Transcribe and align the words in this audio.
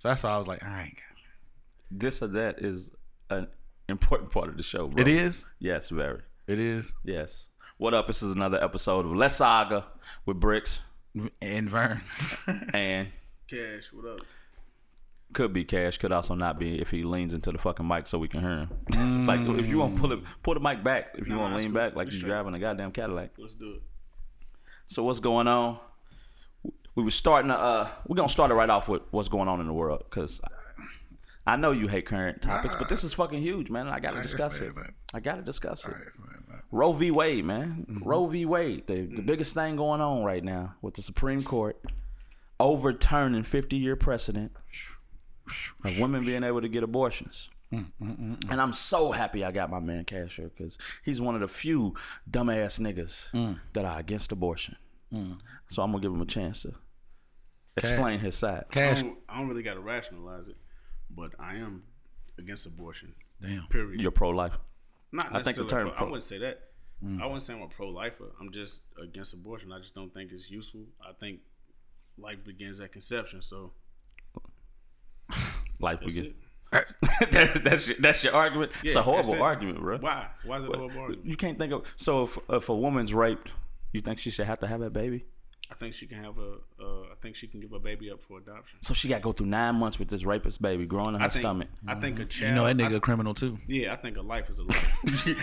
So 0.00 0.08
that's 0.08 0.22
why 0.22 0.30
I 0.30 0.38
was 0.38 0.48
like, 0.48 0.62
I 0.64 0.84
ain't. 0.84 0.96
Got 0.96 1.04
This 1.90 2.22
or 2.22 2.28
that 2.28 2.60
is 2.60 2.90
an 3.28 3.48
important 3.86 4.30
part 4.32 4.48
of 4.48 4.56
the 4.56 4.62
show, 4.62 4.88
bro. 4.88 4.98
it 4.98 5.06
is. 5.06 5.44
Yes, 5.58 5.90
very. 5.90 6.22
It 6.46 6.58
is. 6.58 6.94
Yes. 7.04 7.50
What 7.76 7.92
up? 7.92 8.06
This 8.06 8.22
is 8.22 8.32
another 8.34 8.62
episode 8.64 9.04
of 9.04 9.12
Let's 9.14 9.38
Arguh 9.40 9.84
with 10.24 10.40
Bricks 10.40 10.80
And 11.42 11.68
Vern. 11.68 12.00
and 12.72 13.08
Cash, 13.46 13.92
what 13.92 14.06
up? 14.10 14.20
could 15.34 15.52
be 15.52 15.64
Cash, 15.64 15.98
could 15.98 16.12
also 16.12 16.34
not 16.34 16.58
be 16.58 16.80
if 16.80 16.90
he 16.90 17.02
leans 17.04 17.34
into 17.34 17.52
the 17.52 17.58
fucking 17.58 17.86
mic 17.86 18.06
so 18.06 18.18
we 18.18 18.26
can 18.26 18.40
hear 18.40 18.50
him. 18.50 18.70
Mm. 18.92 19.26
like 19.28 19.60
if 19.60 19.68
you 19.68 19.78
want 19.80 19.96
to 19.96 20.00
pull 20.00 20.12
it, 20.12 20.20
pull 20.42 20.54
the 20.54 20.60
mic 20.60 20.82
back. 20.82 21.10
If 21.18 21.28
you 21.28 21.34
Nah, 21.34 21.42
want 21.42 21.52
to 21.52 21.58
lean 21.58 21.72
cool. 21.72 21.74
back 21.82 21.94
like 21.94 22.06
We 22.08 22.12
you 22.14 22.18
straight. 22.20 22.30
driving 22.30 22.54
a 22.54 22.58
goddamn 22.58 22.90
Cadillac. 22.90 23.32
Let's 23.36 23.52
do 23.54 23.74
it. 23.74 23.82
So 24.86 25.04
what's 25.04 25.20
going 25.20 25.46
on? 25.46 25.78
We 26.94 27.02
were 27.04 27.10
starting 27.10 27.50
to. 27.50 27.58
Uh, 27.58 27.88
we're 28.06 28.16
gonna 28.16 28.28
start 28.28 28.50
it 28.50 28.54
right 28.54 28.70
off 28.70 28.88
with 28.88 29.02
what's 29.10 29.28
going 29.28 29.48
on 29.48 29.60
in 29.60 29.66
the 29.66 29.72
world 29.72 30.04
because 30.10 30.40
I 31.46 31.56
know 31.56 31.70
you 31.70 31.88
hate 31.88 32.06
current 32.06 32.42
topics, 32.42 32.74
but 32.76 32.88
this 32.88 33.04
is 33.04 33.14
fucking 33.14 33.40
huge, 33.40 33.70
man. 33.70 33.88
I 33.88 34.00
gotta 34.00 34.20
discuss 34.22 34.60
it. 34.60 34.74
that. 34.74 34.90
I 35.14 35.20
gotta 35.20 35.42
discuss 35.42 35.86
it. 35.86 35.94
Roe 36.72 36.92
v. 36.92 37.10
Wade, 37.10 37.44
man. 37.44 37.86
Mm-hmm. 37.90 38.08
Roe 38.08 38.26
v. 38.26 38.44
Wade, 38.44 38.86
the, 38.86 39.02
the 39.06 39.22
biggest 39.22 39.54
thing 39.54 39.76
going 39.76 40.00
on 40.00 40.22
right 40.24 40.44
now 40.44 40.74
with 40.82 40.94
the 40.94 41.02
Supreme 41.02 41.42
Court 41.42 41.80
overturning 42.58 43.42
50 43.42 43.76
year 43.76 43.96
precedent 43.96 44.52
of 45.84 45.98
women 45.98 46.24
being 46.24 46.44
able 46.44 46.60
to 46.60 46.68
get 46.68 46.82
abortions. 46.82 47.48
Mm, 47.72 48.50
And 48.50 48.60
I'm 48.60 48.72
so 48.72 49.12
happy 49.12 49.44
I 49.44 49.52
got 49.52 49.70
my 49.70 49.78
man 49.80 50.04
Casher 50.04 50.50
because 50.56 50.76
he's 51.04 51.20
one 51.20 51.34
of 51.36 51.40
the 51.40 51.48
few 51.48 51.94
dumbass 52.28 52.80
niggas 52.80 53.30
Mm. 53.32 53.60
that 53.74 53.84
are 53.84 53.98
against 53.98 54.32
abortion. 54.32 54.76
So 55.68 55.82
I'm 55.82 55.90
gonna 55.92 56.02
give 56.02 56.12
him 56.12 56.20
a 56.20 56.26
chance 56.26 56.62
to 56.62 56.74
explain 57.76 58.20
his 58.20 58.36
side. 58.36 58.64
I 58.72 58.94
don't, 58.94 59.18
I 59.28 59.38
don't 59.38 59.48
really 59.48 59.62
got 59.62 59.74
to 59.74 59.80
rationalize 59.80 60.48
it, 60.48 60.56
but 61.10 61.32
I 61.38 61.56
am 61.56 61.84
against 62.38 62.66
abortion. 62.66 63.14
Damn. 63.40 63.66
Period. 63.68 64.00
You're 64.00 64.10
pro 64.10 64.30
life. 64.30 64.58
Not 65.12 65.34
I 65.34 65.42
think 65.42 65.56
the 65.56 65.66
term 65.66 65.88
pro- 65.88 65.96
pro- 65.96 66.06
I 66.06 66.10
wouldn't 66.10 66.24
say 66.24 66.38
that. 66.38 66.60
Mm. 67.04 67.20
I 67.20 67.24
wouldn't 67.24 67.42
say 67.42 67.54
I'm 67.54 67.62
a 67.62 67.66
pro-lifer. 67.66 68.32
I'm 68.40 68.52
just 68.52 68.82
against 69.02 69.32
abortion. 69.32 69.72
I 69.72 69.78
just 69.78 69.94
don't 69.94 70.12
think 70.12 70.32
it's 70.32 70.50
useful. 70.50 70.82
I 71.00 71.12
think 71.18 71.40
life 72.18 72.44
begins 72.44 72.78
at 72.78 72.92
conception. 72.92 73.40
So 73.42 73.72
Life 75.80 76.00
that's 76.00 76.14
begin. 76.14 76.24
it. 76.26 76.36
that, 77.32 77.60
that's 77.64 77.88
your, 77.88 77.96
that's 77.98 78.22
your 78.22 78.32
argument. 78.34 78.70
it's 78.84 78.94
a 78.94 79.02
horrible 79.02 79.34
it. 79.34 79.40
argument, 79.40 79.80
bro. 79.80 79.98
Why? 79.98 80.28
Why 80.44 80.58
is 80.58 80.64
it 80.64 80.70
a 80.72 80.76
horrible 80.76 81.00
argument? 81.00 81.26
You 81.26 81.36
can't 81.36 81.58
think 81.58 81.72
of 81.72 81.82
so 81.96 82.24
if 82.24 82.38
if 82.48 82.68
a 82.68 82.74
woman's 82.76 83.12
raped, 83.12 83.50
you 83.92 84.00
think 84.00 84.18
she 84.18 84.30
should 84.30 84.46
have 84.46 84.58
to 84.60 84.66
have 84.66 84.80
a 84.82 84.90
baby? 84.90 85.24
I 85.70 85.74
think 85.74 85.94
she 85.94 86.06
can 86.08 86.18
have 86.24 86.36
a. 86.36 86.54
Uh, 86.82 87.02
I 87.12 87.14
think 87.22 87.36
she 87.36 87.46
can 87.46 87.60
give 87.60 87.72
a 87.72 87.78
baby 87.78 88.10
up 88.10 88.20
for 88.22 88.38
adoption. 88.38 88.82
So 88.82 88.92
she 88.92 89.06
got 89.08 89.16
to 89.18 89.22
go 89.22 89.30
through 89.30 89.46
nine 89.46 89.76
months 89.76 90.00
with 90.00 90.08
this 90.08 90.24
rapist 90.24 90.60
baby 90.60 90.84
growing 90.84 91.14
in 91.14 91.20
her 91.20 91.26
I 91.26 91.28
think. 91.28 91.42
stomach. 91.42 91.68
I 91.86 91.94
think 91.94 92.18
a 92.18 92.24
child. 92.24 92.48
You 92.48 92.54
know 92.56 92.64
that 92.66 92.76
nigga 92.76 92.94
I- 92.94 92.96
a 92.96 93.00
criminal 93.00 93.34
too. 93.34 93.58
yeah, 93.68 93.92
I 93.92 93.96
think 93.96 94.16
a 94.16 94.22
life 94.22 94.50
is 94.50 94.58
a 94.58 94.62
life. 94.64 94.96
you, 95.26 95.36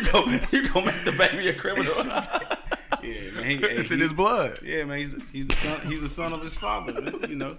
you 0.00 0.04
go 0.12 0.24
you 0.52 0.68
go 0.68 0.84
make 0.84 1.02
the 1.04 1.14
baby 1.16 1.48
a 1.48 1.54
criminal. 1.54 1.90
yeah, 3.02 3.30
man. 3.30 3.44
He, 3.44 3.56
hey, 3.56 3.70
It's 3.70 3.90
in 3.90 4.00
his 4.00 4.12
blood. 4.12 4.58
Yeah, 4.62 4.84
man, 4.84 4.98
he's 4.98 5.14
the, 5.14 5.24
he's 5.32 5.46
the 5.46 5.54
son 5.54 5.80
he's 5.88 6.02
the 6.02 6.08
son 6.08 6.32
of 6.34 6.42
his 6.42 6.54
father, 6.54 6.92
man, 7.00 7.30
you 7.30 7.36
know. 7.36 7.54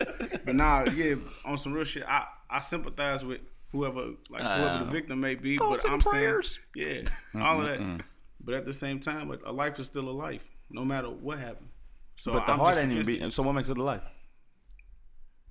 But 0.46 0.56
nah, 0.56 0.86
yeah, 0.92 1.16
on 1.44 1.58
some 1.58 1.74
real 1.74 1.86
shit, 1.86 2.04
I, 2.08 2.26
I 2.52 2.60
sympathize 2.60 3.26
with 3.26 3.42
whoever 3.72 4.12
like 4.30 4.44
whoever 4.44 4.80
the 4.84 4.90
Uh, 4.90 4.92
victim 4.92 5.20
may 5.22 5.34
be. 5.36 5.58
thoughts 5.58 5.84
But 5.86 5.92
and 5.92 6.04
I'm 6.04 6.12
prayers. 6.12 6.60
saying, 6.78 7.08
yeah, 7.34 7.42
all 7.44 7.62
of 7.62 7.68
that. 7.68 8.04
But 8.44 8.56
at 8.56 8.66
the 8.66 8.74
same 8.74 9.00
time, 9.00 9.32
a, 9.32 9.50
a 9.50 9.54
life 9.54 9.80
is 9.80 9.88
still 9.88 10.10
a 10.10 10.12
life, 10.12 10.50
no 10.70 10.84
matter 10.84 11.08
what 11.10 11.40
happened. 11.40 11.70
So 12.16 12.34
but 12.34 12.46
the 12.46 12.54
I'm 12.54 12.60
heart 12.60 12.78
ain't 12.78 12.92
even 12.92 13.06
beating. 13.06 13.32
So 13.32 13.44
what 13.44 13.54
makes 13.54 13.70
it 13.70 13.78
a 13.78 13.84
life? 13.84 14.02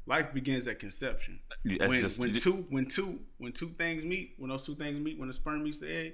Life 0.07 0.35
begins 0.35 0.67
at 0.69 0.79
conception. 0.79 1.41
That's 1.65 1.89
When 1.89 2.01
just- 2.03 2.19
when 2.19 2.35
you- 2.35 2.41
two 2.41 2.67
when 2.71 2.87
two 2.87 3.21
when 3.39 3.53
two 3.53 3.69
things 3.71 4.05
meet, 4.05 4.35
when 4.39 4.51
those 4.51 4.67
two 4.67 4.75
things 4.75 5.01
meet, 5.01 5.19
when 5.19 5.29
the 5.29 5.33
sperm 5.35 5.63
meets 5.63 5.79
the 5.79 5.91
egg, 5.93 6.13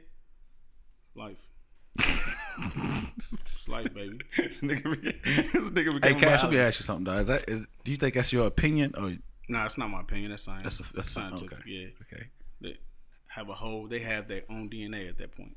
life. 1.14 1.48
Life, 3.68 3.92
baby. 3.94 4.18
this 4.36 4.60
nigga, 4.62 5.02
be- 5.02 5.12
this 5.22 5.70
nigga 5.70 6.04
Hey, 6.04 6.14
Cash, 6.14 6.42
let 6.44 6.52
me 6.52 6.58
ask 6.58 6.80
you 6.80 6.84
something, 6.84 7.04
though. 7.04 7.18
Is 7.18 7.26
that 7.26 7.48
is? 7.48 7.66
Do 7.84 7.90
you 7.90 7.96
think 7.96 8.14
that's 8.14 8.32
your 8.32 8.46
opinion 8.46 8.94
or 8.96 9.12
Nah, 9.48 9.64
it's 9.64 9.78
not 9.78 9.90
my 9.90 10.00
opinion. 10.00 10.30
That's 10.30 10.42
science. 10.44 10.62
that's 10.62 10.80
a, 10.80 10.92
that's 10.94 11.10
scientific. 11.10 11.58
Okay. 11.60 11.62
Yeah. 11.70 11.88
Okay. 12.02 12.26
they 12.60 12.76
have 13.28 13.48
a 13.48 13.54
whole 13.54 13.88
they 13.88 14.00
have 14.00 14.28
their 14.28 14.42
own 14.50 14.68
DNA 14.70 15.08
at 15.08 15.18
that 15.18 15.32
point. 15.36 15.56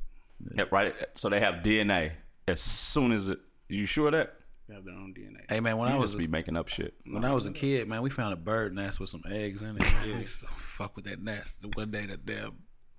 Yeah, 0.56 0.66
right. 0.72 0.94
So 1.16 1.30
they 1.30 1.40
have 1.40 1.64
DNA 1.64 2.12
as 2.48 2.62
soon 2.62 3.12
as 3.12 3.30
it. 3.30 3.40
You 3.70 3.86
sure 3.86 4.08
of 4.08 4.14
that? 4.14 4.34
They 4.68 4.76
have 4.76 4.86
their 4.86 4.94
own 4.96 5.14
DNA. 5.18 5.50
Hey 5.50 5.60
man, 5.60 5.78
when 5.78 5.90
You 5.90 5.96
I 5.96 5.98
was 5.98 6.12
just 6.12 6.20
be 6.20 6.28
making 6.28 6.56
up 6.56 6.68
shit. 6.68 6.94
when 7.06 7.26
I 7.26 7.34
was 7.34 7.46
a 7.46 7.52
kid, 7.52 7.88
man, 7.88 8.02
we 8.02 8.10
found 8.10 8.34
a 8.34 8.38
bird 8.38 8.74
nest 8.74 9.00
with 9.00 9.10
some 9.10 9.24
eggs 9.30 9.62
in 9.62 9.76
it. 9.78 9.84
Yeah, 10.06 10.14
we 10.16 10.20
used 10.22 10.42
to 10.42 10.48
fuck 10.48 10.96
with 10.96 11.06
that 11.06 11.22
nest. 11.22 11.62
The 11.62 11.70
one 11.70 11.92
day 11.92 12.06
that 12.06 12.26
damn 12.26 12.58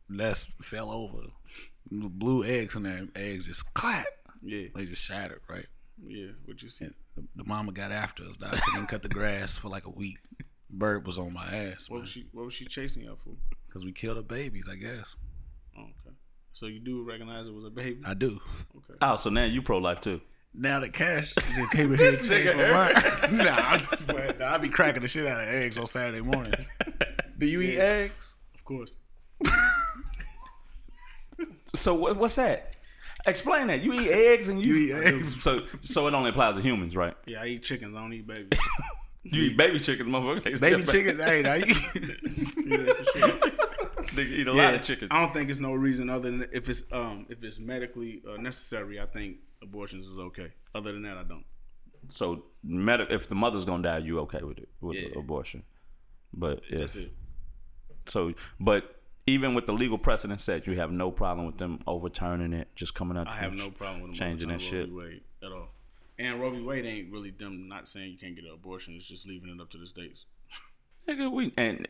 nest 0.09 0.55
fell 0.63 0.91
over, 0.91 1.29
blue 1.91 2.45
eggs 2.45 2.75
in 2.77 2.83
there, 2.85 3.07
eggs 3.17 3.47
just 3.47 3.73
clap. 3.75 4.07
Yeah, 4.43 4.69
They 4.75 4.87
just 4.87 5.03
shattered, 5.03 5.41
right? 5.49 5.67
yeah. 6.07 6.29
What 6.47 6.63
you 6.63 6.69
see? 6.69 6.87
The, 7.17 7.25
the 7.37 7.45
mama 7.45 7.73
got 7.73 7.93
after 7.93 8.25
us. 8.25 8.37
Dog. 8.37 8.55
I 8.55 8.57
couldn't 8.59 8.89
cut 8.89 9.03
the 9.03 9.09
grass 9.09 9.57
for 9.59 9.69
like 9.69 9.87
a 9.87 9.91
week. 9.91 10.19
Bird 10.69 11.07
was 11.07 11.19
on 11.19 11.33
my 11.35 11.45
ass, 11.47 11.89
What 11.89 11.97
man, 11.97 12.01
was 12.03 12.11
she? 12.11 12.27
What 12.33 12.45
was 12.47 12.55
she 12.55 12.65
chasing 12.65 13.03
you 13.05 13.17
for? 13.23 13.35
because 13.69 13.85
we 13.85 13.93
killed 13.93 14.17
her 14.17 14.23
babies. 14.23 14.69
I 14.71 14.77
guess 14.77 14.91
okay. 15.17 15.32
So 16.53 16.67
you 16.67 16.81
do 16.81 17.03
recognize 17.03 17.47
it 17.47 17.55
was 17.55 17.65
a 17.65 17.71
baby? 17.71 18.01
I 18.05 18.15
do. 18.15 18.39
Okay. 18.77 18.95
Oh, 19.01 19.17
so 19.17 19.31
now 19.31 19.45
you 19.45 19.63
pro 19.63 19.79
life 19.79 20.01
too. 20.01 20.21
Now 20.55 20.81
that 20.81 20.93
cash 20.93 21.33
came 21.73 21.93
in 21.93 21.99
here 21.99 22.09
and 22.11 22.19
changed 22.29 22.57
my 22.57 22.71
mind. 22.71 22.95
nah, 23.39 23.57
I'm 23.57 23.79
just 23.79 24.07
playing. 24.07 24.39
Nah, 24.39 24.53
I 24.55 24.59
be 24.59 24.69
cracking 24.69 25.03
the 25.03 25.09
shit 25.09 25.27
out 25.27 25.41
of 25.41 25.49
eggs 25.49 25.79
on 25.79 25.87
Saturday 25.87 26.21
mornings. 26.21 26.69
Do 27.39 27.47
you 27.47 27.63
eat 27.63 27.79
eggs? 27.79 28.35
Of 28.55 28.65
course. 28.65 28.97
So 31.75 31.95
what, 31.95 32.17
what's 32.19 32.37
that? 32.37 32.79
Explain 33.27 33.69
that. 33.69 33.81
You 33.81 33.95
eat 33.95 34.11
eggs 34.11 34.49
and 34.49 34.61
you, 34.61 34.75
You 34.75 34.97
eat 34.99 35.07
eggs. 35.07 35.43
So 35.43 35.63
so 35.81 36.07
it 36.07 36.13
only 36.15 36.31
applies 36.31 36.57
to 36.57 36.61
humans, 36.61 36.95
right? 36.95 37.15
Yeah, 37.27 37.41
I 37.43 37.47
eat 37.47 37.63
chickens. 37.63 37.97
I 37.97 38.01
don't 38.01 38.13
eat 38.13 38.27
babies. 38.27 38.59
You 39.25 39.43
eat 39.45 39.57
baby 39.57 39.81
chickens, 39.81 40.09
motherfucker. 40.09 40.43
They 40.43 40.55
still 40.55 40.71
Baby 40.71 40.83
chicken? 40.83 41.19
Hey, 41.19 41.43
now 41.43 41.55
you. 41.55 41.65
yeah, 42.67 42.93
for 42.93 43.19
sure. 43.19 43.53
This 44.03 44.11
nigga 44.27 44.31
eat 44.33 44.47
a 44.47 44.53
lot 44.53 44.75
of 44.75 44.83
chickens. 44.83 45.09
I 45.11 45.21
don't 45.25 45.33
think 45.35 45.51
it's 45.51 45.61
no 45.61 45.73
reason 45.75 46.11
other 46.11 46.31
than 46.31 46.47
if 46.53 46.69
it's 46.69 46.85
um 46.93 47.27
if 47.29 47.43
it's 47.43 47.59
medically 47.59 48.23
uh, 48.29 48.37
necessary. 48.37 49.01
I 49.01 49.07
think 49.07 49.39
abortions 49.63 50.09
is 50.09 50.19
okay. 50.19 50.53
Other 50.75 50.93
than 50.93 51.03
that, 51.03 51.17
I 51.19 51.23
don't. 51.23 51.45
So 52.09 52.45
med- 52.63 53.07
if 53.11 53.29
the 53.29 53.35
mother's 53.35 53.65
gonna 53.65 53.83
die, 53.83 53.99
you 53.99 54.19
okay 54.21 54.43
with 54.43 54.59
it 54.59 54.69
with 54.81 54.97
Yeah. 54.97 55.19
abortion? 55.19 55.63
But 56.35 56.63
if, 56.71 56.79
That's 56.79 56.97
it. 56.97 57.13
so, 58.07 58.33
but 58.59 59.01
even 59.27 59.55
with 59.55 59.67
the 59.67 59.73
legal 59.73 59.99
precedent 59.99 60.41
set, 60.41 60.67
you 60.67 60.75
have 60.77 60.91
no 60.91 61.11
problem 61.11 61.47
with 61.47 61.59
them 61.59 61.81
overturning 61.87 62.53
it, 62.53 62.69
just 62.75 62.95
coming 62.95 63.17
up. 63.17 63.29
I 63.29 63.37
have 63.37 63.55
no 63.55 63.71
problem 63.71 64.03
with 64.03 64.11
them 64.13 64.15
changing 64.19 64.49
that 64.49 64.55
overturning 64.57 64.87
shit. 64.87 64.95
Wade 64.95 65.21
at 65.45 65.53
all. 65.53 65.69
And 66.19 66.41
Roe 66.41 66.51
v. 66.51 66.61
Wade 66.63 66.87
ain't 66.87 67.13
really 67.13 67.31
them 67.31 67.69
not 67.69 67.87
saying 67.87 68.13
you 68.13 68.19
can't 68.19 68.35
get 68.35 68.45
an 68.45 68.51
abortion. 68.53 68.95
It's 68.95 69.07
just 69.07 69.27
leaving 69.29 69.49
it 69.51 69.61
up 69.61 69.71
to 69.71 69.79
the 69.79 69.87
states. 69.87 70.27
Nigga, 71.09 71.31
we 71.33 71.53
and 71.57 71.87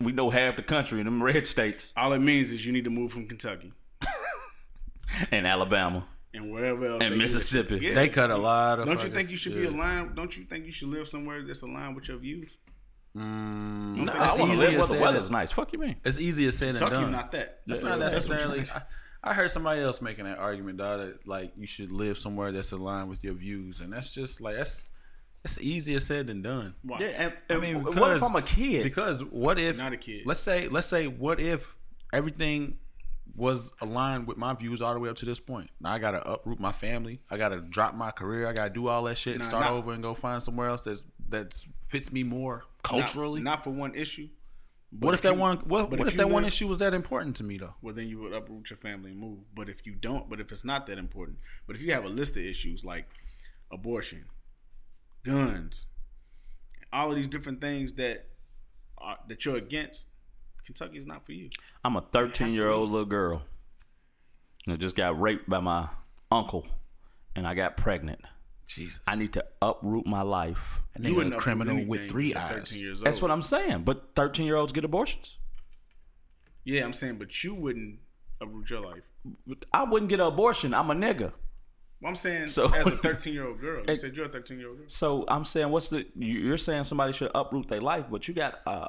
we 0.00 0.12
know 0.12 0.30
half 0.30 0.56
the 0.56 0.62
country 0.62 1.00
in 1.00 1.06
them 1.06 1.22
red 1.22 1.46
states 1.46 1.92
All 1.96 2.12
it 2.12 2.20
means 2.20 2.52
is 2.52 2.66
you 2.66 2.72
need 2.72 2.84
to 2.84 2.90
move 2.90 3.12
from 3.12 3.26
Kentucky 3.26 3.72
and 5.30 5.46
Alabama 5.46 6.06
and 6.34 6.52
wherever 6.52 6.84
else. 6.86 7.02
and 7.02 7.14
they. 7.14 7.18
Mississippi. 7.18 7.78
Yeah. 7.80 7.94
They 7.94 8.08
cut 8.08 8.30
a 8.30 8.36
lot 8.36 8.78
of. 8.80 8.86
Don't 8.86 9.02
you 9.02 9.08
think 9.10 9.30
you 9.30 9.36
should 9.36 9.54
be 9.54 9.64
aligned? 9.64 10.14
Don't 10.14 10.36
you 10.36 10.44
think 10.44 10.66
you 10.66 10.72
should 10.72 10.88
live 10.88 11.08
somewhere 11.08 11.42
that's 11.42 11.62
aligned 11.62 11.94
with 11.96 12.08
your 12.08 12.18
views? 12.18 12.58
Mm, 13.16 14.04
Nah, 14.04 14.22
it's 14.22 14.32
I 14.34 14.38
want 14.40 14.50
to 14.50 14.52
easier 14.52 14.68
live 14.78 14.78
where 14.90 14.98
the 14.98 15.02
weather's 15.02 15.30
nice. 15.30 15.50
Fuck 15.52 15.72
you, 15.72 15.78
mean? 15.78 15.96
It's 16.04 16.20
easier 16.20 16.50
said 16.50 16.74
than 16.76 16.82
Kentucky's 16.82 17.06
done. 17.06 17.12
not 17.12 17.32
that. 17.32 17.60
That's 17.66 17.82
Yeah, 17.82 17.88
not 17.88 17.98
necessarily. 18.00 18.58
you- 18.60 18.66
I, 18.74 18.82
I 19.30 19.32
heard 19.34 19.50
somebody 19.50 19.80
else 19.80 20.02
making 20.02 20.26
that 20.26 20.38
argument, 20.38 20.76
dog. 20.78 21.00
That 21.00 21.26
like 21.26 21.52
you 21.56 21.66
should 21.66 21.90
live 21.90 22.18
somewhere 22.18 22.52
that's 22.52 22.72
aligned 22.72 23.08
with 23.08 23.24
your 23.24 23.32
views, 23.34 23.80
and 23.80 23.90
that's 23.92 24.12
just 24.12 24.42
like 24.42 24.56
that's 24.56 24.88
it's 25.44 25.60
easier 25.60 26.00
said 26.00 26.26
than 26.26 26.42
done. 26.42 26.74
Why? 26.82 26.98
Yeah, 27.00 27.06
and, 27.06 27.32
I 27.48 27.52
and 27.54 27.62
mean, 27.62 27.82
what 27.82 28.16
if 28.16 28.22
I'm 28.22 28.34
a 28.36 28.42
kid? 28.42 28.82
Because 28.84 29.22
what 29.24 29.58
if 29.58 29.78
Not 29.78 29.92
a 29.92 29.96
kid. 29.96 30.26
Let's 30.26 30.40
say 30.40 30.68
let's 30.68 30.86
say 30.88 31.06
what 31.06 31.38
if 31.40 31.76
everything 32.12 32.78
was 33.34 33.74
aligned 33.82 34.26
with 34.26 34.38
my 34.38 34.54
views 34.54 34.80
all 34.80 34.94
the 34.94 35.00
way 35.00 35.08
up 35.10 35.16
to 35.16 35.26
this 35.26 35.38
point. 35.38 35.68
Now 35.80 35.92
I 35.92 35.98
gotta 35.98 36.26
uproot 36.26 36.58
my 36.58 36.72
family. 36.72 37.20
I 37.30 37.36
gotta 37.36 37.60
drop 37.60 37.94
my 37.94 38.10
career. 38.10 38.46
I 38.48 38.52
gotta 38.52 38.70
do 38.70 38.88
all 38.88 39.04
that 39.04 39.18
shit 39.18 39.34
and 39.34 39.42
Nah, 39.42 39.48
start 39.48 39.64
not- 39.66 39.72
over 39.72 39.92
and 39.92 40.02
go 40.02 40.14
find 40.14 40.42
somewhere 40.42 40.68
else 40.68 40.84
that's 40.84 41.02
that 41.28 41.54
fits 41.86 42.12
me 42.12 42.22
more 42.22 42.64
culturally. 42.82 43.40
not, 43.40 43.62
for 43.62 43.70
one 43.70 43.94
issue. 43.94 44.28
but 44.92 45.06
what 45.06 45.14
if 45.14 45.18
if 45.18 45.22
that 45.24 45.34
you- 45.34 45.40
one? 45.40 45.56
What, 45.58 45.90
but 45.90 45.98
what 45.98 46.00
if 46.00 46.06
if, 46.08 46.12
you 46.14 46.18
that 46.18 46.30
one 46.30 46.44
issue 46.44 46.66
was 46.68 46.78
that 46.78 46.94
important 46.94 47.36
to 47.36 47.44
me 47.44 47.58
though? 47.58 47.74
well 47.82 47.94
then 47.94 48.08
you 48.08 48.18
would 48.20 48.32
uproot 48.32 48.70
your 48.70 48.76
family 48.78 49.10
and 49.10 49.20
move. 49.20 49.40
But 49.54 49.68
if 49.68 49.84
you 49.84 49.94
don't, 49.94 50.30
but 50.30 50.40
if 50.40 50.50
it's 50.50 50.64
not 50.64 50.86
that 50.86 50.96
important, 50.98 51.38
but 51.66 51.76
if 51.76 51.82
you 51.82 51.92
have 51.92 52.04
a 52.04 52.08
list 52.08 52.36
of 52.36 52.42
issues 52.44 52.84
like 52.84 53.06
abortion, 53.70 54.26
guns, 55.26 55.86
all 56.92 57.10
of 57.10 57.16
these 57.16 57.28
different 57.28 57.60
things 57.60 57.94
that 57.94 58.26
are, 58.98 59.18
that 59.28 59.44
you're 59.44 59.56
against, 59.56 60.06
Kentucky's 60.64 61.06
not 61.06 61.26
for 61.26 61.32
you. 61.32 61.50
I'm 61.84 61.96
a 61.96 62.00
13 62.00 62.52
year 62.54 62.68
old 62.68 62.90
little 62.90 63.06
girl 63.06 63.42
that 64.66 64.78
just 64.78 64.96
got 64.96 65.20
raped 65.20 65.48
by 65.48 65.60
my 65.60 65.88
uncle, 66.30 66.66
and 67.34 67.46
I 67.46 67.54
got 67.54 67.76
pregnant. 67.76 68.20
Jesus. 68.66 69.00
I 69.06 69.14
need 69.14 69.32
to 69.34 69.44
uproot 69.62 70.06
my 70.06 70.22
life. 70.22 70.80
You 71.00 71.22
you 71.22 71.34
a 71.34 71.36
criminal 71.36 71.86
with 71.86 72.10
three 72.10 72.34
eyes. 72.34 72.80
years. 72.80 73.00
That's 73.00 73.22
what 73.22 73.30
I'm 73.30 73.42
saying. 73.42 73.84
But 73.84 74.14
13 74.14 74.44
year 74.44 74.56
olds 74.56 74.72
get 74.72 74.84
abortions. 74.84 75.38
Yeah, 76.64 76.84
I'm 76.84 76.92
saying, 76.92 77.16
but 77.16 77.44
you 77.44 77.54
wouldn't 77.54 78.00
uproot 78.40 78.70
your 78.70 78.80
life. 78.80 79.02
I 79.72 79.84
wouldn't 79.84 80.10
get 80.10 80.18
an 80.20 80.26
abortion. 80.26 80.74
I'm 80.74 80.90
a 80.90 80.94
nigga. 80.94 81.32
Well, 82.00 82.10
I'm 82.10 82.14
saying, 82.14 82.46
So- 82.46 82.72
as 82.74 82.86
a 82.86 82.90
13 82.96 83.32
year 83.34 83.46
old 83.46 83.60
girl, 83.60 83.78
you 83.80 83.84
And- 83.88 83.98
said 83.98 84.14
you're 84.16 84.26
a 84.26 84.28
13 84.28 84.58
year 84.58 84.68
old 84.68 84.78
girl. 84.78 84.88
So 84.88 85.24
I'm 85.28 85.44
saying, 85.44 85.70
what's 85.70 85.88
the? 85.88 86.06
you- 86.14 86.40
You're 86.40 86.58
saying 86.58 86.84
somebody 86.84 87.12
should 87.12 87.30
uproot 87.34 87.68
their 87.68 87.80
life, 87.80 88.06
but 88.10 88.28
you 88.28 88.34
got 88.34 88.60
uh, 88.66 88.88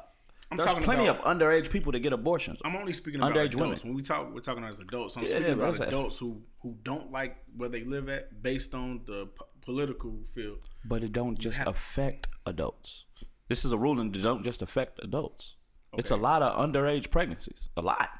I'm 0.50 0.56
there's 0.56 0.72
plenty 0.84 1.06
about- 1.06 1.24
of 1.24 1.38
underage 1.38 1.70
people 1.70 1.92
that 1.92 2.00
get 2.00 2.12
abortions. 2.12 2.60
I'm 2.64 2.76
only 2.76 2.92
speaking 2.92 3.20
about 3.20 3.32
Underage 3.32 3.46
adults. 3.54 3.56
women. 3.56 3.78
When 3.84 3.94
we 3.94 4.02
talk, 4.02 4.32
we're 4.32 4.40
talking 4.40 4.62
about 4.62 4.72
as 4.74 4.80
adults. 4.80 5.16
I'm 5.16 5.22
Yeah, 5.24 5.28
speaking 5.30 5.52
about 5.52 5.72
that's- 5.74 5.88
adults 5.88 6.18
who 6.18 6.42
who 6.62 6.76
don't 6.82 7.10
like 7.12 7.36
where 7.56 7.68
they 7.68 7.84
live 7.84 8.08
at 8.08 8.42
based 8.42 8.74
on 8.74 9.02
the 9.06 9.26
p- 9.26 9.44
political 9.62 10.24
field. 10.34 10.58
But 10.84 11.02
it 11.02 11.12
don't 11.12 11.38
just 11.38 11.60
affect 11.66 12.28
adults. 12.46 13.04
This 13.48 13.64
is 13.64 13.72
a 13.72 13.78
ruling 13.78 14.12
that 14.12 14.22
don't 14.22 14.44
just 14.44 14.60
affect 14.62 14.98
adults. 15.02 15.56
It's 15.96 16.10
a 16.10 16.16
lot 16.16 16.42
of 16.42 16.54
underage 16.58 17.10
pregnancies. 17.10 17.70
A 17.76 17.80
lot. 17.82 18.10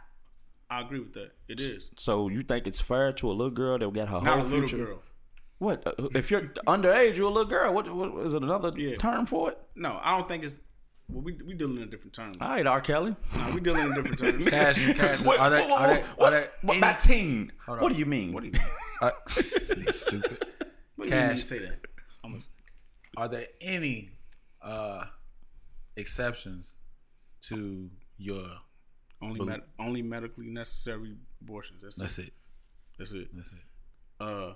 I 0.70 0.82
agree 0.82 1.00
with 1.00 1.15
that. 1.15 1.31
It 1.49 1.61
is 1.61 1.91
So 1.97 2.29
you 2.29 2.43
think 2.43 2.67
it's 2.67 2.81
fair 2.81 3.12
to 3.15 3.31
a 3.31 3.32
little 3.32 3.50
girl 3.50 3.79
that 3.79 3.93
got 3.93 4.09
her 4.09 4.20
not 4.20 4.25
whole 4.25 4.35
a 4.35 4.43
little 4.43 4.59
future? 4.69 4.85
girl. 4.85 5.03
What 5.59 5.82
uh, 5.87 6.09
if 6.15 6.31
you're 6.31 6.43
underage? 6.67 7.17
You're 7.17 7.29
a 7.29 7.32
little 7.32 7.50
girl. 7.50 7.73
What, 7.75 7.93
what 7.94 8.25
is 8.26 8.35
it? 8.35 8.43
Another 8.43 8.73
Yeah. 8.76 8.97
term 8.97 9.26
for 9.26 9.50
it? 9.53 9.59
No, 9.75 9.99
I 10.03 10.17
don't 10.17 10.29
think 10.29 10.44
it's. 10.44 10.61
Well, 11.09 11.23
we 11.23 11.32
we 11.44 11.55
dealing 11.55 11.79
in 11.79 11.88
different 11.91 12.12
terms. 12.12 12.37
All 12.41 12.49
right, 12.50 12.67
R. 12.67 12.81
Kelly. 12.82 13.17
Nah, 13.35 13.55
we 13.55 13.61
dealing 13.61 13.87
in 13.87 13.94
different 13.94 14.19
terms. 14.19 14.44
Cash, 14.50 14.93
cash. 14.94 15.25
What, 15.25 15.41
are 15.41 15.49
they, 15.50 15.67
what, 15.67 15.81
are 15.81 15.94
they, 15.94 16.00
what, 16.17 16.32
are 16.35 16.41
they 16.43 16.47
what, 16.61 16.73
any- 16.75 16.79
about 16.79 17.00
teen? 17.00 17.50
on. 17.67 17.81
What 17.81 17.93
do 17.93 17.99
you 17.99 18.05
mean? 18.06 18.32
What 18.32 18.43
do 18.43 18.49
you 18.49 18.53
mean? 18.59 18.62
uh, 19.00 19.11
this 19.35 19.73
nigga 19.75 19.94
stupid. 19.94 20.44
What 20.97 21.09
do 21.09 21.15
you 21.15 21.20
mean 21.20 21.31
you 21.31 21.35
Cash. 21.37 21.43
say 21.44 21.59
that? 21.61 21.79
I'm 22.23 22.35
Are 23.17 23.26
there 23.26 23.47
any 23.62 24.11
uh, 24.62 25.05
exceptions 25.97 26.76
to 27.43 27.91
your? 28.19 28.44
Only 29.23 29.44
med- 29.44 29.62
only 29.79 30.03
medically 30.03 30.49
necessary 30.49 31.17
abortions. 31.41 31.81
That's, 31.82 31.97
That's 31.97 32.19
it. 32.19 32.26
it. 32.29 32.32
That's 32.99 33.12
it. 33.12 33.29
That's 33.35 33.50
it. 33.53 33.59
Uh, 34.20 34.55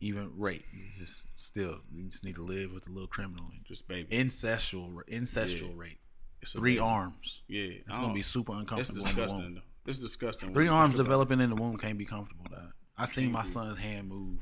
Even 0.00 0.30
rape, 0.36 0.64
you 0.72 0.84
just 0.96 1.26
still 1.36 1.78
you 1.92 2.04
just 2.08 2.24
need 2.24 2.36
to 2.36 2.42
live 2.44 2.72
with 2.72 2.86
a 2.86 2.90
little 2.90 3.08
criminal. 3.08 3.46
just 3.66 3.88
baby. 3.88 4.14
Incestual, 4.16 5.00
incestual 5.10 5.76
rape. 5.76 5.98
It's 6.40 6.52
Three 6.52 6.74
baby. 6.74 6.80
arms. 6.80 7.42
Yeah, 7.48 7.70
It's 7.86 7.98
gonna 7.98 8.14
be 8.14 8.22
super 8.22 8.52
It's 8.52 8.60
uncomfortable. 8.60 8.98
in 9.00 9.04
the 9.04 9.08
disgusting. 9.08 9.62
It's 9.86 9.98
disgusting. 9.98 10.52
Three 10.54 10.68
arms 10.68 10.94
developing 10.94 11.40
in 11.40 11.50
the 11.50 11.56
womb 11.56 11.76
can't 11.78 11.98
be 11.98 12.04
comfortable, 12.04 12.44
dog. 12.50 12.72
I 13.00 13.06
seen 13.06 13.32
my 13.32 13.44
son's 13.44 13.78
hand 13.78 14.08
move 14.08 14.40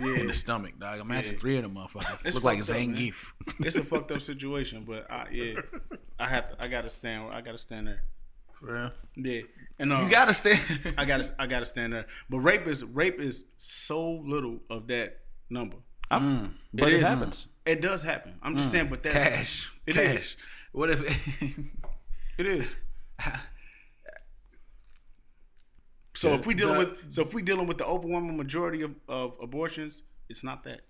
Yeah. 0.00 0.16
in 0.20 0.26
the 0.26 0.34
stomach, 0.34 0.78
dog. 0.78 1.00
Imagine 1.00 1.32
Yeah. 1.32 1.38
three 1.38 1.56
of 1.56 1.62
them 1.62 1.74
motherfuckers. 1.74 2.26
It's 2.26 2.34
Look 2.34 2.44
like 2.44 2.58
fucked 2.58 2.70
up. 2.70 2.76
Zangief. 2.76 3.32
It's 3.60 3.76
a 3.76 3.84
fucked 3.84 4.10
up 4.12 4.20
situation, 4.32 4.84
but 4.84 5.10
I 5.10 5.28
yeah, 5.30 5.60
I 6.18 6.28
have 6.28 6.48
to. 6.48 6.62
I 6.62 6.68
gotta 6.68 6.90
stand. 6.90 7.32
I 7.32 7.40
gotta 7.40 7.58
stand 7.58 7.86
there. 7.86 8.02
Real? 8.60 8.90
Yeah, 9.16 9.42
and 9.78 9.92
um, 9.92 10.04
You 10.04 10.10
gotta 10.10 10.34
stand. 10.34 10.60
I 10.98 11.04
gotta. 11.04 11.32
I 11.38 11.46
gotta 11.46 11.64
stand 11.64 11.92
there. 11.92 12.06
But 12.28 12.38
rape 12.40 12.66
is 12.66 12.82
rape 12.84 13.20
is 13.20 13.44
so 13.56 14.10
little 14.10 14.60
of 14.70 14.88
that 14.88 15.18
number. 15.50 15.76
I'm, 16.10 16.58
but 16.72 16.88
it, 16.88 16.94
is. 16.94 17.06
happens. 17.06 17.46
It 17.66 17.80
does 17.82 18.02
happen. 18.02 18.34
I'm 18.42 18.56
just 18.56 18.70
saying, 18.72 18.88
but 18.88 19.02
that 19.04 19.12
Cash. 19.12 19.72
It 19.86 19.94
Cash. 19.94 20.14
is. 20.16 20.36
What 20.72 20.90
if? 20.90 21.00
It 22.38 22.46
is. 22.46 22.74
So 26.14 26.34
if 26.34 26.46
we 26.48 26.54
dealing 26.54 26.74
The- 26.74 26.78
with 26.80 27.12
so 27.12 27.22
if 27.22 27.32
we 27.32 27.42
dealing 27.42 27.66
with 27.68 27.78
the 27.78 27.86
overwhelming 27.86 28.36
majority 28.36 28.82
of, 28.82 28.96
of 29.08 29.36
abortions, 29.40 30.02
it's 30.28 30.42
not 30.42 30.64
that. 30.64 30.80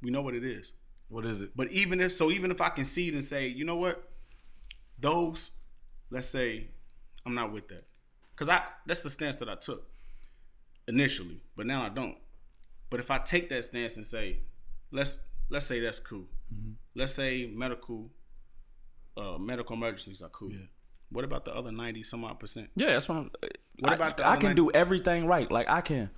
We 0.00 0.10
know 0.10 0.22
what 0.22 0.34
it 0.34 0.44
is. 0.44 0.72
what 1.08 1.26
is 1.26 1.40
it? 1.40 1.50
But 1.56 1.72
even 1.72 2.00
if 2.00 2.12
so, 2.12 2.30
even 2.30 2.52
if 2.52 2.60
I 2.60 2.68
concede 2.68 3.14
and 3.14 3.24
say, 3.24 3.48
you 3.48 3.64
know 3.64 3.74
what, 3.74 4.08
those, 4.96 5.50
let's 6.10 6.28
say, 6.28 6.68
I'm 7.26 7.34
not 7.34 7.52
with 7.52 7.68
that, 7.68 7.82
because 8.30 8.48
I 8.48 8.62
that's 8.86 9.02
the 9.02 9.10
stance 9.10 9.36
that 9.36 9.48
I 9.48 9.54
took 9.54 9.86
initially, 10.86 11.42
but 11.56 11.66
now 11.66 11.82
I 11.84 11.88
don't. 11.88 12.16
But 12.90 13.00
if 13.00 13.10
I 13.10 13.18
take 13.18 13.48
that 13.50 13.64
stance 13.64 13.96
and 13.96 14.06
say, 14.06 14.40
let's 14.90 15.22
let's 15.50 15.66
say 15.66 15.80
that's 15.80 16.00
cool, 16.00 16.26
let's 16.94 17.14
say 17.14 17.50
medical, 17.54 18.10
uh, 19.16 19.38
medical 19.38 19.76
emergencies 19.76 20.22
are 20.22 20.30
cool. 20.30 20.52
What 21.10 21.24
about 21.24 21.44
the 21.44 21.54
other 21.54 21.72
ninety 21.72 22.02
some 22.02 22.24
odd 22.24 22.38
percent? 22.40 22.70
Yeah, 22.76 22.88
that's 22.88 23.08
what 23.08 23.18
I'm. 23.18 23.30
What 23.80 23.92
I, 23.92 23.94
about 23.94 24.16
the 24.16 24.26
I 24.26 24.36
can 24.36 24.48
night- 24.50 24.56
do 24.56 24.70
everything 24.72 25.26
right. 25.26 25.50
Like 25.50 25.68
I 25.68 25.80
can. 25.80 26.10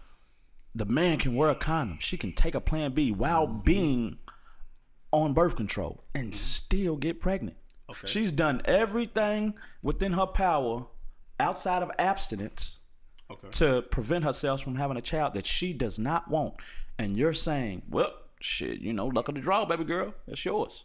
The 0.75 0.85
man 0.85 1.19
can 1.19 1.35
wear 1.35 1.51
a 1.51 1.57
condom. 1.57 1.99
She 2.01 2.17
can 2.17 2.33
take 2.33 2.55
a 2.55 2.61
Plan 2.61 2.93
B 2.93 3.11
while 3.11 3.47
being 3.49 4.19
on 5.11 5.33
birth 5.35 5.57
control 5.57 6.05
and 6.15 6.33
still 6.35 6.97
get 6.97 7.21
pregnant. 7.21 7.57
Okay. 7.91 8.07
She's 8.07 8.31
done 8.33 8.63
everything 8.65 9.55
within 9.83 10.13
her 10.13 10.27
power, 10.27 10.87
outside 11.39 11.83
of 11.83 11.91
abstinence, 11.99 12.81
Okay. 13.31 13.49
to 13.51 13.83
prevent 13.83 14.25
herself 14.25 14.63
from 14.63 14.77
having 14.77 14.97
a 14.97 15.01
child 15.03 15.35
that 15.35 15.47
she 15.47 15.73
does 15.73 15.99
not 15.99 16.29
want. 16.31 16.55
And 16.99 17.17
you're 17.17 17.33
saying, 17.35 17.83
well, 17.89 18.13
shit, 18.41 18.81
you 18.81 18.93
know, 18.93 19.07
luck 19.07 19.29
of 19.29 19.35
the 19.35 19.41
draw, 19.41 19.65
baby 19.65 19.85
girl. 19.85 20.15
That's 20.27 20.45
yours. 20.45 20.85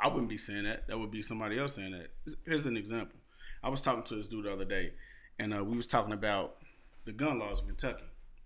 I 0.00 0.08
wouldn't 0.08 0.28
be 0.28 0.38
saying 0.38 0.64
that. 0.64 0.88
That 0.88 0.98
would 0.98 1.10
be 1.10 1.22
somebody 1.22 1.58
else 1.58 1.74
saying 1.74 1.92
that. 1.92 2.08
Here's 2.44 2.66
an 2.66 2.76
example. 2.76 3.18
I 3.62 3.68
was 3.68 3.80
talking 3.80 4.02
to 4.04 4.14
this 4.16 4.28
dude 4.28 4.44
the 4.44 4.52
other 4.52 4.64
day, 4.64 4.92
and 5.38 5.52
uh, 5.54 5.64
we 5.64 5.76
was 5.76 5.86
talking 5.86 6.12
about 6.12 6.56
the 7.04 7.12
gun 7.12 7.38
laws 7.38 7.60
in 7.60 7.66
Kentucky. 7.66 8.04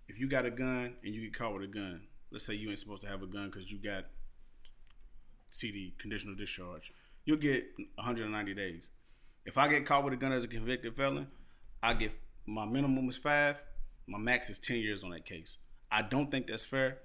If 0.08 0.18
you 0.18 0.28
got 0.28 0.46
a 0.46 0.50
gun 0.50 0.94
and 1.04 1.14
you 1.14 1.22
get 1.22 1.34
caught 1.34 1.52
with 1.54 1.62
a 1.64 1.66
gun, 1.66 2.02
let's 2.30 2.44
say 2.46 2.54
you 2.54 2.68
ain't 2.70 2.78
supposed 2.78 3.02
to 3.02 3.08
have 3.08 3.22
a 3.22 3.26
gun 3.26 3.46
because 3.50 3.70
you 3.70 3.78
got 3.78 4.04
CD 5.50 5.94
conditional 5.98 6.34
discharge, 6.36 6.92
you'll 7.30 7.38
get 7.38 7.64
190 7.94 8.54
days. 8.54 8.90
If 9.46 9.56
I 9.56 9.68
get 9.68 9.86
caught 9.86 10.02
with 10.02 10.12
a 10.12 10.16
gun 10.16 10.32
as 10.32 10.42
a 10.42 10.48
convicted 10.48 10.96
felon, 10.96 11.28
I 11.80 11.94
get 11.94 12.12
my 12.44 12.64
minimum 12.64 13.08
is 13.08 13.16
five, 13.16 13.62
my 14.08 14.18
max 14.18 14.50
is 14.50 14.58
10 14.58 14.78
years 14.78 15.04
on 15.04 15.10
that 15.10 15.24
case. 15.24 15.58
I 15.92 16.02
don't 16.02 16.28
think 16.28 16.48
that's 16.48 16.64
fair, 16.64 16.98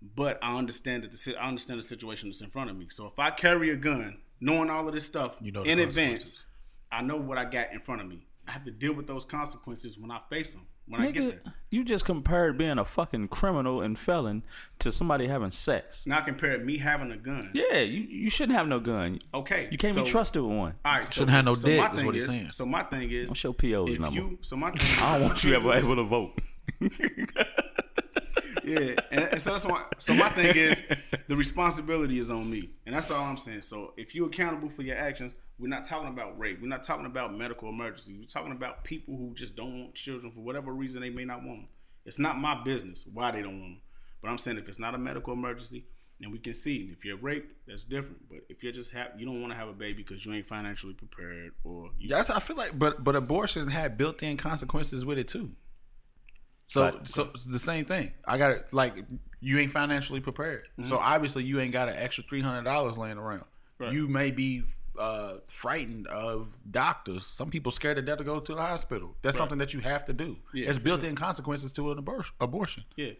but 0.00 0.38
I 0.40 0.56
understand 0.56 1.02
that 1.02 1.10
the 1.10 1.36
I 1.36 1.48
understand 1.48 1.80
the 1.80 1.82
situation 1.82 2.28
that's 2.28 2.40
in 2.40 2.50
front 2.50 2.70
of 2.70 2.76
me. 2.76 2.86
So 2.90 3.08
if 3.08 3.18
I 3.18 3.30
carry 3.30 3.70
a 3.70 3.76
gun, 3.76 4.18
knowing 4.40 4.70
all 4.70 4.86
of 4.86 4.94
this 4.94 5.06
stuff 5.06 5.36
You 5.40 5.50
know 5.50 5.64
in 5.64 5.80
advance, 5.80 6.44
I 6.92 7.02
know 7.02 7.16
what 7.16 7.36
I 7.36 7.44
got 7.44 7.72
in 7.72 7.80
front 7.80 8.00
of 8.02 8.06
me. 8.06 8.28
I 8.46 8.52
have 8.52 8.64
to 8.64 8.70
deal 8.70 8.92
with 8.92 9.08
those 9.08 9.24
consequences 9.24 9.98
when 9.98 10.12
I 10.12 10.20
face 10.30 10.54
them 10.54 10.66
when 10.90 11.00
I 11.02 11.10
get 11.10 11.22
Nigga, 11.22 11.42
there. 11.44 11.54
you 11.70 11.84
just 11.84 12.04
compared 12.04 12.58
being 12.58 12.78
a 12.78 12.84
fucking 12.84 13.28
criminal 13.28 13.80
and 13.80 13.98
felon 13.98 14.42
to 14.80 14.90
somebody 14.92 15.26
having 15.28 15.50
sex. 15.50 16.04
Now 16.06 16.20
compare 16.20 16.58
me 16.58 16.78
having 16.78 17.10
a 17.12 17.16
gun. 17.16 17.50
Yeah, 17.54 17.78
you, 17.78 18.00
you 18.02 18.28
shouldn't 18.30 18.58
have 18.58 18.66
no 18.68 18.80
gun. 18.80 19.20
Okay, 19.32 19.68
You 19.70 19.78
can't 19.78 19.94
so- 19.94 20.04
be 20.04 20.10
trusted 20.10 20.42
with 20.42 20.56
one. 20.56 20.74
All 20.84 20.92
right, 20.98 21.08
so, 21.08 21.14
Shouldn't 21.14 21.30
have 21.30 21.44
no 21.44 21.54
so 21.54 21.68
dick, 21.68 21.80
my 21.80 21.92
is 21.94 22.04
what 22.04 22.14
he's 22.14 22.26
saying. 22.26 22.50
So 22.50 22.66
my 22.66 22.82
thing 22.82 23.10
is, 23.10 23.30
What's 23.30 23.42
your 23.44 23.54
PO's 23.54 23.94
if 23.94 24.00
number? 24.00 24.20
you, 24.20 24.38
so 24.42 24.56
my 24.56 24.70
thing, 24.72 25.04
I 25.04 25.18
don't 25.18 25.28
want 25.28 25.44
you 25.44 25.54
ever 25.54 25.72
able 25.74 25.96
to 25.96 26.04
vote. 26.04 26.38
yeah, 28.70 28.94
and, 29.10 29.24
and 29.24 29.40
so 29.40 29.50
that's 29.52 29.66
why. 29.66 29.84
So 29.98 30.14
my 30.14 30.28
thing 30.28 30.56
is, 30.56 30.82
the 31.28 31.36
responsibility 31.36 32.18
is 32.18 32.30
on 32.30 32.50
me, 32.50 32.70
and 32.86 32.94
that's 32.94 33.10
all 33.10 33.24
I'm 33.24 33.36
saying. 33.36 33.62
So 33.62 33.92
if 33.96 34.14
you're 34.14 34.28
accountable 34.28 34.70
for 34.70 34.82
your 34.82 34.96
actions, 34.96 35.34
we're 35.58 35.68
not 35.68 35.84
talking 35.84 36.08
about 36.08 36.38
rape. 36.38 36.60
We're 36.60 36.68
not 36.68 36.82
talking 36.82 37.06
about 37.06 37.36
medical 37.36 37.68
emergencies. 37.68 38.16
We're 38.18 38.24
talking 38.24 38.52
about 38.52 38.84
people 38.84 39.16
who 39.16 39.34
just 39.34 39.56
don't 39.56 39.78
want 39.78 39.94
children 39.94 40.32
for 40.32 40.40
whatever 40.40 40.72
reason 40.72 41.02
they 41.02 41.10
may 41.10 41.24
not 41.24 41.42
want 41.42 41.60
them. 41.60 41.68
It's 42.06 42.18
not 42.18 42.38
my 42.38 42.62
business 42.62 43.04
why 43.12 43.30
they 43.30 43.42
don't 43.42 43.60
want 43.60 43.72
them. 43.74 43.82
But 44.22 44.30
I'm 44.30 44.38
saying 44.38 44.58
if 44.58 44.68
it's 44.68 44.78
not 44.78 44.94
a 44.94 44.98
medical 44.98 45.32
emergency, 45.32 45.84
then 46.18 46.30
we 46.30 46.38
can 46.38 46.54
see. 46.54 46.90
If 46.92 47.04
you're 47.04 47.16
raped, 47.16 47.52
that's 47.66 47.84
different. 47.84 48.28
But 48.28 48.40
if 48.48 48.62
you're 48.62 48.72
just 48.72 48.92
have, 48.92 49.08
you 49.18 49.26
don't 49.26 49.40
want 49.40 49.52
to 49.52 49.58
have 49.58 49.68
a 49.68 49.72
baby 49.72 50.02
because 50.02 50.24
you 50.24 50.32
ain't 50.32 50.46
financially 50.46 50.94
prepared, 50.94 51.52
or 51.64 51.90
you, 51.98 52.08
That's 52.08 52.30
I 52.30 52.40
feel 52.40 52.56
like, 52.56 52.78
but 52.78 53.02
but 53.02 53.16
abortion 53.16 53.68
had 53.68 53.96
built-in 53.96 54.36
consequences 54.36 55.04
with 55.04 55.18
it 55.18 55.28
too. 55.28 55.52
So 56.70 56.84
Right. 56.84 57.08
so 57.08 57.30
it's 57.34 57.46
the 57.46 57.58
same 57.58 57.84
thing. 57.84 58.12
I 58.24 58.38
got 58.38 58.52
it. 58.52 58.68
Like 58.72 58.94
you 59.40 59.58
ain't 59.58 59.72
financially 59.72 60.20
prepared, 60.20 60.68
so 60.84 60.98
obviously 60.98 61.42
you 61.42 61.58
ain't 61.58 61.72
got 61.72 61.88
an 61.88 61.96
extra 61.96 62.22
three 62.22 62.40
hundred 62.42 62.62
dollars 62.62 62.96
laying 62.96 63.18
around. 63.18 63.42
Right. 63.80 63.92
You 63.92 64.06
may 64.06 64.30
be 64.30 64.62
uh, 64.96 65.38
frightened 65.46 66.06
of 66.06 66.54
doctors. 66.70 67.26
Some 67.26 67.50
people 67.50 67.72
scared 67.72 67.96
to 67.96 68.02
death 68.02 68.18
to 68.18 68.24
go 68.24 68.38
to 68.38 68.54
the 68.54 68.60
hospital. 68.60 69.16
That's 69.22 69.36
something 69.36 69.58
that 69.58 69.74
you 69.74 69.80
have 69.80 70.04
to 70.04 70.12
do. 70.12 70.36
Yeah, 70.54 70.66
There's 70.66 70.76
for 70.78 70.84
built-in 70.84 71.16
consequences 71.16 71.72
to 71.72 71.90
an 71.90 71.98
abor- 72.04 72.30
abortion. 72.40 72.84
yeah. 72.96 73.12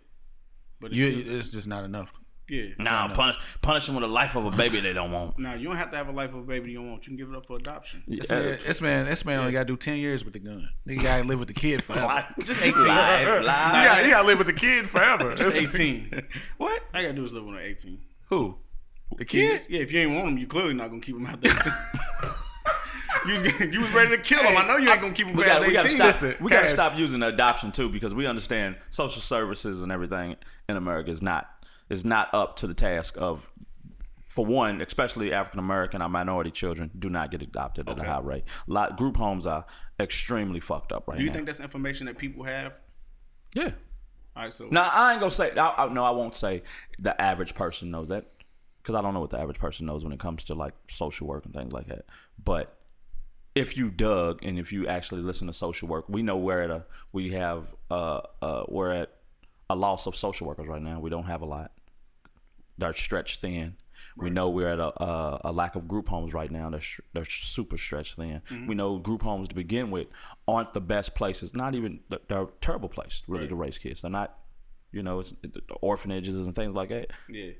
But 0.80 0.92
you, 0.92 1.06
it's 1.26 1.48
just 1.48 1.66
not 1.66 1.82
enough. 1.84 2.12
Yeah, 2.50 2.64
Nah, 2.78 3.08
punish 3.14 3.36
punish 3.62 3.86
them 3.86 3.94
with 3.94 4.02
the 4.02 4.08
life 4.08 4.34
of 4.36 4.44
a 4.44 4.50
baby 4.50 4.80
they 4.80 4.92
don't 4.92 5.12
want. 5.12 5.38
Now 5.38 5.54
you 5.54 5.68
don't 5.68 5.76
have 5.76 5.90
to 5.92 5.96
have 5.96 6.08
a 6.08 6.12
life 6.12 6.30
of 6.30 6.36
a 6.40 6.42
baby 6.42 6.72
you 6.72 6.78
don't 6.78 6.90
want. 6.90 7.04
You 7.06 7.10
can 7.10 7.16
give 7.16 7.30
it 7.30 7.36
up 7.36 7.46
for 7.46 7.56
adoption. 7.56 8.02
This 8.08 8.28
man, 8.28 8.58
this 8.66 8.80
man, 8.80 9.06
this 9.06 9.24
man 9.24 9.38
only 9.40 9.52
got 9.52 9.60
to 9.60 9.64
do 9.66 9.76
ten 9.76 9.98
years 9.98 10.24
with 10.24 10.34
the 10.34 10.40
gun. 10.40 10.68
Nigga 10.86 11.02
got 11.02 11.16
to 11.18 11.24
live 11.28 11.38
with 11.38 11.48
the 11.48 11.54
kid 11.54 11.82
forever. 11.82 12.26
Just 12.44 12.60
eighteen. 12.62 12.86
Live, 12.86 13.20
You 13.26 13.34
live. 13.34 13.44
got, 13.46 14.04
you 14.04 14.10
got 14.10 14.20
to 14.22 14.26
live 14.26 14.38
with 14.38 14.46
the 14.48 14.52
kid 14.52 14.88
forever. 14.88 15.34
Just 15.36 15.56
eighteen. 15.56 16.22
What? 16.58 16.82
I 16.92 17.02
gotta 17.02 17.14
do 17.14 17.24
is 17.24 17.32
live 17.32 17.44
with 17.44 17.54
I'm 17.54 17.60
eighteen. 17.62 18.00
Who? 18.28 18.58
The 19.16 19.24
kids? 19.24 19.66
Yeah, 19.70 19.80
if 19.80 19.92
you 19.92 20.00
ain't 20.00 20.12
want 20.12 20.26
them, 20.26 20.38
you 20.38 20.46
clearly 20.46 20.74
not 20.74 20.88
gonna 20.90 21.00
keep 21.00 21.16
them 21.16 21.26
out 21.26 21.40
there. 21.40 21.52
you, 23.26 23.34
was, 23.34 23.60
you 23.60 23.80
was 23.80 23.92
ready 23.92 24.16
to 24.16 24.22
kill 24.22 24.42
them. 24.42 24.54
I 24.56 24.66
know 24.66 24.76
you 24.76 24.90
ain't 24.90 25.00
gonna 25.00 25.12
keep 25.12 25.26
them 25.26 25.36
We 25.36 25.42
past 25.44 25.58
got 25.60 25.66
we 25.66 25.72
got 25.74 25.82
to 25.82 25.86
eighteen. 25.88 25.96
stop. 25.98 26.06
Listen, 26.06 26.34
we 26.44 26.50
got 26.50 26.62
to 26.62 26.68
stop 26.68 26.96
using 26.96 27.22
adoption 27.22 27.72
too 27.72 27.88
because 27.90 28.14
we 28.14 28.26
understand 28.26 28.76
social 28.88 29.20
services 29.20 29.82
and 29.82 29.90
everything 29.92 30.36
in 30.68 30.76
America 30.76 31.10
is 31.10 31.20
not 31.22 31.50
is 31.90 32.04
not 32.04 32.32
up 32.32 32.56
to 32.56 32.66
the 32.66 32.74
task 32.74 33.14
of 33.18 33.46
for 34.26 34.46
one, 34.46 34.80
especially 34.80 35.32
African 35.32 35.58
American 35.58 36.00
or 36.00 36.08
minority 36.08 36.50
children 36.52 36.90
do 36.96 37.10
not 37.10 37.30
get 37.32 37.42
adopted 37.42 37.88
at 37.88 37.98
a 37.98 38.04
high 38.04 38.20
rate. 38.20 38.44
A 38.68 38.72
lot 38.72 38.96
group 38.96 39.16
homes 39.16 39.46
are 39.46 39.66
extremely 39.98 40.60
fucked 40.60 40.92
up 40.92 41.08
right 41.08 41.18
Do 41.18 41.24
you 41.24 41.30
now. 41.30 41.34
think 41.34 41.46
that's 41.46 41.60
information 41.60 42.06
that 42.06 42.16
people 42.16 42.44
have? 42.44 42.74
yeah. 43.54 43.72
All 44.36 44.44
right, 44.44 44.52
so 44.52 44.68
Now 44.70 44.88
I 44.92 45.10
ain't 45.10 45.20
gonna 45.20 45.32
say. 45.32 45.50
I, 45.58 45.74
I, 45.76 45.88
no, 45.92 46.04
I 46.04 46.10
won't 46.10 46.36
say 46.36 46.62
the 47.00 47.20
average 47.20 47.56
person 47.56 47.90
knows 47.90 48.10
that 48.10 48.26
because 48.80 48.94
I 48.94 49.02
don't 49.02 49.12
know 49.12 49.20
what 49.20 49.30
the 49.30 49.40
average 49.40 49.58
person 49.58 49.86
knows 49.86 50.04
when 50.04 50.12
it 50.12 50.20
comes 50.20 50.44
to 50.44 50.54
like 50.54 50.74
social 50.88 51.26
work 51.26 51.44
and 51.44 51.52
things 51.52 51.72
like 51.72 51.88
that. 51.88 52.04
But 52.42 52.76
if 53.56 53.76
you 53.76 53.90
dug 53.90 54.44
and 54.44 54.56
if 54.60 54.72
you 54.72 54.86
actually 54.86 55.22
listen 55.22 55.48
to 55.48 55.52
social 55.52 55.88
work, 55.88 56.08
we 56.08 56.22
know 56.22 56.36
we're 56.36 56.62
at 56.62 56.70
a 56.70 56.84
we 57.12 57.30
have 57.32 57.74
uh 57.90 58.20
uh 58.40 58.62
we're 58.68 58.92
at 58.92 59.10
a 59.68 59.74
loss 59.74 60.06
of 60.06 60.14
social 60.14 60.46
workers 60.46 60.68
right 60.68 60.80
now. 60.80 61.00
We 61.00 61.10
don't 61.10 61.26
have 61.26 61.42
a 61.42 61.46
lot. 61.46 61.72
They're 62.80 62.92
stretched 62.94 63.40
thin. 63.40 63.76
We 64.16 64.30
know 64.30 64.50
we're 64.50 64.68
at 64.68 64.80
a, 64.80 65.02
a 65.02 65.40
a 65.46 65.52
lack 65.52 65.76
of 65.76 65.86
group 65.86 66.08
homes 66.08 66.32
right 66.34 66.50
now. 66.50 66.68
They're 66.70 66.80
sh- 66.80 67.00
they're 67.12 67.24
super 67.26 67.76
stretched 67.76 68.16
thin. 68.16 68.42
Mm-hmm. 68.50 68.66
We 68.66 68.74
know 68.74 68.98
group 68.98 69.22
homes 69.22 69.48
to 69.48 69.54
begin 69.54 69.90
with 69.90 70.08
aren't 70.48 70.72
the 70.72 70.80
best 70.80 71.14
places. 71.14 71.54
Not 71.54 71.74
even 71.74 72.00
they're- 72.28 72.48
terrible 72.60 72.88
place 72.88 73.22
really 73.28 73.46
to 73.48 73.54
raise 73.54 73.78
kids. 73.78 74.02
They're 74.02 74.10
not, 74.10 74.36
you 74.90 75.02
know, 75.02 75.20
it's 75.20 75.32
the 75.42 75.62
orphanages 75.80 76.44
and 76.46 76.54
things 76.56 76.74
like 76.74 76.88
that. 76.88 77.10
yeah, 77.28 77.52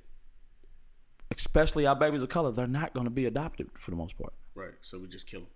Especially 1.31 1.87
our 1.87 1.95
babies 1.95 2.23
of 2.23 2.29
color, 2.29 2.51
they're 2.51 2.67
not 2.67 2.93
going 2.95 3.07
to 3.07 3.11
be 3.11 3.25
adopted 3.27 3.69
for 3.77 3.91
the 3.93 3.97
most 3.97 4.19
part. 4.19 4.33
right. 4.55 4.75
So 4.81 4.99
we 4.99 5.07
just 5.09 5.27
kill 5.29 5.41
them. 5.41 5.49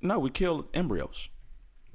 No, 0.00 0.18
we 0.20 0.30
kill 0.30 0.68
embryos. 0.74 1.28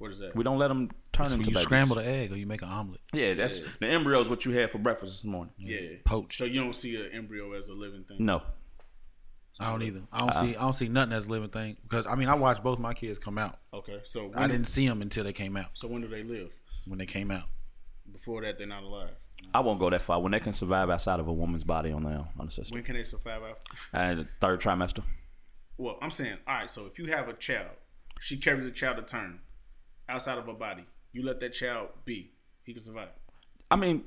What 0.04 0.12
is 0.12 0.20
that? 0.20 0.36
We 0.36 0.44
don't 0.44 0.58
let 0.58 0.68
them 0.68 0.92
turn 1.14 1.28
So 1.28 1.36
into 1.36 1.50
you 1.50 1.54
babies. 1.54 1.64
scramble 1.64 1.96
the 1.96 2.06
egg 2.06 2.34
or 2.34 2.36
you 2.36 2.46
make 2.46 2.62
an 2.62 2.68
omelet. 2.68 3.00
Yeah, 3.14 3.36
that's 3.36 3.62
the 3.80 3.88
embryo 3.88 4.20
is 4.20 4.30
what 4.30 4.44
you 4.44 4.52
had 4.52 4.70
for 4.70 4.78
breakfast 4.78 5.14
this 5.14 5.24
morning. 5.24 5.54
yeah, 5.58 5.80
Poached. 6.04 6.34
So 6.38 6.44
you 6.44 6.62
don't 6.62 6.76
see 6.76 6.98
an 6.98 7.10
embryo 7.14 7.54
as 7.54 7.70
a 7.70 7.74
living 7.74 8.04
thing. 8.04 8.18
No, 8.20 8.42
I 9.62 9.72
don't 9.72 9.82
either. 9.82 10.02
I 10.12 10.20
don't 10.20 10.30
uh-uh. 10.32 10.42
see. 10.42 10.56
I 10.58 10.62
don't 10.62 10.74
see 10.74 10.90
nothing 10.90 11.14
as 11.14 11.28
a 11.28 11.32
living 11.32 11.48
thing 11.48 11.78
because 11.84 12.06
I 12.06 12.16
mean 12.16 12.28
I 12.28 12.36
watched 12.36 12.64
both 12.64 12.80
my 12.80 12.94
kids 12.94 13.18
come 13.18 13.38
out. 13.38 13.60
Okay, 13.74 14.02
so 14.04 14.28
when 14.28 14.40
I 14.40 14.48
didn't 14.48 14.68
see 14.68 14.86
them 14.86 15.02
until 15.02 15.24
they 15.24 15.32
came 15.32 15.56
out. 15.56 15.68
So 15.74 15.88
when 15.88 16.02
do 16.02 16.10
they 16.10 16.24
live? 16.24 16.50
When 16.86 17.00
they 17.00 17.06
came 17.06 17.32
out, 17.32 17.44
Before 18.12 18.42
that, 18.42 18.58
they're 18.58 18.68
not 18.68 18.84
alive. 18.84 19.12
I 19.54 19.62
won't 19.62 19.80
go 19.80 19.90
that 19.90 20.02
far. 20.02 20.20
When 20.22 20.34
they 20.34 20.42
can 20.42 20.52
survive 20.52 20.90
outside 20.90 21.22
of 21.22 21.30
a 21.30 21.34
woman's 21.34 21.64
body 21.64 21.94
on 21.94 22.04
their 22.04 22.16
own, 22.16 22.28
on 22.38 22.48
the 22.48 22.52
system, 22.52 22.76
When 22.76 22.84
can 22.84 22.96
they 22.96 23.06
survive 23.06 23.42
after? 23.42 23.78
and 23.94 24.20
uh, 24.20 24.24
the 24.24 24.30
third 24.42 24.60
trimester. 24.60 25.04
Well, 25.78 25.98
I'm 26.02 26.10
saying, 26.10 26.40
all 26.46 26.56
right. 26.56 26.70
So 26.70 26.88
if 26.88 27.00
you 27.00 27.06
have 27.14 27.30
a 27.30 27.34
child, 27.34 27.70
she 28.20 28.36
carries 28.36 28.66
a 28.66 28.72
child 28.72 28.98
to 28.98 29.04
term 29.04 29.40
outside 30.10 30.38
of 30.38 30.48
a 30.48 30.54
body. 30.54 30.86
You 31.12 31.24
let 31.26 31.40
that 31.42 31.54
child 31.54 31.90
be. 32.06 32.32
He 32.64 32.74
can 32.74 32.82
survive. 32.82 33.10
I 33.70 33.76
mean, 33.76 34.04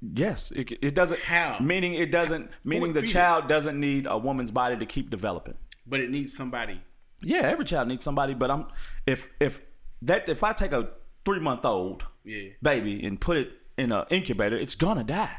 yes, 0.00 0.50
it, 0.52 0.72
it 0.82 0.94
doesn't. 0.94 1.20
How? 1.20 1.58
Meaning 1.60 1.94
it 1.94 2.10
doesn't. 2.10 2.50
Meaning 2.64 2.92
the 2.92 3.00
feed 3.00 3.10
it? 3.10 3.12
child 3.12 3.48
doesn't 3.48 3.78
need 3.78 4.06
a 4.06 4.18
woman's 4.18 4.50
body 4.50 4.76
to 4.76 4.86
keep 4.86 5.10
developing. 5.10 5.54
But 5.86 6.00
it 6.00 6.10
needs 6.10 6.36
somebody. 6.36 6.80
Yeah, 7.22 7.40
every 7.42 7.64
child 7.64 7.88
needs 7.88 8.04
somebody. 8.04 8.34
But 8.34 8.50
I'm 8.50 8.66
if 9.06 9.32
if 9.40 9.62
that 10.02 10.28
if 10.28 10.42
I 10.44 10.52
take 10.52 10.72
a 10.72 10.90
three 11.24 11.40
month 11.40 11.64
old 11.64 12.06
Yeah. 12.24 12.50
baby 12.62 13.04
and 13.04 13.20
put 13.20 13.36
it 13.36 13.52
in 13.76 13.92
an 13.92 14.04
incubator, 14.10 14.56
it's 14.56 14.74
gonna 14.74 15.04
die. 15.04 15.36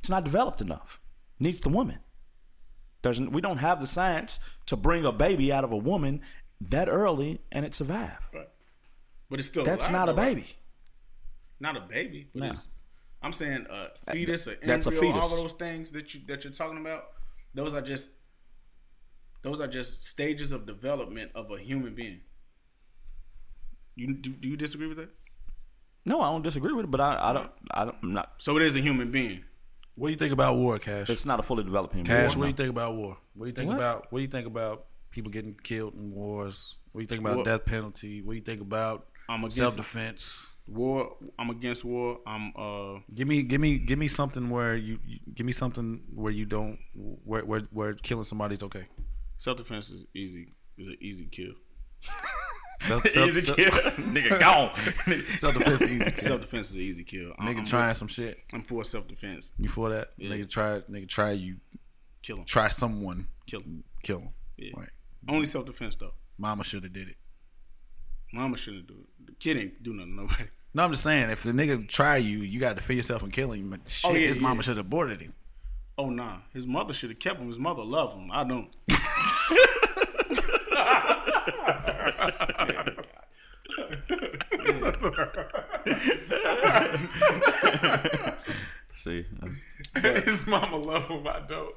It's 0.00 0.08
not 0.10 0.24
developed 0.24 0.60
enough. 0.60 1.00
needs 1.38 1.60
the 1.60 1.68
woman. 1.68 1.98
There's 3.02 3.20
we 3.20 3.40
don't 3.40 3.58
have 3.58 3.80
the 3.80 3.86
science 3.86 4.40
to 4.66 4.76
bring 4.76 5.04
a 5.04 5.12
baby 5.12 5.52
out 5.52 5.64
of 5.64 5.72
a 5.72 5.76
woman 5.76 6.22
that 6.60 6.88
early 6.88 7.40
and 7.50 7.64
it 7.64 7.74
survive. 7.74 8.30
Right. 8.32 8.48
But 9.32 9.38
it's 9.40 9.48
still 9.48 9.64
That's 9.64 9.84
alive, 9.88 9.92
not 9.92 10.08
a 10.10 10.12
though, 10.12 10.22
right? 10.22 10.34
baby. 10.36 10.46
Not 11.58 11.76
a 11.76 11.80
baby. 11.80 12.28
But 12.34 12.40
No. 12.42 12.50
it's, 12.52 12.68
I'm 13.22 13.32
saying 13.32 13.66
uh, 13.70 13.88
a 14.06 14.10
fetus, 14.10 14.46
an 14.46 14.56
That's 14.62 14.86
a 14.86 14.90
embryo, 14.90 15.12
fetus. 15.14 15.30
all 15.32 15.36
of 15.38 15.42
those 15.44 15.52
things 15.54 15.90
that 15.92 16.12
you 16.12 16.20
that 16.26 16.44
you're 16.44 16.52
talking 16.52 16.78
about. 16.78 17.04
Those 17.54 17.72
are 17.74 17.80
just 17.80 18.10
those 19.40 19.58
are 19.58 19.66
just 19.68 20.04
stages 20.04 20.52
of 20.52 20.66
development 20.66 21.30
of 21.34 21.50
a 21.50 21.58
human 21.58 21.94
being. 21.94 22.20
You 23.94 24.14
do, 24.14 24.30
do 24.30 24.48
you 24.48 24.56
disagree 24.56 24.86
with 24.86 24.98
that? 24.98 25.10
No, 26.04 26.20
I 26.20 26.30
don't 26.30 26.42
disagree 26.42 26.72
with 26.72 26.84
it, 26.84 26.90
but 26.90 27.00
I, 27.00 27.30
I 27.30 27.32
don't 27.32 27.50
I 27.70 27.84
don't 27.86 27.96
I'm 28.02 28.12
not 28.12 28.32
So 28.38 28.56
it 28.56 28.62
is 28.62 28.76
a 28.76 28.80
human 28.80 29.10
being. 29.10 29.44
what 29.94 30.08
do 30.08 30.12
you 30.12 30.18
think 30.18 30.32
about 30.32 30.56
war, 30.56 30.78
Cash? 30.78 31.08
it's 31.08 31.24
not 31.24 31.40
a 31.40 31.42
fully 31.42 31.64
developed 31.64 31.94
human 31.94 32.06
Cash, 32.06 32.34
being, 32.34 32.38
what 32.40 32.44
do 32.44 32.46
no. 32.46 32.48
you 32.48 32.54
think 32.54 32.70
about 32.70 32.94
war? 32.96 33.16
What 33.34 33.44
do 33.46 33.48
you 33.50 33.54
think 33.54 33.68
What? 33.68 33.76
about? 33.78 34.12
What 34.12 34.18
do 34.18 34.22
you 34.22 34.28
think 34.28 34.46
about 34.46 34.86
people 35.10 35.30
getting 35.30 35.54
killed 35.54 35.94
in 35.94 36.10
wars? 36.10 36.76
What 36.92 36.98
do 37.00 37.02
you 37.02 37.06
think 37.08 37.20
about 37.20 37.36
War- 37.36 37.44
death 37.44 37.64
penalty? 37.64 38.20
What 38.22 38.32
do 38.32 38.36
you 38.36 38.42
think 38.42 38.60
about 38.60 39.06
I'm 39.28 39.40
against 39.40 39.56
self 39.56 39.76
defense? 39.76 40.56
war. 40.66 41.16
I'm 41.38 41.50
against 41.50 41.84
war. 41.84 42.18
I'm 42.26 42.52
uh 42.56 43.00
Give 43.14 43.26
me, 43.28 43.42
give 43.42 43.60
me, 43.60 43.78
give 43.78 43.98
me 43.98 44.08
something 44.08 44.48
where 44.50 44.74
you, 44.76 44.98
you 45.06 45.18
give 45.34 45.46
me 45.46 45.52
something 45.52 46.02
where 46.14 46.32
you 46.32 46.44
don't 46.46 46.78
where 46.94 47.44
where, 47.44 47.60
where 47.72 47.94
killing 47.94 48.24
somebody's 48.24 48.62
okay. 48.62 48.86
self 49.38 49.56
defense 49.58 49.90
is 49.90 50.06
easy. 50.14 50.54
Is 50.78 50.88
an 50.88 50.96
easy 51.00 51.26
kill. 51.26 51.52
Self, 52.80 53.04
Easy 53.06 53.42
kill. 53.54 53.70
Nigga 53.70 54.40
gone. 54.40 54.74
self 55.36 55.54
defense 55.54 55.82
easy. 55.82 56.10
Self 56.16 56.40
defense 56.46 56.70
is 56.70 56.76
an 56.76 56.82
easy 56.82 57.04
kill. 57.04 57.30
Nigga 57.40 57.58
I'm, 57.58 57.64
trying 57.64 57.94
some 57.94 58.08
shit. 58.08 58.38
I'm 58.52 58.62
for 58.62 58.82
self 58.84 59.06
defense. 59.06 59.52
You 59.58 59.68
for 59.68 59.90
that? 59.90 60.18
Nigga 60.18 60.50
try, 60.50 60.80
nigga 60.90 61.08
try 61.08 61.30
you 61.32 61.58
Kill 62.22 62.38
him. 62.38 62.44
try 62.44 62.68
someone, 62.68 63.28
Kill 63.46 63.60
him. 63.60 63.84
kill 64.02 64.18
him. 64.20 64.28
Yeah. 64.56 64.70
Right. 64.76 64.88
Only 65.28 65.44
self 65.44 65.66
defense 65.66 65.94
though. 65.94 66.14
Mama 66.38 66.64
should 66.64 66.82
have 66.82 66.92
did 66.92 67.08
it. 67.08 67.16
Mama 68.32 68.56
shouldn't 68.56 68.86
do 68.86 68.94
it. 68.94 69.26
The 69.26 69.32
kid 69.32 69.58
ain't 69.58 69.82
do 69.82 69.92
nothing 69.92 70.16
to 70.16 70.22
nobody. 70.22 70.44
No, 70.74 70.84
I'm 70.84 70.90
just 70.90 71.02
saying, 71.02 71.28
if 71.28 71.42
the 71.42 71.52
nigga 71.52 71.86
try 71.86 72.16
you, 72.16 72.38
you 72.38 72.58
got 72.58 72.70
to 72.70 72.74
defend 72.76 72.96
yourself 72.96 73.22
and 73.22 73.30
kill 73.30 73.52
him. 73.52 73.68
But 73.70 73.80
oh, 73.80 73.82
shit, 73.86 74.10
Oh, 74.10 74.14
yeah, 74.14 74.28
his 74.28 74.40
mama 74.40 74.56
yeah. 74.56 74.62
should 74.62 74.76
have 74.78 74.86
aborted 74.86 75.20
him. 75.20 75.34
Oh 75.98 76.08
nah, 76.08 76.38
his 76.54 76.66
mother 76.66 76.94
should 76.94 77.10
have 77.10 77.18
kept 77.18 77.38
him. 77.38 77.48
His 77.48 77.58
mother 77.58 77.82
loved 77.84 78.16
him. 78.16 78.30
I 78.32 78.44
don't. 78.44 78.74
See. 88.92 89.26
Uh, 89.94 90.00
his 90.24 90.46
mama 90.46 90.76
loved 90.76 91.10
him. 91.10 91.26
I 91.26 91.40
don't. 91.46 91.74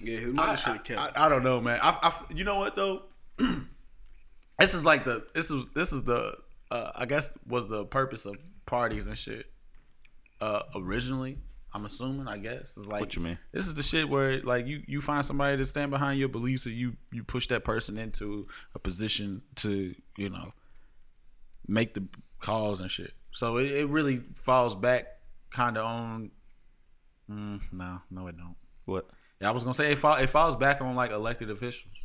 Yeah, 0.00 0.18
his 0.18 0.32
mother 0.32 0.56
should 0.56 0.72
have 0.72 0.84
kept. 0.84 1.00
him. 1.00 1.10
I, 1.14 1.26
I 1.26 1.28
don't 1.28 1.44
know, 1.44 1.60
man. 1.60 1.78
I, 1.82 1.96
I, 2.02 2.12
you 2.34 2.44
know 2.44 2.58
what 2.58 2.74
though? 2.74 3.02
this 4.62 4.74
is 4.74 4.84
like 4.84 5.04
the 5.04 5.24
this 5.34 5.50
is 5.50 5.66
this 5.74 5.92
is 5.92 6.04
the 6.04 6.34
uh, 6.70 6.90
I 6.96 7.06
guess 7.06 7.36
was 7.46 7.68
the 7.68 7.84
purpose 7.84 8.26
of 8.26 8.36
parties 8.64 9.08
and 9.08 9.18
shit. 9.18 9.46
Uh, 10.40 10.62
originally, 10.76 11.38
I'm 11.74 11.84
assuming. 11.84 12.28
I 12.28 12.38
guess 12.38 12.76
is 12.76 12.86
like 12.86 13.00
What 13.00 13.16
you 13.16 13.22
mean? 13.22 13.38
This 13.52 13.66
is 13.66 13.74
the 13.74 13.82
shit 13.82 14.08
where 14.08 14.40
like 14.40 14.66
you 14.66 14.82
you 14.86 15.00
find 15.00 15.24
somebody 15.24 15.56
to 15.56 15.64
stand 15.64 15.90
behind 15.90 16.20
your 16.20 16.28
beliefs 16.28 16.66
and 16.66 16.74
you 16.76 16.96
you 17.10 17.24
push 17.24 17.48
that 17.48 17.64
person 17.64 17.98
into 17.98 18.46
a 18.74 18.78
position 18.78 19.42
to 19.56 19.94
you 20.16 20.30
know 20.30 20.52
make 21.66 21.94
the 21.94 22.06
calls 22.40 22.80
and 22.80 22.90
shit. 22.90 23.12
So 23.32 23.56
it, 23.56 23.70
it 23.70 23.88
really 23.88 24.22
falls 24.36 24.76
back 24.76 25.06
kind 25.50 25.76
of 25.76 25.84
on. 25.84 26.30
Mm, 27.28 27.60
no, 27.72 27.98
no, 28.10 28.26
it 28.28 28.36
don't. 28.36 28.56
What? 28.84 29.06
Yeah, 29.40 29.48
I 29.48 29.52
was 29.52 29.64
gonna 29.64 29.74
say 29.74 29.90
it, 29.90 29.98
fall, 29.98 30.16
it 30.16 30.28
falls 30.28 30.54
back 30.54 30.80
on 30.80 30.94
like 30.94 31.10
elected 31.10 31.50
officials. 31.50 32.04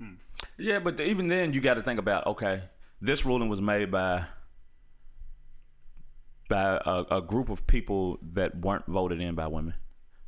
Mm. 0.00 0.16
Yeah, 0.56 0.78
but 0.78 1.00
even 1.00 1.28
then, 1.28 1.52
you 1.52 1.60
got 1.60 1.74
to 1.74 1.82
think 1.82 1.98
about 1.98 2.26
okay, 2.26 2.62
this 3.00 3.24
ruling 3.24 3.48
was 3.48 3.60
made 3.60 3.90
by 3.90 4.26
by 6.48 6.80
a, 6.84 7.16
a 7.18 7.22
group 7.22 7.48
of 7.50 7.66
people 7.66 8.18
that 8.32 8.56
weren't 8.58 8.86
voted 8.86 9.20
in 9.20 9.34
by 9.34 9.46
women. 9.46 9.74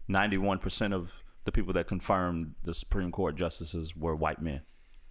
Ninety-one 0.09 0.59
percent 0.59 0.93
of 0.93 1.23
the 1.45 1.53
people 1.53 1.73
that 1.75 1.87
confirmed 1.87 2.55
the 2.65 2.75
Supreme 2.75 3.11
Court 3.11 3.37
justices 3.37 3.97
were 3.97 4.15
white 4.15 4.43
men. 4.43 4.63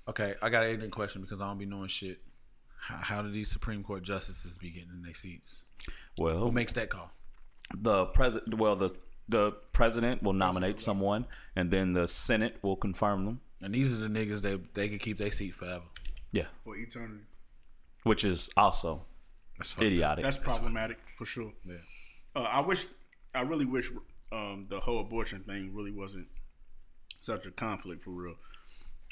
Okay, 0.07 0.35
I 0.41 0.49
got 0.49 0.63
an 0.63 0.71
ignorant 0.71 0.93
question 0.93 1.21
because 1.21 1.41
I 1.41 1.47
don't 1.47 1.57
be 1.57 1.65
knowing 1.65 1.87
shit. 1.87 2.19
How, 2.81 2.95
how 2.97 3.21
do 3.21 3.29
these 3.29 3.49
Supreme 3.49 3.83
Court 3.83 4.03
justices 4.03 4.57
be 4.57 4.69
getting 4.71 4.89
in 4.89 5.01
their 5.01 5.13
seats? 5.13 5.65
Well, 6.17 6.39
Who 6.39 6.51
makes 6.51 6.73
that 6.73 6.89
call? 6.89 7.11
the 7.77 8.05
president, 8.07 8.57
well, 8.57 8.75
the 8.75 8.95
the 9.27 9.51
president 9.73 10.23
will 10.23 10.33
nominate 10.33 10.79
someone, 10.79 11.27
and 11.55 11.69
then 11.69 11.93
the 11.93 12.07
Senate 12.07 12.57
will 12.63 12.75
confirm 12.75 13.25
them. 13.25 13.41
And 13.61 13.73
these 13.73 13.91
are 13.93 14.07
the 14.07 14.13
niggas 14.13 14.41
that 14.43 14.73
they 14.73 14.87
can 14.87 14.99
keep 14.99 15.17
their 15.17 15.31
seat 15.31 15.53
forever. 15.55 15.83
Yeah, 16.31 16.45
for 16.63 16.75
eternity. 16.77 17.23
which 18.03 18.23
is 18.23 18.49
also 18.55 19.05
That's 19.57 19.71
fucked 19.71 19.87
idiotic. 19.87 20.23
That's 20.23 20.37
problematic 20.37 20.99
for 21.17 21.25
sure. 21.25 21.51
Yeah. 21.65 21.75
Uh, 22.35 22.41
I 22.43 22.61
wish, 22.61 22.85
I 23.33 23.41
really 23.41 23.65
wish 23.65 23.89
um, 24.31 24.63
the 24.69 24.79
whole 24.79 24.99
abortion 25.01 25.39
thing 25.41 25.73
really 25.73 25.91
wasn't 25.91 26.27
such 27.19 27.45
a 27.47 27.51
conflict 27.51 28.03
for 28.03 28.11
real. 28.11 28.35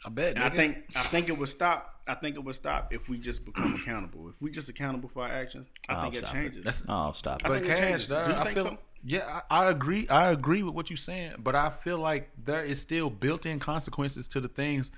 I 0.05 0.09
bet. 0.09 0.35
And 0.35 0.43
I 0.43 0.49
think 0.49 0.83
I 0.95 1.01
think 1.03 1.29
it 1.29 1.37
would 1.37 1.47
stop. 1.49 1.95
I 2.07 2.13
think 2.15 2.35
it 2.35 2.43
would 2.43 2.55
stop 2.55 2.93
if 2.93 3.09
we 3.09 3.17
just 3.17 3.43
become 3.45 3.75
accountable. 3.75 4.29
If 4.29 4.41
we 4.41 4.51
just 4.51 4.69
accountable 4.69 5.09
for 5.09 5.23
our 5.23 5.29
actions, 5.29 5.67
I 5.89 5.93
I'll 5.93 6.01
think 6.03 6.15
it 6.15 6.17
stop 6.19 6.35
it. 6.35 6.37
changes. 6.39 6.63
That's 6.63 6.83
oh, 6.87 7.11
stop. 7.13 7.41
I 7.43 7.47
it. 7.47 7.49
but 7.49 7.61
think 7.63 7.73
it 7.73 7.81
changes. 7.81 8.07
dog, 8.09 8.27
Do 8.27 8.31
you 8.33 8.37
I 8.39 8.43
think 8.43 8.55
feel. 8.55 8.63
so? 8.65 8.77
Yeah, 9.03 9.41
I, 9.49 9.65
I 9.65 9.69
agree. 9.69 10.07
I 10.09 10.31
agree 10.31 10.63
with 10.63 10.73
what 10.73 10.89
you're 10.89 10.97
saying, 10.97 11.35
but 11.39 11.55
I 11.55 11.69
feel 11.69 11.97
like 11.99 12.29
there 12.43 12.63
is 12.63 12.81
still 12.81 13.09
built-in 13.09 13.59
consequences 13.59 14.27
to 14.29 14.39
the 14.39 14.47
things. 14.47 14.91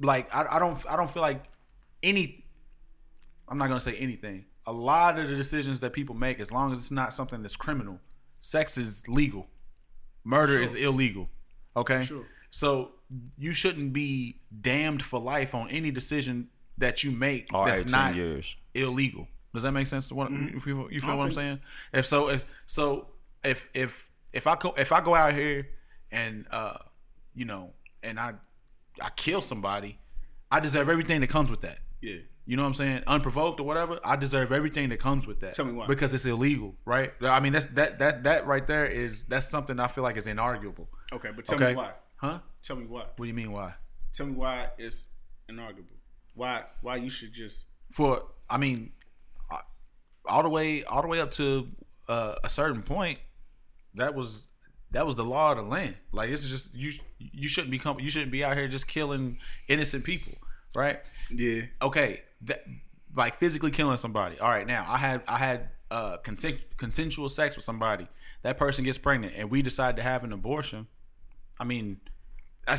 Like 0.00 0.34
I, 0.34 0.44
I 0.56 0.58
don't, 0.58 0.82
I 0.90 0.96
don't 0.96 1.10
feel 1.10 1.22
like 1.22 1.44
any. 2.02 2.44
I'm 3.48 3.58
not 3.58 3.68
gonna 3.68 3.80
say 3.80 3.96
anything. 3.96 4.46
A 4.66 4.72
lot 4.72 5.18
of 5.18 5.28
the 5.28 5.36
decisions 5.36 5.80
that 5.80 5.92
people 5.92 6.14
make, 6.14 6.40
as 6.40 6.50
long 6.50 6.72
as 6.72 6.78
it's 6.78 6.90
not 6.90 7.12
something 7.12 7.42
that's 7.42 7.56
criminal, 7.56 8.00
sex 8.40 8.78
is 8.78 9.06
legal. 9.08 9.46
Murder 10.24 10.58
is 10.60 10.74
illegal. 10.74 11.28
Okay? 11.76 12.02
Sure. 12.02 12.24
So 12.50 12.92
you 13.38 13.52
shouldn't 13.52 13.92
be 13.92 14.40
damned 14.60 15.02
for 15.02 15.20
life 15.20 15.54
on 15.54 15.68
any 15.70 15.90
decision 15.90 16.48
that 16.78 17.04
you 17.04 17.10
make 17.10 17.52
Or 17.54 17.66
that's 17.66 17.80
18 17.82 17.92
not 17.92 18.14
years. 18.14 18.56
illegal. 18.74 19.28
Does 19.52 19.62
that 19.62 19.72
make 19.72 19.86
sense? 19.86 20.08
To 20.08 20.14
what 20.14 20.30
Mm-hmm. 20.30 20.54
you 20.54 20.60
feel, 20.60 20.88
you 20.92 21.00
feel 21.00 21.16
what 21.16 21.24
I'm 21.26 21.32
saying? 21.32 21.60
If 21.92 22.06
so, 22.06 22.28
if 22.28 22.44
so, 22.66 23.08
if 23.44 23.68
if 23.74 24.10
if 24.32 24.46
I 24.46 24.56
go 24.56 24.74
if 24.76 24.90
I 24.90 25.00
go 25.00 25.14
out 25.14 25.32
here 25.34 25.68
and 26.10 26.46
uh 26.50 26.74
you 27.34 27.44
know 27.44 27.72
and 28.02 28.18
I 28.18 28.34
I 29.00 29.10
kill 29.14 29.40
somebody, 29.40 29.98
I 30.50 30.58
deserve 30.60 30.88
everything 30.88 31.20
that 31.20 31.28
comes 31.30 31.50
with 31.50 31.60
that. 31.60 31.78
Yeah. 32.00 32.16
You 32.46 32.56
know 32.56 32.62
what 32.62 32.68
I'm 32.68 32.74
saying? 32.74 33.02
Unprovoked 33.06 33.58
or 33.60 33.62
whatever. 33.66 33.98
I 34.04 34.16
deserve 34.16 34.52
everything 34.52 34.90
that 34.90 34.98
comes 35.00 35.26
with 35.26 35.40
that. 35.40 35.54
Tell 35.54 35.64
me 35.64 35.72
why. 35.72 35.86
Because 35.86 36.12
it's 36.12 36.26
illegal, 36.26 36.74
right? 36.84 37.12
I 37.22 37.40
mean, 37.40 37.52
that's 37.54 37.66
that 37.66 38.00
that 38.00 38.24
that 38.24 38.46
right 38.46 38.66
there 38.66 38.84
is 38.84 39.24
that's 39.26 39.48
something 39.48 39.78
I 39.80 39.86
feel 39.86 40.02
like 40.04 40.16
is 40.16 40.26
inarguable. 40.26 40.88
Okay, 41.12 41.30
but 41.34 41.44
tell 41.46 41.56
Okay, 41.56 41.70
me 41.70 41.76
why. 41.76 41.92
Huh? 42.16 42.40
Tell 42.64 42.76
me 42.76 42.86
why. 42.86 43.00
What 43.00 43.16
do 43.18 43.24
you 43.26 43.34
mean 43.34 43.52
why? 43.52 43.74
Tell 44.12 44.26
me 44.26 44.32
why 44.32 44.68
it's 44.78 45.08
inarguable. 45.50 45.98
Why 46.34 46.64
why 46.80 46.96
you 46.96 47.10
should 47.10 47.32
just 47.32 47.66
For 47.92 48.22
I 48.48 48.56
mean, 48.56 48.92
all 50.26 50.42
the 50.42 50.48
way 50.48 50.82
all 50.84 51.02
the 51.02 51.08
way 51.08 51.20
up 51.20 51.30
to 51.32 51.68
uh, 52.08 52.36
a 52.42 52.48
certain 52.48 52.82
point, 52.82 53.18
that 53.94 54.14
was 54.14 54.48
that 54.92 55.06
was 55.06 55.16
the 55.16 55.24
law 55.24 55.52
of 55.52 55.58
the 55.58 55.62
land. 55.62 55.94
Like 56.12 56.30
this 56.30 56.42
is 56.42 56.50
just 56.50 56.74
you 56.74 56.92
you 57.18 57.48
shouldn't 57.48 57.70
be 57.70 57.78
com- 57.78 58.00
you 58.00 58.10
shouldn't 58.10 58.32
be 58.32 58.42
out 58.42 58.56
here 58.56 58.68
just 58.68 58.88
killing 58.88 59.38
innocent 59.68 60.04
people, 60.04 60.32
right? 60.74 61.00
Yeah. 61.30 61.62
okay, 61.82 62.22
that 62.42 62.60
like 63.14 63.34
physically 63.34 63.70
killing 63.70 63.96
somebody. 63.96 64.38
All 64.38 64.48
right, 64.48 64.66
now 64.66 64.86
I 64.88 64.96
had 64.96 65.22
I 65.28 65.36
had 65.36 65.70
uh 65.90 66.16
consent, 66.18 66.64
consensual 66.78 67.28
sex 67.28 67.56
with 67.56 67.64
somebody. 67.64 68.08
That 68.42 68.56
person 68.56 68.84
gets 68.84 68.98
pregnant, 68.98 69.34
and 69.36 69.50
we 69.50 69.62
decide 69.62 69.96
to 69.96 70.02
have 70.02 70.24
an 70.24 70.32
abortion. 70.32 70.86
I 71.58 71.64
mean, 71.64 72.00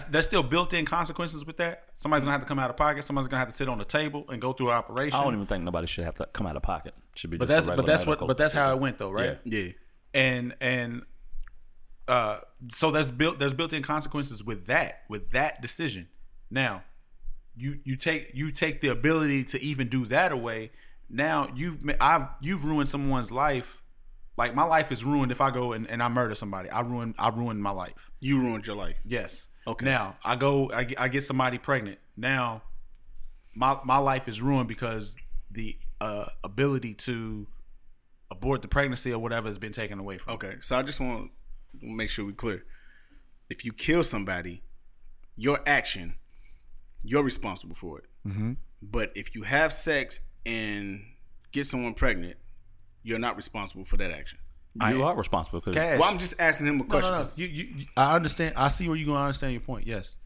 there's 0.09 0.25
still 0.25 0.43
built-in 0.43 0.85
consequences 0.85 1.45
with 1.45 1.57
that. 1.57 1.85
Somebody's 1.93 2.23
gonna 2.23 2.31
have 2.33 2.41
to 2.41 2.47
come 2.47 2.59
out 2.59 2.69
of 2.69 2.77
pocket. 2.77 3.03
Somebody's 3.03 3.27
gonna 3.27 3.39
have 3.39 3.47
to 3.49 3.53
sit 3.53 3.69
on 3.69 3.77
the 3.77 3.85
table 3.85 4.25
and 4.29 4.41
go 4.41 4.51
through 4.53 4.69
an 4.71 4.75
operation. 4.77 5.19
I 5.19 5.23
don't 5.23 5.33
even 5.35 5.45
think 5.45 5.63
nobody 5.63 5.87
should 5.87 6.05
have 6.05 6.15
to 6.15 6.25
come 6.27 6.47
out 6.47 6.55
of 6.55 6.63
pocket. 6.63 6.93
Should 7.15 7.29
be 7.31 7.37
but 7.37 7.47
just 7.47 7.67
that's 7.67 7.75
but 7.77 7.85
that's 7.85 8.05
what 8.05 8.19
but 8.19 8.37
that's 8.37 8.53
how 8.53 8.71
it 8.73 8.79
went 8.79 8.97
though, 8.97 9.11
right? 9.11 9.37
Yeah. 9.43 9.69
and 10.13 10.55
and 10.59 11.03
uh 12.07 12.39
so 12.71 12.91
there's 12.91 13.09
built 13.11 13.39
there's 13.39 13.53
built-in 13.53 13.81
consequences 13.83 14.43
with 14.43 14.67
that 14.67 15.01
with 15.09 15.31
that 15.31 15.61
decision 15.61 16.07
now 16.51 16.83
you 17.55 17.79
you 17.83 17.95
take 17.95 18.29
you 18.35 18.51
take 18.51 18.81
the 18.81 18.89
ability 18.89 19.43
to 19.43 19.61
even 19.61 19.87
do 19.87 20.05
that 20.05 20.31
away 20.31 20.69
now 21.09 21.47
you've 21.55 21.83
ma- 21.83 21.93
i've 21.99 22.27
you've 22.41 22.63
ruined 22.63 22.87
someone's 22.87 23.31
life 23.31 23.81
like 24.37 24.53
my 24.53 24.63
life 24.63 24.91
is 24.91 25.03
ruined 25.03 25.31
if 25.31 25.41
i 25.41 25.49
go 25.49 25.73
and, 25.73 25.89
and 25.89 26.03
i 26.03 26.07
murder 26.07 26.35
somebody 26.35 26.69
i 26.69 26.79
ruin 26.81 27.15
i 27.17 27.27
ruined 27.29 27.59
my 27.63 27.71
life 27.71 28.11
You 28.19 28.39
ruined 28.39 28.67
your 28.67 28.75
life. 28.75 28.99
yes 29.03 29.47
Okay. 29.67 29.85
now 29.85 30.15
i 30.23 30.35
go 30.35 30.71
i, 30.73 30.83
get- 30.83 30.99
I 30.99 31.07
get 31.07 31.23
somebody 31.23 31.57
pregnant 31.57 31.97
now 32.15 32.61
my 33.53 33.77
my 33.83 33.97
life 33.97 34.27
is 34.27 34.41
ruined 34.41 34.67
because 34.67 35.17
the 35.51 35.75
uh 36.01 36.25
ability 36.43 36.93
to 36.93 37.47
abort 38.31 38.61
the 38.61 38.67
pregnancy 38.67 39.13
or 39.13 39.19
whatever 39.19 39.47
has 39.47 39.57
been 39.57 39.71
taken 39.71 39.99
away 39.99 40.17
from. 40.17 40.33
Okay, 40.33 40.55
so 40.59 40.75
I 40.75 40.81
just 40.81 40.99
want 40.99 41.31
to 41.79 41.85
make 41.87 42.09
sure 42.09 42.25
we 42.25 42.33
clear. 42.33 42.65
If 43.49 43.63
you 43.63 43.71
kill 43.71 44.03
somebody, 44.03 44.63
your 45.37 45.59
action, 45.65 46.15
you're 47.03 47.23
responsible 47.23 47.75
for 47.75 47.99
it. 47.99 48.05
Mm-hmm. 48.27 48.53
But 48.81 49.11
if 49.15 49.35
you 49.35 49.43
have 49.43 49.71
sex 49.71 50.19
and 50.45 51.03
get 51.51 51.67
someone 51.67 51.93
pregnant, 51.93 52.37
you're 53.03 53.19
not 53.19 53.35
responsible 53.35 53.85
for 53.85 53.97
that 53.97 54.11
action. 54.11 54.39
You 54.89 55.03
are 55.03 55.15
responsible 55.15 55.59
because 55.61 55.73
Cash. 55.75 55.99
Well, 55.99 56.09
I'm 56.09 56.17
just 56.17 56.39
asking 56.39 56.67
him 56.67 56.75
a 56.75 56.77
No, 56.79 56.83
question. 56.85 57.11
no, 57.13 57.17
no. 57.19 57.23
'cause- 57.23 57.37
You, 57.37 57.47
you, 57.47 57.63
you- 57.77 57.85
I 57.95 58.13
understand. 58.15 58.55
I 58.57 58.67
see 58.67 58.87
where 58.87 58.97
you're 58.97 59.05
going 59.05 59.17
to 59.17 59.21
understand 59.23 59.53
your 59.53 59.61
point. 59.61 59.87
Yes, 59.87 60.17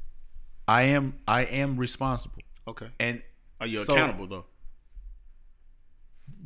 I 0.67 0.83
am. 0.83 1.19
I 1.27 1.41
am 1.41 1.77
responsible, 1.77 2.41
Okay. 2.67 2.89
and 2.99 3.21
Are 3.59 3.67
you 3.67 3.77
so- 3.79 3.93
accountable 3.93 4.25
though? 4.27 4.45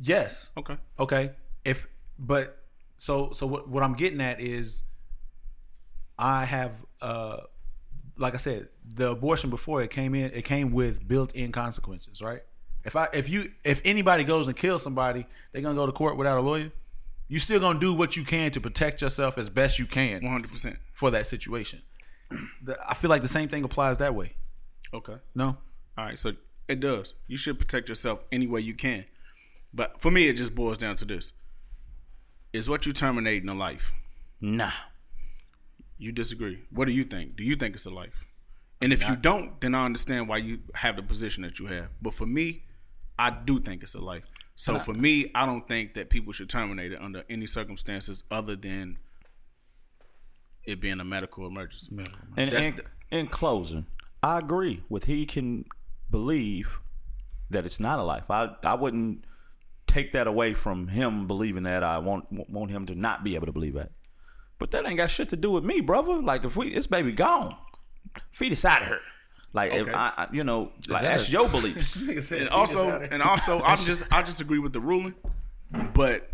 Yes. 0.00 0.50
Okay. 0.56 0.76
Okay. 0.98 1.32
If 1.64 1.86
but 2.18 2.62
so 2.98 3.30
so 3.32 3.46
what 3.46 3.68
what 3.68 3.82
I'm 3.82 3.94
getting 3.94 4.20
at 4.20 4.40
is, 4.40 4.84
I 6.18 6.44
have 6.44 6.84
uh, 7.00 7.38
like 8.18 8.34
I 8.34 8.38
said, 8.38 8.68
the 8.86 9.10
abortion 9.12 9.50
before 9.50 9.82
it 9.82 9.90
came 9.90 10.14
in, 10.14 10.30
it 10.32 10.44
came 10.44 10.72
with 10.72 11.06
built-in 11.06 11.52
consequences, 11.52 12.20
right? 12.20 12.42
If 12.84 12.96
I 12.96 13.08
if 13.14 13.30
you 13.30 13.50
if 13.64 13.80
anybody 13.84 14.24
goes 14.24 14.46
and 14.48 14.56
kills 14.56 14.82
somebody, 14.82 15.26
they're 15.52 15.62
gonna 15.62 15.74
go 15.74 15.86
to 15.86 15.92
court 15.92 16.16
without 16.16 16.36
a 16.38 16.42
lawyer. 16.42 16.70
You 17.28 17.38
still 17.38 17.60
gonna 17.60 17.78
do 17.78 17.94
what 17.94 18.16
you 18.16 18.24
can 18.24 18.50
to 18.52 18.60
protect 18.60 19.00
yourself 19.00 19.38
as 19.38 19.48
best 19.48 19.78
you 19.78 19.86
can 19.86 20.22
100. 20.22 20.50
percent 20.50 20.76
for 20.92 21.10
that 21.10 21.26
situation. 21.26 21.82
The- 22.62 22.78
I 22.88 22.94
feel 22.94 23.10
like 23.10 23.22
the 23.22 23.28
same 23.28 23.48
thing 23.48 23.64
applies 23.64 23.98
that 23.98 24.14
way. 24.14 24.34
Okay. 24.92 25.16
No, 25.34 25.56
All 25.98 26.04
right. 26.04 26.18
So 26.18 26.32
it 26.68 26.80
does. 26.80 27.14
You 27.26 27.36
should 27.36 27.58
protect 27.58 27.88
yourself 27.88 28.24
any 28.30 28.46
way 28.46 28.60
you 28.60 28.74
can. 28.74 29.04
But 29.72 30.00
for 30.00 30.10
me, 30.10 30.28
it 30.28 30.34
just 30.36 30.54
boils 30.54 30.78
down 30.78 30.96
to 30.96 31.04
this: 31.04 31.32
is 32.52 32.68
what 32.68 32.86
you 32.86 32.92
terminating 32.92 33.48
a 33.48 33.54
life. 33.54 33.92
nah. 34.40 34.70
You 35.96 36.10
disagree. 36.12 36.64
What 36.70 36.86
do 36.86 36.92
you 36.92 37.04
think? 37.04 37.36
Do 37.36 37.44
you 37.44 37.54
think 37.54 37.74
it's 37.76 37.86
a 37.86 37.90
life? 37.90 38.26
And 38.82 38.92
if 38.92 39.08
you 39.08 39.14
don't, 39.16 39.58
then 39.60 39.74
I 39.74 39.84
understand 39.86 40.28
why 40.28 40.38
you 40.38 40.58
have 40.74 40.96
the 40.96 41.02
position 41.02 41.42
that 41.44 41.58
you 41.60 41.66
have. 41.66 41.88
But 42.02 42.14
for 42.14 42.26
me, 42.26 42.64
I 43.18 43.30
do 43.30 43.60
think 43.60 43.82
it's 43.82 43.94
a 43.94 44.00
life. 44.00 44.24
So 44.56 44.78
for 44.78 44.94
me, 44.94 45.30
I 45.34 45.46
don't 45.46 45.66
think 45.66 45.94
that 45.94 46.10
people 46.10 46.32
should 46.32 46.48
terminate 46.48 46.92
it 46.92 47.00
under 47.00 47.24
any 47.28 47.46
circumstances 47.46 48.22
other 48.30 48.54
than 48.54 48.98
it 50.64 50.80
being 50.80 51.00
a 51.00 51.04
medical 51.04 51.46
emergency. 51.46 51.96
And 52.36 52.52
in, 52.52 52.80
in 53.10 53.26
closing, 53.26 53.86
I 54.22 54.38
agree 54.38 54.82
with 54.88 55.04
he 55.04 55.26
can 55.26 55.64
believe 56.10 56.80
that 57.50 57.64
it's 57.64 57.80
not 57.80 57.98
a 57.98 58.02
life. 58.02 58.30
I 58.30 58.54
I 58.62 58.74
wouldn't 58.74 59.24
take 59.86 60.12
that 60.12 60.26
away 60.26 60.54
from 60.54 60.88
him 60.88 61.26
believing 61.26 61.64
that. 61.64 61.82
I 61.82 61.98
want 61.98 62.30
want 62.50 62.70
him 62.70 62.86
to 62.86 62.94
not 62.94 63.24
be 63.24 63.34
able 63.34 63.46
to 63.46 63.52
believe 63.52 63.74
that. 63.74 63.92
But 64.58 64.70
that 64.70 64.86
ain't 64.86 64.96
got 64.96 65.10
shit 65.10 65.28
to 65.30 65.36
do 65.36 65.50
with 65.50 65.64
me, 65.64 65.80
brother. 65.80 66.22
Like 66.22 66.44
if 66.44 66.56
we 66.56 66.72
this 66.72 66.86
baby 66.86 67.12
gone, 67.12 67.56
feed 68.30 68.52
us 68.52 68.64
out 68.64 68.82
of 68.82 68.88
her. 68.88 69.00
Like 69.54 69.72
if 69.72 69.88
I, 69.88 70.12
I 70.16 70.26
you 70.32 70.44
know, 70.44 70.72
like 70.88 71.02
that's 71.02 71.30
your 71.32 71.48
beliefs. 71.56 72.02
and 72.32 72.48
also, 72.50 72.90
and 73.00 73.22
also, 73.22 73.62
I'm 73.62 73.78
just 73.78 74.02
I 74.12 74.22
just 74.22 74.40
agree 74.40 74.58
with 74.58 74.72
the 74.74 74.80
ruling. 74.80 75.14
But 75.94 76.28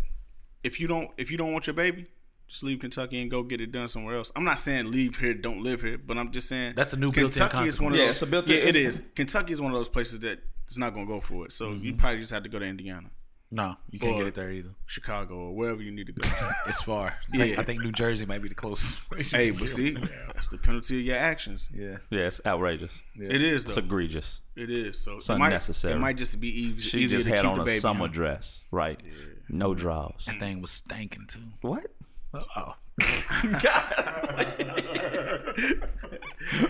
if 0.63 0.79
you 0.79 0.87
don't 0.87 1.09
if 1.17 1.31
you 1.31 1.37
don't 1.37 1.53
want 1.53 1.67
your 1.67 1.75
baby, 1.75 2.07
just 2.47 2.63
leave 2.63 2.79
Kentucky 2.79 3.21
and 3.21 3.29
go 3.31 3.43
get 3.43 3.61
it 3.61 3.71
done 3.71 3.87
somewhere 3.87 4.15
else. 4.15 4.31
I'm 4.35 4.43
not 4.43 4.59
saying 4.59 4.91
leave 4.91 5.17
here, 5.19 5.33
don't 5.35 5.61
live 5.63 5.81
here, 5.83 5.97
but 5.97 6.17
I'm 6.17 6.31
just 6.31 6.47
saying 6.49 6.73
That's 6.75 6.93
a 6.93 6.97
new 6.97 7.11
built-in 7.11 7.29
Kentucky 7.47 7.67
is 7.67 7.79
one 7.79 7.91
of. 7.93 7.97
Yeah, 7.99 8.05
those. 8.05 8.11
it's 8.13 8.21
a 8.23 8.27
built-in- 8.27 8.57
yeah, 8.57 8.63
it's- 8.69 9.01
Kentucky 9.15 9.53
is 9.53 9.61
one 9.61 9.71
of 9.71 9.77
those 9.77 9.89
places 9.89 10.19
that 10.21 10.39
is 10.67 10.77
not 10.77 10.93
going 10.93 11.05
to 11.07 11.13
go 11.13 11.19
for 11.19 11.45
it. 11.45 11.51
So 11.51 11.67
Mm-hmm. 11.69 11.85
you 11.85 11.93
probably 11.95 12.19
just 12.19 12.31
have 12.31 12.43
to 12.43 12.49
go 12.49 12.59
to 12.59 12.65
Indiana, 12.65 13.09
no, 13.51 13.75
you 13.89 13.99
can't 13.99 14.17
get 14.17 14.27
it 14.27 14.35
there 14.35 14.49
either. 14.49 14.69
Chicago, 14.85 15.35
or 15.35 15.55
wherever 15.55 15.81
you 15.81 15.91
need 15.91 16.07
to 16.07 16.13
go. 16.13 16.27
It's 16.67 16.81
far. 16.83 17.17
I 17.33 17.37
think, 17.37 17.53
Yeah. 17.55 17.61
I 17.61 17.63
think 17.63 17.81
New 17.83 17.91
Jersey 17.91 18.25
might 18.25 18.41
be 18.41 18.47
the 18.49 18.55
closest. 18.55 19.09
place 19.09 19.31
you 19.33 19.37
hey, 19.37 19.45
can 19.49 19.55
but 19.55 19.59
get 19.61 19.69
see, 19.69 19.93
one. 19.95 20.09
that's 20.33 20.47
the 20.47 20.57
penalty 20.57 20.99
of 20.99 21.05
your 21.05 21.17
actions. 21.17 21.69
yeah, 21.73 21.97
yeah, 22.09 22.27
it's 22.27 22.39
outrageous. 22.45 23.01
It 23.15 23.41
is 23.41 23.63
It's 23.65 23.75
though. 23.75 23.81
egregious. 23.81 24.41
it 24.55 24.69
is. 24.69 24.99
So 24.99 25.15
It's 25.17 25.29
it 25.29 25.37
might, 25.37 25.47
unnecessary. 25.47 25.93
it 25.93 25.99
might 25.99 26.17
just 26.17 26.39
be 26.39 26.47
easy, 26.49 26.79
She 26.81 26.97
easier 26.99 27.17
just 27.19 27.29
to 27.29 27.35
had 27.35 27.41
keep 27.43 27.57
on 27.59 27.65
the 27.65 27.71
a 27.71 27.79
summer 27.79 27.99
home. 28.01 28.11
dress, 28.11 28.65
right? 28.71 29.01
No 29.49 29.73
draws. 29.75 30.25
that 30.27 30.39
thing 30.39 30.61
was 30.61 30.71
stinking 30.71 31.25
too. 31.27 31.39
What? 31.61 31.87
Oh. 32.33 32.75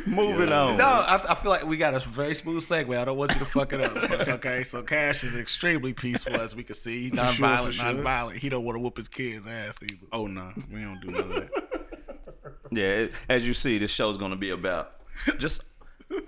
Moving 0.05 0.51
on. 0.51 0.77
No, 0.77 0.85
I, 0.85 1.21
I 1.29 1.35
feel 1.35 1.51
like 1.51 1.65
we 1.65 1.77
got 1.77 1.93
a 1.93 1.99
very 1.99 2.35
smooth 2.35 2.63
segue. 2.63 2.97
I 2.97 3.05
don't 3.05 3.17
want 3.17 3.33
you 3.33 3.39
to 3.39 3.45
fuck 3.45 3.73
it 3.73 3.81
up. 3.81 3.91
So, 4.11 4.15
okay, 4.35 4.63
so 4.63 4.83
Cash 4.83 5.23
is 5.23 5.35
extremely 5.37 5.93
peaceful, 5.93 6.35
as 6.35 6.55
we 6.55 6.63
can 6.63 6.75
see. 6.75 7.07
sure, 7.09 7.15
Non-violent, 7.15 7.75
sure. 7.75 7.85
non-violent. 7.85 8.37
He 8.39 8.49
don't 8.49 8.63
want 8.65 8.75
to 8.75 8.79
whoop 8.81 8.97
his 8.97 9.07
kids' 9.07 9.45
ass 9.47 9.81
either. 9.83 10.05
Oh 10.11 10.27
no, 10.27 10.51
we 10.71 10.81
don't 10.81 10.99
do 11.01 11.11
none 11.11 11.21
of 11.21 11.29
that. 11.29 11.49
Yeah, 12.71 12.83
it- 12.85 13.13
as 13.29 13.47
you 13.47 13.53
see, 13.53 13.77
this 13.77 13.91
show's 13.91 14.17
gonna 14.17 14.35
be 14.35 14.49
about 14.49 14.93
just 15.37 15.63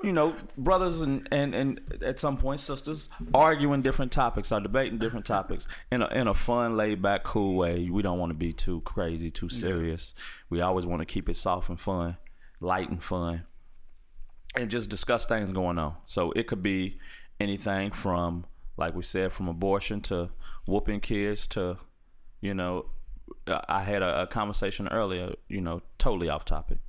you 0.03 0.11
know 0.11 0.35
brothers 0.57 1.01
and 1.01 1.27
and 1.31 1.53
and 1.53 1.81
at 2.03 2.19
some 2.19 2.37
point 2.37 2.59
sisters 2.59 3.09
arguing 3.33 3.81
different 3.81 4.11
topics 4.11 4.51
or 4.51 4.59
debating 4.59 4.97
different 4.97 5.25
topics 5.25 5.67
in 5.91 6.01
a 6.01 6.07
in 6.07 6.27
a 6.27 6.33
fun, 6.33 6.77
laid 6.77 7.01
back, 7.01 7.23
cool 7.23 7.55
way. 7.55 7.89
We 7.89 8.01
don't 8.01 8.19
want 8.19 8.31
to 8.31 8.37
be 8.37 8.53
too 8.53 8.81
crazy, 8.81 9.29
too 9.29 9.49
serious. 9.49 10.13
We 10.49 10.61
always 10.61 10.85
want 10.85 11.01
to 11.01 11.05
keep 11.05 11.29
it 11.29 11.35
soft 11.35 11.69
and 11.69 11.79
fun, 11.79 12.17
light 12.59 12.89
and 12.89 13.01
fun, 13.01 13.45
and 14.55 14.69
just 14.69 14.89
discuss 14.89 15.25
things 15.25 15.51
going 15.51 15.77
on. 15.77 15.95
So 16.05 16.31
it 16.33 16.47
could 16.47 16.63
be 16.63 16.99
anything 17.39 17.91
from 17.91 18.45
like 18.75 18.95
we 18.95 19.03
said, 19.03 19.31
from 19.31 19.47
abortion 19.47 20.01
to 20.01 20.31
whooping 20.65 21.01
kids 21.01 21.47
to 21.49 21.77
you 22.41 22.53
know 22.53 22.87
I 23.47 23.83
had 23.83 24.01
a, 24.01 24.23
a 24.23 24.27
conversation 24.27 24.87
earlier, 24.87 25.33
you 25.47 25.61
know, 25.61 25.81
totally 25.97 26.29
off 26.29 26.45
topic, 26.45 26.79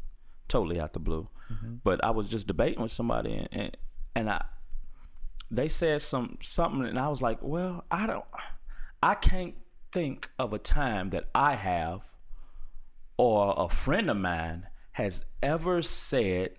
totally 0.48 0.80
out 0.80 0.92
the 0.92 1.00
blue. 1.00 1.28
Mm-hmm. 1.52 1.74
But 1.84 2.02
I 2.02 2.10
was 2.10 2.28
just 2.28 2.46
debating 2.46 2.82
with 2.82 2.92
somebody, 2.92 3.34
and, 3.34 3.48
and 3.52 3.76
and 4.14 4.30
I 4.30 4.44
they 5.50 5.68
said 5.68 6.02
some 6.02 6.38
something, 6.40 6.84
and 6.84 6.98
I 6.98 7.08
was 7.08 7.22
like, 7.22 7.38
well, 7.42 7.84
I 7.90 8.06
don't, 8.06 8.24
I 9.02 9.14
can't 9.14 9.54
think 9.92 10.30
of 10.38 10.52
a 10.52 10.58
time 10.58 11.10
that 11.10 11.26
I 11.34 11.54
have 11.54 12.12
or 13.16 13.54
a 13.56 13.68
friend 13.68 14.10
of 14.10 14.16
mine 14.16 14.66
has 14.92 15.24
ever 15.42 15.82
said 15.82 16.50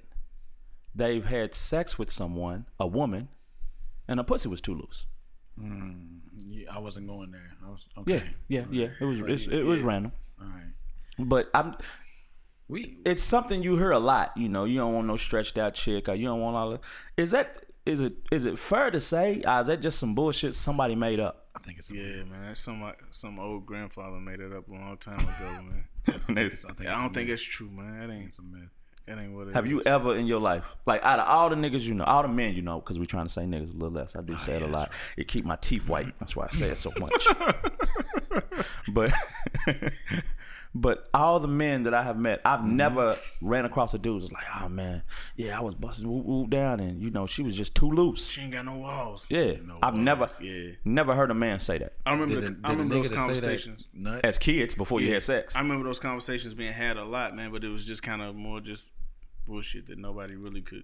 they've 0.94 1.26
had 1.26 1.54
sex 1.54 2.00
with 2.00 2.10
someone, 2.10 2.66
a 2.80 2.88
woman, 2.88 3.28
and 4.08 4.20
a 4.20 4.24
pussy 4.24 4.48
was 4.48 4.62
too 4.62 4.76
loose. 4.76 5.08
Mm, 5.60 6.20
yeah, 6.36 6.68
I 6.74 6.80
wasn't 6.80 7.08
going 7.08 7.32
there. 7.32 7.56
I 7.66 7.70
was 7.70 7.86
okay. 8.00 8.24
Yeah, 8.48 8.62
yeah, 8.62 8.66
yeah. 8.72 8.88
It 9.00 9.06
was 9.06 9.20
it's, 9.22 9.48
it 9.48 9.64
was 9.64 9.82
random, 9.82 10.12
All 10.40 10.48
right. 10.48 11.28
but 11.30 11.50
I'm. 11.54 11.76
We 12.68 12.98
It's 13.06 13.24
something 13.24 13.62
you 13.62 13.78
hear 13.78 13.92
a 13.92 14.00
lot. 14.00 14.36
You 14.36 14.50
know, 14.50 14.66
you 14.66 14.78
don't 14.78 14.94
want 14.94 15.08
no 15.08 15.18
stretched 15.18 15.58
out 15.58 15.76
chick, 15.76 16.10
or 16.10 16.16
you 16.16 16.26
don't 16.26 16.42
want 16.42 16.56
all 16.56 16.70
that. 16.72 16.82
Is 17.18 17.32
that 17.32 17.64
is 17.86 18.02
it 18.02 18.14
is 18.32 18.46
it 18.46 18.58
fair 18.58 18.92
to 18.92 19.00
say? 19.00 19.42
Or 19.48 19.62
is 19.62 19.68
that 19.68 19.82
just 19.82 20.00
some 20.00 20.16
bullshit 20.16 20.56
somebody 20.56 20.96
made 20.96 21.20
up? 21.20 21.48
I 21.56 21.60
think 21.60 21.78
it's 21.78 21.92
Yeah, 21.92 22.24
man. 22.26 22.48
That's 22.48 22.62
some 22.62 22.84
uh, 22.84 22.94
some 23.12 23.40
old 23.40 23.66
grandfather 23.66 24.20
made 24.20 24.40
it 24.40 24.52
up 24.52 24.68
a 24.68 24.72
long 24.72 24.98
time 24.98 25.20
ago, 25.20 25.64
man. 25.64 25.88
I 26.08 26.14
think 26.14 26.90
I 26.90 27.02
don't 27.02 27.12
a 27.12 27.14
think 27.14 27.30
it's 27.30 27.44
true, 27.44 27.70
man. 27.70 28.00
That 28.00 28.14
ain't 28.14 28.28
it's 28.28 28.40
a 28.40 28.44
myth. 28.44 28.70
that 29.06 29.18
ain't 29.18 29.34
what 29.34 29.48
it 29.48 29.54
Have 29.54 29.68
you 29.68 29.82
ever 29.86 30.16
in 30.16 30.26
your 30.26 30.40
life, 30.40 30.76
like 30.86 31.04
out 31.04 31.20
of 31.20 31.28
all 31.28 31.50
the 31.50 31.56
niggas 31.56 31.82
you 31.82 31.94
know, 31.94 32.04
all 32.04 32.24
the 32.24 32.28
men 32.28 32.56
you 32.56 32.62
know, 32.62 32.80
because 32.80 33.00
we're 33.00 33.06
trying 33.06 33.26
to 33.26 33.32
say 33.32 33.44
niggas 33.44 33.74
a 33.74 33.78
little 33.78 33.92
less. 33.92 34.16
I 34.16 34.22
do 34.22 34.34
ah, 34.34 34.38
say 34.38 34.56
it 34.56 34.62
a 34.64 34.68
lot. 34.68 34.92
It 35.18 35.28
keep 35.28 35.46
my 35.46 35.56
teeth 35.56 35.88
white. 35.88 36.14
That's 36.20 36.36
why 36.36 36.46
I 36.46 36.50
say 36.50 36.70
it 36.70 36.78
so 36.78 36.92
much. 37.00 37.28
but 38.92 39.14
but 40.78 41.10
all 41.14 41.40
the 41.40 41.48
men 41.48 41.84
that 41.84 41.94
I 41.94 42.04
have 42.04 42.18
met, 42.20 42.42
I've 42.44 42.60
Mm-hmm. 42.60 42.76
never 42.76 43.18
ran 43.42 43.64
across 43.66 43.94
a 43.94 43.98
dude 43.98 44.22
who's 44.22 44.32
like, 44.32 44.44
oh 44.62 44.68
man, 44.70 45.04
yeah, 45.38 45.58
I 45.58 45.62
was 45.62 45.74
busting 45.74 46.08
whoop, 46.12 46.26
whoop 46.26 46.50
down, 46.50 46.80
and 46.82 47.02
you 47.02 47.10
know 47.12 47.26
she 47.28 47.42
was 47.42 47.56
just 47.56 47.74
too 47.76 47.90
loose. 47.90 48.28
She 48.28 48.42
ain't 48.42 48.52
got 48.52 48.66
no 48.66 48.78
walls. 48.78 49.26
Yeah, 49.30 49.54
I've 49.82 49.96
never 49.96 50.30
Yeah. 50.42 50.72
never 50.84 51.16
heard 51.16 51.32
a 51.32 51.34
man 51.34 51.60
say 51.60 51.78
that 51.78 51.94
I 52.06 52.12
remember. 52.12 52.36
Did, 52.36 52.44
the, 52.44 52.50
did 52.52 52.66
I 52.66 52.70
remember 52.72 52.96
those 52.96 53.10
conversations. 53.10 53.88
that 54.04 54.26
as 54.26 54.38
kids 54.38 54.76
before 54.76 55.00
you 55.02 55.14
had 55.14 55.24
sex. 55.24 55.56
I 55.56 55.60
remember 55.62 55.86
those 55.86 56.00
conversations 56.00 56.54
being 56.54 56.74
had 56.74 56.98
a 56.98 57.06
lot, 57.06 57.36
man. 57.36 57.52
But 57.52 57.64
it 57.64 57.70
was 57.70 57.86
just 57.86 58.04
kind 58.04 58.22
of 58.22 58.36
more 58.36 58.60
just 58.60 58.92
bullshit 59.48 59.86
that 59.88 59.98
nobody 59.98 60.36
really 60.36 60.62
could 60.62 60.84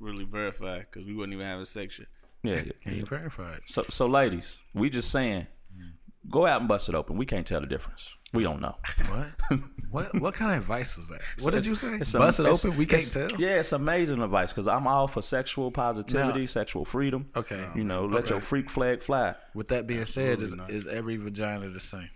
really 0.00 0.24
verify 0.24 0.78
because 0.78 1.06
we 1.06 1.14
wouldn't 1.14 1.34
even 1.34 1.44
have 1.46 1.60
a 1.60 1.66
section. 1.66 2.06
Yeah, 2.42 2.54
yeah. 2.64 2.72
Can 2.82 2.96
you 2.96 3.04
verify 3.04 3.52
it? 3.54 3.62
So, 3.66 3.84
so 3.88 4.06
ladies, 4.06 4.60
we 4.72 4.88
just 4.90 5.10
saying, 5.10 5.48
go 6.30 6.46
out 6.46 6.60
and 6.60 6.68
bust 6.68 6.88
it 6.88 6.94
open. 6.94 7.16
We 7.16 7.26
can't 7.26 7.46
tell 7.46 7.60
the 7.60 7.66
difference. 7.66 8.14
We 8.32 8.42
don't 8.44 8.60
know. 8.60 8.76
What? 9.10 9.60
what? 9.90 10.20
What 10.20 10.34
kind 10.34 10.52
of 10.52 10.58
advice 10.58 10.96
was 10.98 11.08
that? 11.08 11.20
What 11.42 11.54
did 11.54 11.64
you 11.64 11.74
say? 11.74 11.94
It's 11.94 12.12
Bust 12.12 12.40
am- 12.40 12.46
it 12.46 12.48
open. 12.50 12.76
We 12.76 12.84
can't 12.84 13.10
tell. 13.10 13.30
Yeah, 13.40 13.60
it's 13.60 13.72
amazing 13.72 14.20
advice 14.20 14.52
because 14.52 14.68
I'm 14.68 14.86
all 14.86 15.08
for 15.08 15.22
sexual 15.22 15.70
positivity, 15.70 16.40
Now- 16.40 16.46
sexual 16.46 16.84
freedom. 16.84 17.30
Okay. 17.34 17.66
you 17.74 17.84
know, 17.84 18.04
let 18.04 18.24
Okay. 18.24 18.34
your 18.34 18.40
freak 18.42 18.68
flag 18.68 19.00
fly. 19.02 19.34
With 19.54 19.68
that 19.68 19.86
being 19.86 20.04
said, 20.04 20.42
is, 20.42 20.54
is 20.68 20.86
every 20.86 21.16
vagina 21.16 21.70
the 21.70 21.80
same? 21.80 22.10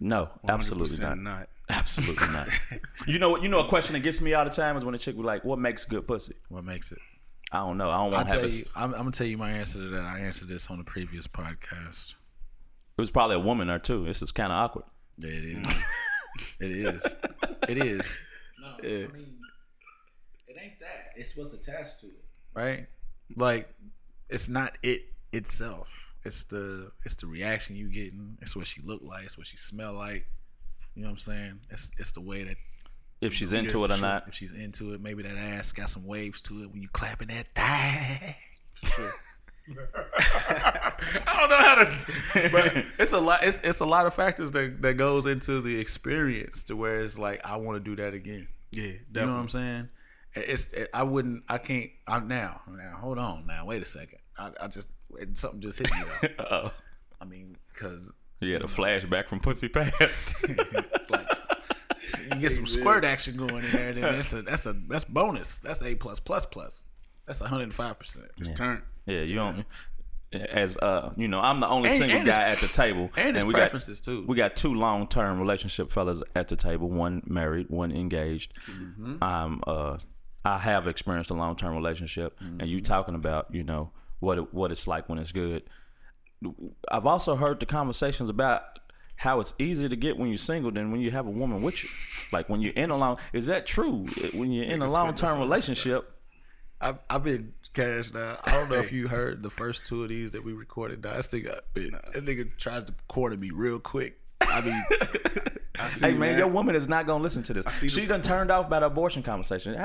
No, 0.00 0.28
absolutely 0.48 1.04
not. 1.04 1.18
not. 1.18 1.48
Absolutely 1.70 2.26
not. 2.32 2.48
you 3.06 3.18
know 3.18 3.30
what? 3.30 3.42
You 3.42 3.48
know 3.48 3.60
a 3.60 3.68
question 3.68 3.94
that 3.94 4.00
gets 4.00 4.20
me 4.20 4.34
all 4.34 4.44
the 4.44 4.50
time 4.50 4.76
is 4.76 4.84
when 4.84 4.94
a 4.94 4.98
chick 4.98 5.16
be 5.16 5.22
like, 5.22 5.44
"What 5.44 5.58
makes 5.58 5.84
good 5.84 6.06
pussy?" 6.06 6.34
What 6.48 6.64
makes 6.64 6.92
it? 6.92 6.98
I 7.52 7.58
don't 7.58 7.78
know. 7.78 7.90
I 7.90 7.96
don't 7.98 8.12
want 8.12 8.28
to 8.28 8.32
have. 8.34 8.42
tell 8.42 8.50
A, 8.50 8.52
you. 8.52 8.64
I'm, 8.76 8.92
I'm 8.94 9.00
gonna 9.00 9.10
tell 9.12 9.26
you 9.26 9.38
my 9.38 9.50
answer 9.50 9.78
to 9.78 9.88
that. 9.90 10.02
I 10.04 10.20
answered 10.20 10.48
this 10.48 10.68
on 10.70 10.78
the 10.78 10.84
previous 10.84 11.26
podcast. 11.26 12.16
It 12.96 13.00
was 13.00 13.10
probably 13.10 13.36
a 13.36 13.40
woman 13.40 13.68
or 13.70 13.78
two. 13.78 14.04
This 14.04 14.22
is 14.22 14.32
kind 14.32 14.52
of 14.52 14.56
awkward. 14.58 14.84
Yeah, 15.18 15.30
it 15.30 15.44
is. 15.44 15.84
it 16.60 16.70
is. 16.70 17.14
It 17.68 17.78
is. 17.78 18.18
No, 18.60 18.68
Yeah. 18.82 19.06
I 19.08 19.12
mean, 19.12 19.36
it 20.48 20.56
ain't 20.62 20.78
that. 20.80 21.12
It's 21.16 21.36
what's 21.36 21.54
attached 21.54 22.00
to 22.00 22.06
it, 22.06 22.24
right? 22.54 22.86
Like, 23.36 23.68
it's 24.28 24.48
not 24.48 24.76
it 24.82 25.02
itself. 25.32 26.14
It's 26.24 26.44
the 26.44 26.90
it's 27.04 27.14
the 27.16 27.26
reaction 27.26 27.76
you 27.76 27.88
getting. 27.88 28.36
It's 28.42 28.56
what 28.56 28.66
she 28.66 28.80
look 28.82 29.00
like. 29.02 29.24
It's 29.24 29.38
what 29.38 29.46
she 29.46 29.56
smell 29.56 29.92
like. 29.94 30.26
You 30.94 31.02
know 31.02 31.08
what 31.08 31.12
I'm 31.12 31.18
saying? 31.18 31.60
It's 31.70 31.90
it's 31.98 32.12
the 32.12 32.20
way 32.20 32.42
that 32.44 32.56
If 33.20 33.32
she's 33.34 33.52
into 33.52 33.84
it 33.84 33.90
or 33.90 33.98
not. 33.98 34.24
if 34.28 34.34
she's 34.34 34.52
into 34.52 34.92
it. 34.94 35.00
Maybe 35.00 35.22
that 35.22 35.36
ass 35.36 35.72
got 35.72 35.88
some 35.90 36.04
waves 36.06 36.40
to 36.42 36.62
it 36.62 36.70
when 36.72 36.82
you 36.82 36.88
clapping 36.88 37.28
that 37.28 37.46
thigh. 37.54 38.36
I 40.18 40.92
don't 41.40 41.50
know 41.50 41.56
how 41.56 41.74
to, 41.76 42.48
but 42.52 42.84
it's 42.98 43.12
a 43.12 43.18
lot. 43.20 43.40
It's 43.42 43.60
it's 43.60 43.80
a 43.80 43.84
lot 43.86 44.06
of 44.06 44.14
factors 44.14 44.52
that 44.52 44.80
that 44.82 44.94
goes 44.94 45.26
into 45.26 45.60
the 45.60 45.78
experience 45.80 46.64
to 46.64 46.76
where 46.76 47.00
it's 47.00 47.18
like 47.18 47.44
I 47.44 47.56
want 47.56 47.76
to 47.76 47.82
do 47.82 47.96
that 48.02 48.14
again. 48.14 48.48
Yeah, 48.70 48.84
You 48.84 48.96
know 49.12 49.26
what. 49.28 49.36
I'm 49.36 49.48
saying? 49.48 49.88
It's 50.34 50.72
it, 50.72 50.90
I 50.92 51.02
wouldn't. 51.02 51.44
I 51.48 51.58
can't. 51.58 51.90
I'm 52.06 52.28
now. 52.28 52.60
Now 52.68 52.96
hold 52.96 53.18
on. 53.18 53.46
Now 53.46 53.64
wait 53.66 53.82
a 53.82 53.86
second. 53.86 54.18
I, 54.38 54.50
I 54.60 54.66
just 54.68 54.90
it- 55.18 55.36
something 55.38 55.60
just 55.60 55.78
hit 55.78 55.90
me. 55.90 56.28
I 57.20 57.24
mean, 57.26 57.56
because 57.72 58.12
you 58.40 58.52
had 58.52 58.62
a 58.62 58.66
flashback 58.66 59.28
from 59.28 59.40
Pussy 59.40 59.68
Past. 59.68 60.34
you 60.46 62.40
get 62.40 62.52
some 62.52 62.66
squirt 62.66 63.04
action 63.04 63.36
going 63.36 63.64
in 63.64 63.72
there, 63.72 63.92
then 63.92 64.02
that's 64.02 64.32
a 64.32 64.42
that's 64.42 64.66
a 64.66 64.74
that's 64.88 65.04
bonus. 65.04 65.58
That's 65.60 65.82
a 65.82 65.94
plus 65.94 66.20
plus 66.20 66.44
plus. 66.46 66.84
That's 67.26 67.40
105 67.40 67.98
percent. 67.98 68.26
It's 68.38 68.50
turned. 68.50 68.82
yeah, 69.06 69.20
you 69.22 69.34
don't. 69.34 69.64
As 70.32 70.76
uh, 70.78 71.12
you 71.16 71.28
know, 71.28 71.40
I'm 71.40 71.60
the 71.60 71.68
only 71.68 71.88
And- 71.88 71.98
single 71.98 72.18
and 72.18 72.26
guy 72.28 72.50
at 72.50 72.58
the 72.58 72.66
table, 72.68 73.10
and 73.16 73.36
it's 73.36 73.44
we 73.44 73.54
preferences, 73.54 74.00
got, 74.00 74.12
too. 74.12 74.24
We 74.26 74.36
got 74.36 74.56
two 74.56 74.74
long 74.74 75.06
term 75.06 75.38
relationship 75.38 75.90
fellas 75.90 76.22
at 76.34 76.48
the 76.48 76.56
table. 76.56 76.88
One 76.90 77.22
married, 77.26 77.70
one 77.70 77.92
engaged. 77.92 78.54
Mm-hmm. 78.68 79.22
I'm 79.22 79.60
uh, 79.66 79.98
I 80.44 80.58
have 80.58 80.86
experienced 80.88 81.30
a 81.30 81.34
long 81.34 81.56
term 81.56 81.74
relationship, 81.74 82.38
and 82.40 82.66
you 82.66 82.80
talking 82.80 83.14
about 83.14 83.46
you 83.54 83.62
know 83.62 83.92
what 84.20 84.38
it, 84.38 84.52
what 84.52 84.70
it's 84.72 84.86
like 84.86 85.08
when 85.08 85.18
it's 85.18 85.32
good. 85.32 85.62
I've 86.90 87.06
also 87.06 87.36
heard 87.36 87.60
the 87.60 87.66
conversations 87.66 88.28
about 88.28 88.62
how 89.16 89.40
it's 89.40 89.54
easier 89.58 89.88
to 89.88 89.96
get 89.96 90.18
when 90.18 90.28
you're 90.28 90.36
single 90.38 90.70
than 90.70 90.92
when 90.92 91.00
you 91.00 91.10
have 91.12 91.26
a 91.26 91.30
woman 91.30 91.62
with 91.62 91.82
you. 91.82 91.88
Like 92.32 92.48
when 92.50 92.60
you're 92.60 92.74
in 92.74 92.90
a 92.90 92.96
long, 92.96 93.18
is 93.32 93.46
that 93.46 93.66
true? 93.66 94.06
When 94.34 94.50
you're 94.52 94.64
in 94.66 94.82
a 94.82 94.90
long 94.90 95.14
term 95.14 95.38
relationship, 95.38 96.12
I've, 96.80 96.98
I've 97.08 97.22
been 97.22 97.52
cash 97.74 98.12
now. 98.12 98.36
I 98.44 98.50
don't 98.50 98.68
know 98.70 98.76
if 98.76 98.92
you 98.92 99.08
heard 99.08 99.42
the 99.42 99.50
first 99.50 99.86
two 99.86 100.02
of 100.02 100.08
these 100.10 100.32
that 100.32 100.44
we 100.44 100.52
recorded. 100.52 101.02
Now, 101.04 101.14
this 101.14 101.28
nigga, 101.28 101.58
been, 101.74 101.90
that 101.92 102.24
nigga 102.24 102.54
tries 102.58 102.84
to 102.84 102.94
corner 103.08 103.36
me 103.36 103.50
real 103.50 103.78
quick. 103.78 104.18
I 104.42 104.60
mean, 104.60 104.82
I 105.78 105.88
see, 105.88 106.06
Hey 106.10 106.14
man, 106.14 106.38
your 106.38 106.48
woman 106.48 106.74
is 106.74 106.88
not 106.88 107.06
gonna 107.06 107.22
listen 107.22 107.42
to 107.44 107.54
this. 107.54 107.66
see 107.74 107.88
She 107.88 108.02
the- 108.02 108.06
done 108.08 108.22
turned 108.22 108.50
off 108.50 108.68
by 108.68 108.80
the 108.80 108.86
abortion 108.86 109.22
conversation. 109.22 109.76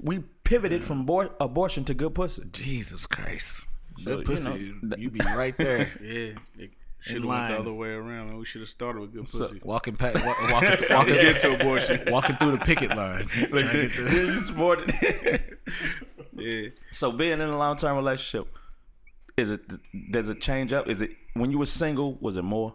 We 0.00 0.20
pivoted 0.44 0.82
from 0.84 1.06
abor- 1.06 1.32
abortion 1.40 1.84
to 1.86 1.94
good 1.94 2.14
pussy. 2.14 2.42
Jesus 2.52 3.06
Christ, 3.06 3.66
So, 3.98 4.16
good 4.16 4.26
pussy, 4.26 4.50
you 4.50 4.78
know, 4.82 4.96
you, 4.96 5.10
be 5.10 5.20
right 5.20 5.56
there. 5.56 5.90
Yeah, 6.00 6.34
it 6.58 6.70
should 7.02 7.22
have 7.22 7.24
went 7.24 7.48
the 7.48 7.58
other 7.58 7.72
way 7.72 7.88
around. 7.90 8.28
Man. 8.28 8.36
We 8.38 8.44
should 8.44 8.60
have 8.60 8.68
started 8.68 9.00
with 9.00 9.12
good 9.14 9.24
pussy. 9.26 9.60
Walking 9.64 9.96
past, 9.96 10.16
walk, 10.24 10.36
walking, 10.52 10.78
walking, 10.90 11.14
Get 11.14 11.38
to 11.38 11.54
abortion. 11.54 12.02
walking 12.12 12.36
through 12.36 12.52
the 12.52 12.58
picket 12.64 12.90
line. 12.96 13.24
Trying 13.26 13.50
to 13.50 13.88
get 13.88 13.92
the- 13.96 14.26
you 14.32 14.38
supported. 14.38 15.58
Yeah, 16.34 16.68
so 16.90 17.12
being 17.12 17.32
in 17.32 17.40
a 17.40 17.58
long 17.58 17.76
term 17.76 17.96
relationship, 17.96 18.52
is 19.36 19.50
it 19.50 19.62
does 20.10 20.30
it 20.30 20.40
change 20.40 20.72
up? 20.72 20.88
Is 20.88 21.02
it 21.02 21.10
when 21.34 21.50
you 21.50 21.58
were 21.58 21.66
single? 21.66 22.16
Was 22.20 22.36
it 22.36 22.42
more? 22.42 22.74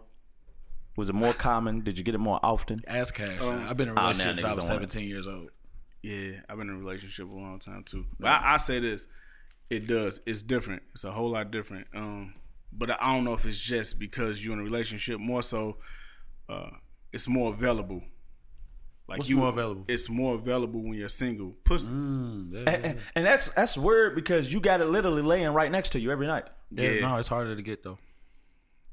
Was 0.96 1.10
it 1.10 1.14
more 1.14 1.32
common? 1.34 1.80
Did 1.82 1.98
you 1.98 2.04
get 2.04 2.14
it 2.14 2.18
more 2.18 2.40
often? 2.42 2.80
Ask 2.86 3.14
cash. 3.14 3.40
I've 3.40 3.76
been 3.76 3.88
in 3.88 3.92
a 3.92 3.94
now 3.96 4.02
relationship 4.08 4.36
since 4.36 4.44
I 4.46 4.54
was 4.54 4.66
don't 4.66 4.80
want 4.80 4.92
17 4.92 5.08
years 5.08 5.26
old. 5.26 5.50
yeah. 6.02 6.40
I've 6.48 6.56
been 6.56 6.68
in 6.70 6.76
a 6.76 6.78
relationship 6.78 7.28
a 7.30 7.34
long 7.34 7.58
time 7.58 7.84
too. 7.84 8.06
But 8.18 8.28
I, 8.28 8.54
I 8.54 8.56
say 8.56 8.80
this, 8.80 9.06
it 9.68 9.86
does. 9.86 10.20
It's 10.26 10.42
different. 10.42 10.82
It's 10.92 11.04
a 11.04 11.12
whole 11.12 11.30
lot 11.30 11.50
different. 11.50 11.86
Um, 11.94 12.34
but 12.72 12.90
I 12.90 13.14
don't 13.14 13.24
know 13.24 13.34
if 13.34 13.44
it's 13.44 13.58
just 13.58 13.98
because 13.98 14.42
you're 14.44 14.54
in 14.54 14.60
a 14.60 14.64
relationship. 14.64 15.20
More 15.20 15.42
so, 15.42 15.78
uh, 16.48 16.70
it's 17.12 17.28
more 17.28 17.52
available. 17.52 18.02
Like 19.08 19.18
What's 19.18 19.30
you, 19.30 19.36
more 19.36 19.48
available? 19.50 19.84
It's 19.86 20.10
more 20.10 20.34
available 20.34 20.82
when 20.82 20.94
you're 20.94 21.08
single. 21.08 21.54
Pussy. 21.64 21.88
Mm, 21.88 22.58
and, 22.58 22.68
and- 22.68 22.98
and 23.14 23.24
that's 23.26 23.48
that's 23.54 23.78
weird 23.78 24.14
because 24.16 24.52
you 24.52 24.60
got 24.60 24.80
it 24.80 24.86
literally 24.86 25.22
laying 25.22 25.50
right 25.50 25.70
next 25.70 25.90
to 25.90 26.00
you 26.00 26.10
every 26.10 26.26
night. 26.26 26.44
Yeah, 26.72 26.90
Yeah. 26.90 27.00
no, 27.08 27.16
it's 27.16 27.28
harder 27.28 27.54
to 27.54 27.62
get 27.62 27.82
though. 27.84 27.98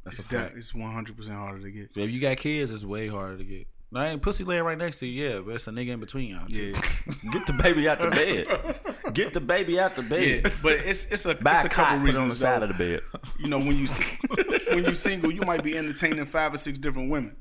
That's 0.03 0.19
It's 0.19 0.25
a 0.27 0.29
fact. 0.29 0.51
that. 0.53 0.57
It's 0.59 0.73
100 0.75 1.17
percent 1.17 1.37
harder 1.37 1.61
to 1.61 1.71
get. 1.71 1.93
So 1.95 2.01
if 2.01 2.11
you 2.11 2.19
got 2.21 2.37
kids, 2.37 2.69
it's 2.71 2.83
way 2.85 3.07
harder 3.07 3.37
to 3.37 3.43
get. 3.43 3.67
I 3.95 4.07
ain't 4.07 4.23
pussy 4.23 4.43
laying 4.43 4.63
right 4.63 4.77
next 4.77 4.99
to 4.99 5.05
you, 5.07 5.23
yeah, 5.29 5.39
but 5.41 5.53
it's 5.53 5.67
a 5.67 5.71
nigga 5.71 5.89
in 5.89 5.99
between 5.99 6.29
y'all. 6.31 6.47
too. 6.47 6.73
Yeah, 6.75 7.31
Get 7.31 7.45
the 7.45 7.53
baby 7.53 7.87
out 7.87 7.99
the 7.99 8.09
bed. 8.09 9.13
Get 9.13 9.33
the 9.33 9.39
baby 9.39 9.79
out 9.79 9.95
the 9.95 10.01
bed. 10.01 10.41
yeah. 10.45 10.51
But 10.63 10.73
it's 10.73 11.05
it's 11.11 11.25
a 11.27 11.35
Buy 11.35 11.51
it's 11.53 11.63
a 11.63 11.67
a 11.67 11.69
couple 11.69 11.97
reasons. 11.99 12.17
on 12.23 12.29
the 12.29 12.35
side 12.35 12.61
though. 12.61 12.65
of 12.65 12.77
the 12.77 12.83
bed. 12.83 13.01
you 13.39 13.49
know 13.49 13.59
when 13.59 13.77
you 13.77 13.85
when 14.69 14.85
you 14.85 14.95
single, 14.95 15.31
you 15.31 15.41
might 15.41 15.63
be 15.63 15.77
entertaining 15.77 16.25
five 16.25 16.53
or 16.53 16.57
six 16.57 16.79
different 16.79 17.11
women. 17.11 17.35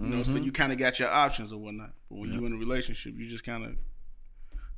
You 0.00 0.06
know, 0.06 0.16
Mm-hmm. 0.22 0.32
so 0.32 0.38
you 0.38 0.52
kind 0.52 0.72
of 0.72 0.78
got 0.78 0.98
your 1.00 1.10
options 1.10 1.52
or 1.52 1.58
whatnot. 1.58 1.90
But 2.10 2.18
when 2.20 2.32
you 2.32 2.44
in 2.46 2.52
a 2.52 2.56
relationship, 2.56 3.14
you 3.16 3.28
just 3.28 3.44
kind 3.44 3.64
of 3.64 3.72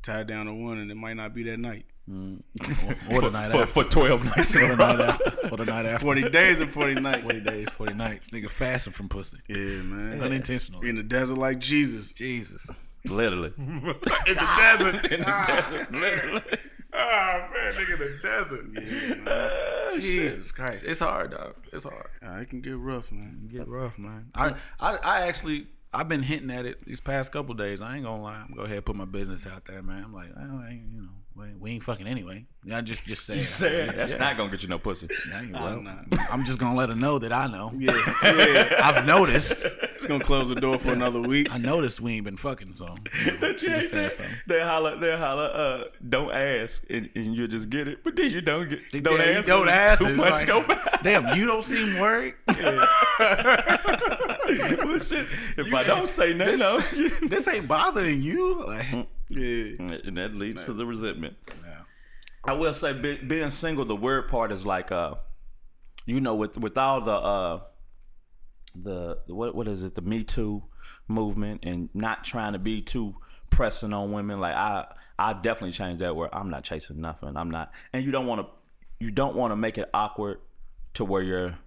tied 0.02 0.26
down 0.26 0.46
to 0.46 0.54
one, 0.54 0.78
and 0.78 0.90
it 0.90 0.94
might 0.96 1.14
not 1.16 1.35
be 1.35 1.42
that 1.44 1.59
night. 1.59 1.85
Or 2.11 3.20
the 3.20 3.30
night 3.33 3.50
For, 3.52 3.59
after. 3.62 3.66
for 3.66 3.85
12 3.85 4.24
nights. 4.24 4.56
Or 4.56 4.61
the 4.68 4.76
night 4.76 5.00
after. 5.00 5.48
Or 5.52 5.56
the 5.59 5.64
night 5.66 5.87
after. 5.87 6.04
Forty 6.04 6.28
days 6.28 6.61
and 6.61 6.68
forty 6.70 6.94
nights. 6.94 7.22
40 7.22 7.40
days, 7.40 7.68
40 7.70 7.94
nights. 7.94 8.30
Nigga 8.30 8.50
fasting 8.50 8.92
from 8.92 9.09
pussy. 9.09 9.38
Yeah, 9.48 9.83
man. 9.83 10.20
Unintentional. 10.20 10.80
In 10.83 10.96
the 10.96 11.02
desert 11.04 11.38
like 11.38 11.61
Jesus. 11.61 12.12
Jesus. 12.12 12.68
Literally. 13.04 13.52
In 13.59 13.80
the 13.85 13.94
desert. 14.56 15.04
In 15.12 15.20
the 15.20 15.44
desert. 15.46 15.92
Literally. 15.92 16.42
Ah 16.92 17.48
man, 17.53 17.72
nigga, 17.74 17.92
in 17.92 17.98
the 17.98 18.18
desert. 18.22 18.66
Yeah, 18.72 19.14
man. 19.94 20.00
Jesus 20.00 20.53
Christ. 20.53 20.85
It's 20.85 21.00
hard, 21.00 21.33
dog. 21.33 21.55
It's 21.72 21.85
hard. 21.85 22.09
Ah, 22.22 22.38
it 22.40 22.50
can 22.50 22.61
get 22.61 22.76
rough, 22.76 23.12
man. 23.12 23.48
Get 23.50 23.68
rough, 23.68 23.98
man. 23.98 24.31
I, 24.35 24.55
I 24.81 24.96
I 24.96 25.26
actually 25.29 25.66
I've 25.92 26.09
been 26.09 26.22
hinting 26.22 26.50
at 26.50 26.66
it 26.66 26.85
these 26.85 27.00
past 27.00 27.33
couple 27.33 27.55
days. 27.55 27.81
I 27.81 27.96
ain't 27.96 28.05
gonna 28.05 28.22
lie. 28.22 28.44
I'm 28.48 28.55
go 28.55 28.62
ahead 28.62 28.76
and 28.76 28.87
put 28.87 28.96
my 28.96 29.05
business 29.05 29.46
out 29.46 29.64
there, 29.64 29.83
man. 29.83 30.05
I'm 30.05 30.14
like, 30.14 30.31
oh, 30.37 30.61
I 30.64 30.70
ain't, 30.70 30.92
you 30.92 31.03
know, 31.03 31.09
we 31.58 31.70
ain't, 31.72 31.82
fucking 31.82 32.06
anyway. 32.06 32.44
Yeah, 32.64 32.80
just 32.82 33.04
just 33.06 33.24
say 33.26 33.36
You 33.36 33.90
it. 33.90 33.96
that's 33.96 34.12
Yeah. 34.12 34.18
not 34.18 34.36
gonna 34.36 34.50
get 34.50 34.62
you 34.62 34.68
no 34.68 34.78
pussy. 34.78 35.08
I 35.34 35.40
ain't- 35.42 35.52
well, 35.52 35.80
nah. 35.80 35.94
I'm 36.30 36.44
just 36.44 36.58
gonna 36.58 36.76
let 36.76 36.90
her 36.90 36.94
know 36.94 37.18
that 37.18 37.32
I 37.32 37.46
know. 37.46 37.72
Yeah, 37.74 37.92
yeah. 38.22 38.80
I've 38.82 39.06
noticed. 39.06 39.64
It's 39.82 40.04
gonna 40.06 40.22
close 40.22 40.48
the 40.50 40.56
door 40.56 40.78
for 40.78 40.92
another 40.92 41.20
week. 41.20 41.52
I 41.54 41.58
noticed 41.58 42.00
we 42.00 42.14
ain't 42.16 42.24
been 42.24 42.36
fucking, 42.36 42.74
so 42.74 42.94
you 43.24 43.38
know, 43.38 43.52
just 43.54 43.90
saying 43.90 44.10
something. 44.10 44.34
They 44.46 44.60
holler, 44.60 44.96
they 44.96 45.16
holler, 45.16 45.50
uh, 45.54 45.84
don't 46.06 46.30
ask, 46.32 46.82
and, 46.90 47.08
and 47.14 47.34
you 47.34 47.48
just 47.48 47.70
get 47.70 47.88
it. 47.88 48.04
But 48.04 48.16
then 48.16 48.30
you 48.30 48.40
don't 48.42 48.68
get, 48.68 48.80
don't 49.02 49.18
Yeah, 49.18 49.24
ask. 49.38 49.48
Don't 49.48 49.68
ask. 49.68 50.02
Two 50.02 50.08
It's 50.10 50.18
months 50.18 50.40
like, 50.40 50.46
go 50.48 50.62
by. 50.66 50.98
Damn, 51.02 51.34
you 51.38 51.46
don't 51.46 51.64
seem 51.64 51.98
worried. 51.98 52.34
well, 52.48 52.58
shit. 54.98 55.26
If 55.56 55.72
I 55.72 55.84
don't 55.86 56.08
say 56.08 56.34
nothing, 56.34 56.58
this, 56.58 56.60
no. 56.60 56.80
this 57.28 57.48
ain't 57.48 57.66
bothering 57.68 58.20
you. 58.22 58.62
Like, 58.66 59.06
Yeah, 59.30 59.98
and 60.04 60.16
that 60.16 60.34
leads 60.34 60.66
to 60.66 60.72
the 60.72 60.86
resentment. 60.86 61.36
yeah. 61.64 61.80
I 62.44 62.52
will 62.54 62.72
say, 62.72 62.92
be, 62.92 63.16
being 63.18 63.50
single, 63.50 63.84
the 63.84 63.96
word 63.96 64.28
part 64.28 64.50
is 64.50 64.64
like, 64.64 64.90
uh, 64.90 65.14
you 66.06 66.20
know, 66.20 66.34
with 66.34 66.58
with 66.58 66.76
all 66.76 67.00
the 67.00 67.12
uh, 67.12 67.60
the 68.74 69.18
what 69.26 69.54
what 69.54 69.68
is 69.68 69.82
it, 69.82 69.94
the 69.94 70.02
Me 70.02 70.22
Too 70.24 70.64
movement, 71.06 71.64
and 71.64 71.90
not 71.94 72.24
trying 72.24 72.54
to 72.54 72.58
be 72.58 72.80
too 72.82 73.16
pressing 73.50 73.92
on 73.92 74.12
women. 74.12 74.40
Like 74.40 74.54
I, 74.54 74.86
I 75.18 75.34
definitely 75.34 75.72
changed 75.72 76.00
that. 76.00 76.16
Where 76.16 76.34
I'm 76.34 76.50
not 76.50 76.64
chasing 76.64 77.00
nothing. 77.00 77.36
I'm 77.36 77.50
not, 77.50 77.72
and 77.92 78.04
you 78.04 78.10
don't 78.10 78.26
want 78.26 78.40
to, 78.40 78.46
you 79.04 79.10
don't 79.10 79.36
want 79.36 79.52
to 79.52 79.56
make 79.56 79.78
it 79.78 79.90
awkward 79.92 80.38
to 80.94 81.04
where 81.04 81.22
you're 81.22 81.58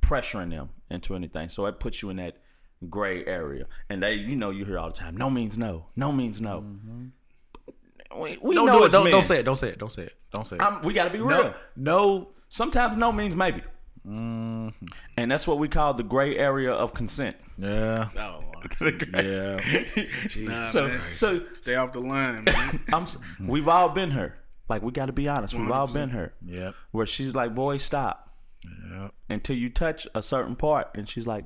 pressuring 0.00 0.50
them 0.50 0.70
into 0.90 1.14
anything. 1.14 1.48
So 1.48 1.66
it 1.66 1.80
puts 1.80 2.02
you 2.02 2.10
in 2.10 2.16
that 2.16 2.36
gray 2.88 3.24
area. 3.24 3.66
And 3.88 4.02
they, 4.02 4.14
you 4.14 4.36
know, 4.36 4.50
you 4.50 4.64
hear 4.64 4.78
all 4.78 4.88
the 4.88 4.94
time, 4.94 5.16
no 5.16 5.30
means 5.30 5.56
no, 5.58 5.86
no 5.96 6.12
means 6.12 6.40
no. 6.40 6.64
We, 8.16 8.38
we 8.42 8.54
Don't 8.54 8.66
know 8.66 8.78
do 8.78 8.84
it. 8.84 8.92
Don't, 8.92 9.10
don't 9.10 9.24
say 9.24 9.40
it. 9.40 9.44
Don't 9.44 9.56
say 9.56 9.68
it. 9.68 9.78
Don't 9.78 9.92
say 9.92 10.02
it. 10.04 10.14
Don't 10.32 10.46
say 10.46 10.56
it. 10.56 10.62
I'm, 10.62 10.80
we 10.82 10.94
got 10.94 11.04
to 11.04 11.10
be 11.10 11.20
real. 11.20 11.42
no, 11.42 11.54
no. 11.76 12.28
Sometimes 12.48 12.96
no 12.96 13.12
means 13.12 13.36
maybe. 13.36 13.62
Mm-hmm. 14.06 14.68
And 15.18 15.30
that's 15.30 15.46
what 15.46 15.58
we 15.58 15.68
call 15.68 15.92
the 15.94 16.02
gray 16.02 16.36
area 16.38 16.72
of 16.72 16.94
consent. 16.94 17.36
Yeah. 17.58 18.08
oh, 18.16 18.40
Yeah. 18.80 19.60
nah, 20.42 20.62
So, 20.64 20.88
man. 20.88 21.02
so 21.02 21.42
stay 21.52 21.74
off 21.74 21.92
the 21.92 22.00
line, 22.00 22.44
man. 22.44 22.80
I'm, 22.92 23.04
we've 23.46 23.68
all 23.68 23.90
been 23.90 24.12
her. 24.12 24.38
Like 24.68 24.82
we 24.82 24.92
got 24.92 25.06
to 25.06 25.12
be 25.12 25.28
honest. 25.28 25.54
We've 25.54 25.70
all 25.70 25.86
been 25.86 26.10
her. 26.10 26.34
Yep. 26.42 26.74
Where 26.90 27.06
she's 27.06 27.34
like, 27.34 27.54
"Boy, 27.54 27.78
stop," 27.78 28.34
Yep. 28.90 29.14
until 29.30 29.56
you 29.56 29.70
touch 29.70 30.06
a 30.14 30.22
certain 30.22 30.56
part, 30.56 30.88
and 30.94 31.08
she's 31.08 31.26
like, 31.26 31.44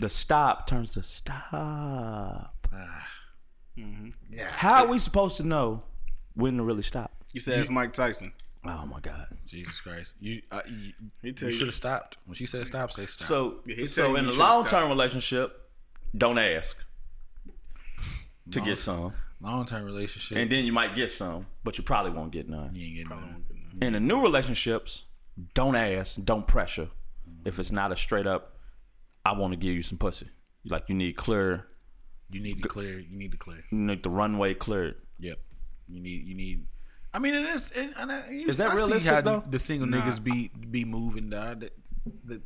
"The 0.00 0.08
stop 0.08 0.66
turns 0.66 0.94
to 0.94 1.02
stop." 1.02 2.56
Yeah. 4.30 4.46
How 4.50 4.84
are 4.84 4.88
we 4.88 4.98
supposed 4.98 5.36
to 5.38 5.46
know 5.46 5.82
when 6.34 6.56
to 6.56 6.62
really 6.62 6.82
stop? 6.82 7.12
You 7.32 7.40
said 7.40 7.58
it's 7.58 7.70
Mike 7.70 7.92
Tyson. 7.92 8.32
Oh 8.64 8.84
my 8.86 9.00
god. 9.00 9.26
Jesus 9.46 9.80
Christ. 9.80 10.14
You, 10.20 10.42
uh, 10.50 10.60
you, 10.68 10.92
He 11.22 11.32
tell 11.32 11.48
you 11.48 11.52
you- 11.54 11.58
should 11.58 11.68
have 11.68 11.74
stopped. 11.74 12.18
When 12.26 12.34
she 12.34 12.44
said 12.46 12.66
stop, 12.66 12.90
say 12.92 13.06
stop. 13.06 13.26
So, 13.26 13.60
Yeah, 13.64 13.86
so 13.86 14.16
in 14.16 14.26
a 14.26 14.32
long 14.32 14.64
term 14.66 14.88
relationship, 14.90 15.70
don't 16.16 16.38
ask 16.38 16.76
to 18.50 18.60
get 18.60 18.78
some, 18.78 19.14
long 19.40 19.64
term 19.64 19.84
relationship. 19.84 20.36
and 20.36 20.50
then 20.50 20.64
you 20.66 20.72
might 20.72 20.94
get 20.94 21.10
some, 21.10 21.46
but 21.64 21.78
you 21.78 21.84
probably 21.84 22.12
won't 22.12 22.32
get 22.32 22.48
none. 22.48 22.74
you 22.74 22.86
ain't 22.86 23.08
getting 23.08 23.08
none. 23.08 23.44
In 23.80 23.92
the 23.94 24.00
new 24.00 24.20
relationships, 24.22 25.04
don't 25.54 25.76
ask, 25.76 26.22
don't 26.22 26.46
pressure. 26.46 26.88
If 27.44 27.58
it's 27.58 27.72
not 27.72 27.92
a 27.92 27.96
straight 27.96 28.26
up, 28.26 28.56
I 29.24 29.32
want 29.32 29.52
to 29.52 29.58
give 29.58 29.74
you 29.74 29.82
some 29.82 29.98
pussy. 29.98 30.28
Like 30.64 30.88
you 30.88 30.94
need 30.94 31.16
clear, 31.16 31.66
You 32.30 32.40
need 32.40 32.62
to 32.62 32.68
clear. 32.68 32.98
You 32.98 33.16
need 33.16 33.32
to 33.32 33.38
clear. 33.38 33.64
you 33.70 33.78
need 33.78 34.02
the 34.02 34.10
runway 34.10 34.54
cleared. 34.54 34.96
Yep. 35.18 35.38
You 35.88 36.00
need. 36.00 36.26
You 36.26 36.34
need. 36.34 36.66
I 37.12 37.18
mean, 37.18 37.34
it 37.34 37.44
is. 37.44 37.72
And, 37.72 37.92
and 37.96 38.12
I, 38.12 38.30
you- 38.30 38.46
Is 38.48 38.58
that 38.58 38.70
I 38.70 38.74
see 38.74 38.76
realistic, 38.82 39.12
how 39.12 39.20
though? 39.20 39.44
The 39.48 39.58
single 39.58 39.88
Nah. 39.88 40.00
niggas 40.02 40.22
be 40.22 40.50
be 40.70 40.84
moving. 40.84 41.30
Dog. 41.30 41.60
The 41.60 41.70
the 42.24 42.42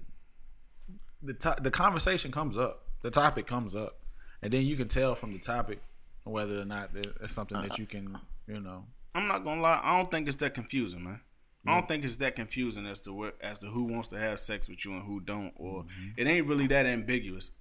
the, 1.23 1.35
to, 1.35 1.57
the 1.61 1.71
conversation 1.71 2.31
comes 2.33 2.57
up. 2.57 2.83
The 3.03 3.11
topic 3.11 3.47
comes 3.47 3.75
up, 3.77 3.99
and 4.43 4.53
then 4.53 4.65
you 4.65 4.77
can 4.77 4.89
tell 4.89 5.15
from 5.15 5.33
the 5.33 5.39
topic 5.39 5.81
whether 6.25 6.59
or 6.61 6.65
not 6.65 6.91
it's 6.95 7.33
something 7.35 7.61
that 7.61 7.73
uh, 7.73 7.77
you 7.79 7.87
can. 7.87 8.17
You 8.47 8.61
know. 8.61 8.87
I'm 9.15 9.29
not 9.29 9.45
gonna 9.45 9.61
lie. 9.61 9.81
I 9.83 9.97
don't 9.99 10.11
think 10.11 10.27
it's 10.29 10.39
that 10.39 10.55
confusing, 10.55 11.05
man. 11.05 11.21
I 11.66 11.74
don't 11.74 11.88
think 11.88 12.05
it's 12.05 12.16
that 12.16 12.37
confusing 12.37 12.87
as 12.87 13.00
to 13.03 13.12
what 13.12 13.37
as 13.40 13.59
to 13.61 13.66
who 13.66 13.85
wants 13.85 14.09
to 14.09 14.18
have 14.18 14.38
sex 14.38 14.68
with 14.68 14.85
you 14.85 14.92
and 14.92 15.03
who 15.03 15.20
don't, 15.20 15.53
or 15.57 15.85
mm-hmm. 15.85 16.09
it 16.16 16.27
ain't 16.27 16.46
really 16.46 16.66
that 16.68 16.87
ambiguous. 16.87 17.53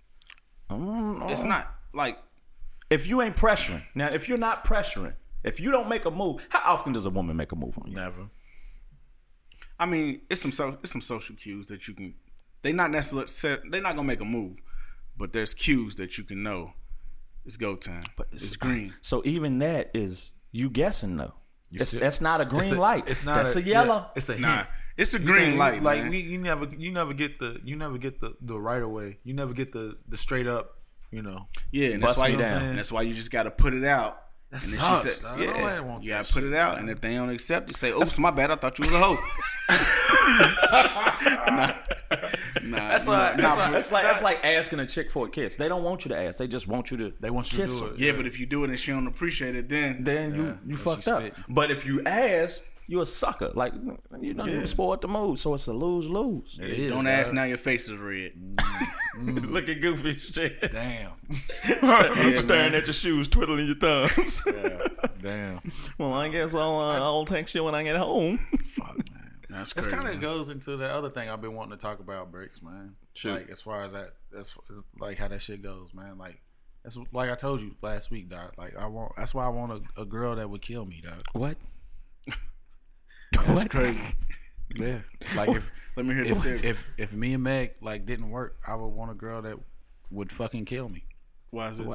Mm-hmm. 0.69 1.29
It's 1.29 1.43
not 1.43 1.73
like 1.93 2.17
If 2.89 3.07
you 3.07 3.21
ain't 3.21 3.35
pressuring, 3.35 3.83
now 3.95 4.07
if 4.07 4.29
you're 4.29 4.37
not 4.37 4.65
pressuring, 4.65 5.15
if 5.43 5.59
you 5.59 5.71
don't 5.71 5.89
make 5.89 6.05
a 6.05 6.11
move, 6.11 6.45
how 6.49 6.73
often 6.73 6.93
does 6.93 7.05
a 7.05 7.09
woman 7.09 7.35
make 7.35 7.51
a 7.51 7.55
move 7.55 7.77
on 7.79 7.89
you? 7.89 7.95
Never. 7.95 8.29
I 9.79 9.85
mean, 9.85 10.21
it's 10.29 10.41
some 10.41 10.51
so, 10.51 10.77
it's 10.83 10.91
some 10.91 11.01
social 11.01 11.35
cues 11.35 11.65
that 11.67 11.87
you 11.87 11.93
can. 11.93 12.13
They 12.61 12.71
not 12.71 12.91
necessarily 12.91 13.69
they're 13.69 13.81
not 13.81 13.95
gonna 13.95 14.07
make 14.07 14.21
a 14.21 14.25
move, 14.25 14.61
but 15.17 15.33
there's 15.33 15.53
cues 15.53 15.95
that 15.95 16.17
you 16.17 16.23
can 16.23 16.43
know. 16.43 16.73
It's 17.45 17.57
go 17.57 17.75
time. 17.75 18.03
But 18.15 18.27
it's, 18.31 18.55
green. 18.55 18.93
So 19.01 19.21
even 19.25 19.59
that 19.59 19.89
is 19.93 20.31
you 20.51 20.69
guessing 20.69 21.17
though. 21.17 21.33
It's, 21.81 21.91
that's 21.91 22.21
not 22.21 22.41
a 22.41 22.45
green 22.45 22.63
It's 22.63 22.71
a- 22.71 22.75
light. 22.75 23.03
It's 23.07 23.23
not. 23.25 23.35
That's 23.37 23.55
a, 23.55 23.61
yellow. 23.61 23.95
yeah, 23.95 24.05
it's 24.15 24.29
a 24.29 24.39
Nah, 24.39 24.55
hint. 24.57 24.67
it's 24.97 25.13
a 25.13 25.19
You 25.19 25.25
green 25.25 25.37
saying, 25.39 25.57
light, 25.57 25.81
Like 25.83 26.01
man. 26.03 26.09
we, 26.11 26.19
you 26.19 26.37
never, 26.37 26.65
you 26.65 26.91
never 26.91 27.13
get 27.13 27.39
the, 27.39 27.59
you 27.63 27.75
never 27.75 27.97
get 27.97 28.19
the 28.21 28.35
the 28.41 28.59
right 28.59 28.81
away. 28.81 29.19
You 29.23 29.33
never 29.33 29.53
get 29.53 29.71
the 29.71 29.97
the 30.07 30.17
straight 30.17 30.47
up. 30.47 30.77
You 31.11 31.21
know. 31.21 31.47
Yeah, 31.71 31.89
and 31.89 32.01
that's 32.03 32.17
why 32.17 32.27
you 32.29 32.37
down. 32.37 32.63
and 32.63 32.77
that's 32.79 32.91
why 32.91 33.03
you 33.03 33.13
just 33.13 33.29
got 33.31 33.43
to 33.43 33.51
put 33.51 33.73
it 33.75 33.83
out. 33.83 34.22
That 34.53 34.61
and 34.61 34.71
sucks, 34.71 35.19
dog. 35.19 35.39
Nobody 35.39 35.81
want 35.81 36.03
you 36.03 36.09
got 36.11 36.25
to 36.25 36.33
put 36.33 36.43
it 36.43 36.53
out, 36.53 36.77
and 36.77 36.87
if 36.89 37.01
they 37.01 37.15
don't 37.15 37.29
accept 37.29 37.69
it, 37.71 37.75
say, 37.75 37.91
oh, 37.91 38.01
"Oops, 38.01 38.17
my 38.19 38.29
bad. 38.29 38.51
I 38.51 38.55
thought 38.55 38.77
you 38.77 38.85
was 38.85 38.93
a 38.93 38.99
hoe." 38.99 39.17
nah, 41.47 41.73
nah, 42.63 42.87
That's 42.89 43.05
nah, 43.05 43.11
like, 43.11 43.37
nah, 43.37 43.41
that's, 43.41 43.55
like, 43.57 43.71
that's 43.71 43.91
like 43.91 44.03
that's 44.03 44.21
like 44.21 44.45
asking 44.45 44.79
a 44.79 44.85
chick 44.85 45.11
for 45.11 45.25
a 45.27 45.29
kiss. 45.29 45.55
They 45.55 45.67
don't 45.67 45.83
want 45.83 46.05
you 46.05 46.09
to 46.09 46.17
ask. 46.21 46.37
They 46.37 46.47
just 46.47 46.67
want 46.67 46.91
you 46.91 46.97
to. 46.97 47.13
They 47.19 47.29
want 47.29 47.51
you 47.51 47.57
kiss 47.59 47.79
to 47.79 47.87
do 47.87 47.93
it. 47.93 47.99
yeah, 47.99 48.11
but 48.15 48.25
if 48.27 48.39
you 48.39 48.45
do 48.45 48.63
it 48.63 48.69
and 48.69 48.77
she 48.79 48.91
don't 48.91 49.07
appreciate 49.07 49.55
it, 49.55 49.69
then 49.69 50.01
Then 50.03 50.35
you 50.35 50.43
Yeah, 50.45 50.53
you 50.67 50.75
'cause 50.77 50.83
fucked 50.83 51.03
she 51.05 51.11
up. 51.11 51.21
spit. 51.21 51.33
But 51.49 51.71
if 51.71 51.85
you 51.85 52.03
ask, 52.05 52.63
you 52.87 53.01
a 53.01 53.05
sucker. 53.05 53.51
Like 53.53 53.73
you 54.21 54.33
know 54.33 54.45
you 54.45 54.65
spoil 54.65 54.97
the 54.97 55.07
mood, 55.07 55.39
so 55.39 55.53
it's 55.53 55.67
a 55.67 55.73
lose 55.73 56.07
lose. 56.09 56.59
It 56.61 56.69
is, 56.71 56.91
don't 56.91 57.07
ask 57.07 57.33
now. 57.33 57.43
Your 57.43 57.57
face 57.57 57.89
is 57.89 57.97
red. 57.97 58.33
Look 59.21 59.69
at 59.69 59.79
goofy 59.81 60.17
shit. 60.17 60.71
Damn. 60.71 61.11
Staring 62.37 62.73
at 62.73 62.85
your 62.87 62.93
shoes, 62.93 63.27
twiddling 63.27 63.67
your 63.67 63.75
thumbs. 63.75 64.43
Damn. 65.21 65.59
well, 65.97 66.13
I 66.13 66.29
guess 66.29 66.55
I'll 66.55 66.79
uh, 66.79 66.99
I'll 66.99 67.25
text 67.25 67.53
you 67.55 67.63
when 67.63 67.75
I 67.75 67.83
get 67.83 67.95
home. 67.95 68.37
Fuck, 68.63 68.97
man. 69.11 69.31
That's 69.49 69.73
This 69.73 69.85
crazy. 69.87 70.01
kind 70.03 70.15
of 70.15 70.21
goes 70.21 70.49
into 70.49 70.77
the 70.77 70.87
other 70.87 71.09
thing 71.09 71.29
I've 71.29 71.41
been 71.41 71.53
wanting 71.53 71.77
to 71.77 71.81
talk 71.81 71.99
about 71.99 72.31
breaks, 72.31 72.61
man. 72.63 72.95
Shoot. 73.13 73.33
Like 73.33 73.49
as 73.49 73.61
far 73.61 73.83
as 73.83 73.93
that, 73.93 74.15
that's 74.31 74.57
it's 74.71 74.83
like 74.99 75.19
how 75.19 75.27
that 75.27 75.41
shit 75.41 75.61
goes, 75.61 75.93
man. 75.93 76.17
Like 76.17 76.41
that's 76.83 76.97
like 77.11 77.29
I 77.29 77.35
told 77.35 77.61
you 77.61 77.75
last 77.81 78.09
week, 78.09 78.29
dog. 78.29 78.53
Like 78.57 78.75
I 78.75 78.87
want. 78.87 79.13
That's 79.15 79.35
why 79.35 79.45
I 79.45 79.49
want 79.49 79.71
a, 79.95 80.01
a 80.01 80.05
girl 80.05 80.35
that 80.35 80.49
would 80.49 80.61
kill 80.61 80.85
me, 80.85 81.01
dog. 81.05 81.23
What? 81.33 81.57
That's 83.45 83.63
crazy. 83.65 84.13
Yeah. 84.75 84.99
Like 85.35 85.49
if 85.49 85.71
Let 85.95 86.05
me 86.05 86.15
hear 86.15 86.23
the 86.23 86.31
if, 86.31 86.37
theory. 86.41 86.59
if 86.63 86.91
if 86.97 87.13
me 87.13 87.33
and 87.33 87.43
Meg 87.43 87.75
like 87.81 88.05
didn't 88.05 88.29
work, 88.31 88.57
I 88.67 88.75
would 88.75 88.87
want 88.87 89.11
a 89.11 89.13
girl 89.13 89.41
that 89.43 89.57
would 90.09 90.31
fucking 90.31 90.65
kill 90.65 90.89
me. 90.89 91.05
Why 91.51 91.69
is 91.69 91.77
this? 91.77 91.87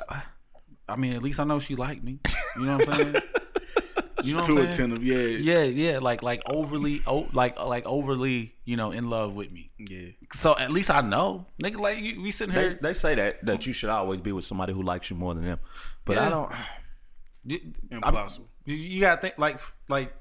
I 0.88 0.96
mean, 0.96 1.12
at 1.14 1.22
least 1.22 1.40
I 1.40 1.44
know 1.44 1.58
she 1.58 1.74
liked 1.74 2.02
me. 2.04 2.20
You 2.56 2.64
know 2.66 2.78
what 2.78 2.88
I'm 2.88 2.94
saying? 3.12 3.22
You 4.24 4.32
know 4.32 4.40
what 4.40 4.46
Too 4.46 4.52
I'm 4.58 4.72
saying? 4.72 4.90
attentive. 4.92 5.04
Yeah. 5.04 5.60
Yeah, 5.60 5.62
yeah, 5.62 5.98
like 6.00 6.24
like 6.24 6.42
overly, 6.50 7.02
oh, 7.06 7.28
like 7.32 7.58
like 7.64 7.86
overly, 7.86 8.52
you 8.64 8.76
know, 8.76 8.90
in 8.90 9.08
love 9.08 9.36
with 9.36 9.52
me. 9.52 9.70
Yeah. 9.78 10.08
So 10.32 10.58
at 10.58 10.72
least 10.72 10.90
I 10.90 11.02
know, 11.02 11.46
nigga. 11.62 11.78
Like 11.78 12.00
you, 12.00 12.20
we 12.20 12.32
sitting 12.32 12.52
They, 12.52 12.60
here. 12.62 12.78
they 12.82 12.94
say 12.94 13.14
that 13.14 13.46
that 13.46 13.64
you 13.64 13.72
should 13.72 13.90
always 13.90 14.20
be 14.20 14.32
with 14.32 14.44
somebody 14.44 14.72
who 14.72 14.82
likes 14.82 15.08
you 15.08 15.14
more 15.16 15.34
than 15.34 15.44
them, 15.44 15.60
but 16.04 16.18
I 16.18 16.30
don't. 16.30 16.52
you, 17.44 17.60
Impossible. 17.92 18.48
you, 18.64 18.74
you 18.74 19.00
gotta 19.00 19.20
think 19.20 19.38
like 19.38 19.60
like 19.88 20.12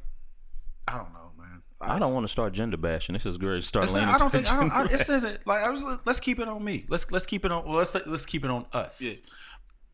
I 0.88 0.98
don't 0.98 1.14
know, 1.14 1.32
man. 1.38 1.62
I 1.82 2.00
don't 2.00 2.14
want 2.14 2.24
to 2.26 2.32
start 2.32 2.54
gender 2.54 2.78
bashing. 2.78 3.14
This 3.14 3.26
is 3.26 3.38
great. 3.38 3.64
Start 3.64 3.86
It's 3.86 3.94
leaning 3.94 4.08
not- 4.10 4.16
I 4.16 4.18
don't 4.24 4.32
think 4.32 4.52
I 4.52 4.60
don't, 4.60 4.72
I, 4.72 4.84
it 4.94 5.00
says 5.00 5.24
like 5.46 5.64
I 5.64 5.70
was. 5.70 5.84
Let's 6.06 6.20
keep 6.20 6.40
it 6.40 6.48
on 6.48 6.64
me. 6.64 6.86
Let's 6.90 7.12
let's 7.12 7.26
keep 7.26 7.46
it 7.46 7.52
on. 7.52 7.66
Well, 7.66 7.78
let's 7.78 7.96
let's 8.06 8.26
keep 8.26 8.44
it 8.46 8.50
on 8.52 8.66
us. 8.74 9.02
Yeah. 9.02 9.14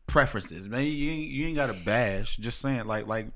Preferences, 0.06 0.68
man. 0.68 0.82
You 0.84 1.10
ain't, 1.10 1.30
you 1.30 1.46
ain't 1.46 1.56
got 1.56 1.66
to 1.66 1.84
bash. 1.84 2.36
Just 2.36 2.60
saying, 2.60 2.86
like 2.86 3.06
like 3.06 3.28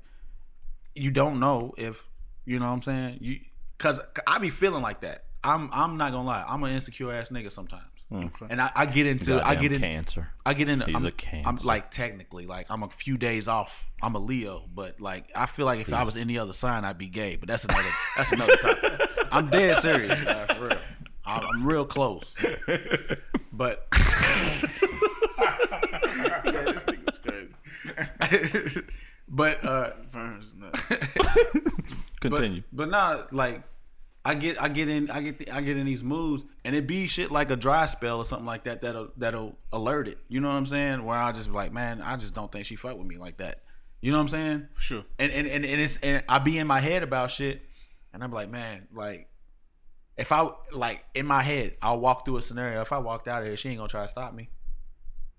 you 0.95 1.11
don't 1.11 1.39
know 1.39 1.73
if 1.77 2.07
you 2.45 2.59
know 2.59 2.65
what 2.67 2.73
I'm 2.73 2.81
saying. 2.81 3.17
You 3.21 3.39
because 3.77 3.99
I 4.27 4.37
be 4.39 4.49
feeling 4.49 4.81
like 4.81 5.01
that. 5.01 5.25
I'm 5.43 5.69
I'm 5.73 5.97
not 5.97 6.11
gonna 6.11 6.27
lie. 6.27 6.45
I'm 6.47 6.63
an 6.63 6.73
insecure 6.73 7.11
ass 7.13 7.29
nigga 7.29 7.51
sometimes, 7.51 7.83
and 8.11 8.61
I, 8.61 8.71
I 8.75 8.85
get 8.87 9.05
into 9.05 9.45
I 9.45 9.55
get 9.55 9.71
in 9.71 9.79
cancer. 9.79 10.29
I 10.45 10.53
get 10.53 10.67
into 10.67 10.85
He's 10.85 10.95
I'm, 10.95 11.05
a 11.05 11.11
cancer. 11.11 11.47
I'm 11.47 11.55
like 11.63 11.91
technically 11.91 12.45
like 12.47 12.65
I'm 12.69 12.81
a 12.81 12.89
few 12.89 13.17
days 13.17 13.47
off. 13.47 13.91
I'm 14.01 14.15
a 14.15 14.19
Leo, 14.19 14.63
but 14.73 14.99
like 14.99 15.25
I 15.35 15.45
feel 15.45 15.65
like 15.65 15.79
if 15.79 15.93
I 15.93 16.03
was 16.03 16.17
any 16.17 16.37
other 16.37 16.53
sign, 16.53 16.85
I'd 16.85 16.97
be 16.97 17.07
gay. 17.07 17.35
But 17.35 17.49
that's 17.49 17.65
another 17.65 17.89
that's 18.17 18.31
another 18.31 18.55
topic. 18.55 19.01
I'm 19.31 19.49
dead 19.49 19.77
serious, 19.77 20.23
guys, 20.23 20.51
for 20.51 20.65
real. 20.65 20.77
I'm, 21.25 21.43
I'm 21.45 21.67
real 21.67 21.85
close, 21.85 22.43
but 23.53 23.87
yeah, 23.93 24.61
this 26.65 26.85
nigga's 26.85 27.19
crazy. 27.19 28.81
but 29.29 29.63
uh, 29.63 29.91
Ferns. 30.09 30.55
Continue. 32.19 32.63
But, 32.73 32.89
but 32.89 32.89
nah, 32.89 33.21
like 33.31 33.61
I 34.29 34.35
get 34.35 34.61
I 34.61 34.67
get 34.67 34.87
in 34.89 35.09
I 35.09 35.23
get 35.23 35.39
the, 35.39 35.49
I 35.51 35.61
get 35.61 35.75
in 35.75 35.87
these 35.87 36.03
moods 36.03 36.45
and 36.63 36.75
it 36.75 36.85
be 36.85 37.07
shit 37.07 37.31
like 37.31 37.49
a 37.49 37.55
dry 37.55 37.87
spell 37.87 38.19
or 38.19 38.25
something 38.25 38.45
like 38.45 38.65
that 38.65 38.81
that'll 38.81 39.09
that'll 39.17 39.57
alert 39.73 40.07
it. 40.07 40.19
You 40.27 40.39
know 40.39 40.49
what 40.49 40.53
I'm 40.53 40.67
saying? 40.67 41.03
Where 41.03 41.17
I 41.17 41.31
just 41.31 41.49
be 41.49 41.55
like, 41.55 41.73
man, 41.73 41.99
I 41.99 42.15
just 42.15 42.35
don't 42.35 42.51
think 42.51 42.67
she 42.67 42.75
fuck 42.75 42.95
with 42.95 43.07
me 43.07 43.17
like 43.17 43.37
that. 43.37 43.63
You 44.01 44.11
know 44.11 44.19
what 44.19 44.25
I'm 44.25 44.27
saying? 44.27 44.67
For 44.75 44.81
sure. 44.81 45.03
And 45.17 45.31
and 45.31 45.47
and, 45.47 45.65
and 45.65 45.81
it's 45.81 45.97
and 45.97 46.23
I 46.29 46.37
be 46.37 46.59
in 46.59 46.67
my 46.67 46.79
head 46.79 47.01
about 47.01 47.31
shit 47.31 47.63
and 48.13 48.23
I'm 48.23 48.31
like, 48.31 48.51
man, 48.51 48.87
like 48.93 49.29
if 50.15 50.31
I 50.31 50.47
like 50.73 51.03
in 51.15 51.25
my 51.25 51.41
head, 51.41 51.73
I'll 51.81 51.99
walk 51.99 52.23
through 52.23 52.37
a 52.37 52.43
scenario. 52.43 52.81
If 52.81 52.91
I 52.91 52.99
walked 52.99 53.27
out 53.27 53.41
of 53.41 53.47
here, 53.47 53.57
she 53.57 53.69
ain't 53.69 53.79
gonna 53.79 53.89
try 53.89 54.03
to 54.03 54.07
stop 54.07 54.35
me. 54.35 54.51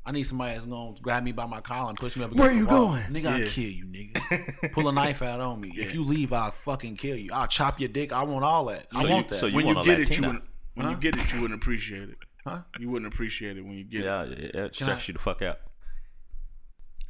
I 0.04 0.12
need 0.12 0.24
somebody 0.24 0.54
that's 0.54 0.66
gonna 0.66 0.94
grab 1.02 1.22
me 1.22 1.32
by 1.32 1.46
my 1.46 1.60
collar 1.60 1.90
and 1.90 1.98
push 1.98 2.16
me 2.16 2.24
up 2.24 2.32
against 2.32 2.40
Where 2.42 2.52
the 2.52 2.56
you 2.60 2.66
wall. 2.66 2.88
going? 2.92 3.02
Nigga, 3.04 3.26
I'll 3.26 3.38
Yeah. 3.38 3.46
kill 3.48 3.64
you, 3.70 3.84
nigga. 3.84 4.72
Pull 4.72 4.88
a 4.88 4.92
knife 4.92 5.20
out 5.22 5.40
on 5.40 5.60
me. 5.60 5.72
If 5.76 5.94
you 5.94 6.04
leave, 6.04 6.32
I'll 6.32 6.50
fucking 6.50 6.96
kill 6.96 7.16
you. 7.16 7.30
I'll 7.32 7.46
chop 7.46 7.78
your 7.78 7.90
dick. 7.90 8.10
I 8.12 8.22
want 8.22 8.44
all 8.44 8.64
that. 8.66 8.86
I 8.94 9.00
So 9.02 9.06
you- 9.06 9.12
want 9.12 9.28
that. 9.28 9.34
so 9.34 9.46
you 9.46 9.56
when 9.56 9.66
you 9.66 9.74
want 9.74 9.86
a 9.86 9.90
get 9.90 10.00
it, 10.00 10.08
you 10.08 10.22
Latina. 10.22 10.26
wouldn't, 10.28 10.44
when 10.74 10.90
you 10.90 10.96
get 10.96 11.16
it, 11.16 11.34
you 11.34 11.42
wouldn't 11.42 11.60
appreciate 11.62 12.08
it. 12.08 12.16
Huh? 12.46 12.62
You 12.78 12.88
wouldn't 12.88 13.12
appreciate 13.12 13.58
it 13.58 13.62
when 13.62 13.74
you 13.74 13.84
get 13.84 14.00
it. 14.00 14.04
Yeah, 14.06 14.22
it, 14.22 14.54
it 14.54 14.74
stress 14.74 15.06
you 15.08 15.12
the 15.14 15.20
fuck 15.20 15.42
out. 15.42 15.58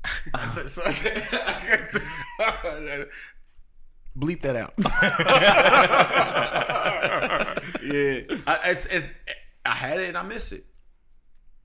So- 0.51 0.67
so- 0.67 0.83
Bleep 4.19 4.41
that 4.41 4.57
out. 4.57 4.75
Yeah. 7.83 8.21
I, 8.47 8.59
it's, 8.71 8.87
it's, 8.87 9.11
I 9.65 9.71
had 9.71 10.01
it 10.01 10.09
and 10.09 10.19
I 10.19 10.23
miss 10.23 10.53
it. 10.53 10.65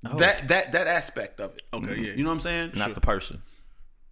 Oh. 0.05 0.17
That 0.17 0.47
that 0.49 0.71
that 0.73 0.87
aspect 0.87 1.39
of 1.39 1.55
it. 1.55 1.61
Okay, 1.73 1.85
mm-hmm. 1.87 2.03
yeah. 2.03 2.11
You 2.13 2.23
know 2.23 2.29
what 2.29 2.35
I'm 2.35 2.39
saying? 2.41 2.71
Not 2.75 2.93
the 2.95 3.01
person. 3.01 3.41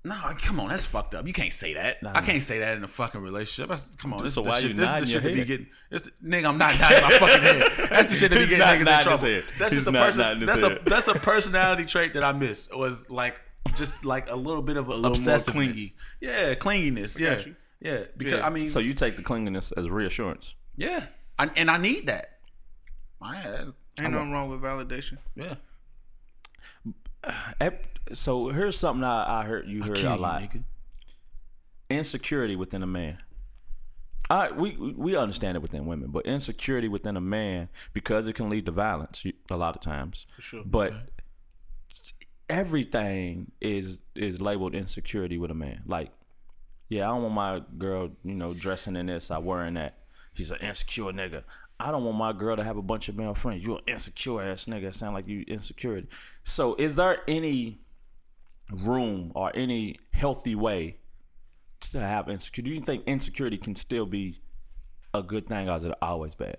No, 0.06 0.16
come 0.42 0.60
on, 0.60 0.68
that's 0.68 0.86
fucked 0.86 1.16
up. 1.16 1.26
You 1.26 1.32
can't 1.32 1.54
say 1.54 1.76
that. 1.76 2.00
I 2.04 2.20
can't 2.22 2.42
say 2.42 2.60
that 2.60 2.76
in 2.76 2.84
a 2.84 2.88
fucking 2.90 3.22
relationship. 3.22 3.70
That's, 3.70 3.90
come 3.98 4.14
on, 4.14 4.22
this 4.22 4.34
So 4.34 4.42
is 4.42 4.46
the 4.46 4.50
why 4.50 4.60
shit, 4.60 4.70
you 4.72 4.76
this 4.76 4.94
is 4.94 5.00
the 5.00 5.06
shit 5.06 5.24
that 5.24 5.30
be 5.30 5.38
head? 5.38 5.48
getting. 5.48 5.68
This, 5.90 6.10
nigga, 6.22 6.46
I'm 6.50 6.58
not 6.58 6.78
nodding 6.78 7.02
my 7.04 7.10
fucking 7.12 7.42
head. 7.42 7.72
That's 7.90 8.10
the 8.10 8.16
shit 8.16 8.30
that 8.32 8.36
be 8.36 8.42
He's 8.42 8.50
getting 8.50 8.60
not 8.60 8.76
niggas 8.76 8.98
in 8.98 9.04
trouble. 9.04 9.24
head. 9.24 9.44
That's 9.58 9.74
He's 9.74 9.86
just 9.86 9.96
a 9.96 9.98
person. 9.98 10.46
That's 10.46 10.62
a 10.62 10.70
head. 10.70 10.82
that's 10.86 11.08
a 11.08 11.14
personality 11.20 11.86
trait 11.86 12.16
that 12.16 12.24
I 12.24 12.34
miss. 12.34 12.68
It 12.68 12.78
was 12.78 13.10
like 13.10 13.42
just 13.78 14.04
like 14.04 14.30
a 14.30 14.36
little 14.36 14.62
bit 14.62 14.76
of 14.76 14.90
a, 14.90 14.96
little 14.96 15.18
more 15.18 15.40
clingy. 15.40 15.92
Yeah, 16.20 16.54
clinginess. 16.56 17.18
Yeah, 17.18 17.40
yeah. 17.80 18.04
Because 18.18 18.40
Yeah. 18.40 18.46
I 18.46 18.50
mean, 18.50 18.68
So 18.68 18.80
you 18.80 18.94
take 18.94 19.16
the 19.16 19.24
cleanliness 19.24 19.72
as 19.72 19.90
reassurance. 19.90 20.54
yeah, 20.76 21.06
I, 21.40 21.50
and 21.56 21.72
I 21.72 21.78
need 21.78 22.08
that. 22.08 22.40
I 23.22 23.36
had, 23.38 23.74
Ain't 24.02 24.12
nothing 24.12 24.32
wrong 24.32 24.50
with 24.50 24.62
validation. 24.62 25.18
yeah. 25.36 25.56
So 28.14 28.50
here's 28.50 28.78
something 28.78 29.04
I, 29.04 29.42
I 29.42 29.46
heard 29.46 29.68
you 29.68 29.82
heard 29.84 29.98
a 30.00 30.16
lot. 30.16 30.42
nigga. 30.42 30.64
insecurity 31.90 32.56
within 32.56 32.84
a 32.84 32.88
man. 32.88 33.18
All 34.30 34.38
right, 34.40 34.56
we 34.56 34.76
we- 34.78 35.16
understand 35.16 35.56
it 35.58 35.62
within 35.62 35.86
women, 35.86 36.10
but 36.12 36.26
insecurity 36.26 36.88
within 36.88 37.18
a 37.18 37.22
man 37.22 37.70
because 37.94 38.28
it 38.28 38.34
can 38.34 38.50
lead 38.50 38.66
to 38.68 38.72
violence 38.72 39.24
a 39.50 39.58
lot 39.58 39.76
of 39.76 39.82
times. 39.82 40.28
For 40.32 40.42
sure. 40.42 40.64
But 40.66 40.94
everything 42.50 43.52
is 43.62 44.02
is 44.16 44.42
labeled 44.42 44.76
insecurity 44.76 45.38
with 45.38 45.52
a 45.52 45.56
man. 45.56 45.84
Like, 45.86 46.12
yeah, 46.90 47.04
I 47.10 47.14
don't 47.14 47.24
want 47.24 47.34
my 47.36 47.62
girl, 47.78 48.12
you 48.24 48.36
know, 48.36 48.54
dressing 48.54 48.96
in 48.96 49.08
this, 49.08 49.32
I 49.32 49.38
wearing 49.40 49.74
that. 49.76 49.98
He's 50.34 50.52
an 50.52 50.60
insecure 50.62 51.12
nigga. 51.12 51.44
I 51.80 51.92
don't 51.92 52.06
want 52.06 52.18
my 52.18 52.34
girl 52.34 52.56
to 52.56 52.64
have 52.64 52.78
a 52.78 52.82
bunch 52.82 53.10
of 53.10 53.16
male 53.16 53.34
friends. 53.34 53.64
You 53.64 53.76
an 53.76 53.84
insecure 53.88 54.42
ass 54.42 54.66
nigga. 54.66 54.84
It 54.84 54.96
sound 54.96 55.14
like 55.14 55.28
you 55.28 55.44
insecurity. 55.48 56.08
So, 56.44 56.76
is 56.76 56.96
there 56.96 57.18
any 57.28 57.80
room 58.86 59.32
or 59.36 59.52
any 59.54 59.98
healthy 60.12 60.56
way 60.56 60.98
to 61.82 62.00
have 62.00 62.30
insecurity? 62.30 62.70
Do 62.70 62.76
you 62.76 62.82
think 62.82 63.04
insecurity 63.06 63.58
can 63.58 63.76
still 63.76 64.06
be 64.06 64.40
a 65.14 65.22
good 65.22 65.46
thing, 65.46 65.70
or 65.70 65.76
is 65.76 65.84
it 65.84 65.94
always 66.02 66.36
bad? 66.36 66.58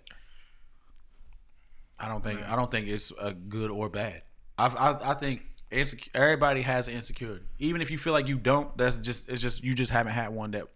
I 1.98 2.08
don't 2.08 2.22
think 2.22 2.42
I 2.42 2.56
don't 2.56 2.70
think 2.70 2.88
it's 2.88 3.12
a 3.20 3.32
good 3.32 3.70
or 3.70 3.88
bad. 3.88 4.22
I 4.58 4.66
I, 4.66 5.10
I 5.12 5.14
think 5.14 5.42
insecure, 5.70 6.10
everybody 6.14 6.62
has 6.62 6.88
an 6.88 6.94
insecurity. 6.94 7.44
Even 7.58 7.80
if 7.80 7.90
you 7.90 7.98
feel 7.98 8.12
like 8.12 8.28
you 8.28 8.38
don't, 8.38 8.76
that's 8.76 8.96
just 8.96 9.28
it's 9.28 9.40
just 9.40 9.62
you 9.64 9.74
just 9.74 9.92
haven't 9.92 10.12
had 10.12 10.30
one 10.30 10.50
that 10.52 10.66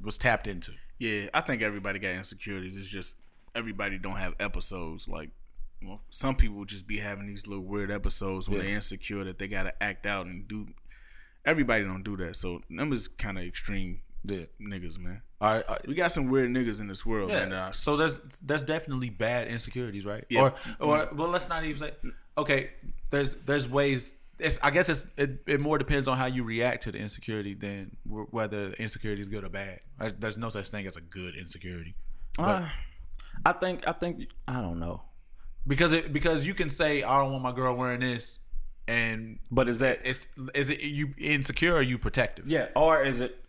was 0.00 0.18
tapped 0.18 0.46
into. 0.46 0.72
Yeah, 0.98 1.28
I 1.34 1.40
think 1.40 1.62
everybody 1.62 1.98
got 1.98 2.10
insecurities. 2.12 2.76
It's 2.76 2.88
just 2.88 3.16
everybody 3.56 3.98
don't 3.98 4.16
have 4.16 4.34
episodes. 4.38 5.08
Like, 5.08 5.30
well, 5.82 6.02
some 6.10 6.36
people 6.36 6.64
just 6.64 6.86
be 6.86 6.98
having 6.98 7.26
these 7.26 7.46
little 7.46 7.64
weird 7.64 7.90
episodes 7.90 8.48
where 8.48 8.60
they're 8.62 8.74
insecure 8.74 9.24
that 9.24 9.38
they 9.38 9.48
gotta 9.48 9.72
act 9.82 10.06
out 10.06 10.26
and 10.26 10.46
do. 10.46 10.68
Everybody 11.44 11.84
don't 11.84 12.02
do 12.02 12.16
that. 12.18 12.36
So 12.36 12.60
them 12.70 12.92
is 12.92 13.08
kind 13.08 13.38
of 13.38 13.44
extreme 13.44 14.00
Yeah. 14.24 14.46
niggas, 14.60 14.98
man. 14.98 15.22
All 15.40 15.54
right. 15.54 15.64
all 15.68 15.74
right. 15.74 15.86
We 15.88 15.94
got 15.94 16.10
some 16.12 16.28
weird 16.28 16.50
niggas 16.50 16.80
in 16.80 16.88
this 16.88 17.04
world, 17.06 17.30
Yeah. 17.30 17.48
man. 17.48 17.52
are- 17.52 17.72
so 17.72 17.96
there's 17.96 18.18
there's 18.42 18.64
definitely 18.64 19.10
bad 19.10 19.48
insecurities, 19.48 20.04
right? 20.04 20.24
Yeah. 20.28 20.40
Or 20.42 20.54
or 20.80 21.08
well, 21.14 21.28
let's 21.28 21.48
not 21.48 21.64
even 21.64 21.78
say. 21.78 21.92
Okay. 22.36 22.70
There's 23.10 23.34
there's 23.44 23.68
ways. 23.68 24.12
It's 24.38 24.58
I 24.62 24.70
guess 24.70 24.88
it's 24.88 25.06
it, 25.16 25.42
it 25.46 25.60
more 25.60 25.78
depends 25.78 26.08
on 26.08 26.18
how 26.18 26.26
you 26.26 26.42
react 26.42 26.82
to 26.84 26.92
the 26.92 26.98
insecurity 26.98 27.54
than 27.54 27.96
wh- 28.04 28.32
whether 28.34 28.70
the 28.70 28.82
insecurity 28.82 29.22
is 29.22 29.28
good 29.28 29.44
or 29.44 29.48
bad. 29.48 29.80
There's, 29.98 30.14
there's 30.14 30.36
no 30.36 30.48
such 30.48 30.68
thing 30.68 30.86
as 30.86 30.96
a 30.96 31.00
good 31.00 31.36
insecurity. 31.36 31.94
Uh, 32.38 32.68
I 33.44 33.52
think 33.52 33.86
I 33.86 33.92
think 33.92 34.28
I 34.48 34.60
don't 34.60 34.78
know, 34.78 35.02
because 35.66 35.92
it 35.92 36.12
because 36.12 36.46
you 36.46 36.54
can 36.54 36.70
say 36.70 37.02
I 37.02 37.20
don't 37.20 37.32
want 37.32 37.42
my 37.42 37.52
girl 37.52 37.76
wearing 37.76 38.00
this, 38.00 38.40
and 38.88 39.38
but 39.50 39.68
is 39.68 39.80
that 39.80 40.00
it's 40.04 40.28
is 40.54 40.70
it 40.70 40.82
you 40.82 41.14
insecure 41.18 41.74
or 41.74 41.82
you 41.82 41.98
protective? 41.98 42.48
Yeah, 42.48 42.68
or 42.74 43.02
is 43.02 43.20
it 43.20 43.44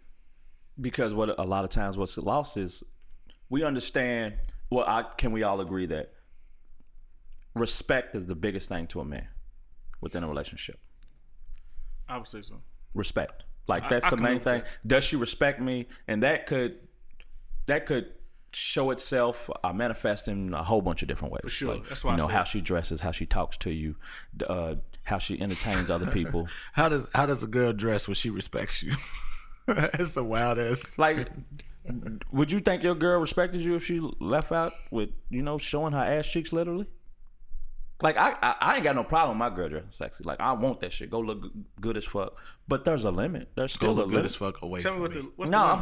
because 0.80 1.13
what 1.13 1.38
a 1.39 1.43
lot 1.43 1.63
of 1.63 1.69
times 1.69 1.97
what's 1.97 2.17
lost 2.17 2.58
is 2.58 2.84
we 3.50 3.63
understand. 3.63 4.36
Well, 4.69 4.86
I, 4.86 5.04
can 5.04 5.32
we 5.32 5.43
all 5.43 5.62
agree 5.62 5.86
that 5.86 6.12
respect 7.56 8.15
is 8.15 8.26
the 8.26 8.36
biggest 8.36 8.67
thing 8.67 8.86
to 8.88 9.00
a 9.00 9.06
man 9.06 9.30
within 10.02 10.23
a 10.23 10.28
relationship? 10.28 10.80
I 12.08 12.17
would 12.17 12.28
say 12.28 12.41
so. 12.41 12.62
Respect, 12.93 13.43
like 13.67 13.89
that's 13.89 14.06
I 14.06 14.10
the 14.10 14.15
can 14.17 14.23
main 14.23 14.34
live 14.36 14.45
with 14.45 14.63
thing. 14.63 14.73
Does 14.86 15.04
she 15.04 15.15
respect 15.15 15.62
me? 15.62 15.88
And 16.08 16.23
that 16.23 16.47
could 16.47 16.78
that 17.67 17.86
could 17.86 18.12
show 18.53 18.91
itself 18.91 19.49
uh, 19.63 19.73
manifest 19.73 20.27
in 20.27 20.53
a 20.53 20.63
whole 20.63 20.81
bunch 20.81 21.01
of 21.01 21.07
different 21.07 21.33
ways. 21.33 21.41
For 21.43 21.49
sure. 21.49 21.77
That's 21.88 22.03
why 22.03 22.12
you 22.12 22.15
I 22.15 22.17
know 22.19 22.25
said- 22.27 22.33
how 22.33 22.43
she 22.43 22.62
dresses, 22.62 23.01
how 23.01 23.12
she 23.12 23.25
talks 23.25 23.57
to 23.57 23.71
you, 23.71 23.95
uh, 24.47 24.75
how 25.03 25.17
she 25.19 25.39
entertains 25.39 25.89
other 25.89 26.07
people. 26.12 26.47
How 26.73 26.89
does 26.89 27.07
how 27.13 27.25
does 27.25 27.41
a 27.43 27.47
girl 27.47 27.71
dress 27.73 28.07
when 28.07 28.15
she 28.15 28.29
respects 28.29 28.83
you? 28.83 28.91
it's 29.67 30.13
the 30.15 30.23
wildest. 30.23 30.99
Like, 30.99 31.29
would 32.31 32.51
you 32.51 32.60
think 32.60 32.83
your 32.83 32.95
girl 32.95 33.19
respected 33.21 33.62
you 33.62 33.75
if 33.75 33.86
she 33.86 33.99
left 34.19 34.51
out 34.51 34.73
with 34.91 35.10
you 35.29 35.41
know 35.41 35.57
showing 35.57 35.93
her 35.93 35.99
ass 36.03 36.27
cheeks 36.27 36.51
literally? 36.51 36.88
Like 38.01 38.17
I, 38.17 38.36
I, 38.41 38.55
I 38.62 38.75
ain't 38.75 38.83
got 38.83 38.95
no 38.95 39.03
problem 39.03 39.39
with 39.39 39.49
my 39.49 39.55
girl 39.55 39.69
dressing 39.69 39.89
sexy. 39.91 40.23
Like 40.23 40.39
I 40.39 40.51
want 40.53 40.81
that 40.81 40.91
shit. 40.91 41.10
Go 41.10 41.19
look 41.19 41.51
good 41.79 41.97
as 41.97 42.05
fuck. 42.05 42.38
But 42.67 42.83
there's 42.86 43.05
a 43.05 43.12
limit. 43.12 43.49
There's 43.55 43.75
Go 43.77 43.88
still 43.88 43.91
a 43.91 43.95
look 43.95 44.05
good 44.10 44.15
limit. 44.15 44.25
as 44.25 44.36
fuck 44.36 44.62
away. 44.62 44.81
Tell 44.81 44.91
me 44.91 44.97
from 44.97 45.01
what 45.03 45.15
me. 45.15 45.21
the 45.21 45.31
what's 45.38 45.51
No, 45.51 45.60
the 45.60 45.73
I'm. 45.73 45.81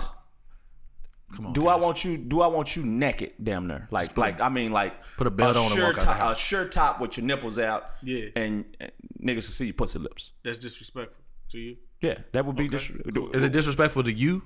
Limits? 1.27 1.37
Come 1.37 1.47
on. 1.47 1.53
Do 1.53 1.67
I 1.67 1.75
want 1.75 2.03
you? 2.05 2.17
Do 2.17 2.41
I 2.41 2.47
want 2.47 2.75
you 2.75 2.83
naked? 2.83 3.33
Damn 3.41 3.67
near. 3.67 3.87
Like, 3.91 4.17
like 4.17 4.41
I 4.41 4.49
mean, 4.49 4.71
like 4.71 4.93
Put 5.17 5.27
a 5.27 5.31
belt 5.31 5.57
on 5.57 5.63
and 5.65 5.73
shirt 5.73 5.95
walk 5.97 6.07
out 6.07 6.13
the 6.17 6.23
top, 6.23 6.31
a 6.33 6.39
shirt 6.39 6.71
top 6.71 7.01
with 7.01 7.17
your 7.17 7.25
nipples 7.25 7.59
out. 7.59 7.91
Yeah. 8.03 8.27
And, 8.35 8.65
and 8.79 8.91
niggas 9.21 9.33
can 9.33 9.41
see 9.41 9.65
your 9.65 9.73
pussy 9.73 9.99
lips. 9.99 10.33
That's 10.43 10.59
disrespectful 10.59 11.23
to 11.51 11.59
you. 11.59 11.77
Yeah, 12.01 12.19
that 12.33 12.45
would 12.45 12.55
be 12.55 12.65
Okay, 12.65 12.77
just. 12.77 12.91
Is 13.33 13.43
it 13.43 13.51
disrespectful 13.51 14.03
to 14.03 14.11
you? 14.11 14.43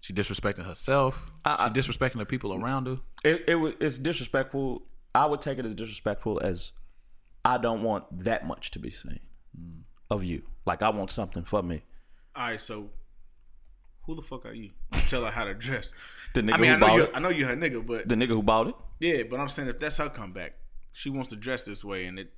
She 0.00 0.12
disrespecting 0.12 0.64
herself. 0.64 1.32
I- 1.44 1.56
she 1.56 1.62
uh, 1.64 1.70
disrespecting 1.70 2.18
the 2.18 2.26
people 2.26 2.54
around 2.54 2.86
her. 2.86 2.98
it, 3.24 3.44
it 3.48 3.76
it's 3.80 3.98
disrespectful. 3.98 4.82
I 5.14 5.26
would 5.26 5.40
take 5.40 5.58
it 5.58 5.66
as 5.66 5.74
disrespectful 5.74 6.40
as 6.42 6.72
I 7.44 7.58
don't 7.58 7.82
want 7.82 8.04
that 8.24 8.46
much 8.46 8.70
to 8.72 8.78
be 8.78 8.90
seen 8.90 9.20
of 10.10 10.24
you. 10.24 10.42
Like 10.64 10.82
I 10.82 10.88
want 10.90 11.10
something 11.10 11.44
for 11.44 11.62
me. 11.62 11.82
All 12.34 12.44
right, 12.44 12.60
so 12.60 12.90
who 14.06 14.14
the 14.14 14.22
fuck 14.22 14.46
are 14.46 14.52
you? 14.54 14.70
to 14.92 15.08
Tell 15.08 15.24
her 15.24 15.30
how 15.30 15.44
to 15.44 15.54
dress. 15.54 15.92
The 16.34 16.40
nigga 16.42 16.54
I 16.54 16.56
mean, 16.58 16.70
I 16.70 16.74
who 16.74 16.80
know 16.80 16.86
bought 16.86 16.96
you. 16.96 17.02
it. 17.04 17.10
I 17.14 17.18
know 17.20 17.28
you're 17.28 17.48
her 17.48 17.56
nigga, 17.56 17.86
but 17.86 18.08
The 18.08 18.14
nigga 18.14 18.28
who 18.28 18.42
bought 18.42 18.68
it. 18.68 18.74
yeah, 19.00 19.22
but 19.28 19.38
I'm 19.40 19.48
saying 19.48 19.68
if 19.68 19.78
that's 19.78 19.98
her 19.98 20.08
comeback, 20.08 20.54
she 20.92 21.10
wants 21.10 21.28
to 21.30 21.36
dress 21.36 21.64
this 21.64 21.84
way, 21.84 22.06
and 22.06 22.18
it. 22.18 22.32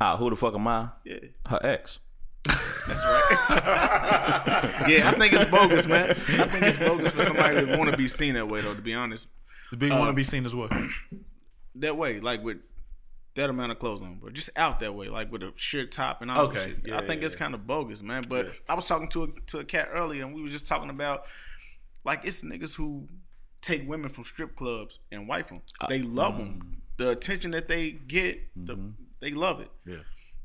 Ah, 0.00 0.16
who 0.16 0.28
the 0.30 0.36
fuck 0.36 0.54
am 0.54 0.66
I? 0.68 0.90
Yeah, 1.04 1.16
Her 1.46 1.60
ex. 1.64 1.98
that's 2.44 3.04
right. 3.04 3.36
yeah, 4.88 5.08
I 5.08 5.14
think 5.18 5.32
it's 5.32 5.46
bogus, 5.46 5.86
man. 5.86 6.10
I 6.10 6.14
think 6.14 6.64
it's 6.64 6.78
bogus 6.78 7.10
for 7.12 7.22
somebody 7.22 7.64
to 7.66 7.76
want 7.76 7.90
to 7.90 7.96
be 7.96 8.06
seen 8.06 8.34
that 8.34 8.46
way, 8.48 8.60
though. 8.60 8.74
To 8.74 8.82
be 8.82 8.94
honest, 8.94 9.28
The 9.70 9.76
big 9.76 9.90
want 9.92 10.08
to 10.08 10.12
be 10.12 10.22
seen 10.24 10.44
as 10.44 10.54
well. 10.54 10.68
that 11.76 11.96
way, 11.96 12.20
like 12.20 12.42
with 12.44 12.62
that 13.36 13.48
amount 13.48 13.70
of 13.70 13.78
clothes 13.78 14.02
on, 14.02 14.18
but 14.20 14.32
just 14.32 14.50
out 14.56 14.80
that 14.80 14.94
way, 14.94 15.08
like 15.08 15.30
with 15.30 15.42
a 15.42 15.52
shirt 15.56 15.92
top 15.92 16.20
and 16.22 16.30
all. 16.30 16.46
Okay, 16.46 16.58
that 16.58 16.68
shit. 16.68 16.78
yeah, 16.86 16.98
I 16.98 17.06
think 17.06 17.20
yeah, 17.20 17.26
it's 17.26 17.36
kind 17.36 17.54
of 17.54 17.66
bogus, 17.66 18.02
man. 18.02 18.24
But 18.28 18.48
I 18.68 18.74
was 18.74 18.88
talking 18.88 19.08
to 19.08 19.24
a, 19.24 19.28
to 19.48 19.58
a 19.60 19.64
cat 19.64 19.88
earlier, 19.92 20.24
and 20.24 20.34
we 20.34 20.42
were 20.42 20.48
just 20.48 20.66
talking 20.66 20.90
about 20.90 21.24
like 22.04 22.24
it's 22.24 22.42
niggas 22.42 22.76
who 22.76 23.08
take 23.60 23.88
women 23.88 24.08
from 24.08 24.24
strip 24.24 24.56
clubs 24.56 24.98
and 25.12 25.28
wife 25.28 25.48
them. 25.48 25.60
Uh, 25.80 25.86
they 25.86 26.02
love 26.02 26.34
mm. 26.34 26.38
them. 26.38 26.82
The 26.96 27.10
attention 27.10 27.50
that 27.50 27.68
they 27.68 27.92
get, 27.92 28.40
the 28.56 28.76
mm-hmm. 28.76 28.90
they 29.20 29.32
love 29.32 29.60
it. 29.60 29.70
Yeah. 29.86 29.96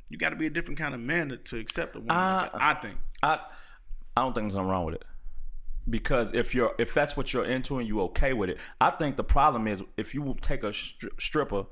You 0.09 0.17
got 0.17 0.31
to 0.31 0.35
be 0.35 0.45
a 0.45 0.49
different 0.49 0.77
kind 0.77 0.93
of 0.93 0.99
man 0.99 1.29
to, 1.29 1.37
to 1.37 1.57
accept 1.57 1.95
a 1.95 1.99
woman. 1.99 2.15
Uh, 2.15 2.49
like 2.53 2.61
I 2.61 2.73
think. 2.75 2.97
I 3.23 3.39
I 4.17 4.21
don't 4.21 4.33
think 4.33 4.45
there's 4.45 4.55
nothing 4.55 4.69
wrong 4.69 4.85
with 4.85 4.95
it. 4.95 5.05
Because 5.89 6.33
if 6.33 6.53
you're 6.53 6.75
if 6.77 6.93
that's 6.93 7.15
what 7.15 7.33
you're 7.33 7.45
into 7.45 7.79
and 7.79 7.87
you 7.87 8.01
okay 8.01 8.33
with 8.33 8.49
it, 8.49 8.59
I 8.81 8.89
think 8.91 9.15
the 9.15 9.23
problem 9.23 9.67
is 9.67 9.81
if 9.95 10.13
you 10.13 10.35
take 10.41 10.63
a 10.63 10.69
stri- 10.69 11.19
stripper, 11.19 11.65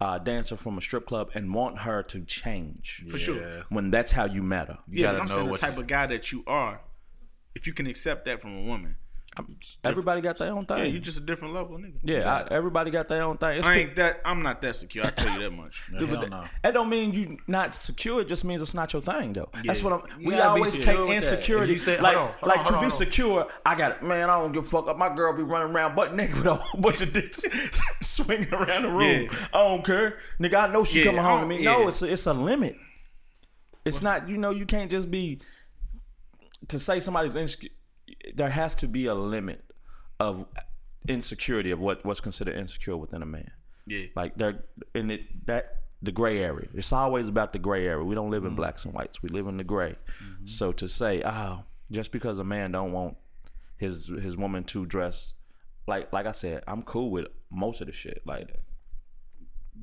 uh, 0.00 0.18
dancer 0.18 0.56
from 0.56 0.76
a 0.76 0.80
strip 0.80 1.06
club 1.06 1.30
and 1.34 1.54
want 1.54 1.78
her 1.80 2.02
to 2.02 2.20
change 2.24 3.04
For 3.08 3.16
sure. 3.18 3.62
When 3.68 3.90
that's 3.90 4.12
how 4.12 4.24
you 4.26 4.42
met 4.42 4.68
her. 4.68 4.78
Yeah, 4.88 5.06
gotta 5.12 5.18
but 5.18 5.22
I'm 5.22 5.28
know 5.28 5.34
saying 5.36 5.48
the 5.52 5.58
type 5.58 5.74
you- 5.76 5.80
of 5.82 5.86
guy 5.86 6.06
that 6.06 6.32
you 6.32 6.42
are, 6.46 6.80
if 7.54 7.66
you 7.66 7.72
can 7.72 7.86
accept 7.86 8.24
that 8.24 8.40
from 8.42 8.56
a 8.56 8.62
woman, 8.62 8.96
Everybody 9.82 10.20
got 10.20 10.38
their 10.38 10.52
own 10.52 10.64
thing. 10.64 10.78
yeah, 10.78 10.84
you 10.84 10.98
just 11.00 11.18
a 11.18 11.20
different 11.20 11.54
level, 11.54 11.76
nigga. 11.78 11.98
yeah, 12.04 12.32
I, 12.50 12.54
everybody 12.54 12.90
got 12.90 13.08
their 13.08 13.22
own 13.22 13.36
thing. 13.36 13.58
It's 13.58 13.66
I 13.66 13.74
pe- 13.74 13.80
ain't 13.82 13.96
that. 13.96 14.20
I'm 14.24 14.42
not 14.42 14.60
that 14.62 14.76
secure. 14.76 15.04
I 15.06 15.10
tell 15.10 15.32
you 15.34 15.40
that 15.44 15.50
much. 15.50 15.82
Hell 15.98 16.06
But 16.06 16.30
no. 16.30 16.44
That 16.62 16.74
don't 16.74 16.88
mean 16.88 17.12
you 17.12 17.38
not 17.46 17.74
secure. 17.74 18.20
It 18.20 18.28
just 18.28 18.44
means 18.44 18.62
it's 18.62 18.74
not 18.74 18.92
your 18.92 19.02
thing, 19.02 19.32
though. 19.32 19.48
That's 19.64 19.82
what 19.82 19.92
I'm. 19.92 20.20
You 20.20 20.28
we 20.28 20.38
always 20.40 20.82
take 20.84 20.98
with 20.98 21.10
insecurity. 21.10 21.76
Say- 21.76 22.00
like, 22.00 22.16
hold 22.16 22.28
on, 22.30 22.34
hold 22.38 22.48
like 22.48 22.58
on, 22.60 22.64
to 22.66 22.72
hold 22.74 22.84
be 22.84 22.90
secure, 22.90 23.46
I 23.66 23.74
got 23.76 23.92
it. 23.92 24.02
Man, 24.02 24.30
I 24.30 24.36
don't 24.38 24.52
give 24.52 24.64
a 24.64 24.68
fuck. 24.68 24.86
Up. 24.88 24.96
My 24.98 25.14
girl 25.14 25.36
be 25.36 25.42
running 25.42 25.74
around 25.74 25.94
butt 25.96 26.14
naked 26.14 26.36
with 26.36 26.46
a 26.46 26.54
whole 26.54 26.80
bunch 26.80 27.02
of 27.02 27.12
dicks 27.12 27.42
swinging 28.00 28.52
around 28.54 28.82
the 28.82 28.88
room. 28.90 29.28
Yeah. 29.30 29.46
I 29.52 29.58
don't 29.68 29.84
care, 29.84 30.18
nigga. 30.40 30.68
I 30.68 30.72
know 30.72 30.84
she 30.84 31.00
Yeah, 31.00 31.06
coming 31.06 31.22
home 31.22 31.40
to 31.40 31.46
me. 31.46 31.62
yeah. 31.64 31.72
No, 31.72 31.88
it's 31.88 32.02
a, 32.02 32.12
it's 32.12 32.26
a 32.26 32.32
limit. 32.32 32.76
It's 33.84 34.00
not. 34.02 34.28
You 34.28 34.36
know, 34.38 34.50
you 34.50 34.64
can't 34.66 34.90
just 34.90 35.10
be 35.10 35.40
to 36.68 36.78
say 36.78 37.00
somebody's 37.00 37.36
insecure. 37.36 37.70
There 38.34 38.50
has 38.50 38.74
to 38.76 38.88
be 38.88 39.06
a 39.06 39.14
limit 39.14 39.64
of 40.20 40.46
insecurity 41.08 41.70
of 41.70 41.80
what 41.80 42.04
what's 42.04 42.20
considered 42.20 42.54
insecure 42.54 42.96
within 42.96 43.22
a 43.22 43.26
man. 43.26 43.50
Yeah. 43.86 44.06
Like 44.14 44.36
they're 44.36 44.64
in 44.94 45.10
it 45.10 45.46
that 45.46 45.82
the 46.02 46.12
gray 46.12 46.42
area. 46.42 46.68
It's 46.74 46.92
always 46.92 47.28
about 47.28 47.52
the 47.52 47.58
gray 47.58 47.86
area. 47.86 48.04
We 48.04 48.14
don't 48.14 48.30
live 48.30 48.44
in 48.44 48.50
mm-hmm. 48.50 48.56
blacks 48.56 48.84
and 48.84 48.94
whites. 48.94 49.22
We 49.22 49.30
live 49.30 49.46
in 49.46 49.56
the 49.56 49.64
gray. 49.64 49.96
Mm-hmm. 50.22 50.46
So 50.46 50.72
to 50.72 50.88
say, 50.88 51.22
oh, 51.24 51.64
just 51.90 52.12
because 52.12 52.38
a 52.38 52.44
man 52.44 52.72
don't 52.72 52.92
want 52.92 53.16
his 53.76 54.08
his 54.08 54.36
woman 54.36 54.64
to 54.64 54.86
dress 54.86 55.34
like 55.86 56.12
like 56.12 56.26
I 56.26 56.32
said, 56.32 56.62
I'm 56.66 56.82
cool 56.82 57.10
with 57.10 57.26
most 57.50 57.80
of 57.80 57.86
the 57.86 57.92
shit. 57.92 58.22
Like 58.24 58.48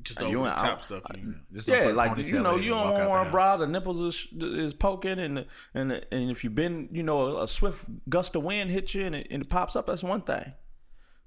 Just 0.02 0.20
You 0.20 0.26
over 0.38 0.44
the 0.44 0.50
ain't- 0.50 0.58
top 0.58 0.80
stuff. 0.80 1.02
you 1.14 1.22
know. 1.22 1.34
Just 1.52 1.68
yeah, 1.68 1.86
like 1.88 2.16
you 2.26 2.40
know, 2.40 2.56
you 2.56 2.70
don't 2.70 3.08
want 3.08 3.28
a 3.28 3.30
bra. 3.30 3.56
The 3.56 3.66
nipples 3.66 4.00
is 4.00 4.28
is 4.40 4.74
poking, 4.74 5.18
and 5.18 5.46
and 5.74 5.92
and 6.10 6.30
if 6.30 6.42
you've 6.44 6.54
been, 6.54 6.88
you 6.92 7.02
know, 7.02 7.38
a, 7.38 7.46
swift 7.46 7.86
gust 8.08 8.34
of 8.34 8.42
wind 8.42 8.70
hits 8.70 8.94
you 8.94 9.04
and 9.04 9.14
it, 9.14 9.28
and 9.30 9.42
it 9.44 9.48
pops 9.48 9.76
up, 9.76 9.86
that's 9.86 10.02
one 10.02 10.22
thing. 10.22 10.54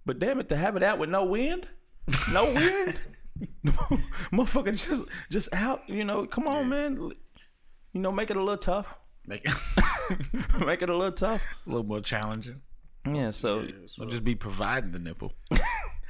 But 0.06 0.20
damn 0.20 0.40
it, 0.40 0.50
to 0.50 0.56
have 0.58 0.76
it 0.76 0.84
out 0.84 1.00
with 1.00 1.10
no 1.10 1.24
wind, 1.24 1.70
no 2.34 2.46
wind, 2.54 3.00
motherfucker, 4.34 4.72
just 4.72 5.06
just 5.30 5.54
out. 5.54 5.82
You 5.88 6.04
know, 6.04 6.26
come 6.26 6.48
on, 6.48 6.70
man. 6.70 7.12
You 7.94 8.02
know, 8.02 8.12
make 8.12 8.30
it 8.30 8.38
a 8.38 8.42
little 8.42 8.58
tough. 8.58 8.98
Make 9.26 9.46
it 9.46 10.66
make 10.66 10.82
it 10.82 10.90
a 10.90 10.96
little 10.98 11.12
tough. 11.14 11.42
a 11.66 11.70
little 11.70 11.86
more 11.86 12.02
challenging. 12.02 12.62
Yeah. 13.08 13.32
So 13.32 13.68
Or 14.00 14.06
just 14.08 14.24
be 14.24 14.36
providing 14.36 14.92
the 14.92 15.00
nipple. 15.00 15.32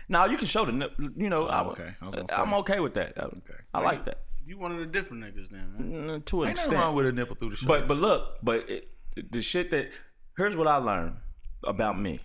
Now 0.10 0.26
you 0.26 0.38
can 0.38 0.48
show 0.48 0.66
the 0.66 0.72
nip. 0.72 0.94
You 0.98 1.30
know, 1.30 1.48
I, 1.48 1.64
okay. 1.68 1.94
I 2.02 2.06
was 2.06 2.16
I'm 2.16 2.50
say. 2.50 2.56
okay 2.58 2.80
with 2.80 2.94
that. 2.96 3.14
I, 3.18 3.80
I 3.80 3.82
like 3.82 4.06
that. 4.06 4.22
You 4.46 4.58
one 4.60 4.72
of 4.72 4.78
the 4.78 4.86
different 4.86 5.24
niggas, 5.24 5.50
then, 5.50 5.74
man. 5.78 6.20
Mm, 6.20 6.26
To 6.26 6.44
an 6.44 6.50
Ain't 6.50 6.58
extent. 6.60 6.78
wrong 6.78 6.96
with 6.96 7.08
a 7.08 7.12
nipple 7.12 7.36
through 7.36 7.50
the 7.52 7.56
shirt. 7.56 7.68
But 7.68 7.88
but 7.88 7.98
look, 7.98 8.38
but 8.44 8.70
it, 8.70 8.90
the 9.32 9.42
shit 9.42 9.72
that 9.72 9.90
here's 10.38 10.56
what 10.56 10.68
I 10.68 10.76
learned 10.78 11.18
about 11.64 12.00
me. 12.00 12.20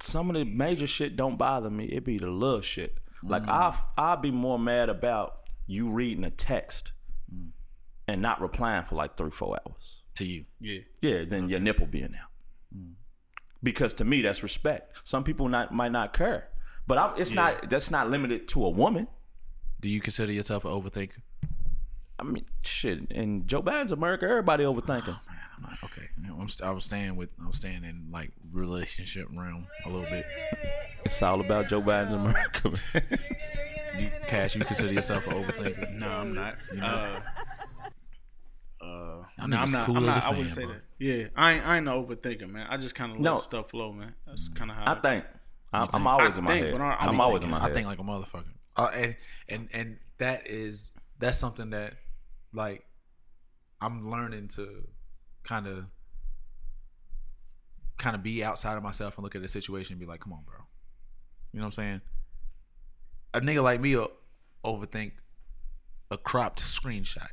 Some 0.00 0.28
of 0.30 0.36
the 0.36 0.44
major 0.44 0.86
shit 0.86 1.16
don't 1.16 1.36
bother 1.36 1.70
me. 1.70 1.84
It 1.86 2.04
be 2.04 2.18
the 2.18 2.30
little 2.30 2.60
shit. 2.60 2.96
Like 3.22 3.46
I 3.48 3.74
I'll 3.98 4.16
be 4.16 4.30
more 4.30 4.58
mad 4.58 4.88
about 4.88 5.40
you 5.66 5.90
reading 5.90 6.24
a 6.24 6.30
text 6.30 6.92
and 8.08 8.20
not 8.20 8.40
replying 8.40 8.84
for 8.84 8.94
like 8.96 9.16
three 9.16 9.30
four 9.30 9.56
hours. 9.66 10.02
to 10.16 10.24
you. 10.24 10.44
Yeah. 10.60 10.80
Yeah, 11.00 11.24
than 11.24 11.48
your 11.48 11.60
nipple 11.60 11.86
being 11.86 12.14
out. 12.20 12.28
Because 13.62 13.94
to 13.94 14.04
me 14.04 14.22
that's 14.22 14.42
respect. 14.42 14.96
Some 15.04 15.22
people 15.24 15.48
not 15.48 15.72
might 15.72 15.92
not 15.92 16.12
care, 16.12 16.48
but 16.86 16.98
I'm, 16.98 17.20
it's 17.20 17.32
not. 17.34 17.68
That's 17.68 17.90
not 17.90 18.08
limited 18.10 18.48
to 18.48 18.64
a 18.64 18.70
woman. 18.70 19.06
Do 19.80 19.88
you 19.88 20.00
consider 20.00 20.32
yourself 20.32 20.64
an 20.64 20.70
overthinker? 20.70 21.18
I 22.18 22.22
mean, 22.22 22.44
shit. 22.62 23.10
In 23.10 23.46
Joe 23.46 23.62
Biden's 23.62 23.92
America, 23.92 24.26
everybody 24.26 24.64
overthinking. 24.64 25.06
Man, 25.06 25.18
I'm 25.56 25.62
not 25.62 25.78
okay. 25.84 26.08
I'm 26.38 26.48
st- 26.48 26.66
I 26.68 26.70
was 26.70 26.84
staying 26.84 27.16
with 27.16 27.30
I 27.42 27.46
was 27.46 27.56
staying 27.56 27.84
in 27.84 28.08
like 28.10 28.32
relationship 28.52 29.28
realm 29.34 29.66
a 29.84 29.88
little 29.88 30.08
bit. 30.10 30.24
It's 31.04 31.20
all 31.22 31.40
about 31.40 31.68
Joe 31.68 31.80
Biden's 31.80 32.12
America. 32.12 32.70
Man. 32.70 33.18
You 33.98 34.10
Cash, 34.26 34.54
you 34.56 34.64
consider 34.64 34.92
yourself 34.92 35.26
an 35.26 35.34
overthinker? 35.34 35.92
No, 35.98 36.08
I'm 36.08 36.34
not. 36.34 36.54
you 36.74 36.82
Uh, 36.82 37.20
uh, 38.80 38.86
Y'all 39.38 39.48
no, 39.48 39.56
I'm 39.58 39.70
not. 39.70 39.86
cool 39.86 39.96
I'm 39.98 40.08
as 40.08 40.14
not 40.16 40.24
a 40.24 40.26
I 40.26 40.30
wouldn't 40.30 40.50
say 40.50 40.64
bro. 40.64 40.72
that. 40.74 40.82
Yeah, 40.98 41.24
I 41.36 41.52
ain't. 41.54 41.66
I 41.66 41.76
ain't 41.76 41.84
no 41.84 42.02
overthinker, 42.02 42.48
man. 42.48 42.66
I 42.70 42.76
just 42.76 42.94
kind 42.94 43.12
of 43.12 43.18
let 43.18 43.24
No. 43.24 43.38
stuff 43.38 43.70
flow, 43.70 43.92
man. 43.92 44.14
That's 44.26 44.48
kind 44.48 44.70
of 44.70 44.76
how 44.76 44.92
I 44.92 44.94
think 45.00 45.24
I'm, 45.72 45.88
I'm 45.92 46.06
always 46.06 46.36
I 46.36 46.38
in 46.38 46.44
my 46.44 46.50
think, 46.52 46.66
head. 46.66 46.80
I- 46.80 46.94
I 46.94 47.06
I'm 47.06 47.14
be 47.14 47.20
always 47.20 47.44
in 47.44 47.50
my 47.50 47.60
head. 47.60 47.70
I 47.70 47.74
think 47.74 47.86
like 47.86 47.98
a 47.98 48.02
motherfucker. 48.02 48.44
Uh, 48.76 48.90
and 48.94 49.16
and 49.48 49.68
and 49.74 49.98
that 50.18 50.46
is 50.46 50.94
that's 51.18 51.38
something 51.38 51.70
that 51.70 51.94
like 52.52 52.84
I'm 53.80 54.08
learning 54.10 54.48
to 54.56 54.86
kind 55.44 55.66
of 55.66 55.86
kind 57.98 58.16
of 58.16 58.22
be 58.22 58.42
outside 58.42 58.76
of 58.76 58.82
myself 58.82 59.16
and 59.18 59.24
look 59.24 59.34
at 59.34 59.42
the 59.42 59.48
situation 59.48 59.92
and 59.94 60.00
be 60.00 60.06
like, 60.06 60.20
come 60.20 60.32
on, 60.32 60.42
bro. 60.44 60.56
You 61.52 61.58
know 61.60 61.64
what 61.66 61.66
I'm 61.66 61.72
saying? 61.72 62.00
A 63.34 63.40
nigga 63.40 63.62
like 63.62 63.80
me 63.80 63.94
will 63.96 64.10
overthink 64.64 65.12
a 66.10 66.16
cropped 66.16 66.60
screenshot. 66.60 67.28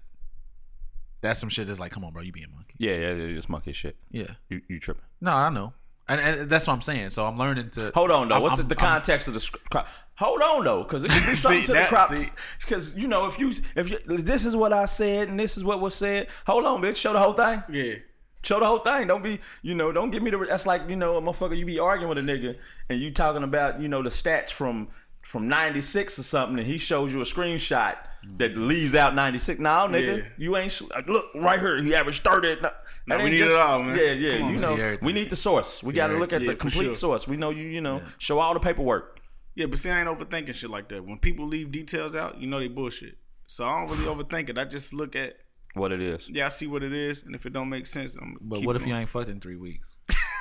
That's 1.21 1.39
some 1.39 1.49
shit 1.49 1.67
that's 1.67 1.79
like, 1.79 1.91
come 1.91 2.03
on, 2.05 2.13
bro, 2.13 2.21
you 2.21 2.31
being 2.31 2.51
monkey. 2.53 2.73
yeah, 2.77 2.93
yeah, 2.95 3.13
yeah, 3.13 3.33
just 3.33 3.49
monkey 3.49 3.71
shit. 3.71 3.95
Yeah. 4.11 4.27
You 4.49 4.61
you 4.67 4.79
tripping? 4.79 5.03
No, 5.21 5.31
I 5.31 5.49
know. 5.49 5.73
And, 6.09 6.21
and 6.21 6.49
that's 6.49 6.65
what 6.67 6.73
I'm 6.73 6.81
saying. 6.81 7.09
So 7.09 7.25
I'm 7.25 7.37
learning 7.37 7.71
to 7.71 7.91
Hold 7.93 8.11
on 8.11 8.29
though. 8.29 8.35
I'm- 8.35 8.41
What's 8.43 8.55
the, 8.57 8.61
I'm- 8.63 8.67
the 8.69 8.75
I'm- 8.79 8.93
context 8.93 9.27
of 9.27 9.33
the 9.33 9.49
crop? 9.69 9.87
Hold 10.15 10.41
on 10.41 10.63
though, 10.63 10.83
because 10.83 11.03
it 11.03 11.11
could 11.11 11.25
be 11.25 11.35
something 11.35 11.63
to 11.63 11.67
the 11.67 11.73
that- 11.73 11.89
crops. 11.89 12.19
see. 12.21 12.31
Because 12.61 12.95
you 12.95 13.07
know, 13.07 13.25
if 13.25 13.37
you 13.39 13.51
if 13.75 13.89
you, 13.89 13.97
this 14.07 14.45
is 14.45 14.55
what 14.55 14.71
I 14.73 14.85
said 14.85 15.27
and 15.27 15.39
this 15.39 15.57
is 15.57 15.63
what 15.63 15.81
was 15.81 15.95
said. 15.95 16.27
Hold 16.45 16.65
on, 16.65 16.81
bitch. 16.81 16.95
Show 16.97 17.13
the 17.13 17.19
whole 17.19 17.33
thing. 17.33 17.61
Yeah. 17.69 17.95
Show 18.43 18.59
the 18.61 18.65
whole 18.65 18.79
thing. 18.79 19.07
Don't 19.07 19.23
be, 19.23 19.39
you 19.63 19.75
know, 19.75 19.91
don't 19.91 20.09
give 20.11 20.23
me 20.23 20.29
the. 20.31 20.37
That's 20.37 20.65
like, 20.65 20.87
you 20.87 20.95
know, 20.95 21.17
a 21.17 21.21
motherfucker. 21.21 21.57
You 21.57 21.65
be 21.65 21.79
arguing 21.79 22.07
with 22.07 22.17
a 22.19 22.21
nigga, 22.21 22.55
and 22.89 22.99
you 22.99 23.11
talking 23.11 23.43
about, 23.43 23.81
you 23.81 23.89
know, 23.89 24.01
the 24.01 24.09
stats 24.09 24.51
from 24.51 24.87
from 25.27 25.47
'96 25.49 26.17
or 26.19 26.23
something, 26.23 26.57
and 26.57 26.65
he 26.67 26.77
shows 26.77 27.13
you 27.13 27.19
a 27.19 27.25
screenshot 27.25 27.97
that 28.37 28.55
leaves 28.57 28.95
out 28.95 29.13
'96. 29.13 29.59
Now, 29.59 29.87
nigga, 29.87 30.17
Yeah. 30.19 30.23
you 30.37 30.55
ain't 30.57 30.71
sh- 30.71 30.83
like, 30.95 31.07
look 31.07 31.25
right 31.35 31.59
here. 31.59 31.81
He 31.83 31.93
averaged 31.93 32.23
30. 32.23 32.55
No, 32.61 32.71
No, 33.07 33.17
we 33.17 33.23
ain't 33.23 33.31
need 33.31 33.41
it 33.41 33.51
all, 33.51 33.81
man. 33.83 33.97
Yeah, 33.97 34.11
yeah. 34.13 34.43
On, 34.43 34.53
you 34.53 34.59
know, 34.59 34.97
we 35.01 35.11
need 35.13 35.29
the 35.29 35.35
source. 35.35 35.83
We 35.83 35.91
got 35.93 36.07
to 36.07 36.17
look 36.17 36.31
at 36.33 36.41
Yeah, 36.41 36.51
the 36.51 36.55
complete 36.57 36.85
sure. 36.85 36.93
source. 36.93 37.27
We 37.27 37.35
know 37.37 37.49
you, 37.51 37.63
you 37.67 37.81
know, 37.81 38.01
show 38.17 38.39
all 38.39 38.53
the 38.53 38.59
paperwork. 38.61 39.19
Yeah, 39.55 39.65
but 39.65 39.77
see, 39.79 39.89
I 39.89 39.99
ain't 40.01 40.07
overthinking 40.09 40.53
shit 40.53 40.69
like 40.69 40.87
that. 40.89 41.03
When 41.05 41.17
people 41.19 41.45
leave 41.47 41.71
details 41.71 42.15
out, 42.15 42.39
you 42.39 42.47
know 42.47 42.59
they 42.59 42.67
bullshit. 42.69 43.17
So 43.47 43.65
I 43.65 43.79
don't 43.79 43.89
really 43.91 44.05
overthink 44.23 44.49
it. 44.49 44.57
I 44.57 44.65
just 44.65 44.93
look 44.93 45.15
at, 45.15 45.35
What 45.73 45.91
it 45.91 46.01
is. 46.01 46.29
yeah, 46.29 46.45
I 46.45 46.49
see 46.49 46.67
what 46.67 46.83
it 46.83 46.93
is, 46.93 47.23
and 47.23 47.33
if 47.35 47.45
it 47.45 47.53
don't 47.53 47.69
make 47.69 47.85
sense, 47.87 48.15
I'm. 48.15 48.37
But 48.41 48.63
what 48.63 48.75
if 48.75 48.85
you 48.87 48.93
ain't 48.93 49.09
fucked 49.09 49.29
in 49.29 49.39
three 49.39 49.55
weeks? 49.57 49.95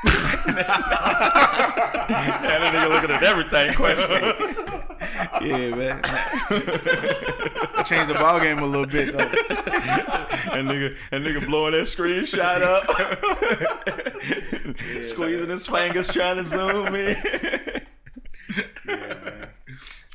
Yeah, 0.05 0.13
that 2.09 2.73
nigga 2.75 2.89
looking 2.91 3.11
at 3.11 3.23
everything. 3.23 3.73
Question. 3.75 4.66
Yeah, 5.47 5.75
man. 5.77 6.01
I 6.05 7.83
changed 7.85 8.09
the 8.09 8.15
ball 8.15 8.41
game 8.41 8.59
a 8.59 8.67
little 8.67 8.87
bit 8.87 9.13
though. 9.17 10.53
and 10.53 10.69
nigga, 10.69 10.97
and 11.13 11.25
nigga 11.25 11.45
blowing 11.47 11.73
that 11.73 11.83
screenshot 11.87 12.63
up, 12.63 12.85
squeezing 15.03 15.49
his 15.51 15.67
fingers, 15.67 16.09
trying 16.09 16.37
to 16.37 16.45
zoom 16.45 16.95
in. 16.95 17.17
Yeah. 18.87 18.97
Man. 18.97 19.49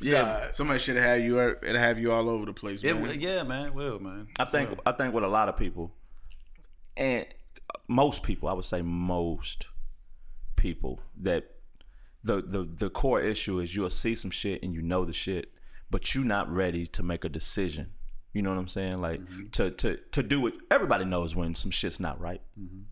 Yeah. 0.04 0.50
Somebody 0.50 0.80
should 0.80 0.96
have 0.96 1.04
had 1.04 1.22
you. 1.22 1.38
Er, 1.38 1.60
it 1.62 1.76
have 1.76 1.96
you 1.96 2.10
all 2.10 2.28
over 2.28 2.44
the 2.44 2.52
place, 2.52 2.82
man. 2.82 3.00
will- 3.02 3.12
yeah, 3.14 3.44
man. 3.44 3.66
It 3.66 3.74
will, 3.74 4.00
man. 4.00 4.26
I 4.36 4.44
think 4.44 4.76
I 4.84 4.90
think 4.90 5.14
with 5.14 5.22
a 5.22 5.28
lot 5.28 5.48
of 5.48 5.56
people, 5.56 5.94
and 6.96 7.24
most 7.86 8.24
people, 8.24 8.48
I 8.48 8.52
would 8.52 8.64
say 8.64 8.82
most 8.82 9.68
people 10.56 11.00
that 11.20 11.51
the 12.24 12.42
the 12.42 12.64
the 12.64 12.90
core 12.90 13.20
issue 13.20 13.58
is 13.58 13.74
you'll 13.74 13.90
see 13.90 14.14
some 14.14 14.30
shit 14.30 14.62
and 14.62 14.74
you 14.74 14.82
know 14.82 15.04
the 15.04 15.12
shit, 15.12 15.52
but 15.90 16.14
you're 16.14 16.24
not 16.24 16.52
ready 16.52 16.86
to 16.86 17.02
make 17.02 17.24
a 17.24 17.28
decision. 17.28 17.92
You 18.32 18.42
know 18.42 18.50
what 18.50 18.58
I'm 18.58 18.68
saying? 18.68 19.00
Like 19.00 19.20
mm-hmm. 19.20 19.50
to 19.52 19.70
to 19.70 19.96
to 20.12 20.22
do 20.22 20.46
it. 20.46 20.54
Everybody 20.70 21.04
knows 21.04 21.36
when 21.36 21.54
some 21.54 21.70
shit's 21.70 22.00
not 22.00 22.20
right. 22.20 22.40
Mm-hmm. 22.58 22.82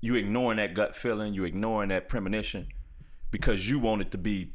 You 0.00 0.16
ignoring 0.16 0.58
that 0.58 0.74
gut 0.74 0.94
feeling, 0.94 1.32
you 1.34 1.44
ignoring 1.44 1.88
that 1.88 2.08
premonition 2.08 2.68
because 3.30 3.68
you 3.68 3.78
want 3.78 4.02
it 4.02 4.10
to 4.12 4.18
be 4.18 4.52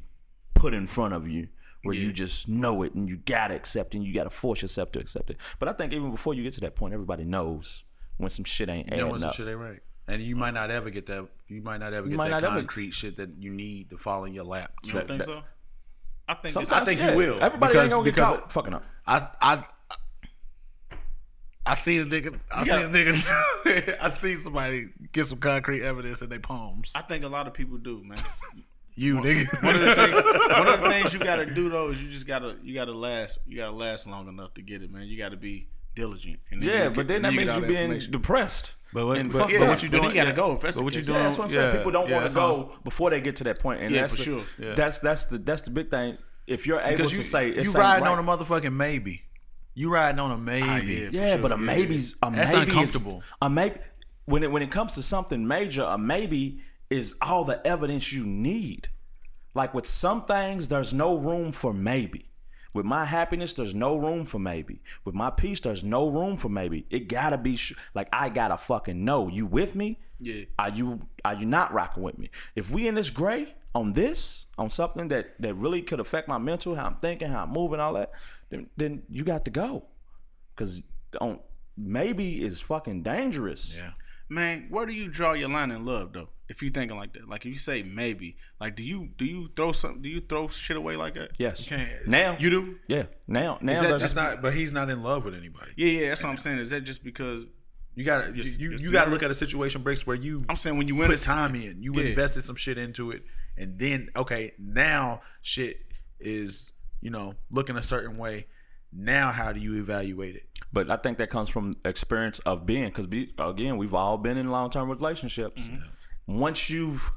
put 0.53 0.73
in 0.73 0.86
front 0.88 1.13
of 1.13 1.27
you 1.27 1.47
where 1.84 1.95
you 1.95 2.11
just 2.11 2.47
know 2.47 2.84
it 2.84 2.93
and 2.93 3.07
you 3.09 3.17
gotta 3.17 3.55
accept 3.55 3.95
it 3.95 3.99
and 3.99 4.07
you 4.07 4.13
gotta 4.13 4.30
force 4.30 4.61
yourself 4.61 4.91
to 4.91 4.99
accept 4.99 5.30
it. 5.30 5.38
But 5.57 5.69
I 5.69 5.73
think 5.73 5.93
even 5.93 6.11
before 6.11 6.34
you 6.34 6.43
get 6.43 6.53
to 6.53 6.61
that 6.61 6.75
point, 6.75 6.93
everybody 6.93 7.23
knows 7.23 7.84
when 8.17 8.30
some 8.30 8.45
shit 8.45 8.69
ain't 8.69 8.88
You 8.88 8.97
know 8.97 9.03
adding 9.03 9.11
when 9.11 9.19
some 9.21 9.30
up. 9.30 9.36
shit 9.36 9.47
ain't 9.47 9.57
right. 9.57 9.80
And 10.10 10.22
you 10.22 10.36
might 10.36 10.51
mm. 10.51 10.55
not 10.55 10.72
ever 10.72 10.89
get 10.89 11.05
that. 11.07 11.28
You 11.47 11.62
might 11.62 11.78
not 11.80 11.93
ever 11.93 12.07
get 12.07 12.18
might 12.18 12.30
that 12.30 12.41
not 12.41 12.51
ever- 12.51 12.60
concrete 12.62 12.91
shit 12.93 13.18
that 13.18 13.30
you 13.39 13.51
need 13.51 13.89
to 13.91 13.97
fall 13.97 14.26
in 14.26 14.34
your 14.34 14.43
lap. 14.43 14.72
You 14.84 14.93
don't 14.93 15.07
think 15.07 15.24
so? 15.24 15.43
I 16.28 16.34
think. 16.36 16.53
Sometimes, 16.53 16.72
It's, 16.72 16.82
I 16.82 16.86
think 16.86 16.99
yeah, 16.99 17.12
you 17.12 17.18
will, 17.18 17.41
Everybody 17.41 17.74
because- 17.74 17.89
ain't 17.89 17.91
gonna 17.91 18.03
get 18.05 18.16
because- 18.16 18.39
caught 18.39 18.51
fucking 18.51 18.74
up. 18.74 18.84
I 19.07 19.28
I 19.41 19.64
I 21.66 21.74
seen 21.76 22.01
a 22.01 22.05
nigga. 22.05 22.39
I 22.51 22.64
seen 22.64 22.74
a 22.74 22.89
nigga. 22.89 23.97
I 24.01 24.10
seen 24.10 24.38
somebody 24.38 24.89
get 25.12 25.26
some 25.28 25.39
concrete 25.39 25.84
evidence 25.84 26.22
in 26.22 26.30
their 26.30 26.39
palms. 26.39 26.91
I 26.95 27.01
think 27.01 27.24
a 27.24 27.28
lot 27.28 27.47
of 27.47 27.53
people 27.53 27.78
do, 27.78 28.03
man. 28.03 28.18
You 28.95 29.16
nigga. 29.18 29.64
One 29.64 29.76
of 29.76 29.82
the 29.82 29.95
things, 29.95 30.24
one 30.24 30.68
of 30.68 30.82
the 30.82 30.89
things 30.89 31.14
you 31.14 31.20
gotta 31.20 31.45
do 31.45 31.70
though 31.70 31.89
is 31.89 32.01
you 32.03 32.10
just 32.10 32.26
gotta 32.28 32.57
you 32.64 32.74
gotta 32.74 32.91
last 32.93 33.39
you 33.47 33.57
gotta 33.57 33.72
last 33.72 34.07
long 34.07 34.28
enough 34.28 34.53
to 34.55 34.62
get 34.62 34.82
it, 34.82 34.91
man. 34.91 35.07
You 35.07 35.18
gotta 35.18 35.38
be 35.38 35.68
diligent. 35.95 36.39
And 36.51 36.64
Yeah, 36.64 36.86
you 36.86 36.89
but 36.89 36.95
get- 36.95 37.07
then 37.07 37.22
that 37.24 37.34
you 37.34 37.39
get 37.39 37.45
means 37.45 37.49
all 37.49 37.55
you 37.57 37.62
the 37.62 37.68
being 37.68 37.84
information. 37.84 38.12
depressed. 38.12 38.76
But 38.93 39.05
what, 39.05 39.17
And 39.17 39.31
but, 39.31 39.39
but 39.39 39.49
yeah, 39.51 39.67
what 39.67 39.83
you 39.83 39.89
but 39.89 39.97
doing? 40.01 40.09
you 40.09 40.15
gotta 40.15 40.29
yeah. 40.29 40.35
go 40.35 40.57
But 40.59 40.81
what 40.81 40.95
you 40.95 41.01
doing? 41.01 41.17
Yeah, 41.17 41.23
that's 41.23 41.37
what 41.37 41.45
I'm 41.45 41.51
saying. 41.51 41.77
People 41.77 41.91
don't 41.91 42.09
want 42.09 42.27
to 42.27 42.33
go 42.33 42.71
before 42.83 43.09
they 43.09 43.21
get 43.21 43.35
to 43.37 43.43
that 43.45 43.59
point, 43.59 43.81
and 43.81 43.93
Yeah, 43.93 44.01
that's 44.01 44.13
for 44.15 44.29
the, 44.29 44.43
sure. 44.57 44.75
That's 44.75 44.99
that's 44.99 45.25
the 45.25 45.37
that's 45.37 45.61
the 45.61 45.71
big 45.71 45.89
thing. 45.91 46.17
If 46.47 46.65
you're 46.65 46.79
able 46.79 46.97
Because 46.97 47.11
to 47.11 47.17
you 47.17 47.23
say 47.23 47.49
it's 47.49 47.73
you 47.73 47.79
riding 47.79 48.05
right. 48.05 48.17
on 48.17 48.19
a 48.19 48.23
motherfucking 48.23 48.73
maybe. 48.73 49.23
You 49.75 49.93
riding 49.93 50.19
on 50.19 50.31
a 50.31 50.37
maybe. 50.37 50.67
Ah, 50.67 50.77
yeah. 50.77 51.35
Sure, 51.35 51.37
but 51.37 51.51
a 51.51 51.57
maybe's 51.57 52.15
a 52.23 52.31
That's 52.31 52.51
maybe 52.51 52.71
uncomfortable. 52.71 53.19
Is, 53.19 53.23
a 53.41 53.49
maybe 53.49 53.77
when 54.25 54.43
it 54.43 54.51
when 54.51 54.63
it 54.63 54.71
comes 54.71 54.95
to 54.95 55.03
something 55.03 55.47
major, 55.47 55.83
a 55.83 55.97
maybe 55.97 56.61
is 56.89 57.15
all 57.21 57.43
the 57.43 57.65
evidence 57.65 58.11
you 58.11 58.25
need. 58.25 58.87
Like 59.53 59.73
with 59.73 59.85
some 59.85 60.25
things, 60.25 60.67
there's 60.67 60.93
no 60.93 61.17
room 61.17 61.51
for 61.51 61.73
maybe. 61.73 62.28
With 62.74 62.86
my 62.86 63.05
happiness, 63.05 63.53
there's 63.53 63.74
no 63.74 63.97
room 63.97 64.26
for 64.26 64.38
maybe. 64.39 64.82
With 65.03 65.15
my 65.15 65.32
peace, 65.32 65.59
there's 65.59 65.84
no 65.84 66.09
room 66.09 66.38
for 66.38 66.49
maybe. 66.49 66.86
It 66.89 67.07
gotta 67.07 67.38
be 67.38 67.55
sh- 67.55 67.74
like 67.95 68.07
I 68.13 68.30
gotta 68.30 68.57
fucking 68.57 69.03
know. 69.03 69.28
You 69.28 69.45
with 69.47 69.76
me? 69.76 69.99
Yeah. 70.20 70.45
Are 70.57 70.70
you 70.70 71.07
are 71.26 71.34
you 71.34 71.45
not 71.45 71.74
rocking 71.74 72.03
with 72.03 72.17
me? 72.17 72.30
If 72.55 72.70
we 72.70 72.88
in 72.88 72.95
this 72.95 73.09
gray 73.09 73.55
on 73.74 73.93
this 73.93 74.45
on 74.57 74.70
something 74.70 75.07
that 75.07 75.41
that 75.41 75.55
really 75.55 75.82
could 75.82 75.99
affect 75.99 76.28
my 76.28 76.38
mental, 76.38 76.76
how 76.76 76.86
I'm 76.86 76.95
thinking, 76.97 77.30
how 77.30 77.43
I'm 77.43 77.49
moving, 77.51 77.80
all 77.80 77.93
that, 77.93 78.11
then 78.49 78.70
then 78.78 79.03
you 79.09 79.24
got 79.24 79.45
to 79.45 79.51
go. 79.51 79.86
Cause 80.55 80.84
on 81.20 81.39
maybe 81.76 82.43
is 82.43 82.61
fucking 82.61 83.01
dangerous. 83.03 83.76
Yeah. 83.78 83.91
Man, 84.30 84.67
where 84.69 84.86
do 84.86 84.93
you 84.93 85.09
draw 85.09 85.34
your 85.34 85.49
line 85.49 85.71
in 85.71 85.86
love 85.86 86.13
though? 86.13 86.30
If 86.47 86.61
you're 86.63 86.71
thinking 86.71 86.97
like 86.97 87.13
that, 87.13 87.27
like 87.30 87.45
if 87.45 87.51
you 87.51 87.57
say 87.59 87.84
maybe, 87.84 88.38
like 88.59 88.75
do 88.75 88.84
you 88.84 89.09
do 89.17 89.25
you 89.25 89.49
throw 89.55 89.71
some 89.71 90.01
do 90.01 90.09
you 90.09 90.19
throw 90.21 90.47
shit 90.47 90.77
away 90.77 90.95
like 90.95 91.15
that? 91.15 91.32
Yes. 91.38 91.67
can't- 91.67 92.07
Now 92.07 92.38
You 92.39 92.49
do? 92.49 92.80
Yeah. 92.88 93.05
Now 93.27 93.57
now 93.61 93.73
that- 93.73 93.88
there's 93.89 94.01
That's 94.01 94.15
not. 94.15 94.41
But 94.41 94.53
he's 94.53 94.71
not 94.71 94.89
in 94.89 95.01
love 95.03 95.25
with 95.25 95.36
anybody. 95.36 95.71
Yeah, 95.75 95.88
yeah. 96.01 96.07
That's 96.09 96.23
what 96.23 96.30
I'm 96.30 96.38
saying. 96.38 96.59
Is 96.59 96.69
that 96.71 96.82
just 96.82 97.03
because 97.03 97.45
You 97.95 98.03
got 98.05 98.25
to 98.25 98.36
you 98.36 98.43
you, 98.59 98.77
you 98.77 98.91
got 98.91 99.05
to 99.05 99.11
look 99.11 99.23
at 99.23 99.32
a 99.32 99.34
situation 99.36 99.82
breaks 99.84 100.05
where 100.07 100.15
you 100.15 100.43
I'm 100.47 100.55
saying 100.57 100.77
when 100.77 100.88
you 100.88 100.95
win 100.95 101.09
put 101.09 101.19
time 101.19 101.53
in, 101.55 101.82
you 101.84 101.93
Yeah. 101.95 102.09
invested 102.09 102.43
some 102.43 102.55
shit 102.55 102.77
into 102.77 103.11
it, 103.11 103.23
and 103.57 103.77
then 103.80 104.09
okay, 104.15 104.53
now 104.57 105.21
shit 105.41 105.82
is 106.19 106.73
you 107.01 107.09
know 107.09 107.34
looking 107.51 107.77
a 107.77 107.82
certain 107.82 108.13
way. 108.13 108.47
Now, 108.91 109.31
how 109.31 109.51
do 109.53 109.59
you 109.59 109.77
evaluate 109.79 110.35
it? 110.35 110.43
But 110.73 110.89
I 110.89 110.97
think 110.97 111.17
that 111.19 111.29
comes 111.29 111.49
from 111.49 111.77
experience 111.85 112.39
of 112.39 112.65
being, 112.65 112.85
because 112.85 113.07
be, 113.07 113.33
again, 113.37 113.77
we've 113.77 113.93
all 113.93 114.17
been 114.17 114.37
in 114.37 114.49
long 114.51 114.69
term 114.69 114.89
relationships. 114.89 115.67
Mm-hmm. 115.67 116.39
Once 116.39 116.69
you've 116.69 117.11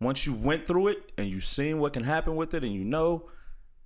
once 0.00 0.26
you've 0.26 0.44
went 0.44 0.66
through 0.66 0.88
it 0.88 1.12
and 1.18 1.26
you've 1.28 1.44
seen 1.44 1.80
what 1.80 1.92
can 1.92 2.04
happen 2.04 2.36
with 2.36 2.54
it, 2.54 2.62
and 2.64 2.72
you 2.72 2.84
know, 2.84 3.28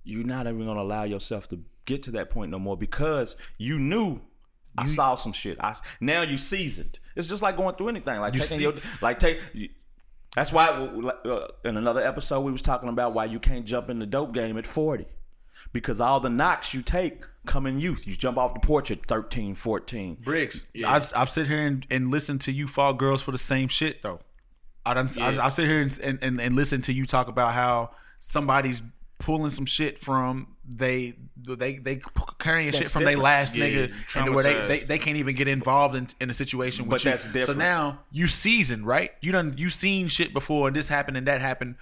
you're 0.03 0.25
not 0.25 0.45
even 0.47 0.65
gonna 0.65 0.81
allow 0.81 1.03
yourself 1.03 1.47
to 1.49 1.59
get 1.85 2.03
to 2.03 2.11
that 2.11 2.29
point 2.29 2.51
no 2.51 2.59
more 2.59 2.77
because 2.77 3.37
you 3.57 3.79
knew. 3.79 4.21
I 4.75 4.87
saw 4.87 5.13
some 5.13 5.33
shit. 5.33 5.59
I 5.61 5.75
now 6.01 6.23
you 6.23 6.39
seasoned. 6.39 6.97
It's 7.15 7.27
just 7.27 7.43
like 7.43 7.55
going 7.57 7.75
through 7.75 7.89
anything. 7.89 8.19
Like 8.19 8.33
taking 8.33 8.47
see- 8.57 8.63
your 8.63 8.73
like 9.01 9.19
take. 9.19 9.39
you- 9.53 9.69
That's 10.35 10.51
why 10.51 10.69
uh, 10.69 11.47
in 11.63 11.77
another 11.77 12.01
episode 12.01 12.41
we 12.41 12.51
was 12.51 12.63
talking 12.63 12.89
about 12.89 13.13
why 13.13 13.25
you 13.25 13.39
can't 13.39 13.65
jump 13.65 13.91
in 13.91 13.99
the 13.99 14.07
dope 14.07 14.33
game 14.33 14.57
at 14.57 14.65
40. 14.65 15.05
Because 15.73 15.99
all 15.99 16.19
the 16.19 16.29
knocks 16.29 16.73
you 16.73 16.81
take 16.81 17.25
come 17.45 17.65
in 17.65 17.79
youth. 17.79 18.07
You 18.07 18.15
jump 18.15 18.37
off 18.37 18.53
the 18.53 18.59
porch 18.59 18.91
at 18.91 19.05
13, 19.07 19.55
14. 19.55 20.17
Bricks. 20.23 20.67
I've, 20.85 21.11
I've 21.15 21.29
sit 21.29 21.47
here 21.47 21.65
and, 21.65 21.85
and 21.89 22.11
listen 22.11 22.39
to 22.39 22.51
you 22.51 22.67
fall 22.67 22.93
girls 22.93 23.21
for 23.21 23.31
the 23.31 23.37
same 23.37 23.67
shit 23.67 24.01
though. 24.01 24.19
I 24.85 24.93
done, 24.93 25.09
I, 25.19 25.45
I 25.45 25.49
sit 25.49 25.65
here 25.65 25.81
and, 25.81 26.19
and, 26.21 26.41
and 26.41 26.55
listen 26.55 26.81
to 26.83 26.93
you 26.93 27.05
talk 27.05 27.27
about 27.27 27.53
how 27.53 27.91
somebody's 28.19 28.81
pulling 29.19 29.49
some 29.49 29.65
shit 29.65 29.97
from 29.97 30.47
they 30.67 31.13
they 31.35 31.77
they 31.77 32.01
carrying 32.39 32.71
shit 32.71 32.89
from 32.89 33.03
their 33.03 33.11
different. 33.11 33.23
last 33.23 33.55
Yeah, 33.55 33.65
nigga 33.65 34.25
and 34.25 34.35
where 34.35 34.43
they, 34.43 34.67
they 34.67 34.79
they 34.79 34.97
can't 34.97 35.17
even 35.17 35.35
get 35.35 35.47
involved 35.47 35.95
in, 35.95 36.07
in 36.19 36.29
a 36.29 36.33
situation 36.33 36.85
with 36.85 37.03
But 37.03 37.05
you. 37.05 37.11
that's 37.11 37.45
So 37.45 37.53
now 37.53 37.99
you 38.11 38.27
seasoned, 38.27 38.85
right? 38.85 39.11
You 39.21 39.31
done 39.31 39.55
you 39.57 39.69
seen 39.69 40.07
shit 40.07 40.33
before 40.33 40.67
and 40.67 40.75
this 40.75 40.89
happened 40.89 41.17
and 41.17 41.27
that 41.27 41.39
happened. 41.41 41.75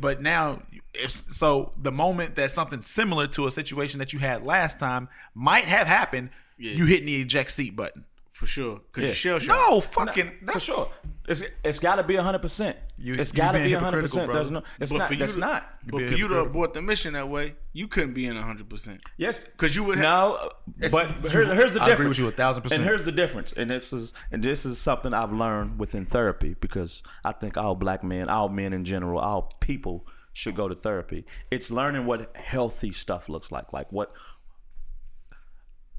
But 0.00 0.20
now, 0.20 0.62
if 0.94 1.10
so, 1.10 1.72
the 1.80 1.92
moment 1.92 2.36
that 2.36 2.50
something 2.50 2.82
similar 2.82 3.26
to 3.28 3.46
a 3.46 3.50
situation 3.50 3.98
that 4.00 4.12
you 4.12 4.18
had 4.18 4.42
last 4.42 4.78
time 4.78 5.08
might 5.34 5.64
have 5.64 5.86
happened, 5.86 6.30
you 6.58 6.86
hitting 6.86 7.06
the 7.06 7.20
eject 7.22 7.50
seat 7.52 7.76
button. 7.76 8.04
for 8.32 8.46
sure 8.46 8.80
because 8.90 9.04
Yeah. 9.08 9.12
shell 9.14 9.38
shock. 9.38 9.54
No, 9.70 9.80
fucking 9.82 10.30
For 10.40 10.44
that's 10.46 10.62
sure. 10.64 10.90
It's 11.30 11.42
it's 11.64 11.78
got 11.78 11.96
to 11.96 12.02
be 12.02 12.14
100%. 12.14 12.74
You- 12.98 13.14
it's 13.14 13.32
you 13.32 13.36
got 13.38 13.52
to 13.52 13.58
be 13.60 13.70
100%. 13.70 14.32
There's 14.32 14.50
no 14.50 14.62
it's 14.80 14.90
But 14.92 14.98
not 14.98 15.08
for 15.08 15.14
you 15.14 15.20
that's 15.20 15.34
to- 15.34 15.38
not. 15.40 15.66
But 15.86 16.02
for 16.08 16.14
you 16.14 16.26
to 16.28 16.40
abort 16.40 16.74
the 16.74 16.82
mission 16.82 17.12
that 17.14 17.28
way, 17.28 17.54
you 17.72 17.86
couldn't 17.88 18.14
be 18.14 18.26
in 18.26 18.34
hundred 18.36 18.68
percent. 18.68 19.00
Yes, 19.16 19.42
Because 19.44 19.74
you 19.76 19.84
would 19.84 19.98
have. 19.98 20.04
no, 20.04 20.50
but, 20.90 21.22
but 21.22 21.30
here- 21.32 21.54
here's 21.54 21.74
the 21.74 21.82
I 21.82 21.86
difference. 21.86 21.98
agree 22.00 22.08
with 22.08 22.18
you 22.18 22.28
a 22.28 22.32
thousand 22.32 22.62
percent. 22.64 22.80
And 22.82 22.88
here's 22.88 23.04
the 23.06 23.12
difference. 23.12 23.52
And 23.52 23.70
this 23.70 23.92
is 23.92 24.12
and 24.32 24.42
this 24.42 24.66
is 24.66 24.78
something 24.80 25.14
I've 25.14 25.32
learned 25.32 25.78
within 25.78 26.04
therapy 26.04 26.56
because 26.60 27.02
I 27.24 27.32
think 27.32 27.56
all 27.56 27.74
black 27.76 28.02
men, 28.02 28.28
all 28.28 28.48
men 28.48 28.72
in 28.72 28.84
general, 28.84 29.20
all 29.20 29.50
people 29.60 30.06
should 30.32 30.56
go 30.56 30.68
to 30.68 30.74
therapy. 30.74 31.24
It's 31.50 31.70
learning 31.70 32.06
what 32.06 32.34
healthy 32.36 32.90
stuff 32.92 33.28
looks 33.28 33.50
like, 33.52 33.72
like 33.72 33.90
what 33.92 34.12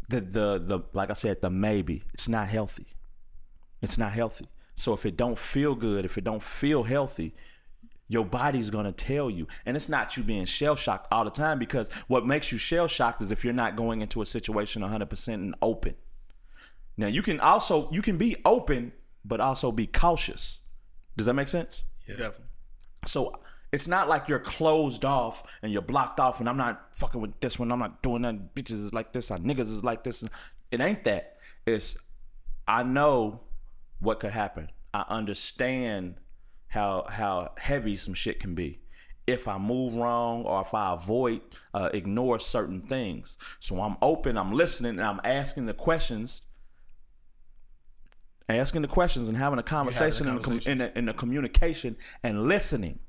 the 0.09 0.19
the 0.21 0.59
the 0.59 0.79
like 0.93 1.09
I 1.09 1.13
said, 1.13 1.41
the 1.41 1.49
maybe. 1.49 2.03
It's 2.13 2.27
not 2.27 2.49
healthy. 2.49 2.87
It's 3.81 3.97
not 3.97 4.11
healthy. 4.11 4.45
So 4.75 4.93
if 4.93 5.05
it 5.05 5.17
don't 5.17 5.37
feel 5.37 5.75
good, 5.75 6.05
if 6.05 6.17
it 6.17 6.23
don't 6.23 6.41
feel 6.41 6.83
healthy, 6.83 7.33
your 8.07 8.25
body's 8.25 8.69
gonna 8.69 8.91
tell 8.91 9.29
you. 9.29 9.47
And 9.65 9.77
it's 9.77 9.87
not 9.87 10.17
you 10.17 10.23
being 10.23 10.45
shell 10.45 10.75
shocked 10.75 11.07
all 11.11 11.23
the 11.23 11.31
time 11.31 11.59
because 11.59 11.89
what 12.07 12.25
makes 12.25 12.51
you 12.51 12.57
shell 12.57 12.87
shocked 12.87 13.21
is 13.21 13.31
if 13.31 13.45
you're 13.45 13.53
not 13.53 13.75
going 13.75 14.01
into 14.01 14.21
a 14.21 14.25
situation 14.25 14.81
100% 14.81 15.33
and 15.33 15.55
open. 15.61 15.95
Now 16.97 17.07
you 17.07 17.21
can 17.21 17.39
also 17.39 17.89
you 17.91 18.01
can 18.01 18.17
be 18.17 18.35
open 18.43 18.91
but 19.23 19.39
also 19.39 19.71
be 19.71 19.87
cautious. 19.87 20.61
Does 21.15 21.25
that 21.27 21.33
make 21.35 21.47
sense? 21.47 21.83
Yeah. 22.07 22.15
Definitely. 22.15 22.45
So 23.05 23.33
it's 23.71 23.87
not 23.87 24.09
like 24.09 24.27
you're 24.27 24.39
closed 24.39 25.05
off 25.05 25.43
and 25.61 25.71
you're 25.71 25.81
blocked 25.81 26.19
off 26.19 26.39
and 26.39 26.49
I'm 26.49 26.57
not 26.57 26.93
fucking 26.95 27.21
with 27.21 27.39
this 27.39 27.57
one. 27.57 27.71
I'm 27.71 27.79
not 27.79 28.03
doing 28.03 28.23
that. 28.23 28.53
Bitches 28.53 28.71
is 28.71 28.93
like 28.93 29.13
this. 29.13 29.31
Or 29.31 29.37
niggas 29.37 29.59
is 29.59 29.83
like 29.83 30.03
this. 30.03 30.25
It 30.71 30.81
ain't 30.81 31.05
that. 31.05 31.37
It's 31.65 31.97
I 32.67 32.83
know 32.83 33.41
what 34.01 34.19
could 34.19 34.31
happen. 34.31 34.69
I 34.93 35.05
understand 35.07 36.15
how 36.67 37.05
how 37.09 37.53
heavy 37.57 37.95
some 37.95 38.13
shit 38.13 38.39
can 38.39 38.55
be 38.55 38.81
if 39.25 39.47
I 39.47 39.57
move 39.57 39.95
wrong 39.95 40.43
or 40.43 40.61
if 40.61 40.73
I 40.73 40.93
avoid 40.93 41.41
uh, 41.73 41.89
ignore 41.93 42.39
certain 42.39 42.81
things. 42.81 43.37
So 43.59 43.81
I'm 43.81 43.95
open. 44.01 44.37
I'm 44.37 44.51
listening 44.51 44.99
and 44.99 45.03
I'm 45.03 45.21
asking 45.23 45.67
the 45.67 45.73
questions 45.73 46.41
asking 48.49 48.81
the 48.81 48.87
questions 48.87 49.29
and 49.29 49.37
having 49.37 49.59
a 49.59 49.63
conversation, 49.63 50.27
in, 50.27 50.35
the 50.35 50.41
com- 50.41 50.59
in, 50.65 50.77
the, 50.79 50.97
in 50.97 51.05
the 51.05 51.13
communication 51.13 51.95
and 52.23 52.47
listening, 52.47 52.99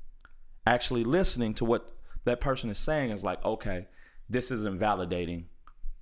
actually 0.65 1.03
listening 1.03 1.53
to 1.55 1.65
what 1.65 1.93
that 2.25 2.39
person 2.39 2.69
is 2.69 2.77
saying 2.77 3.11
is 3.11 3.23
like, 3.23 3.43
okay, 3.43 3.87
this 4.29 4.51
isn't 4.51 4.79
validating 4.79 5.45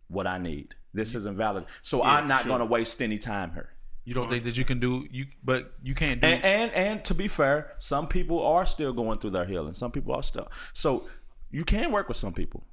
what 0.07 0.27
I 0.27 0.37
need. 0.37 0.75
This 0.93 1.15
isn't 1.15 1.35
valid. 1.35 1.65
So 1.81 2.03
I'm 2.03 2.27
not 2.27 2.41
sure. 2.41 2.49
going 2.49 2.59
to 2.59 2.65
waste 2.65 3.01
any 3.01 3.17
time 3.17 3.53
here. 3.53 3.69
You 4.03 4.13
don't 4.13 4.29
think 4.29 4.43
that 4.45 4.57
you 4.57 4.65
can 4.65 4.79
do 4.79 5.07
you, 5.11 5.25
but 5.43 5.73
you 5.83 5.93
can't 5.93 6.19
do. 6.21 6.27
And, 6.27 6.43
and 6.43 6.71
and 6.73 7.05
to 7.05 7.13
be 7.13 7.27
fair, 7.27 7.73
some 7.77 8.07
people 8.07 8.43
are 8.45 8.65
still 8.65 8.93
going 8.93 9.19
through 9.19 9.29
their 9.31 9.45
healing. 9.45 9.73
Some 9.73 9.91
people 9.91 10.13
are 10.15 10.23
still. 10.23 10.49
So 10.73 11.07
you 11.51 11.63
can 11.63 11.91
work 11.91 12.07
with 12.07 12.17
some 12.17 12.33
people. 12.33 12.65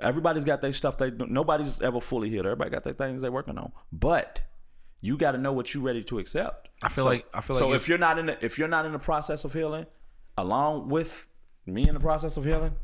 Everybody's 0.00 0.44
got 0.44 0.60
their 0.60 0.72
stuff. 0.72 0.98
They 0.98 1.10
nobody's 1.12 1.80
ever 1.80 2.00
fully 2.00 2.28
healed. 2.30 2.46
Everybody 2.46 2.70
got 2.70 2.82
their 2.82 2.94
things 2.94 3.22
they're 3.22 3.30
working 3.30 3.58
on. 3.58 3.70
But 3.92 4.40
you 5.00 5.16
got 5.16 5.32
to 5.32 5.38
know 5.38 5.52
what 5.52 5.72
you're 5.74 5.82
ready 5.84 6.02
to 6.04 6.18
accept. 6.18 6.68
I 6.82 6.88
feel 6.88 7.04
So- 7.04 7.10
like- 7.10 7.26
I 7.34 7.40
feel 7.40 7.56
like 7.56 7.60
so. 7.62 7.72
If 7.74 7.88
you're 7.88 7.98
not 7.98 8.18
in 8.18 8.26
the 8.26 8.44
if 8.44 8.58
you're 8.58 8.68
not 8.68 8.84
in 8.86 8.92
the 8.92 8.98
process 8.98 9.44
of 9.44 9.52
healing, 9.52 9.86
along 10.36 10.88
with 10.88 11.28
me 11.66 11.86
in 11.86 11.94
the 11.94 12.00
process 12.00 12.36
of 12.36 12.44
healing, 12.44 12.74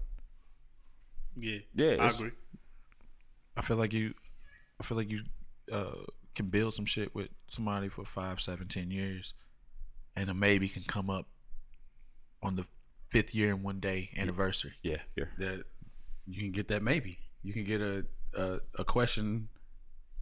Yeah. 1.37 1.59
Yeah, 1.75 1.97
I 2.01 2.07
agree. 2.07 2.31
I 3.57 3.63
feel 3.63 3.77
like 3.77 3.93
you, 3.93 4.15
I 4.81 4.85
feel 4.85 4.97
like 4.97 5.11
you 5.11 5.23
uh, 5.73 5.93
can 6.39 6.47
build 6.47 6.73
some 6.73 6.85
shit 6.85 7.15
with 7.15 7.29
somebody 7.49 7.89
for 7.89 8.05
five, 8.05 8.41
seven, 8.41 8.69
ten 8.69 8.91
years, 8.93 9.35
and 10.15 10.31
a 10.31 10.35
maybe 10.35 10.69
can 10.69 10.85
come 10.85 11.11
up 11.11 11.27
on 12.43 12.55
the 12.55 12.65
fifth 13.11 13.35
year 13.35 13.53
and 13.53 13.65
one 13.65 13.81
day 13.81 14.11
anniversary. 14.17 14.75
yeah, 14.83 14.99
yeah. 15.17 15.25
That 15.39 15.65
you 16.27 16.41
can 16.41 16.53
get 16.53 16.69
that 16.69 16.83
maybe. 16.83 17.19
You 17.43 17.53
can 17.53 17.65
get 17.65 17.81
a, 17.81 18.07
a 18.37 18.59
a 18.79 18.85
question. 18.85 19.49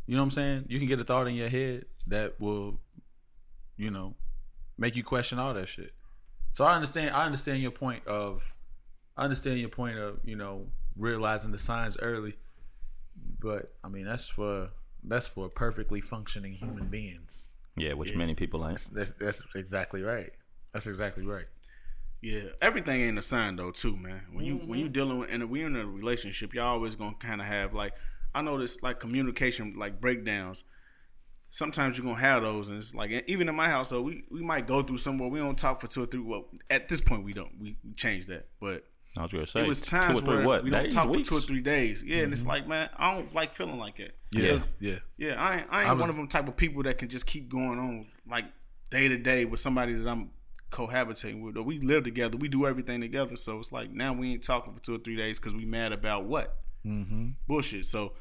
You 0.06 0.16
know 0.16 0.22
what 0.22 0.26
I'm 0.26 0.30
saying? 0.30 0.64
You 0.68 0.78
can 0.78 0.88
get 0.88 1.00
a 1.00 1.04
thought 1.04 1.28
in 1.28 1.34
your 1.34 1.48
head 1.50 1.84
that 2.06 2.40
will, 2.40 2.80
you 3.76 3.90
know, 3.90 4.14
make 4.78 4.96
you 4.96 5.02
question 5.02 5.38
all 5.38 5.52
that 5.52 5.68
shit. 5.68 5.92
So 6.52 6.64
I 6.64 6.74
understand. 6.74 7.14
I 7.14 7.26
understand 7.26 7.60
your 7.60 7.72
point 7.72 8.06
of. 8.06 8.54
I 9.18 9.24
understand 9.24 9.58
your 9.58 9.68
point 9.68 9.98
of 9.98 10.20
you 10.24 10.36
know 10.36 10.68
realizing 10.96 11.52
the 11.52 11.58
signs 11.58 11.98
early, 12.00 12.36
but 13.38 13.74
I 13.84 13.88
mean 13.90 14.06
that's 14.06 14.30
for 14.30 14.70
that's 15.06 15.26
for 15.26 15.48
perfectly 15.48 16.00
functioning 16.00 16.54
human 16.54 16.88
beings. 16.88 17.52
Yeah, 17.76 17.92
which 17.92 18.16
many 18.16 18.34
people 18.34 18.66
ain't. 18.66 18.90
That's 18.92 19.12
that's 19.12 19.42
exactly 19.54 20.02
right. 20.02 20.32
That's 20.72 20.86
exactly 20.86 21.24
right. 21.24 21.46
Yeah, 22.22 22.48
everything 22.62 23.02
ain't 23.02 23.18
a 23.18 23.22
sign 23.22 23.56
though, 23.56 23.70
too, 23.70 23.96
man. 23.96 24.22
When 24.32 24.44
you 24.44 24.56
when 24.56 24.78
you 24.78 24.86
mm-hmm. 24.86 24.92
dealing 24.92 25.18
with 25.20 25.30
and 25.30 25.48
when 25.50 25.60
you're 25.60 25.70
in 25.70 25.76
a 25.76 25.86
relationship, 25.86 26.54
y'all 26.54 26.68
always 26.68 26.94
gonna 26.94 27.14
kind 27.20 27.40
of 27.40 27.46
have 27.46 27.74
like 27.74 27.92
I 28.34 28.42
notice 28.42 28.82
like 28.82 28.98
communication 28.98 29.74
like 29.76 30.00
breakdowns. 30.00 30.64
Sometimes 31.50 31.96
you're 31.96 32.06
gonna 32.06 32.18
have 32.20 32.42
those, 32.42 32.68
and 32.68 32.78
it's 32.78 32.94
like 32.94 33.10
even 33.28 33.48
in 33.48 33.54
my 33.54 33.68
household, 33.68 34.06
we 34.06 34.24
we 34.30 34.42
might 34.42 34.66
go 34.66 34.82
through 34.82 34.98
somewhere 34.98 35.28
we 35.28 35.38
don't 35.38 35.58
talk 35.58 35.80
for 35.80 35.86
two 35.86 36.02
or 36.02 36.06
three. 36.06 36.20
Well, 36.20 36.46
at 36.70 36.88
this 36.88 37.00
point, 37.00 37.24
we 37.24 37.32
don't. 37.32 37.52
We 37.60 37.76
change 37.96 38.26
that, 38.26 38.48
but 38.60 38.84
I 39.18 39.22
was 39.22 39.32
gonna 39.32 39.46
say 39.46 39.60
it 39.60 39.68
was 39.68 39.80
two 39.80 39.96
times 39.96 40.18
or 40.20 40.22
three 40.22 40.36
where 40.36 40.46
what 40.46 40.64
we 40.64 40.70
don't 40.70 40.90
talk 40.90 41.08
weeks? 41.08 41.28
for 41.28 41.34
two 41.34 41.38
or 41.38 41.40
three 41.40 41.60
days. 41.60 42.02
Yeah, 42.04 42.22
and 42.22 42.32
it's 42.32 42.46
like, 42.46 42.66
man, 42.66 42.88
I 42.96 43.14
don't 43.14 43.34
like 43.34 43.52
feeling 43.52 43.78
like 43.78 43.96
that. 43.96 44.16
Yeah, 44.30 44.56
yeah. 44.80 44.96
yeah, 45.16 45.42
I 45.42 45.58
ain't, 45.58 45.66
I 45.70 45.80
ain't 45.82 45.90
I 45.90 45.92
one 45.94 46.10
of 46.10 46.16
them 46.16 46.28
type 46.28 46.48
of 46.48 46.56
people 46.56 46.82
that 46.84 46.98
can 46.98 47.08
just 47.08 47.26
keep 47.26 47.48
going 47.48 47.78
on 47.78 48.06
like 48.28 48.44
day 48.90 49.08
to 49.08 49.16
day 49.16 49.44
with 49.44 49.60
somebody 49.60 49.94
that 49.94 50.08
I'm 50.08 50.30
cohabitating 50.70 51.42
with. 51.42 51.56
Or 51.56 51.62
we 51.62 51.78
live 51.78 52.04
together, 52.04 52.36
we 52.38 52.48
do 52.48 52.66
everything 52.66 53.00
together. 53.00 53.36
So 53.36 53.58
it's 53.58 53.72
like 53.72 53.90
now 53.90 54.12
we 54.12 54.32
ain't 54.32 54.42
talking 54.42 54.74
for 54.74 54.80
two 54.80 54.94
or 54.96 54.98
three 54.98 55.16
days 55.16 55.38
because 55.38 55.54
we 55.54 55.64
mad 55.64 55.92
about 55.92 56.24
what 56.24 56.58
mm-hmm. 56.84 57.30
bullshit. 57.46 57.86
So 57.86 58.12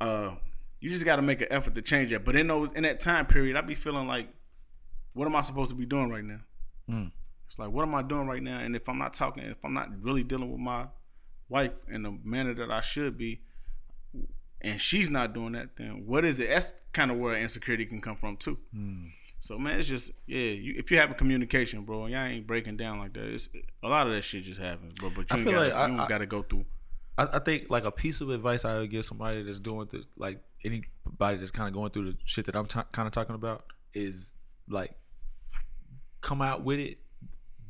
uh, 0.00 0.34
you 0.80 0.90
just 0.90 1.04
got 1.04 1.16
to 1.16 1.22
make 1.22 1.40
an 1.40 1.48
effort 1.50 1.74
to 1.74 1.82
change 1.82 2.10
that. 2.10 2.24
But 2.24 2.36
in 2.36 2.46
those 2.46 2.72
in 2.72 2.82
that 2.82 3.00
time 3.00 3.26
period, 3.26 3.56
I 3.56 3.60
be 3.60 3.74
feeling 3.74 4.06
like, 4.06 4.28
what 5.12 5.26
am 5.26 5.36
I 5.36 5.40
supposed 5.40 5.70
to 5.70 5.76
be 5.76 5.86
doing 5.86 6.10
right 6.10 6.24
now? 6.24 6.40
It's 7.46 7.58
like, 7.58 7.70
what 7.70 7.82
am 7.82 7.94
I 7.94 8.02
doing 8.02 8.26
right 8.26 8.42
now? 8.42 8.58
And 8.58 8.74
if 8.74 8.88
I'm 8.88 8.98
not 8.98 9.14
talking, 9.14 9.44
if 9.44 9.64
I'm 9.64 9.74
not 9.74 9.88
really 10.02 10.22
dealing 10.24 10.50
with 10.50 10.60
my 10.60 10.86
wife 11.48 11.74
in 11.88 12.02
the 12.02 12.18
manner 12.24 12.54
that 12.54 12.70
I 12.70 12.80
should 12.80 13.16
be, 13.16 13.40
and 14.62 14.80
she's 14.80 15.10
not 15.10 15.32
doing 15.32 15.52
that, 15.52 15.76
then 15.76 16.04
what 16.06 16.24
is 16.24 16.40
it? 16.40 16.48
That's 16.48 16.82
kind 16.92 17.10
of 17.10 17.18
where 17.18 17.36
insecurity 17.36 17.86
can 17.86 18.00
come 18.00 18.16
from 18.16 18.36
too. 18.36 18.58
Hmm. 18.72 19.06
So 19.38 19.58
man, 19.58 19.78
it's 19.78 19.88
just 19.88 20.10
yeah. 20.26 20.38
You, 20.38 20.74
if 20.76 20.90
you 20.90 20.96
having 20.96 21.14
communication, 21.16 21.84
bro, 21.84 22.04
and 22.04 22.12
y'all 22.12 22.24
ain't 22.24 22.46
breaking 22.46 22.76
down 22.78 22.98
like 22.98 23.12
that, 23.12 23.24
it's 23.26 23.48
a 23.82 23.88
lot 23.88 24.06
of 24.06 24.12
that 24.14 24.22
shit 24.22 24.42
just 24.42 24.60
happens, 24.60 24.94
bro. 24.94 25.10
But 25.10 25.30
you 25.30 25.36
I 25.36 25.36
ain't 25.38 25.48
feel 25.48 25.52
gotta, 25.60 25.68
like 25.68 25.74
I- 25.74 25.86
you 25.88 25.96
don't 25.98 26.08
got 26.08 26.18
to 26.18 26.26
go 26.26 26.42
through. 26.42 26.64
I, 27.18 27.28
I 27.34 27.38
think 27.38 27.70
like 27.70 27.84
a 27.84 27.90
piece 27.92 28.20
of 28.20 28.30
advice 28.30 28.64
I 28.64 28.78
would 28.78 28.90
give 28.90 29.04
somebody 29.04 29.42
that's 29.42 29.60
doing 29.60 29.86
this, 29.90 30.04
like 30.16 30.42
anybody 30.64 31.36
that's 31.38 31.50
kind 31.50 31.68
of 31.68 31.74
going 31.74 31.90
through 31.90 32.10
the 32.12 32.18
shit 32.24 32.46
that 32.46 32.56
I'm 32.56 32.66
t- 32.66 32.80
kind 32.92 33.06
of 33.06 33.12
talking 33.12 33.34
about, 33.34 33.64
is 33.94 34.34
like 34.68 34.90
come 36.20 36.42
out 36.42 36.64
with 36.64 36.78
it 36.80 36.98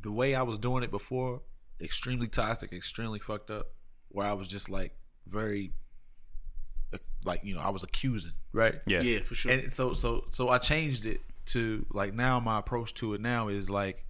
the 0.07 0.11
way 0.13 0.35
I 0.35 0.43
was 0.43 0.57
doing 0.57 0.83
it 0.83 0.91
before, 0.91 1.41
extremely 1.81 2.29
toxic, 2.29 2.71
extremely 2.71 3.19
fucked 3.19 3.51
up, 3.51 3.67
where 4.07 4.25
I 4.25 4.31
was 4.31 4.47
just 4.47 4.69
like 4.69 4.93
very, 5.27 5.73
uh, 6.93 6.97
like 7.25 7.43
you 7.43 7.53
know, 7.53 7.59
I 7.59 7.71
was 7.71 7.83
accusing, 7.83 8.31
right? 8.53 8.75
Yeah. 8.87 9.01
Yeah, 9.01 9.19
for 9.19 9.35
sure. 9.35 9.51
And 9.51 9.73
so 9.73 9.91
so 9.91 10.23
so 10.29 10.47
I 10.47 10.59
changed 10.59 11.05
it 11.05 11.19
to 11.47 11.85
like 11.91 12.13
now 12.13 12.39
my 12.39 12.57
approach 12.59 12.93
to 12.95 13.15
it 13.15 13.21
now 13.21 13.49
is 13.49 13.69
like 13.69 14.05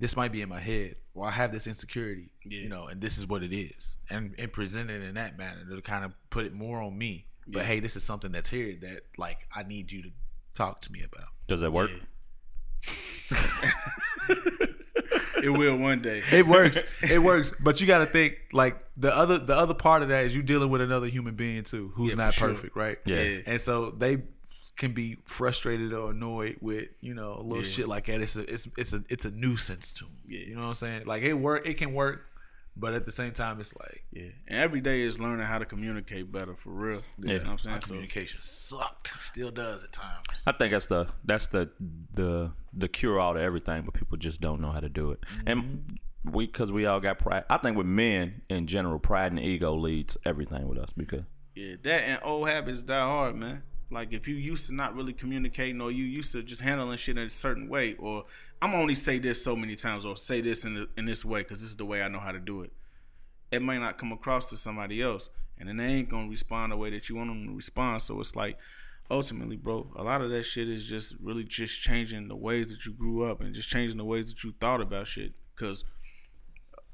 this 0.00 0.16
might 0.16 0.32
be 0.32 0.42
in 0.42 0.48
my 0.48 0.58
head 0.60 0.96
or 1.14 1.28
I 1.28 1.30
have 1.30 1.52
this 1.52 1.68
insecurity, 1.68 2.30
Yeah. 2.44 2.60
you 2.62 2.68
know, 2.68 2.86
and 2.88 3.00
this 3.00 3.16
is 3.16 3.28
what 3.28 3.44
it 3.44 3.52
is. 3.54 3.96
And 4.10 4.34
and 4.38 4.52
present 4.52 4.90
it 4.90 5.02
in 5.02 5.14
that 5.14 5.38
manner 5.38 5.64
to 5.70 5.80
kind 5.82 6.04
of 6.04 6.14
put 6.30 6.46
it 6.46 6.52
more 6.52 6.82
on 6.82 6.98
me. 6.98 7.26
But 7.46 7.62
hey, 7.62 7.78
this 7.80 7.94
is 7.94 8.02
something 8.02 8.32
that's 8.32 8.50
here 8.50 8.74
that 8.82 9.02
like 9.16 9.46
I 9.54 9.62
need 9.62 9.92
you 9.92 10.02
to 10.02 10.10
talk 10.54 10.80
to 10.82 10.92
me 10.92 11.02
about. 11.04 11.28
Does 11.46 11.60
that 11.60 11.72
work? 11.72 11.90
it 15.42 15.50
will 15.50 15.76
one 15.76 16.00
day. 16.02 16.22
It 16.32 16.46
works. 16.46 16.82
it 17.02 17.22
works. 17.22 17.52
But 17.60 17.80
you 17.80 17.86
got 17.86 17.98
to 17.98 18.06
think 18.06 18.36
like 18.52 18.76
the 18.96 19.14
other 19.16 19.38
the 19.38 19.54
other 19.56 19.74
part 19.74 20.02
of 20.02 20.08
that 20.08 20.24
is 20.26 20.34
you 20.34 20.42
dealing 20.42 20.70
with 20.70 20.80
another 20.80 21.06
human 21.06 21.34
being 21.34 21.62
too 21.64 21.92
who's 21.94 22.10
Yeah, 22.10 22.14
for 22.16 22.22
not 22.22 22.34
sure. 22.34 22.48
perfect, 22.48 22.76
right? 22.76 22.98
Yeah. 23.04 23.22
Yeah. 23.22 23.38
And 23.46 23.60
so 23.60 23.90
they 23.90 24.22
can 24.76 24.92
be 24.92 25.16
frustrated 25.24 25.92
or 25.92 26.12
annoyed 26.12 26.56
with 26.60 26.88
you 27.00 27.12
know 27.14 27.34
a 27.34 27.42
little 27.42 27.64
Yeah. 27.64 27.68
shit 27.70 27.88
like 27.88 28.06
that. 28.06 28.20
It's 28.20 28.36
a 28.36 28.42
it's 28.52 28.68
it's 28.76 28.92
a 28.92 29.02
it's 29.08 29.24
a 29.24 29.30
nuisance 29.30 29.92
to 29.94 30.04
them. 30.04 30.14
Yeah. 30.26 30.40
You 30.40 30.54
know 30.54 30.62
what 30.62 30.68
I'm 30.68 30.74
saying? 30.74 31.04
Like 31.06 31.22
it 31.22 31.32
work. 31.34 31.66
It 31.66 31.74
can 31.74 31.94
work, 31.94 32.26
but 32.78 32.94
at 32.94 33.06
the 33.06 33.12
same 33.12 33.32
time, 33.32 33.60
it's 33.60 33.74
like 33.76 34.04
Yeah, 34.12 34.30
and 34.46 34.58
every 34.60 34.80
day 34.80 35.02
is 35.02 35.20
learning 35.20 35.46
how 35.46 35.58
to 35.58 35.64
communicate 35.64 36.30
better 36.30 36.54
for 36.54 36.70
real. 36.70 37.02
Yeah. 37.18 37.32
you 37.32 37.38
know 37.38 37.38
what 37.38 37.44
I'm 37.44 37.50
my 37.50 37.56
saying. 37.56 37.80
So, 37.80 37.86
communication 37.88 38.40
sucked. 38.42 39.12
Still 39.20 39.50
does 39.50 39.84
at 39.84 39.92
times. 39.92 40.44
I 40.46 40.52
think 40.52 40.72
that's 40.72 40.86
the 40.86 41.08
that's 41.24 41.48
the 41.48 41.70
the 42.14 42.52
the 42.72 42.88
cure 42.88 43.18
all 43.18 43.34
to 43.34 43.40
everything, 43.40 43.82
but 43.82 43.94
people 43.94 44.16
just 44.16 44.40
don't 44.40 44.60
know 44.60 44.70
how 44.70 44.80
to 44.80 44.88
do 44.88 45.10
it. 45.10 45.20
And 45.46 45.62
mm-hmm. 45.62 46.30
we 46.30 46.46
because 46.46 46.70
we 46.72 46.86
all 46.86 47.00
got 47.00 47.18
pride. 47.18 47.44
I 47.50 47.58
think 47.58 47.76
with 47.76 47.86
men 47.86 48.42
in 48.48 48.66
general, 48.66 48.98
pride 48.98 49.32
and 49.32 49.40
ego 49.40 49.74
leads 49.74 50.16
everything 50.24 50.68
with 50.68 50.78
us 50.78 50.92
because 50.92 51.24
yeah, 51.54 51.74
that 51.82 52.02
and 52.02 52.20
old 52.22 52.48
habits 52.48 52.82
die 52.82 53.00
hard, 53.00 53.36
man. 53.36 53.62
Like 53.90 54.12
if 54.12 54.28
you 54.28 54.34
used 54.34 54.66
to 54.66 54.74
not 54.74 54.94
really 54.94 55.12
communicating, 55.12 55.80
or 55.80 55.90
you 55.90 56.04
used 56.04 56.32
to 56.32 56.42
just 56.42 56.60
handling 56.60 56.98
shit 56.98 57.16
in 57.16 57.26
a 57.26 57.30
certain 57.30 57.68
way, 57.68 57.94
or 57.94 58.24
I'm 58.60 58.74
only 58.74 58.94
say 58.94 59.18
this 59.18 59.42
so 59.42 59.56
many 59.56 59.76
times, 59.76 60.04
or 60.04 60.16
say 60.16 60.40
this 60.40 60.64
in 60.64 60.74
the, 60.74 60.88
in 60.96 61.06
this 61.06 61.24
way 61.24 61.40
because 61.40 61.60
this 61.60 61.70
is 61.70 61.76
the 61.76 61.86
way 61.86 62.02
I 62.02 62.08
know 62.08 62.18
how 62.18 62.32
to 62.32 62.40
do 62.40 62.62
it. 62.62 62.72
It 63.50 63.62
might 63.62 63.78
not 63.78 63.96
come 63.96 64.12
across 64.12 64.50
to 64.50 64.56
somebody 64.56 65.00
else, 65.00 65.30
and 65.58 65.68
then 65.68 65.78
they 65.78 65.86
ain't 65.86 66.10
gonna 66.10 66.28
respond 66.28 66.72
the 66.72 66.76
way 66.76 66.90
that 66.90 67.08
you 67.08 67.16
want 67.16 67.30
them 67.30 67.46
to 67.46 67.54
respond. 67.54 68.02
So 68.02 68.20
it's 68.20 68.36
like, 68.36 68.58
ultimately, 69.10 69.56
bro, 69.56 69.90
a 69.96 70.02
lot 70.02 70.20
of 70.20 70.30
that 70.30 70.42
shit 70.42 70.68
is 70.68 70.86
just 70.86 71.14
really 71.22 71.44
just 71.44 71.80
changing 71.80 72.28
the 72.28 72.36
ways 72.36 72.70
that 72.70 72.84
you 72.84 72.92
grew 72.92 73.24
up 73.24 73.40
and 73.40 73.54
just 73.54 73.70
changing 73.70 73.96
the 73.96 74.04
ways 74.04 74.28
that 74.28 74.44
you 74.44 74.54
thought 74.60 74.82
about 74.82 75.06
shit. 75.06 75.32
Cause 75.56 75.84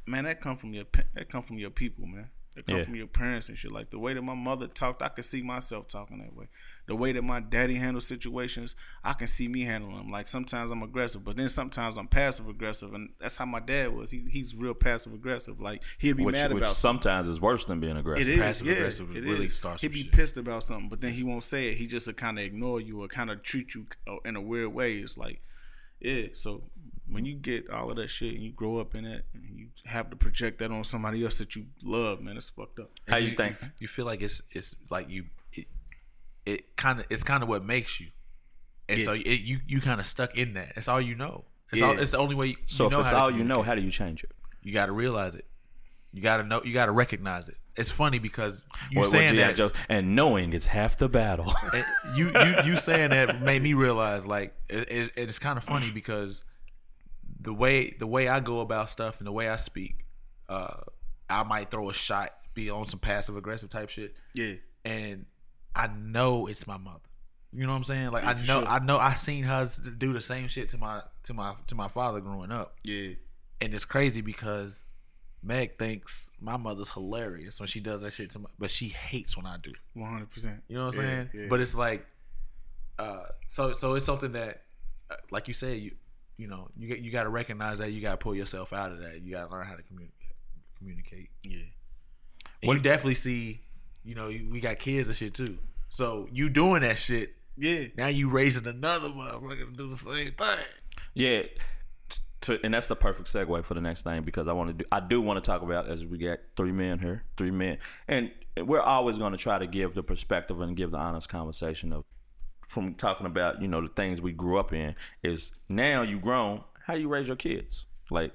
man, 0.06 0.24
that 0.24 0.40
come 0.40 0.56
from 0.56 0.74
your 0.74 0.84
that 1.14 1.28
come 1.28 1.42
from 1.42 1.58
your 1.58 1.70
people, 1.70 2.06
man. 2.06 2.30
That 2.54 2.66
come 2.66 2.76
Yeah. 2.76 2.84
from 2.84 2.94
your 2.94 3.08
parents 3.08 3.48
and 3.48 3.58
shit. 3.58 3.72
Like 3.72 3.90
the 3.90 3.98
way 3.98 4.14
that 4.14 4.22
my 4.22 4.34
mother 4.34 4.68
talked, 4.68 5.02
I 5.02 5.08
could 5.08 5.24
see 5.24 5.42
myself 5.42 5.88
talking 5.88 6.18
that 6.18 6.36
way. 6.36 6.46
The 6.86 6.94
way 6.94 7.10
that 7.10 7.22
my 7.22 7.40
daddy 7.40 7.74
handles 7.74 8.06
situations, 8.06 8.76
I 9.02 9.12
can 9.14 9.26
see 9.26 9.48
me 9.48 9.62
handling 9.62 9.96
them. 9.96 10.08
Like 10.08 10.28
sometimes 10.28 10.70
I'm 10.70 10.82
aggressive, 10.82 11.24
but 11.24 11.36
then 11.36 11.48
sometimes 11.48 11.96
I'm 11.96 12.06
passive 12.06 12.48
aggressive, 12.48 12.94
and 12.94 13.08
that's 13.18 13.36
how 13.38 13.46
my 13.46 13.58
dad 13.58 13.92
was. 13.96 14.12
He, 14.12 14.20
he's 14.30 14.54
real 14.54 14.74
passive 14.74 15.12
aggressive. 15.14 15.60
Like 15.60 15.82
he'd 15.98 16.16
be 16.16 16.24
which, 16.24 16.34
mad 16.36 16.52
which 16.52 16.62
about 16.62 16.76
sometimes 16.76 17.26
is 17.26 17.40
worse 17.40 17.64
than 17.64 17.80
being 17.80 17.96
aggressive. 17.96 18.28
it 18.28 18.34
is 18.34 18.40
Passive 18.40 18.66
yeah, 18.68 18.72
aggressive 18.74 19.16
it 19.16 19.24
really 19.24 19.46
is. 19.46 19.56
starts 19.56 19.82
He'd 19.82 19.90
be 19.92 20.02
shit. 20.04 20.12
pissed 20.12 20.36
about 20.36 20.62
something, 20.62 20.88
but 20.88 21.00
then 21.00 21.12
he 21.12 21.24
won't 21.24 21.42
say 21.42 21.70
it. 21.70 21.76
He 21.78 21.88
just 21.88 22.14
kind 22.16 22.38
of 22.38 22.44
ignore 22.44 22.80
you 22.80 23.02
or 23.02 23.08
kind 23.08 23.30
of 23.30 23.42
treat 23.42 23.74
you 23.74 23.86
uh, 24.06 24.18
in 24.24 24.36
a 24.36 24.40
weird 24.40 24.72
way. 24.72 24.98
It's 24.98 25.18
like, 25.18 25.40
yeah. 26.00 26.26
So 26.34 26.62
when 27.08 27.24
you 27.24 27.34
get 27.34 27.68
all 27.70 27.90
of 27.90 27.96
that 27.96 28.08
shit 28.08 28.34
and 28.34 28.42
you 28.42 28.50
grow 28.52 28.78
up 28.78 28.94
in 28.94 29.04
it, 29.04 29.24
and 29.34 29.44
you 29.58 29.68
have 29.86 30.10
to 30.10 30.16
project 30.16 30.58
that 30.60 30.70
on 30.70 30.84
somebody 30.84 31.22
else 31.24 31.38
that 31.38 31.54
you 31.54 31.66
love, 31.84 32.20
man, 32.20 32.36
it's 32.36 32.48
fucked 32.48 32.78
up. 32.78 32.90
How 33.08 33.16
you 33.18 33.32
think? 33.36 33.56
You, 33.80 33.88
feel 33.88 34.06
like 34.06 34.22
it's 34.22 34.42
it's 34.52 34.74
like 34.90 35.08
you 35.10 35.26
it 35.52 35.66
it 36.46 36.76
kind 36.76 37.00
of 37.00 37.06
it's 37.10 37.22
kind 37.22 37.42
of 37.42 37.48
what 37.48 37.64
makes 37.64 38.00
you, 38.00 38.08
and 38.88 38.98
Yeah. 38.98 39.04
so 39.04 39.12
it, 39.12 39.40
you 39.40 39.58
you 39.66 39.80
kind 39.80 40.00
of 40.00 40.06
stuck 40.06 40.36
in 40.36 40.54
that. 40.54 40.72
It's 40.76 40.88
all 40.88 41.00
you 41.00 41.14
know. 41.14 41.44
It's 41.72 41.80
Yeah. 41.80 41.88
all. 41.88 41.98
It's 41.98 42.10
the 42.12 42.18
only 42.18 42.34
way. 42.34 42.46
You 42.48 42.56
So 42.66 42.88
know 42.88 43.00
if 43.00 43.06
it's 43.06 43.10
how 43.10 43.24
all 43.24 43.30
you 43.30 43.44
know, 43.44 43.62
how 43.62 43.74
do 43.74 43.82
you 43.82 43.90
change 43.90 44.24
it? 44.24 44.30
you 44.62 44.72
got 44.72 44.86
to 44.86 44.92
realize 44.92 45.34
it. 45.34 45.46
You 46.12 46.22
got 46.22 46.38
to 46.38 46.42
know. 46.44 46.62
You 46.64 46.72
got 46.72 46.86
to 46.86 46.92
recognize 46.92 47.48
it. 47.48 47.56
It's 47.76 47.90
funny 47.90 48.18
because 48.20 48.62
you 48.90 49.00
What- 49.00 49.06
what 49.06 49.10
saying 49.10 49.30
G.I. 49.32 49.46
that. 49.48 49.56
Joe- 49.56 49.72
and 49.88 50.14
knowing 50.14 50.52
is 50.52 50.68
half 50.68 50.96
the 50.96 51.08
battle. 51.08 51.52
and 51.74 51.84
you 52.16 52.30
you 52.30 52.72
you 52.72 52.76
saying 52.76 53.10
that 53.10 53.42
made 53.42 53.60
me 53.62 53.74
realize 53.74 54.26
like 54.26 54.54
it, 54.68 54.90
it, 54.90 55.10
it's 55.16 55.38
kind 55.38 55.58
of 55.58 55.64
funny 55.64 55.90
because 55.90 56.44
the 57.44 57.52
way 57.54 57.94
the 57.98 58.06
way 58.06 58.28
I 58.28 58.40
go 58.40 58.60
about 58.60 58.88
stuff 58.90 59.18
and 59.18 59.26
the 59.26 59.32
way 59.32 59.48
I 59.48 59.56
speak, 59.56 60.06
uh, 60.48 60.80
I 61.30 61.42
might 61.44 61.70
throw 61.70 61.88
a 61.90 61.94
shot, 61.94 62.30
be 62.54 62.70
on 62.70 62.86
some 62.86 62.98
passive 63.00 63.36
aggressive 63.36 63.70
type 63.70 63.88
shit, 63.90 64.16
Yeah, 64.34 64.54
and 64.84 65.26
I 65.74 65.88
know 65.88 66.46
it's 66.46 66.66
my 66.66 66.76
mother. 66.78 67.00
You 67.52 67.64
know 67.66 67.70
what 67.70 67.76
I'm 67.76 67.84
saying? 67.84 68.10
Like 68.10 68.24
I 68.24 68.32
know 68.32 68.42
sure. 68.42 68.64
I 68.66 68.78
know 68.80 68.96
I 68.98 69.12
seen 69.14 69.44
her 69.44 69.66
do 69.96 70.12
the 70.12 70.20
same 70.20 70.48
shit 70.48 70.70
to 70.70 70.78
my 70.78 71.02
to 71.24 71.34
my 71.34 71.54
to 71.68 71.74
my 71.74 71.88
father 71.88 72.20
growing 72.20 72.50
up, 72.50 72.74
yeah, 72.82 73.10
and 73.60 73.72
it's 73.72 73.84
crazy 73.84 74.22
because 74.22 74.88
Meg 75.42 75.78
thinks 75.78 76.30
my 76.40 76.56
mother's 76.56 76.90
hilarious 76.90 77.60
when 77.60 77.66
she 77.68 77.78
does 77.80 78.00
that 78.00 78.12
shit 78.12 78.30
to 78.30 78.38
my, 78.40 78.48
but 78.58 78.70
she 78.70 78.88
hates 78.88 79.36
when 79.36 79.46
I 79.46 79.56
do. 79.58 79.72
one 79.92 80.10
hundred 80.10 80.30
percent. 80.30 80.62
You 80.68 80.76
know 80.78 80.86
what 80.86 80.94
I'm 80.96 81.00
Yeah, 81.02 81.06
saying? 81.08 81.30
yeah. 81.34 81.46
But 81.48 81.60
it's 81.60 81.74
like, 81.76 82.06
uh, 82.98 83.24
so 83.46 83.72
so 83.72 83.94
it's 83.94 84.04
something 84.04 84.32
that, 84.32 84.62
uh, 85.10 85.16
like 85.30 85.46
you 85.46 85.54
said, 85.54 85.78
you 85.78 85.92
you 86.36 86.46
know 86.46 86.68
you 86.76 86.88
get 86.88 87.00
you 87.00 87.10
got 87.10 87.24
to 87.24 87.30
recognize 87.30 87.78
that 87.78 87.92
you 87.92 88.00
got 88.00 88.12
to 88.12 88.16
pull 88.16 88.34
yourself 88.34 88.72
out 88.72 88.92
of 88.92 89.00
that. 89.00 89.22
You 89.22 89.32
got 89.32 89.48
to 89.48 89.52
learn 89.52 89.66
how 89.66 89.74
to 89.74 89.82
communicate. 89.82 90.12
Communicate. 90.78 91.30
Yeah, 91.42 91.62
And 92.62 92.72
you 92.72 92.78
definitely 92.80 93.14
see, 93.14 93.60
you 94.04 94.14
know, 94.14 94.28
you, 94.28 94.48
we 94.50 94.60
got 94.60 94.78
kids 94.78 95.08
and 95.08 95.16
shit 95.16 95.34
too. 95.34 95.58
So 95.88 96.28
you 96.32 96.48
doing 96.48 96.82
that 96.82 96.98
shit. 96.98 97.34
yeah, 97.56 97.84
Now 97.96 98.08
you 98.08 98.28
raising 98.28 98.66
another 98.66 99.08
motherfucker 99.08 99.70
to 99.70 99.76
do 99.76 99.88
the 99.90 99.96
same 99.96 100.30
thing. 100.32 100.58
Yeah, 101.14 101.42
to, 102.42 102.60
and 102.64 102.74
that's 102.74 102.88
the 102.88 102.96
perfect 102.96 103.28
segue 103.28 103.64
for 103.64 103.74
the 103.74 103.80
next 103.80 104.02
thing 104.02 104.22
because 104.22 104.48
I 104.48 104.52
want 104.52 104.68
to 104.70 104.74
do. 104.74 104.84
I 104.92 105.00
do 105.00 105.20
want 105.20 105.42
to 105.42 105.48
talk 105.48 105.62
about 105.62 105.88
as 105.88 106.04
we 106.04 106.18
got 106.18 106.40
three 106.56 106.72
men 106.72 106.98
here, 106.98 107.24
three 107.36 107.50
men, 107.50 107.78
and 108.08 108.30
we're 108.60 108.80
always 108.82 109.18
going 109.18 109.32
to 109.32 109.38
try 109.38 109.58
to 109.58 109.66
give 109.66 109.94
the 109.94 110.02
perspective 110.02 110.60
and 110.60 110.76
give 110.76 110.90
the 110.90 110.98
honest 110.98 111.28
conversation 111.28 111.92
of 111.92 112.04
from 112.66 112.94
talking 112.94 113.26
about 113.26 113.60
you 113.62 113.68
know 113.68 113.80
the 113.80 113.88
things 113.88 114.20
we 114.20 114.32
grew 114.32 114.58
up 114.58 114.72
in. 114.72 114.94
Is 115.22 115.52
now 115.68 116.02
you 116.02 116.18
grown, 116.18 116.64
how 116.86 116.94
do 116.94 117.00
you 117.00 117.08
raise 117.08 117.26
your 117.26 117.36
kids? 117.36 117.86
Like 118.10 118.32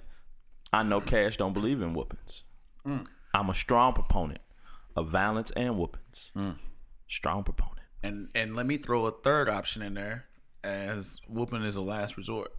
I 0.72 0.84
know 0.84 1.02
Cash 1.02 1.38
don't 1.38 1.54
believe 1.54 1.82
in 1.82 1.94
whoopings. 1.94 2.44
Mm. 2.86 3.06
I'm 3.34 3.50
a 3.50 3.54
strong 3.56 3.94
proponent 3.94 4.42
of 4.96 5.08
violence 5.08 5.52
and 5.52 5.78
whoopings. 5.78 6.32
Mm. 6.36 6.58
Strong 7.08 7.44
proponent. 7.44 7.80
And 8.04 8.30
and 8.36 8.56
let 8.56 8.66
me 8.66 8.78
throw 8.78 9.06
a 9.06 9.12
third 9.12 9.50
option 9.50 9.82
in 9.82 9.96
there 9.96 10.26
as 10.64 11.22
whooping 11.28 11.64
is 11.64 11.76
a 11.76 11.82
last 11.82 12.18
resort. 12.18 12.54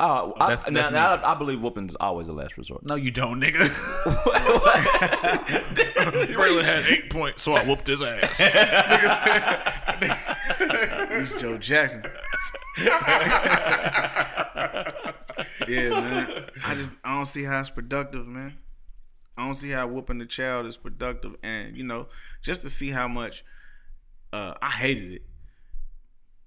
Oh, 0.00 0.32
I, 0.36 0.50
That's- 0.50 0.70
now, 0.70 0.80
that's 0.82 0.92
now 0.92 1.14
I, 1.14 1.32
I 1.32 1.34
believe 1.34 1.60
whooping 1.60 1.88
is 1.88 1.96
always 1.96 2.28
a 2.28 2.32
last 2.32 2.56
resort. 2.56 2.84
No, 2.86 2.94
you 2.94 3.10
don't, 3.10 3.40
nigga. 3.40 3.58
Braylon 6.36 6.62
had 6.64 6.84
eight 6.86 7.10
points, 7.10 7.42
so 7.42 7.54
I 7.54 7.64
whooped 7.64 7.88
his 7.88 8.00
ass. 8.00 8.38
He's 11.18 11.40
Joe 11.40 11.58
Jackson. 11.58 12.04
yeah, 12.76 12.90
man. 15.90 16.44
I 16.64 16.74
just 16.74 16.96
I 17.04 17.14
don't 17.16 17.26
see 17.26 17.42
how 17.44 17.60
it's 17.60 17.70
productive, 17.70 18.26
man. 18.26 18.56
I 19.36 19.44
don't 19.46 19.54
see 19.54 19.70
how 19.70 19.86
whooping 19.88 20.18
the 20.18 20.26
child 20.26 20.66
is 20.66 20.76
productive, 20.76 21.36
and 21.42 21.76
you 21.76 21.84
know, 21.84 22.06
just 22.42 22.62
to 22.62 22.70
see 22.70 22.90
how 22.90 23.08
much 23.08 23.44
uh, 24.32 24.54
I 24.62 24.70
hated 24.70 25.12
it. 25.12 25.22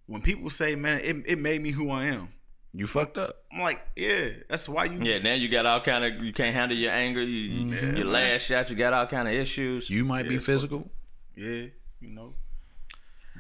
When 0.08 0.22
people 0.22 0.50
say, 0.50 0.76
"Man, 0.76 1.00
it, 1.04 1.16
it 1.26 1.40
made 1.40 1.62
me 1.62 1.72
who 1.72 1.90
I 1.90 2.06
am," 2.06 2.30
you 2.74 2.88
fucked 2.88 3.18
up. 3.18 3.44
I'm 3.52 3.60
like, 3.60 3.82
"Yeah, 3.96 4.30
that's 4.50 4.68
why 4.70 4.86
you." 4.86 5.00
Yeah, 5.04 5.20
now 5.20 5.34
you 5.34 5.50
got 5.50 5.66
all 5.66 5.82
kind 5.82 6.04
of 6.06 6.24
you 6.24 6.32
can't 6.34 6.56
handle 6.56 6.78
your 6.78 6.92
anger. 6.92 7.22
You 7.22 7.66
you, 7.68 7.98
you 7.98 8.04
lash 8.06 8.50
out. 8.52 8.70
You 8.70 8.76
got 8.76 8.94
all 8.94 9.08
kind 9.08 9.28
of 9.28 9.34
issues. 9.34 9.90
You 9.90 10.06
might 10.06 10.28
be 10.28 10.36
it's 10.36 10.46
physical. 10.46 10.90
Yeah, 11.36 11.66
you 12.00 12.10
know. 12.10 12.34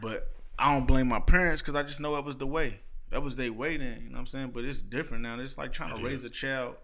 But 0.01 0.23
I 0.57 0.73
don't 0.73 0.86
blame 0.88 1.07
my 1.07 1.19
parents 1.19 1.61
because 1.61 1.75
I 1.75 1.84
just 1.84 1.99
know 2.01 2.15
that 2.15 2.23
was 2.25 2.38
the 2.38 2.47
way. 2.47 2.82
That 3.11 3.21
was 3.21 3.36
their 3.36 3.51
way 3.51 3.75
then, 3.75 4.03
you 4.03 4.09
know 4.09 4.13
what 4.13 4.19
I'm 4.19 4.25
saying? 4.25 4.51
But 4.53 4.63
it's 4.63 4.82
different 4.82 5.23
now. 5.23 5.38
It's 5.38 5.57
like 5.57 5.73
trying 5.73 5.95
to 5.97 6.01
raise 6.03 6.23
a 6.23 6.29
child 6.29 6.75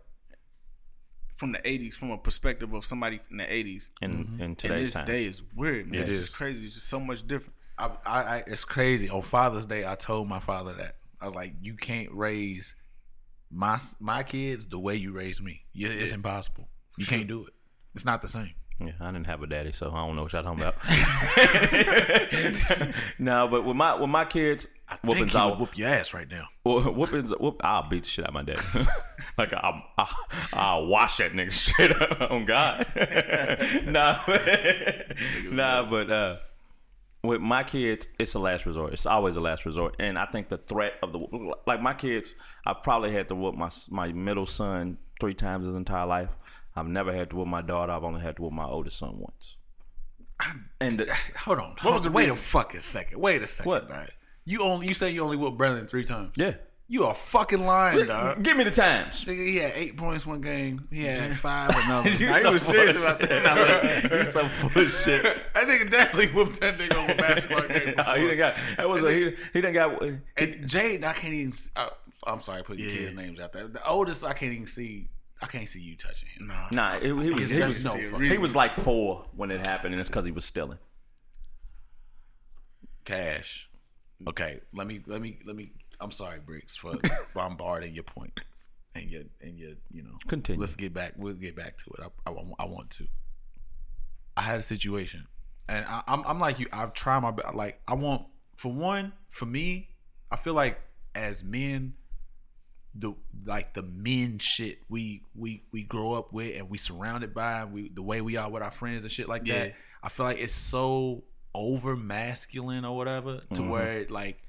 from 1.38 1.54
the 1.54 1.60
80s, 1.60 1.94
from 1.94 2.12
a 2.12 2.18
perspective 2.18 2.74
of 2.74 2.84
somebody 2.84 3.20
in 3.32 3.38
the 3.38 3.44
80s. 3.46 3.90
in 4.02 4.12
in 4.12 4.18
Mm-hmm. 4.26 4.42
And 4.42 4.58
today's 4.58 4.88
this 4.88 4.94
times. 4.96 5.08
day 5.08 5.26
is 5.26 5.42
weird, 5.56 5.90
man. 5.90 6.02
It 6.02 6.10
it's 6.10 6.12
is. 6.12 6.26
just 6.26 6.38
crazy. 6.38 6.66
It's 6.66 6.74
just 6.76 6.90
so 6.90 7.00
much 7.00 7.26
different. 7.26 7.54
I, 7.78 7.92
I, 8.06 8.22
I, 8.38 8.44
it's 8.48 8.66
crazy. 8.66 9.10
On 9.10 9.22
Father's 9.22 9.66
Day, 9.66 9.86
I 9.88 9.96
told 9.96 10.28
my 10.28 10.40
father 10.40 10.74
that 10.74 10.96
I 11.22 11.26
was 11.26 11.36
like, 11.36 11.54
"You 11.62 11.76
can't 11.76 12.10
raise 12.12 12.76
my 13.52 13.80
my 14.00 14.24
kids 14.24 14.66
the 14.68 14.80
way 14.80 14.96
you 14.96 15.12
raised 15.14 15.44
me. 15.44 15.64
You- 15.74 15.90
It's 15.92 16.12
impossible. 16.14 16.68
You 16.98 17.06
can't 17.06 17.28
do 17.28 17.46
it. 17.46 17.54
It's 17.96 18.06
not 18.06 18.22
the 18.22 18.28
same." 18.28 18.52
Yeah, 18.80 18.92
I 19.00 19.08
didn't 19.12 19.26
have 19.26 19.42
a 19.42 19.48
daddy, 19.48 19.72
so 19.72 19.90
I 19.92 20.06
don't 20.06 20.16
know 20.16 20.22
what 20.24 20.34
y'all 20.34 20.44
talking 20.44 20.62
about. 20.62 20.76
no, 23.20 23.48
but 23.48 23.66
with 23.66 23.76
my 23.76 23.96
with 23.96 24.10
my 24.10 24.24
kids, 24.24 24.68
I 24.88 24.96
think 24.98 25.06
whoopings 25.08 25.34
he 25.34 25.40
would 25.50 25.60
whoop 25.60 25.78
your 25.78 25.90
ass 25.90 26.14
right 26.14 26.30
now. 26.30 26.46
whoopings. 26.64 27.34
Whoop, 27.40 27.62
I'll 27.64 27.90
beat 27.90 28.04
the 28.04 28.10
shit 28.10 28.26
out 28.26 28.30
of 28.30 28.34
my 28.36 28.44
dad. 28.44 28.60
like 29.38 29.54
I'll, 29.54 29.84
I'll, 29.98 30.10
I'll 30.54 30.86
wash 30.88 31.18
that 31.18 31.34
nigga 31.34 31.52
straight 31.54 31.92
up 31.92 32.32
on 32.32 32.46
God. 32.46 32.86
nah, 33.86 34.20
nah, 35.52 35.90
but 35.90 36.12
uh, 36.12 36.36
with 37.28 37.42
my 37.42 37.64
kids, 37.64 38.08
it's 38.18 38.34
a 38.34 38.40
last 38.40 38.66
resort. 38.66 38.94
It's 38.94 39.06
always 39.06 39.36
a 39.36 39.42
last 39.42 39.66
resort, 39.66 39.96
and 40.00 40.18
I 40.18 40.26
think 40.26 40.50
the 40.50 40.58
threat 40.58 40.94
of 41.04 41.12
the 41.12 41.54
like 41.68 41.82
my 41.82 41.94
kids, 41.94 42.36
I 42.66 42.74
probably 42.74 43.12
had 43.12 43.28
to 43.30 43.36
whoop 43.36 43.56
my 43.56 43.70
my 43.90 44.12
middle 44.12 44.46
son 44.46 44.98
three 45.20 45.34
times 45.34 45.66
his 45.66 45.76
entire 45.76 46.06
life. 46.06 46.30
I've 46.76 46.88
never 46.88 47.12
had 47.14 47.30
to 47.32 47.36
whoop 47.36 47.48
my 47.48 47.62
daughter. 47.62 47.92
I've 47.92 48.04
only 48.04 48.22
had 48.22 48.36
to 48.38 48.42
whoop 48.44 48.54
my 48.54 48.66
oldest 48.66 48.98
son 48.98 49.18
once. 49.20 49.58
And 50.80 51.00
the, 51.00 51.16
Hold 51.40 51.60
on. 51.60 51.76
Hold 51.80 51.94
was 51.96 52.04
the 52.04 52.10
on. 52.10 52.14
Wait 52.14 52.24
reason? 52.24 52.38
a 52.38 52.40
fucking 52.42 52.80
second. 52.82 53.20
Wait 53.20 53.42
a 53.42 53.48
second. 53.48 53.70
What? 53.70 53.90
man. 53.90 54.08
You 54.46 54.62
only 54.64 54.88
you 54.88 54.94
say 54.94 55.10
you 55.10 55.24
only 55.24 55.36
whooped 55.38 55.58
Brennan 55.58 55.88
three 55.88 56.06
times. 56.06 56.34
yeah, 56.38 56.54
You 56.90 57.04
are 57.04 57.14
fucking 57.14 57.66
lying, 57.66 58.08
dog. 58.08 58.44
give 58.44 58.56
me 58.56 58.64
the 58.64 58.72
times. 58.72 59.26
Nigga, 59.26 59.46
he 59.46 59.58
had 59.58 59.74
eight 59.76 59.98
points 59.98 60.26
one 60.26 60.40
game. 60.40 60.82
He 60.90 61.04
had 61.04 61.36
five 61.36 61.70
another. 61.76 62.10
You 62.12 62.28
Nah, 62.30 62.38
so 62.38 62.52
was 62.54 62.62
serious 62.62 62.96
about 62.96 63.20
that. 63.20 64.10
you 64.10 64.26
so 64.26 64.46
full 64.48 64.82
of 64.84 64.90
shit. 64.90 65.26
I 65.54 65.66
think 65.66 65.92
definitely 65.92 66.28
whooped 66.34 66.62
that 66.62 66.78
nigga 66.78 66.98
on 66.98 67.08
the 67.08 67.16
basketball 67.16 67.68
game. 67.68 67.94
Oh, 67.98 68.14
he 68.16 68.22
didn't 68.22 68.38
got 68.38 68.56
that 68.78 68.88
was 68.88 69.04
a, 69.04 69.12
he 69.12 69.24
he 69.52 69.62
didn't 69.62 69.74
got 69.74 70.02
And 70.38 70.66
Jade, 70.70 71.04
I 71.04 71.12
can't 71.12 71.34
even. 71.34 71.52
Uh, 71.76 71.90
I'm 72.26 72.40
sorry, 72.40 72.64
putting 72.64 72.86
Yeah. 72.86 72.96
kids' 72.96 73.14
names 73.16 73.40
out 73.42 73.52
there. 73.52 73.68
The 73.68 73.86
oldest, 73.86 74.24
I 74.24 74.32
can't 74.32 74.54
even 74.54 74.68
see. 74.68 75.10
I 75.42 75.48
can't 75.48 75.68
see 75.68 75.82
you 75.82 75.98
touching 75.98 76.30
him. 76.30 76.48
Nah. 76.48 76.68
nah. 76.72 77.00
He, 77.00 77.08
he 77.08 77.12
was 77.12 77.50
he 77.50 77.62
was, 77.62 77.84
no 77.84 77.92
see 77.92 78.06
a 78.08 78.12
fucking- 78.12 78.30
he 78.32 78.38
was 78.38 78.56
like 78.56 78.74
four 78.74 79.26
when 79.36 79.52
it 79.52 79.68
happened, 79.68 79.94
and 79.94 80.00
it's 80.00 80.10
because 80.10 80.24
he 80.24 80.32
was 80.32 80.46
stealing. 80.46 80.78
Cash. 83.04 83.70
Okay, 84.28 84.60
let 84.74 84.88
me 84.88 85.02
let 85.06 85.22
me 85.22 85.38
let 85.46 85.56
me. 85.58 85.72
I'm 86.00 86.12
sorry, 86.12 86.40
Briggs, 86.40 86.76
for 86.76 86.96
bombarding 87.36 87.94
your 87.94 88.04
points 88.04 88.70
and 88.96 89.10
your 89.10 89.24
and 89.42 89.58
your 89.58 89.72
you 89.92 90.04
know. 90.04 90.18
Continue. 90.28 90.62
Let's 90.62 90.76
get 90.76 90.94
back. 90.94 91.14
We'll 91.18 91.34
get 91.34 91.56
back 91.56 91.78
to 91.78 91.92
it. 91.98 92.00
I, 92.04 92.30
I, 92.30 92.34
want- 92.34 92.56
I 92.60 92.66
want 92.66 92.90
to. 92.92 93.08
I 94.36 94.42
had 94.42 94.60
a 94.60 94.64
situation, 94.64 95.26
and 95.68 95.86
I, 95.86 96.04
I'm 96.08 96.24
I'm 96.26 96.40
like 96.40 96.60
you. 96.60 96.68
I've 96.72 96.94
tried 96.94 97.20
my 97.22 97.32
best. 97.32 97.56
Like 97.56 97.82
I 97.88 97.96
want 97.96 98.26
for 98.58 98.72
one, 98.72 99.14
for 99.30 99.46
me, 99.46 99.90
I 100.32 100.36
feel 100.36 100.54
like 100.54 100.80
as 101.16 101.44
men, 101.44 101.94
the 102.94 103.14
like 103.46 103.74
the 103.74 103.84
men 103.84 104.40
shit 104.40 104.80
we 104.90 105.24
we 105.36 105.64
we 105.72 105.84
grow 105.84 106.14
up 106.14 106.34
with 106.34 106.58
and 106.58 106.70
we 106.70 106.78
surrounded 106.78 107.34
by 107.34 107.62
and 107.62 107.72
we 107.72 107.90
the 107.90 108.04
way 108.04 108.22
we 108.22 108.38
are 108.38 108.50
with 108.50 108.64
our 108.64 108.72
friends 108.72 109.04
and 109.04 109.12
shit 109.12 109.28
like 109.28 109.46
Yeah. 109.46 109.66
that. 109.66 109.76
I 110.04 110.10
feel 110.10 110.26
like 110.26 110.40
it's 110.40 110.54
so 110.54 111.24
over 111.54 111.96
masculine 111.96 112.86
or 112.86 112.96
whatever 112.96 113.38
to 113.38 113.62
mm-hmm. 113.62 113.70
where 113.70 113.92
it, 114.00 114.12
like 114.12 114.42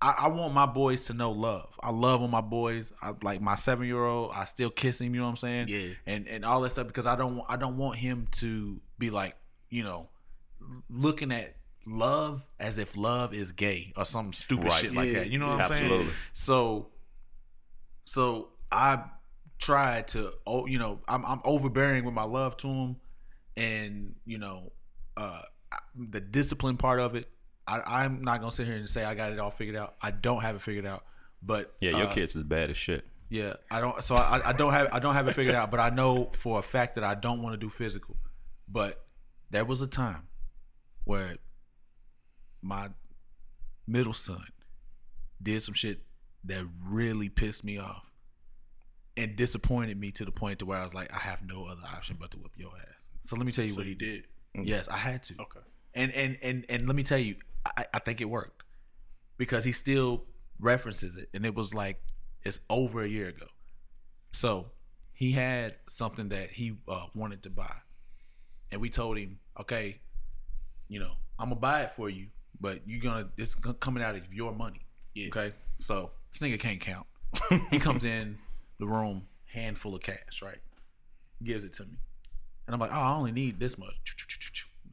I, 0.00 0.14
I 0.18 0.28
want 0.28 0.54
my 0.54 0.66
boys 0.66 1.06
to 1.06 1.14
know 1.14 1.32
love. 1.32 1.68
I 1.82 1.90
love 1.90 2.22
on 2.22 2.30
my 2.30 2.40
boys. 2.40 2.92
I 3.02 3.12
like 3.22 3.40
my 3.40 3.56
seven 3.56 3.86
year 3.86 4.04
old. 4.04 4.30
I 4.34 4.44
still 4.44 4.70
kiss 4.70 5.00
him. 5.00 5.14
You 5.14 5.20
know 5.20 5.26
what 5.26 5.30
I'm 5.30 5.36
saying? 5.36 5.66
Yeah. 5.68 5.88
And 6.06 6.28
and 6.28 6.44
all 6.44 6.60
that 6.60 6.70
stuff 6.70 6.86
because 6.86 7.06
I 7.06 7.16
don't 7.16 7.42
I 7.48 7.56
don't 7.56 7.76
want 7.76 7.96
him 7.96 8.28
to 8.32 8.80
be 8.98 9.10
like 9.10 9.34
you 9.70 9.82
know 9.82 10.08
looking 10.88 11.32
at 11.32 11.54
love 11.86 12.46
as 12.60 12.78
if 12.78 12.96
love 12.96 13.32
is 13.34 13.52
gay 13.52 13.92
or 13.96 14.04
some 14.04 14.32
stupid 14.32 14.64
Right. 14.66 14.72
shit 14.72 14.92
like 14.94 15.12
that. 15.14 15.30
You 15.30 15.38
know 15.38 15.48
what 15.48 15.60
I'm 15.60 15.68
saying? 15.68 15.84
Absolutely. 15.84 16.12
So 16.32 16.88
so 18.04 18.50
I 18.70 19.02
tried 19.58 20.06
to 20.08 20.32
oh 20.46 20.66
you 20.66 20.78
know 20.78 21.00
I'm 21.08 21.24
I'm 21.26 21.40
overbearing 21.44 22.04
with 22.04 22.14
my 22.14 22.22
love 22.24 22.56
to 22.58 22.68
him 22.68 22.96
and 23.56 24.14
you 24.24 24.38
know 24.38 24.70
uh 25.16 25.42
the 25.96 26.20
discipline 26.20 26.76
part 26.76 27.00
of 27.00 27.14
it 27.16 27.28
I, 27.68 28.02
I'm 28.04 28.22
not 28.22 28.40
gonna 28.40 28.50
sit 28.52 28.66
here 28.66 28.76
and 28.76 28.88
say 28.88 29.04
I 29.04 29.14
got 29.14 29.32
it 29.32 29.38
all 29.38 29.50
figured 29.50 29.76
out. 29.76 29.94
I 30.00 30.10
don't 30.10 30.40
have 30.42 30.56
it 30.56 30.62
figured 30.62 30.86
out, 30.86 31.04
but 31.42 31.74
Yeah, 31.80 31.90
your 31.98 32.06
uh, 32.08 32.12
kids 32.12 32.34
is 32.34 32.44
bad 32.44 32.70
as 32.70 32.76
shit. 32.76 33.04
yeah, 33.28 33.54
I 33.70 33.80
don't. 33.80 34.02
So 34.02 34.14
I, 34.16 34.40
I 34.48 34.52
don't 34.52 34.72
have 34.72 34.88
I 34.92 34.98
don't 34.98 35.14
have 35.14 35.28
it 35.28 35.32
figured 35.34 35.54
out, 35.54 35.70
but 35.70 35.78
I 35.80 35.90
know 35.90 36.30
for 36.32 36.58
a 36.58 36.62
fact 36.62 36.94
that 36.94 37.04
I 37.04 37.14
don't 37.14 37.42
want 37.42 37.52
to 37.54 37.58
do 37.58 37.68
physical. 37.68 38.16
But 38.68 39.04
there 39.50 39.64
was 39.64 39.82
a 39.82 39.86
time 39.86 40.28
where 41.04 41.36
my 42.62 42.88
middle 43.86 44.12
son 44.12 44.44
did 45.42 45.62
some 45.62 45.74
shit 45.74 46.00
that 46.44 46.64
really 46.84 47.28
pissed 47.28 47.64
me 47.64 47.78
off 47.78 48.04
and 49.16 49.36
disappointed 49.36 49.98
me 49.98 50.10
to 50.12 50.24
the 50.24 50.30
point 50.32 50.58
to 50.60 50.66
where 50.66 50.78
I 50.78 50.84
was 50.84 50.94
like, 50.94 51.12
I 51.12 51.18
have 51.18 51.42
no 51.46 51.64
other 51.66 51.82
option 51.94 52.16
but 52.20 52.30
to 52.32 52.38
whip 52.38 52.52
your 52.56 52.70
ass. 52.76 53.06
So 53.24 53.36
let 53.36 53.46
me 53.46 53.52
tell 53.52 53.64
you 53.64 53.70
So 53.70 53.78
what 53.78 53.86
he 53.86 53.94
did. 53.94 54.24
did. 54.54 54.66
Yes, 54.68 54.88
I 54.88 54.96
had 54.96 55.22
to. 55.24 55.34
Okay. 55.40 55.60
And 55.94 56.12
and 56.12 56.38
and 56.42 56.64
and 56.68 56.86
let 56.86 56.94
me 56.96 57.02
tell 57.02 57.18
you, 57.18 57.36
I, 57.76 57.84
I 57.94 57.98
think 57.98 58.20
it 58.20 58.26
worked 58.26 58.62
because 59.36 59.64
he 59.64 59.72
still 59.72 60.24
references 60.60 61.16
it, 61.16 61.28
and 61.34 61.44
it 61.46 61.54
was 61.54 61.74
like 61.74 62.00
it's 62.42 62.60
over 62.70 63.02
a 63.02 63.08
year 63.08 63.28
ago. 63.28 63.46
So 64.32 64.70
he 65.12 65.32
had 65.32 65.76
something 65.88 66.28
that 66.30 66.50
he 66.50 66.76
uh, 66.88 67.06
wanted 67.14 67.42
to 67.44 67.50
buy, 67.50 67.74
and 68.70 68.80
we 68.80 68.90
told 68.90 69.18
him, 69.18 69.38
okay, 69.60 70.00
you 70.88 71.00
know, 71.00 71.12
I'm 71.38 71.48
gonna 71.48 71.60
buy 71.60 71.82
it 71.82 71.90
for 71.92 72.08
you, 72.08 72.28
but 72.60 72.80
you're 72.86 73.00
gonna 73.00 73.28
it's 73.36 73.54
gonna- 73.54 73.74
coming 73.74 74.02
out 74.02 74.14
of 74.14 74.32
your 74.32 74.52
money. 74.52 74.80
Yeah. 75.14 75.28
Okay. 75.28 75.54
So 75.78 76.10
this 76.32 76.40
nigga 76.40 76.58
can't 76.60 76.80
count. 76.80 77.06
he 77.70 77.78
comes 77.78 78.04
in 78.04 78.38
the 78.78 78.86
room, 78.86 79.26
handful 79.46 79.94
of 79.94 80.02
cash, 80.02 80.42
right? 80.42 80.58
Gives 81.42 81.64
it 81.64 81.72
to 81.74 81.84
me. 81.84 81.98
And 82.66 82.74
I'm 82.74 82.80
like, 82.80 82.90
oh, 82.90 82.94
I 82.94 83.12
only 83.14 83.32
need 83.32 83.58
this 83.58 83.78
much. 83.78 83.98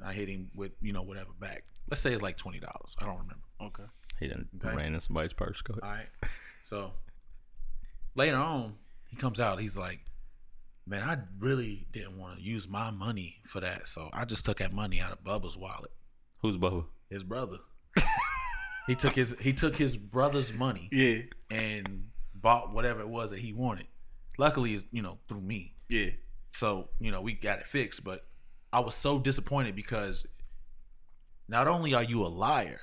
I 0.04 0.14
hit 0.14 0.28
him 0.30 0.50
with, 0.56 0.72
you 0.82 0.94
know, 0.94 1.02
whatever 1.04 1.30
back. 1.40 1.64
Let's 1.90 2.02
say 2.02 2.14
it's 2.14 2.22
like 2.24 2.38
twenty 2.38 2.60
dollars. 2.60 2.96
I 3.00 3.06
don't 3.06 3.18
remember. 3.18 3.44
Okay. 3.62 3.84
He 4.20 4.28
didn't 4.28 4.48
Okay. 4.64 4.76
ran 4.76 4.94
in 4.94 5.00
somebody's 5.00 5.34
purse. 5.34 5.62
Go 5.62 5.74
ahead. 5.74 5.84
All 5.84 5.90
right. 5.92 6.30
So 6.62 6.94
later 8.16 8.38
on, 8.38 8.76
he 9.10 9.16
comes 9.16 9.40
out. 9.40 9.60
He's 9.60 9.78
like, 9.78 10.00
"Man, 10.86 11.04
I 11.04 11.18
really 11.40 11.88
didn't 11.92 12.18
want 12.18 12.38
to 12.38 12.44
use 12.44 12.68
my 12.68 12.92
money 12.92 13.42
for 13.46 13.60
that, 13.60 13.88
so 13.88 14.10
I 14.14 14.26
just 14.26 14.46
took 14.46 14.58
that 14.58 14.74
money 14.74 15.00
out 15.02 15.12
of 15.12 15.24
Bubba's 15.24 15.58
wallet. 15.58 15.92
Who's 16.42 16.58
Bubba? 16.58 16.86
His 17.10 17.24
brother. 17.24 17.58
he 18.88 18.96
took 18.96 19.14
his 19.14 19.36
he 19.40 19.54
took 19.54 19.76
his 19.76 19.98
brother's 19.98 20.54
money 20.54 20.90
Yeah. 20.92 21.22
and 21.50 22.10
bought 22.34 22.72
whatever 22.74 23.02
it 23.02 23.10
was 23.10 23.32
that 23.32 23.40
he 23.40 23.54
wanted. 23.54 23.88
Luckily, 24.38 24.74
it's 24.74 24.86
you 24.92 25.02
know 25.02 25.20
through 25.28 25.42
me. 25.42 25.76
Yeah. 25.90 26.10
So, 26.52 26.88
you 27.00 27.12
know, 27.12 27.20
we 27.22 27.34
got 27.34 27.60
it 27.60 27.68
fixed, 27.68 28.04
but 28.06 28.26
I 28.76 28.80
was 28.80 28.94
so 28.94 29.20
disappointed 29.20 29.74
because 29.74 30.28
not 31.48 31.70
only 31.70 31.94
are 31.94 32.04
you 32.04 32.26
a 32.26 32.28
liar, 32.28 32.82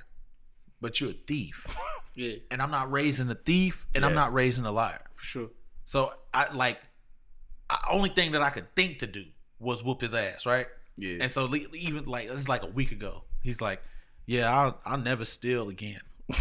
but 0.81 0.99
you're 0.99 1.11
a 1.11 1.13
thief. 1.13 1.77
Yeah. 2.15 2.35
and 2.51 2.61
I'm 2.61 2.69
not 2.69 2.91
raising 2.91 3.27
a 3.31 3.33
thief 3.33 3.87
and 3.95 4.05
I'm 4.05 4.13
not 4.13 4.35
raising 4.35 4.65
a 4.65 4.71
liar. 4.71 5.01
For 5.15 5.25
sure. 5.25 5.49
So 5.83 6.11
I 6.31 6.53
like 6.53 6.79
I, 7.67 7.79
only 7.91 8.09
thing 8.09 8.33
that 8.33 8.43
I 8.43 8.51
could 8.51 8.75
think 8.75 8.99
to 8.99 9.07
do 9.07 9.25
was 9.57 9.83
whoop 9.83 10.01
his 10.01 10.13
ass, 10.13 10.45
right? 10.45 10.67
Yeah. 10.95 11.17
And 11.21 11.31
so 11.31 11.45
le- 11.45 11.57
even 11.73 12.05
like 12.05 12.27
this 12.27 12.37
is 12.37 12.47
like 12.47 12.61
a 12.61 12.67
week 12.67 12.91
ago. 12.91 13.23
He's 13.41 13.61
like, 13.61 13.81
Yeah, 14.27 14.55
I'll 14.55 14.79
I'll 14.85 14.99
never 14.99 15.25
steal 15.25 15.69
again. 15.69 16.01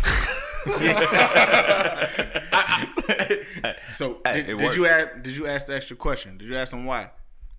So 3.92 4.20
Hey, 4.26 4.42
did, 4.42 4.76
you 4.76 4.84
ask? 4.84 5.22
Did 5.22 5.38
you 5.38 5.46
ask 5.46 5.68
the 5.68 5.74
extra 5.74 5.96
question? 5.96 6.36
Did 6.36 6.50
you 6.50 6.57
ask 6.59 6.74
him 6.74 6.84
why? 6.84 7.12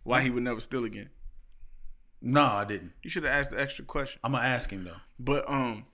Why 0.04 0.22
he 0.22 0.30
would 0.30 0.44
never 0.44 0.60
steal 0.60 0.86
again? 0.86 1.10
No, 2.26 2.42
I 2.46 2.64
didn't. 2.64 2.94
You 3.04 3.10
should 3.10 3.24
have 3.26 3.34
asked 3.34 3.52
the 3.52 3.60
extra 3.60 3.84
question. 3.84 4.20
I'm 4.24 4.32
gonna 4.32 4.46
ask 4.48 4.70
him 4.70 4.86
though. 4.86 4.96
But 5.20 5.44
um, 5.50 5.86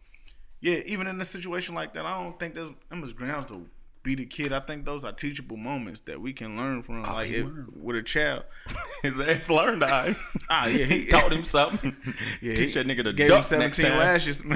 yeah, 0.62 0.78
even 0.86 1.08
in 1.08 1.20
a 1.20 1.26
situation 1.26 1.74
like 1.74 1.94
that, 1.94 2.06
I 2.06 2.22
don't 2.24 2.38
think 2.40 2.54
there's 2.54 2.70
them 2.90 3.04
is 3.04 3.14
grounds 3.14 3.48
to 3.48 3.66
be 4.04 4.14
the 4.16 4.26
kid. 4.28 4.54
I 4.54 4.60
think 4.60 4.86
those 4.86 5.04
are 5.04 5.12
teachable 5.12 5.58
moments 5.58 6.02
that 6.02 6.22
we 6.22 6.32
can 6.32 6.56
learn 6.56 6.84
from. 6.84 7.02
like 7.04 7.30
if, 7.32 7.48
with 7.76 7.96
a 7.96 8.04
child. 8.04 8.44
His 9.02 9.20
ass 9.20 9.50
learned 9.50 9.84
I 9.84 10.16
Ah, 10.50 10.68
yeah, 10.68 10.86
he 10.86 11.06
taught 11.10 11.32
him 11.32 11.44
something. 11.44 11.96
Yeah, 12.42 12.54
Teach 12.56 12.76
he 12.76 12.84
that 12.84 12.86
nigga 12.88 13.04
to 13.06 13.14
gave 13.14 13.26
him 13.32 13.42
duck 13.42 13.52
next 13.52 13.78
seventeen 13.78 13.86
time. 13.88 13.98
lashes. 13.98 14.44
nah, 14.46 14.56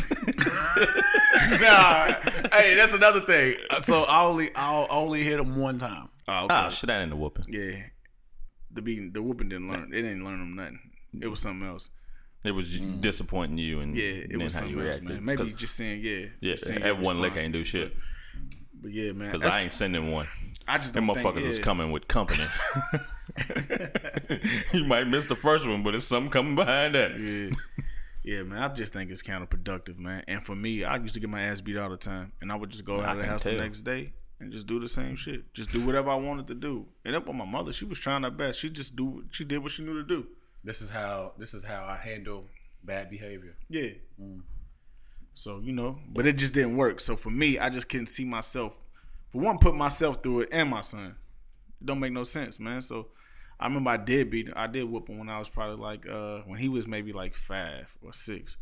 hey, 2.52 2.76
that's 2.76 2.94
another 2.94 3.22
thing. 3.22 3.56
So 3.82 4.04
I 4.04 4.24
only 4.24 4.50
I 4.56 4.86
only 4.90 5.24
hit 5.24 5.40
him 5.40 5.56
one 5.56 5.80
time. 5.80 6.10
oh, 6.28 6.46
okay. 6.46 6.54
Ah, 6.54 6.70
shit, 6.70 6.88
that 6.88 7.02
ain't 7.02 7.10
the 7.10 7.16
whooping. 7.18 7.46
yeah, 7.50 7.82
the 8.72 8.82
beating, 8.82 9.12
the 9.12 9.22
whooping 9.22 9.50
didn't 9.50 9.68
learn. 9.70 9.90
It 9.94 10.02
didn't 10.04 10.24
learn 10.24 10.42
him 10.42 10.56
nothing. 10.56 10.80
It 11.22 11.28
was 11.28 11.40
something 11.40 11.68
else. 11.68 11.90
It 12.44 12.52
was 12.52 12.78
disappointing 12.80 13.58
you 13.58 13.80
and 13.80 13.96
Mm. 13.96 13.98
Yeah, 13.98 14.36
it 14.36 14.38
was 14.38 14.54
how 14.54 14.60
something 14.62 14.78
you 14.78 14.86
else, 14.86 15.00
reacted. 15.00 15.24
man. 15.24 15.38
Maybe 15.38 15.54
just 15.54 15.76
saying, 15.76 16.02
yeah, 16.04 16.26
yeah, 16.42 16.54
just 16.54 16.68
seeing 16.68 16.80
that 16.82 16.88
your 16.88 16.98
one 16.98 17.22
lick 17.22 17.38
ain't 17.38 17.54
do 17.54 17.64
shit. 17.64 17.94
But, 17.94 18.82
but 18.84 18.92
yeah, 18.92 19.12
man, 19.14 19.32
Because 19.32 19.54
I 19.54 19.62
ain't 19.62 19.72
sending 19.72 20.12
one. 20.12 20.28
I 20.68 20.78
just 20.78 20.94
Them 20.94 21.08
don't 21.08 21.16
motherfuckers 21.16 21.36
think, 21.36 21.48
is 21.48 21.60
coming 21.60 21.92
with 21.92 22.08
company. 22.08 22.44
you 24.74 24.86
might 24.86 25.08
miss 25.08 25.26
the 25.26 25.36
first 25.36 25.68
one, 25.68 25.84
but 25.84 25.96
it's 25.96 26.06
something 26.06 26.32
coming 26.32 26.56
behind 26.56 26.96
that. 26.96 27.18
Yeah. 27.20 27.50
Yeah, 28.24 28.44
man. 28.44 28.60
I 28.64 28.74
just 28.74 28.94
think 28.94 29.12
it's 29.12 29.22
counterproductive, 29.22 29.98
man. 29.98 30.24
And 30.28 30.46
for 30.46 30.56
me, 30.56 30.84
I 30.86 30.96
used 30.98 31.14
to 31.16 31.20
get 31.20 31.30
my 31.30 31.44
ass 31.44 31.60
beat 31.60 31.78
all 31.78 31.90
the 31.90 31.98
time, 31.98 32.32
and 32.42 32.52
I 32.52 32.56
would 32.56 32.70
just 32.70 32.86
go 32.86 33.02
out 33.02 33.12
of 33.12 33.18
the 33.18 33.24
can 33.24 33.30
house 33.32 33.44
the 33.44 33.52
next 33.54 33.82
day 33.82 34.14
and 34.40 34.52
just 34.52 34.66
do 34.66 34.80
the 34.80 34.88
same 34.88 35.16
shit. 35.16 35.54
Just 35.54 35.72
do 35.72 35.86
whatever 35.86 36.10
I 36.10 36.16
wanted 36.16 36.48
to 36.48 36.56
do. 36.56 36.88
And 37.04 37.16
up 37.16 37.28
on 37.28 37.38
my 37.38 37.46
mother, 37.46 37.74
she 37.74 37.84
was 37.86 38.00
trying 38.00 38.24
her 38.24 38.32
best. 38.32 38.60
She 38.60 38.70
just 38.70 38.96
do. 38.96 39.26
She 39.34 39.44
did 39.44 39.62
what 39.62 39.74
she 39.74 39.84
knew 39.84 40.02
to 40.02 40.08
do. 40.08 40.28
This 40.64 40.82
is 40.82 40.90
how 40.90 41.34
this 41.38 41.54
is 41.54 41.64
how 41.64 41.86
I 41.86 41.98
handle 41.98 42.46
bad 42.84 43.10
behavior. 43.10 43.56
Yeah. 43.70 43.90
So 45.34 45.60
you 45.60 45.74
know, 45.74 46.00
but 46.08 46.26
it 46.26 46.38
just 46.38 46.54
didn't 46.54 46.78
work. 46.78 47.00
So 47.00 47.16
for 47.16 47.30
me, 47.30 47.60
I 47.60 47.70
just 47.70 47.90
couldn't 47.90 48.08
see 48.08 48.26
myself. 48.26 48.82
For 49.30 49.42
one, 49.42 49.58
put 49.58 49.76
myself 49.76 50.22
through 50.22 50.42
it 50.42 50.50
and 50.52 50.70
my 50.70 50.82
son. 50.82 51.16
It 51.82 51.86
don't 51.86 52.00
make 52.00 52.14
no 52.14 52.24
sense, 52.24 52.60
man. 52.60 52.82
So 52.82 53.08
I 53.60 53.66
remember 53.66 53.90
I 53.90 53.98
did 53.98 54.30
beat. 54.30 54.50
I 54.56 54.68
did 54.68 54.84
whoop 54.86 55.10
him 55.10 55.18
when 55.18 55.30
I 55.30 55.40
was 55.40 55.50
probably 55.50 55.78
like 55.78 56.08
uh 56.08 56.40
when 56.46 56.60
he 56.60 56.70
was 56.70 56.88
maybe 56.88 57.14
like 57.14 57.34
five 57.34 57.96
or 58.02 58.14
six. 58.14 58.58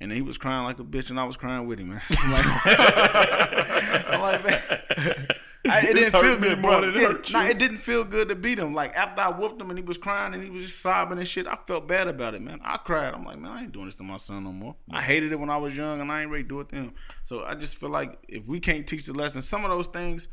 And 0.00 0.12
he 0.12 0.22
was 0.22 0.38
crying 0.38 0.64
like 0.64 0.78
a 0.78 0.84
bitch, 0.84 1.10
and 1.10 1.18
I 1.18 1.24
was 1.24 1.36
crying 1.36 1.66
with 1.66 1.80
him, 1.80 1.88
man. 1.88 2.00
I'm 2.10 2.32
like, 2.32 2.44
I'm 4.08 4.20
like, 4.20 4.44
man, 4.44 5.26
I, 5.66 5.80
it 5.80 5.94
didn't 5.94 6.20
feel 6.20 6.38
good, 6.38 6.62
bro. 6.62 6.82
it 6.84 7.32
nah, 7.32 7.44
it 7.44 7.58
didn't 7.58 7.78
feel 7.78 8.04
good 8.04 8.28
to 8.28 8.36
beat 8.36 8.58
him. 8.58 8.74
Like 8.74 8.94
after 8.94 9.20
I 9.20 9.30
whooped 9.30 9.60
him 9.60 9.70
and 9.70 9.78
he 9.78 9.84
was 9.84 9.98
crying 9.98 10.34
and 10.34 10.42
he 10.42 10.50
was 10.50 10.62
just 10.62 10.80
sobbing 10.80 11.18
and 11.18 11.26
shit, 11.26 11.46
I 11.46 11.56
felt 11.66 11.88
bad 11.88 12.08
about 12.08 12.34
it, 12.34 12.42
man. 12.42 12.60
I 12.62 12.76
cried. 12.76 13.12
I'm 13.12 13.24
like, 13.24 13.38
man, 13.38 13.50
I 13.50 13.62
ain't 13.62 13.72
doing 13.72 13.86
this 13.86 13.96
to 13.96 14.02
my 14.02 14.18
son 14.18 14.44
no 14.44 14.52
more. 14.52 14.76
I 14.90 15.02
hated 15.02 15.32
it 15.32 15.40
when 15.40 15.50
I 15.50 15.56
was 15.56 15.76
young, 15.76 16.00
and 16.00 16.10
I 16.12 16.22
ain't 16.22 16.30
ready 16.30 16.44
to 16.44 16.48
do 16.48 16.60
it 16.60 16.68
to 16.70 16.76
him. 16.76 16.92
So 17.24 17.44
I 17.44 17.54
just 17.54 17.76
feel 17.76 17.90
like 17.90 18.18
if 18.28 18.46
we 18.46 18.60
can't 18.60 18.86
teach 18.86 19.06
the 19.06 19.12
lessons, 19.12 19.48
some 19.48 19.64
of 19.64 19.70
those 19.70 19.88
things 19.88 20.28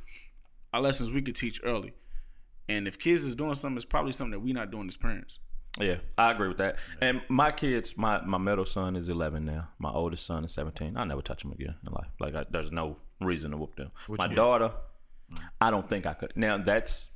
are 0.74 0.82
lessons 0.82 1.12
we 1.12 1.22
could 1.22 1.36
teach 1.36 1.60
early. 1.64 1.94
And 2.68 2.88
if 2.88 2.98
kids 2.98 3.24
is 3.24 3.36
doing 3.36 3.56
something, 3.56 3.78
it's 3.78 3.86
probably 3.86 4.12
something 4.12 4.32
that 4.32 4.40
we 4.40 4.54
not 4.54 4.72
doing 4.72 4.88
as 4.88 4.98
parents. 4.98 5.40
Yeah, 5.80 5.98
I 6.18 6.32
agree 6.32 6.48
with 6.48 6.58
that. 6.58 6.78
And 7.02 7.22
my 7.28 7.52
kids, 7.52 7.98
my 7.98 8.22
my 8.22 8.38
middle 8.38 8.66
son 8.66 8.96
is 8.96 9.10
11 9.10 9.44
now. 9.44 9.70
My 9.78 9.92
oldest 9.92 10.26
son 10.26 10.46
is 10.46 10.54
17. 10.54 10.96
I 10.96 11.04
never 11.04 11.22
touch 11.22 11.44
him 11.44 11.52
again 11.52 11.76
in 11.86 11.94
life. 11.94 12.08
Like 12.20 12.36
I, 12.36 12.46
there's 12.50 12.72
no 12.72 12.98
reason 13.20 13.52
to 13.52 13.58
whoop 13.58 13.76
them. 13.76 13.92
my 14.08 14.28
daughter, 14.28 14.72
I 15.60 15.72
don't 15.72 15.88
think 15.90 16.06
I 16.06 16.14
could. 16.14 16.34
Now 16.36 16.58
that's 16.58 17.10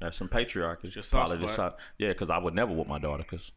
that's 0.00 0.16
some 0.16 0.28
patriarchy. 0.28 0.92
Probably 1.10 1.38
just 1.38 1.56
how- 1.56 1.76
yeah, 1.98 2.08
because 2.08 2.30
I 2.30 2.38
would 2.38 2.54
never 2.54 2.72
whoop 2.72 2.86
my 2.86 2.98
daughter. 2.98 3.24
Cause, 3.24 3.52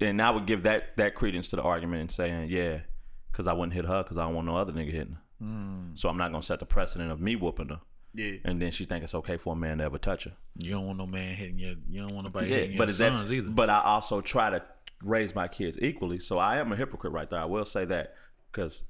and 0.00 0.20
I 0.20 0.30
would 0.30 0.46
give 0.46 0.62
that 0.64 0.96
that 0.96 1.14
credence 1.14 1.48
to 1.48 1.56
the 1.56 1.62
argument 1.62 2.00
and 2.00 2.10
saying 2.10 2.50
yeah, 2.50 2.80
because 3.30 3.46
I 3.46 3.52
wouldn't 3.52 3.74
hit 3.74 3.86
her 3.86 4.02
because 4.02 4.18
I 4.18 4.24
don't 4.24 4.34
want 4.34 4.46
no 4.46 4.56
other 4.56 4.72
nigga 4.72 4.90
hitting 4.92 5.14
her. 5.14 5.22
Mm. 5.42 5.98
So 5.98 6.08
I'm 6.08 6.16
not 6.16 6.30
gonna 6.30 6.42
set 6.42 6.60
the 6.60 6.66
precedent 6.66 7.10
of 7.10 7.20
me 7.20 7.36
whooping 7.36 7.68
her. 7.68 7.80
Yeah. 8.16 8.34
And 8.44 8.62
then 8.62 8.70
she 8.70 8.84
think 8.84 9.02
it's 9.02 9.14
okay 9.16 9.36
for 9.36 9.54
a 9.54 9.56
man 9.56 9.78
to 9.78 9.84
ever 9.84 9.98
touch 9.98 10.24
her. 10.24 10.32
You 10.58 10.70
don't 10.72 10.86
want 10.86 10.98
no 10.98 11.06
man 11.06 11.34
hitting 11.34 11.58
your. 11.58 11.74
You 11.88 12.02
don't 12.02 12.14
want 12.14 12.26
nobody 12.26 12.48
Yeah, 12.48 12.56
hitting 12.58 12.78
but 12.78 12.88
your 12.88 12.94
sons 12.94 13.28
that? 13.28 13.34
either. 13.34 13.50
But 13.50 13.70
I 13.70 13.80
also 13.82 14.20
try 14.20 14.50
to 14.50 14.62
raise 15.02 15.34
my 15.34 15.48
kids 15.48 15.78
equally. 15.82 16.20
So 16.20 16.38
I 16.38 16.58
am 16.58 16.70
a 16.72 16.76
hypocrite 16.76 17.12
right 17.12 17.28
there. 17.28 17.40
I 17.40 17.44
will 17.44 17.64
say 17.64 17.84
that 17.86 18.14
because 18.52 18.84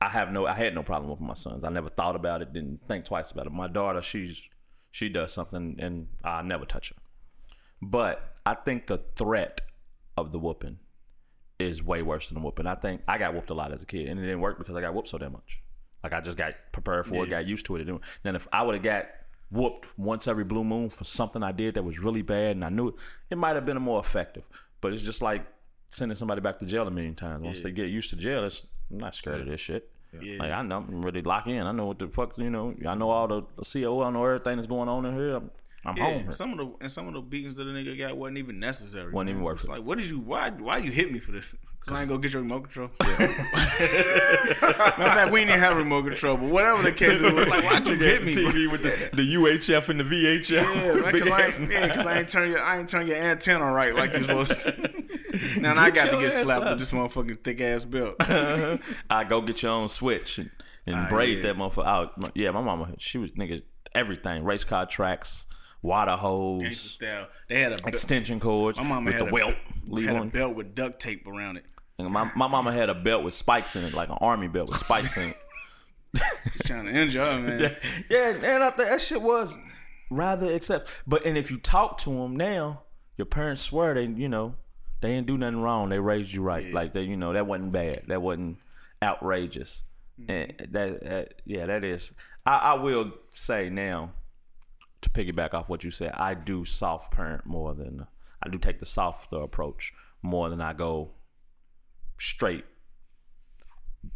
I 0.00 0.08
have 0.08 0.30
no, 0.32 0.46
I 0.46 0.54
had 0.54 0.74
no 0.74 0.82
problem 0.82 1.10
with 1.10 1.20
my 1.20 1.34
sons. 1.34 1.64
I 1.64 1.70
never 1.70 1.88
thought 1.88 2.14
about 2.14 2.42
it. 2.42 2.52
Didn't 2.52 2.84
think 2.86 3.04
twice 3.04 3.30
about 3.30 3.46
it. 3.46 3.52
My 3.52 3.68
daughter, 3.68 4.00
she's 4.02 4.42
she 4.90 5.08
does 5.08 5.32
something, 5.32 5.76
and 5.78 6.08
I 6.24 6.42
never 6.42 6.64
touch 6.64 6.90
her. 6.90 6.96
But 7.82 8.36
I 8.46 8.54
think 8.54 8.86
the 8.86 9.02
threat 9.16 9.60
of 10.16 10.32
the 10.32 10.38
whooping 10.38 10.78
is 11.58 11.82
way 11.82 12.02
worse 12.02 12.28
than 12.28 12.36
the 12.38 12.44
whooping. 12.44 12.66
I 12.66 12.74
think 12.74 13.02
I 13.08 13.18
got 13.18 13.34
whooped 13.34 13.50
a 13.50 13.54
lot 13.54 13.72
as 13.72 13.82
a 13.82 13.86
kid, 13.86 14.08
and 14.08 14.18
it 14.18 14.22
didn't 14.22 14.40
work 14.40 14.58
because 14.58 14.76
I 14.76 14.80
got 14.80 14.94
whooped 14.94 15.08
so 15.08 15.18
damn 15.18 15.32
much. 15.32 15.60
Like 16.02 16.12
I 16.12 16.20
just 16.20 16.38
got 16.38 16.52
prepared 16.72 17.06
for 17.08 17.24
it, 17.24 17.30
got 17.30 17.46
used 17.46 17.66
to 17.66 17.76
it. 17.76 17.88
It 17.88 18.00
Then 18.22 18.36
if 18.36 18.46
I 18.52 18.62
would 18.62 18.74
have 18.74 18.84
got 18.84 19.06
whooped 19.50 19.86
once 19.98 20.28
every 20.28 20.44
blue 20.44 20.62
moon 20.62 20.90
for 20.90 21.04
something 21.04 21.42
I 21.42 21.52
did 21.52 21.74
that 21.74 21.82
was 21.82 21.98
really 21.98 22.22
bad, 22.22 22.52
and 22.52 22.64
I 22.64 22.68
knew 22.68 22.88
it, 22.88 22.94
it 23.30 23.38
might 23.38 23.56
have 23.56 23.66
been 23.66 23.80
more 23.82 23.98
effective. 23.98 24.44
But 24.80 24.92
it's 24.92 25.02
just 25.02 25.22
like 25.22 25.44
sending 25.88 26.16
somebody 26.16 26.40
back 26.40 26.58
to 26.60 26.66
jail 26.66 26.86
a 26.86 26.90
million 26.90 27.14
times. 27.16 27.44
Once 27.44 27.62
they 27.62 27.72
get 27.72 27.88
used 27.88 28.10
to 28.10 28.16
jail, 28.16 28.44
it's, 28.44 28.64
I'm 28.90 28.98
not 28.98 29.14
scared 29.14 29.40
of 29.40 29.46
this 29.46 29.60
shit. 29.60 29.88
Yeah. 30.20 30.38
Like 30.38 30.52
I 30.52 30.62
know 30.62 30.78
I'm 30.78 31.02
ready 31.02 31.20
to 31.22 31.28
lock 31.28 31.46
in. 31.46 31.66
I 31.66 31.72
know 31.72 31.86
what 31.86 31.98
the 31.98 32.08
fuck 32.08 32.38
you 32.38 32.48
know. 32.50 32.74
I 32.86 32.94
know 32.94 33.10
all 33.10 33.28
the, 33.28 33.42
the 33.56 33.64
CO. 33.82 34.02
I 34.02 34.10
know 34.10 34.24
everything 34.24 34.56
that's 34.56 34.68
going 34.68 34.88
on 34.88 35.04
in 35.04 35.14
here. 35.14 35.36
I'm, 35.36 35.50
I'm 35.84 35.96
Yeah, 35.96 36.04
home. 36.04 36.22
here. 36.22 36.32
some 36.32 36.52
of 36.52 36.58
the 36.58 36.74
and 36.80 36.90
some 36.90 37.08
of 37.08 37.14
the 37.14 37.20
beatings 37.20 37.54
that 37.56 37.64
the 37.64 37.70
nigga 37.70 37.98
got 37.98 38.16
wasn't 38.16 38.38
even 38.38 38.58
necessary. 38.58 39.12
Wasn't 39.12 39.26
man. 39.26 39.34
even 39.34 39.42
worth 39.44 39.56
It's 39.60 39.64
it. 39.64 39.70
Like, 39.70 39.82
what 39.82 39.98
did 39.98 40.08
you? 40.08 40.18
Why? 40.20 40.48
Why 40.50 40.78
you 40.78 40.90
hit 40.90 41.12
me 41.12 41.18
for 41.18 41.32
this? 41.32 41.54
I 41.92 42.00
ain't 42.00 42.08
gonna 42.08 42.20
get 42.20 42.32
your 42.32 42.42
remote 42.42 42.64
control. 42.64 42.90
Matter 43.00 43.24
of 43.24 44.96
fact, 44.96 45.32
we 45.32 45.40
didn't 45.44 45.60
have 45.60 45.76
remote 45.76 46.04
control, 46.04 46.36
but 46.36 46.48
whatever 46.48 46.82
the 46.82 46.92
case 46.92 47.20
is, 47.20 47.22
like, 47.22 47.64
why'd 47.64 47.86
you 47.88 47.96
hit 47.96 48.24
me? 48.24 48.34
TV 48.34 48.70
with 48.70 48.82
the, 48.82 49.16
the 49.16 49.34
UHF 49.34 49.88
and 49.88 50.00
the 50.00 50.04
VHF. 50.04 50.50
Yeah, 50.50 51.00
man, 51.00 51.12
Big 51.12 51.22
cause 51.22 51.32
I, 51.32 51.46
ain't, 51.46 51.72
yeah, 51.72 52.02
I 52.06 52.18
ain't 52.18 52.28
turn 52.28 52.50
your 52.50 52.62
I 52.62 52.78
ain't 52.78 52.88
turn 52.88 53.06
your 53.06 53.16
antenna 53.16 53.72
right 53.72 53.94
like 53.94 54.12
you 54.12 54.20
supposed 54.20 54.50
to. 54.62 55.04
now 55.60 55.78
I 55.78 55.90
got 55.90 56.10
to 56.10 56.18
get 56.18 56.30
slapped 56.30 56.64
up. 56.64 56.70
with 56.70 56.78
this 56.78 56.92
motherfucking 56.92 57.42
thick 57.42 57.60
ass 57.60 57.84
belt. 57.84 58.16
I 58.20 59.24
go 59.28 59.40
get 59.40 59.62
your 59.62 59.72
own 59.72 59.88
switch 59.88 60.38
and, 60.38 60.50
and 60.86 60.96
ah, 60.96 61.08
braid 61.08 61.38
yeah. 61.38 61.42
that 61.44 61.56
motherfucker 61.56 61.86
out. 61.86 62.32
Yeah, 62.34 62.50
my 62.50 62.62
mama, 62.62 62.94
she 62.98 63.18
was 63.18 63.30
nigga 63.32 63.62
everything. 63.94 64.44
Race 64.44 64.64
car 64.64 64.86
tracks, 64.86 65.46
water 65.82 66.16
hose. 66.16 66.98
They 67.48 67.60
had 67.60 67.72
a 67.72 67.86
extension 67.86 68.40
cords 68.40 68.78
My 68.78 68.84
mama 68.84 69.06
with 69.06 69.14
had 69.14 69.26
the 69.26 69.30
a, 69.30 69.32
welt. 69.32 69.54
had 70.04 70.16
a 70.16 70.24
belt 70.26 70.54
with 70.54 70.74
duct 70.74 71.00
tape 71.00 71.26
around 71.26 71.56
it. 71.56 71.64
And 71.98 72.10
My, 72.10 72.30
my 72.36 72.46
mama 72.46 72.72
had 72.72 72.90
a 72.90 72.94
belt 72.94 73.24
with 73.24 73.34
spikes 73.34 73.74
in 73.74 73.84
it, 73.84 73.94
like 73.94 74.08
an 74.08 74.18
army 74.20 74.48
belt 74.48 74.68
with 74.68 74.78
spikes 74.78 75.16
in 75.16 75.30
it. 75.30 75.36
Trying 76.64 76.86
to 76.86 76.92
injure 76.92 77.24
her, 77.24 77.40
man. 77.40 77.76
yeah, 78.08 78.34
and 78.42 78.62
I 78.64 78.70
think 78.70 78.88
that 78.88 79.00
shit 79.00 79.20
was 79.20 79.58
rather 80.10 80.50
accept. 80.54 80.88
But 81.06 81.26
and 81.26 81.36
if 81.36 81.50
you 81.50 81.58
talk 81.58 81.98
to 81.98 82.10
them 82.10 82.36
now, 82.36 82.82
your 83.16 83.26
parents 83.26 83.62
swear 83.62 83.94
they, 83.94 84.06
you 84.06 84.28
know, 84.28 84.54
they 85.00 85.08
didn't 85.08 85.26
do 85.26 85.36
nothing 85.36 85.60
wrong. 85.60 85.88
They 85.90 86.00
raised 86.00 86.32
you 86.32 86.42
right. 86.42 86.72
Like 86.72 86.94
they, 86.94 87.02
you 87.02 87.16
know, 87.16 87.32
that 87.32 87.46
wasn't 87.46 87.72
bad. 87.72 88.04
That 88.06 88.22
wasn't 88.22 88.58
outrageous. 89.02 89.82
Mm-hmm. 90.20 90.30
And 90.30 90.72
that, 90.72 91.04
that, 91.04 91.34
yeah, 91.44 91.66
that 91.66 91.84
is. 91.84 92.12
I, 92.46 92.56
I 92.56 92.74
will 92.74 93.12
say 93.28 93.68
now, 93.68 94.12
to 95.02 95.10
piggyback 95.10 95.54
off 95.54 95.68
what 95.68 95.84
you 95.84 95.90
said, 95.90 96.12
I 96.14 96.34
do 96.34 96.64
soft 96.64 97.12
parent 97.12 97.44
more 97.44 97.74
than 97.74 98.06
I 98.42 98.48
do 98.48 98.58
take 98.58 98.80
the 98.80 98.86
softer 98.86 99.42
approach 99.42 99.92
more 100.22 100.48
than 100.48 100.60
I 100.60 100.72
go 100.72 101.10
straight 102.18 102.64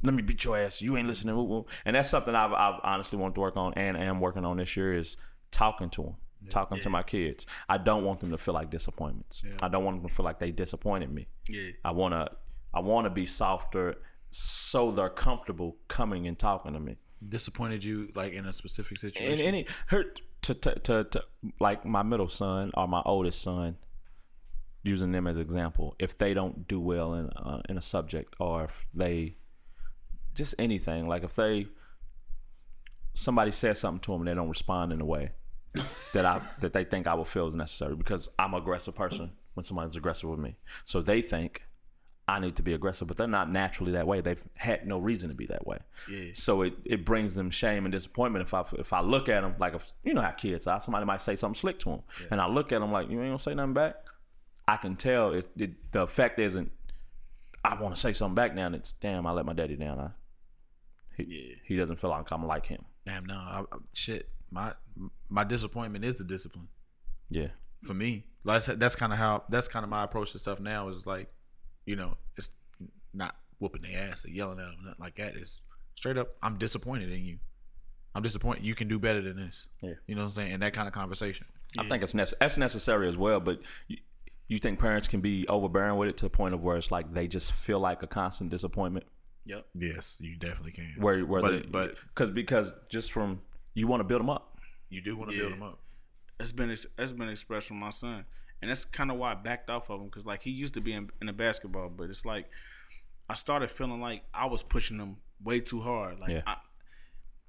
let 0.03 0.14
me 0.14 0.22
beat 0.22 0.44
your 0.44 0.57
ass. 0.57 0.80
You 0.80 0.96
ain't 0.96 1.09
listening. 1.09 1.64
And 1.84 1.96
that's 1.96 2.09
something 2.09 2.34
I've, 2.34 2.53
I've 2.53 2.80
honestly 2.82 3.18
wanted 3.18 3.34
to 3.36 3.40
work 3.40 3.57
on 3.57 3.74
and 3.74 3.96
am 3.96 4.20
working 4.20 4.44
on 4.44 4.57
this 4.57 4.76
year 4.76 4.94
is 4.94 5.16
talking 5.50 5.90
to 5.90 6.03
them, 6.03 6.16
talking 6.48 6.80
to 6.80 6.90
my 6.90 7.03
kids. 7.03 7.46
I 7.68 7.78
don't 7.78 8.05
want 8.05 8.20
them 8.20 8.30
to 8.30 8.38
feel 8.38 8.55
like 8.55 8.70
disappointments. 8.70 9.42
I 9.62 9.68
don't 9.68 9.84
want 9.84 10.00
them 10.00 10.09
to 10.09 10.14
feel 10.14 10.24
like 10.24 10.38
they 10.38 10.50
disappointed 10.50 11.12
me. 11.12 11.28
Yeah. 11.48 11.70
I 11.84 11.92
wanna 11.92 12.28
I 12.74 12.80
wanna 12.80 13.11
be 13.11 13.26
softer 13.26 13.96
so 14.30 14.90
they're 14.90 15.11
comfortable 15.11 15.76
coming 15.88 16.26
and 16.26 16.38
talking 16.38 16.72
to 16.72 16.80
me. 16.80 16.96
Disappointed 17.28 17.84
you 17.84 18.05
like 18.14 18.32
in 18.32 18.46
a 18.46 18.53
specific 18.53 18.98
situation. 18.98 19.32
And 19.32 19.40
any 19.40 19.66
hurt 19.86 20.22
to, 20.42 20.55
to 20.55 20.74
to 20.80 21.05
to 21.05 21.24
like 21.61 21.84
my 21.84 22.03
middle 22.03 22.28
son 22.28 22.72
or 22.74 22.88
my 22.88 23.03
oldest 23.05 23.42
son, 23.42 23.76
using 24.82 25.12
them 25.12 25.26
as 25.26 25.36
example. 25.36 25.94
If 25.98 26.16
they 26.18 26.34
don't 26.34 26.66
do 26.66 26.80
well 26.80 27.14
in 27.14 27.30
uh, 27.30 27.62
in 27.68 27.78
a 27.78 27.82
subject, 27.82 28.34
or 28.40 28.64
if 28.64 28.84
they 28.94 29.36
just 30.34 30.54
anything, 30.58 31.08
like 31.08 31.22
if 31.22 31.34
they 31.34 31.68
somebody 33.14 33.50
says 33.50 33.78
something 33.78 34.00
to 34.00 34.12
them 34.12 34.22
and 34.22 34.28
they 34.28 34.34
don't 34.34 34.48
respond 34.48 34.92
in 34.92 35.00
a 35.00 35.04
way 35.04 35.32
that 36.12 36.24
I 36.24 36.40
that 36.60 36.72
they 36.72 36.84
think 36.84 37.06
I 37.06 37.14
will 37.14 37.24
feel 37.24 37.46
is 37.46 37.56
necessary 37.56 37.96
because 37.96 38.30
I'm 38.38 38.54
an 38.54 38.60
aggressive 38.60 38.94
person 38.94 39.32
when 39.54 39.64
somebody's 39.64 39.96
aggressive 39.96 40.30
with 40.30 40.38
me. 40.38 40.56
So 40.84 41.00
they 41.00 41.22
think 41.22 41.62
I 42.28 42.38
need 42.38 42.56
to 42.56 42.62
be 42.62 42.72
aggressive, 42.72 43.08
but 43.08 43.16
they're 43.16 43.26
not 43.26 43.50
naturally 43.50 43.92
that 43.92 44.06
way. 44.06 44.20
They've 44.20 44.42
had 44.54 44.86
no 44.86 44.98
reason 44.98 45.28
to 45.28 45.34
be 45.34 45.46
that 45.46 45.66
way. 45.66 45.78
Yeah. 46.08 46.30
So 46.34 46.62
it, 46.62 46.74
it 46.84 47.04
brings 47.04 47.34
them 47.34 47.50
shame 47.50 47.84
and 47.84 47.92
disappointment 47.92 48.44
if 48.44 48.54
I 48.54 48.64
if 48.78 48.92
I 48.92 49.00
look 49.00 49.28
at 49.28 49.42
them 49.42 49.56
like 49.58 49.74
if 49.74 49.92
you 50.04 50.14
know 50.14 50.22
how 50.22 50.30
kids 50.30 50.66
are. 50.66 50.80
Somebody 50.80 51.04
might 51.04 51.20
say 51.20 51.36
something 51.36 51.58
slick 51.58 51.78
to 51.80 51.90
them, 51.90 52.02
and 52.30 52.40
I 52.40 52.48
look 52.48 52.72
at 52.72 52.80
them 52.80 52.92
like 52.92 53.10
you 53.10 53.18
ain't 53.20 53.28
gonna 53.28 53.38
say 53.38 53.54
nothing 53.54 53.74
back. 53.74 53.96
I 54.68 54.76
can 54.76 54.96
tell 54.96 55.32
it, 55.32 55.48
it 55.56 55.92
the 55.92 56.02
effect 56.02 56.38
isn't. 56.38 56.70
I 57.64 57.80
want 57.80 57.94
to 57.94 58.00
say 58.00 58.12
something 58.12 58.34
back 58.34 58.54
now. 58.54 58.66
And 58.66 58.74
it's 58.74 58.92
damn. 58.92 59.26
I 59.26 59.32
let 59.32 59.46
my 59.46 59.52
daddy 59.52 59.76
down. 59.76 59.98
I, 60.00 60.10
he, 61.16 61.24
Yeah. 61.50 61.54
he 61.64 61.76
doesn't 61.76 62.00
feel 62.00 62.10
like 62.10 62.30
I'm 62.32 62.46
like 62.46 62.66
him. 62.66 62.84
Damn, 63.06 63.26
no, 63.26 63.34
I, 63.36 63.62
I- 63.72 63.76
shit. 63.94 64.28
My 64.50 64.74
my 65.30 65.44
disappointment 65.44 66.04
is 66.04 66.16
the 66.18 66.24
discipline 66.24 66.68
Yeah. 67.30 67.48
for 67.84 67.94
me. 67.94 68.26
That's 68.44 68.66
that's 68.66 68.96
kind 68.96 69.12
of 69.12 69.18
how 69.18 69.44
that's 69.48 69.66
kind 69.68 69.82
of 69.84 69.90
my 69.90 70.04
approach 70.04 70.32
to 70.32 70.38
stuff 70.38 70.60
now. 70.60 70.88
Is 70.88 71.06
like, 71.06 71.28
you 71.86 71.96
know, 71.96 72.16
it's 72.36 72.50
not 73.14 73.36
whooping 73.60 73.82
their 73.82 74.10
ass 74.10 74.24
or 74.24 74.28
yelling 74.28 74.58
at 74.58 74.66
them, 74.66 74.76
nothing 74.84 74.96
like 75.00 75.16
that. 75.16 75.36
It's 75.36 75.62
straight 75.94 76.18
up. 76.18 76.36
I'm 76.42 76.58
disappointed 76.58 77.10
in 77.12 77.24
you. 77.24 77.38
I'm 78.14 78.22
disappointed. 78.22 78.64
You 78.64 78.74
can 78.74 78.88
do 78.88 78.98
better 78.98 79.22
than 79.22 79.36
this. 79.36 79.68
Yeah. 79.80 79.94
You 80.06 80.14
know 80.16 80.22
what 80.22 80.26
I'm 80.26 80.32
saying? 80.32 80.52
And 80.52 80.62
that 80.62 80.72
kind 80.74 80.86
of 80.86 80.92
conversation. 80.92 81.46
I 81.78 81.84
think 81.88 82.02
it's 82.02 82.12
nece- 82.12 82.34
that's 82.38 82.58
necessary 82.58 83.08
as 83.08 83.16
well. 83.16 83.40
But 83.40 83.60
you, 84.53 84.55
you 84.55 84.59
think 84.59 84.78
parents 84.78 85.09
can 85.09 85.20
be 85.20 85.46
overbearing 85.48 85.96
with 85.96 86.09
it 86.09 86.16
to 86.18 86.26
the 86.26 86.30
point 86.30 86.55
of 86.55 86.62
where 86.62 86.76
it's 86.76 86.90
like 86.90 87.12
they 87.14 87.26
just 87.26 87.53
feel 87.53 87.80
like 87.80 88.03
a 88.03 88.07
constant 88.07 88.50
disappointment. 88.50 89.07
Yep. 89.44 89.66
Yes, 89.74 90.18
you 90.20 90.36
definitely 90.36 90.72
can. 90.72 90.94
Where 90.98 91.24
where 91.26 91.42
but 91.42 91.50
they, 91.50 91.68
but 91.68 91.96
because 92.09 92.30
because 92.30 92.74
just 92.88 93.12
from 93.12 93.40
you 93.74 93.86
want 93.86 94.00
to 94.00 94.05
build 94.05 94.20
them 94.20 94.30
up. 94.30 94.59
you 94.88 95.00
do 95.00 95.16
want 95.16 95.30
to 95.30 95.36
Yeah. 95.36 95.42
build 95.42 95.53
them 95.55 95.62
up. 95.62 95.78
It's 96.38 96.53
been 96.53 96.70
it's 96.70 97.12
been 97.12 97.28
expressed 97.28 97.68
from 97.68 97.78
my 97.78 97.90
son, 97.90 98.24
and 98.61 98.70
that's 98.70 98.84
kind 98.84 99.11
of 99.11 99.16
why 99.16 99.32
I 99.32 99.34
backed 99.34 99.70
off 99.70 99.90
of 99.90 100.00
him 100.00 100.07
because 100.07 100.26
like 100.26 100.42
he 100.42 100.50
used 100.50 100.74
to 100.74 100.80
be 100.80 100.92
in, 100.92 101.09
in 101.20 101.26
the 101.28 101.32
basketball, 101.32 101.88
but 101.88 102.11
it's 102.11 102.24
like 102.24 102.48
I 103.28 103.34
started 103.34 103.70
feeling 103.70 104.00
like 104.00 104.24
I 104.34 104.46
was 104.46 104.62
pushing 104.62 104.98
him 104.98 105.16
way 105.42 105.61
too 105.61 105.80
hard. 105.80 106.20
Like, 106.20 106.30
Yeah. 106.30 106.42
I, 106.46 106.57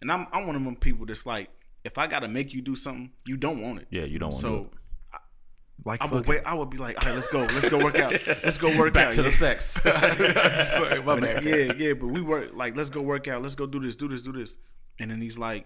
and 0.02 0.12
I'm 0.12 0.28
I'm 0.32 0.48
one 0.48 0.56
of 0.56 0.64
them 0.64 0.76
people 0.76 1.06
that's 1.06 1.26
like, 1.26 1.50
if 1.84 1.98
I 1.98 2.08
gotta 2.08 2.28
make 2.28 2.54
you 2.54 2.62
do 2.62 2.76
something, 2.76 3.12
you 3.26 3.38
don't 3.38 3.62
want 3.62 3.80
it. 3.82 3.88
Yeah, 3.92 4.04
you 4.06 4.20
don't 4.20 4.30
want 4.32 4.42
to. 4.42 4.48
So 4.48 4.70
Like 5.86 6.02
I 6.02 6.06
would 6.14 6.28
wait. 6.28 6.42
I 6.46 6.54
would 6.54 6.70
be 6.70 6.78
like, 6.78 6.98
all 7.02 7.10
right, 7.10 7.16
let's 7.16 7.28
go, 7.28 7.40
let's 7.40 7.68
go 7.70 7.78
work 7.84 7.98
out, 8.00 8.12
let's 8.28 8.58
go 8.58 8.78
work 8.78 8.94
Back 8.94 9.08
out. 9.08 9.14
to 9.14 9.22
yeah. 9.22 9.28
the 9.28 9.32
sex. 9.32 9.84
my 9.86 11.20
bad. 11.20 11.44
yeah, 11.44 11.56
yeah, 11.78 11.94
but 11.94 12.08
we 12.08 12.22
work 12.22 12.52
like 12.54 12.78
let's 12.78 12.90
go 12.90 13.02
work 13.02 13.28
out, 13.28 13.42
let's 13.42 13.56
go 13.56 13.66
do 13.66 13.80
this, 13.80 13.96
do 13.96 14.08
this, 14.08 14.22
do 14.22 14.32
this, 14.32 14.56
and 15.00 15.12
then 15.12 15.22
he's 15.22 15.38
like, 15.38 15.66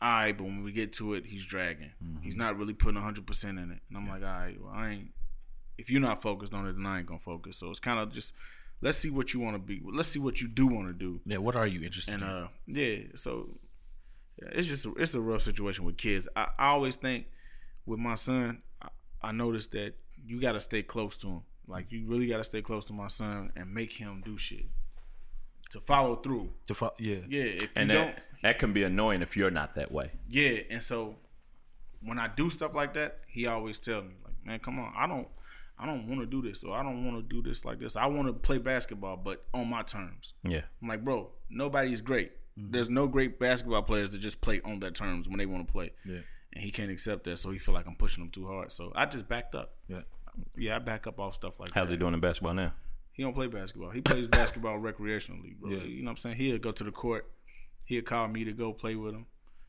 all 0.00 0.08
right, 0.10 0.36
but 0.36 0.44
when 0.44 0.62
we 0.62 0.72
get 0.72 0.92
to 0.94 1.14
it, 1.14 1.26
he's 1.26 1.44
dragging. 1.44 1.92
He's 2.22 2.36
not 2.36 2.56
really 2.56 2.72
putting 2.72 3.00
hundred 3.00 3.26
percent 3.26 3.58
in 3.58 3.70
it, 3.70 3.80
and 3.88 3.96
I'm 3.98 4.08
like, 4.08 4.22
all 4.22 4.28
right, 4.38 4.56
well, 4.60 4.72
I 4.72 4.88
ain't. 4.90 5.10
If 5.76 5.90
you're 5.90 6.00
not 6.00 6.22
focused 6.22 6.54
on 6.54 6.66
it, 6.66 6.72
then 6.72 6.86
I 6.86 6.98
ain't 6.98 7.06
gonna 7.06 7.20
focus. 7.20 7.58
So 7.58 7.68
it's 7.70 7.80
kind 7.80 7.98
of 8.00 8.12
just 8.12 8.34
let's 8.80 8.96
see 8.96 9.10
what 9.10 9.34
you 9.34 9.40
want 9.40 9.54
to 9.54 9.58
be. 9.58 9.82
Let's 9.84 10.08
see 10.08 10.18
what 10.18 10.40
you 10.40 10.48
do 10.48 10.66
want 10.66 10.86
to 10.88 10.94
do, 10.94 11.20
Yeah. 11.26 11.38
What 11.38 11.56
are 11.56 11.66
you 11.66 11.82
interested 11.82 12.14
and 12.14 12.22
in? 12.22 12.28
uh, 12.28 12.48
yeah, 12.66 12.96
so 13.14 13.50
yeah, 14.40 14.48
it's 14.52 14.68
just 14.68 14.86
it's 14.96 15.14
a 15.14 15.20
rough 15.20 15.42
situation 15.42 15.84
with 15.84 15.96
kids. 15.96 16.28
I, 16.34 16.46
I 16.58 16.66
always 16.68 16.96
think 16.96 17.26
with 17.86 17.98
my 17.98 18.14
son, 18.14 18.62
I, 19.22 19.28
I 19.28 19.32
noticed 19.32 19.72
that 19.72 19.94
you 20.24 20.40
got 20.40 20.52
to 20.52 20.60
stay 20.60 20.82
close 20.82 21.16
to 21.18 21.26
him. 21.28 21.42
Like 21.66 21.92
you 21.92 22.06
really 22.06 22.28
got 22.28 22.38
to 22.38 22.44
stay 22.44 22.62
close 22.62 22.86
to 22.86 22.92
my 22.92 23.08
son 23.08 23.50
and 23.56 23.72
make 23.72 23.92
him 23.92 24.22
do 24.24 24.38
shit 24.38 24.66
to 25.70 25.80
follow 25.80 26.16
through. 26.16 26.50
to 26.66 26.74
fo- 26.74 26.94
yeah. 26.98 27.18
Yeah, 27.28 27.42
if 27.42 27.62
you 27.62 27.68
and 27.76 27.88
don't, 27.90 28.06
that 28.06 28.22
that 28.42 28.58
can 28.58 28.72
be 28.72 28.84
annoying 28.84 29.20
if 29.22 29.36
you're 29.36 29.50
not 29.50 29.74
that 29.74 29.92
way. 29.92 30.12
yeah. 30.28 30.60
And 30.70 30.82
so 30.82 31.16
when 32.00 32.18
I 32.18 32.28
do 32.28 32.48
stuff 32.48 32.74
like 32.74 32.94
that, 32.94 33.18
he 33.28 33.46
always 33.46 33.78
tell 33.78 34.02
me 34.02 34.14
like, 34.24 34.34
"Man, 34.44 34.58
come 34.60 34.78
on, 34.78 34.92
I 34.96 35.06
don't, 35.06 35.28
I 35.78 35.84
don't 35.84 36.06
want 36.08 36.20
to 36.20 36.26
do 36.26 36.40
this, 36.40 36.62
or 36.64 36.76
I 36.76 36.82
don't 36.82 37.04
want 37.04 37.18
to 37.18 37.34
do 37.34 37.42
this 37.42 37.64
like 37.64 37.80
this. 37.80 37.96
I 37.96 38.06
want 38.06 38.28
to 38.28 38.32
play 38.32 38.58
basketball, 38.58 39.16
but 39.16 39.44
on 39.52 39.68
my 39.68 39.82
terms." 39.82 40.34
Yeah. 40.42 40.62
I'm 40.82 40.88
like, 40.88 41.04
bro, 41.04 41.30
nobody's 41.50 42.00
great. 42.00 42.32
Mm-hmm. 42.58 42.70
There's 42.70 42.88
no 42.88 43.06
great 43.08 43.38
basketball 43.38 43.82
players 43.82 44.10
that 44.12 44.20
just 44.20 44.40
play 44.40 44.60
on 44.64 44.80
their 44.80 44.90
terms 44.90 45.28
when 45.28 45.38
they 45.38 45.46
want 45.46 45.66
to 45.66 45.72
play. 45.72 45.90
Yeah. 46.06 46.20
And 46.54 46.64
he 46.64 46.70
can't 46.70 46.90
accept 46.90 47.24
that, 47.24 47.38
so 47.38 47.50
he 47.50 47.58
feel 47.58 47.74
like 47.74 47.86
I'm 47.86 47.94
pushing 47.96 48.24
him 48.24 48.30
too 48.30 48.46
hard. 48.46 48.72
So 48.72 48.92
I 48.96 49.04
just 49.06 49.28
backed 49.28 49.54
up. 49.54 49.74
Yeah. 49.88 50.00
Yeah, 50.56 50.76
I 50.76 50.78
back 50.78 51.06
up 51.06 51.18
off 51.20 51.34
stuff 51.34 51.58
like 51.60 51.72
How's 51.74 51.88
that. 51.88 51.94
he 51.94 51.98
doing 51.98 52.14
in 52.14 52.20
basketball 52.20 52.54
now? 52.54 52.72
He 53.12 53.22
don't 53.22 53.34
play 53.34 53.48
basketball. 53.48 53.90
He 53.90 54.00
plays 54.00 54.28
basketball 54.28 54.78
recreationally, 54.80 55.56
bro. 55.58 55.70
Yeah. 55.70 55.78
You 55.82 56.02
know 56.02 56.06
what 56.06 56.10
I'm 56.12 56.16
saying? 56.16 56.36
He'll 56.36 56.58
go 56.58 56.70
to 56.72 56.84
the 56.84 56.92
court. 56.92 57.30
He'll 57.86 58.02
call 58.02 58.28
me 58.28 58.44
to 58.44 58.52
go 58.52 58.72
play 58.72 58.94
with 58.94 59.14
him. 59.14 59.26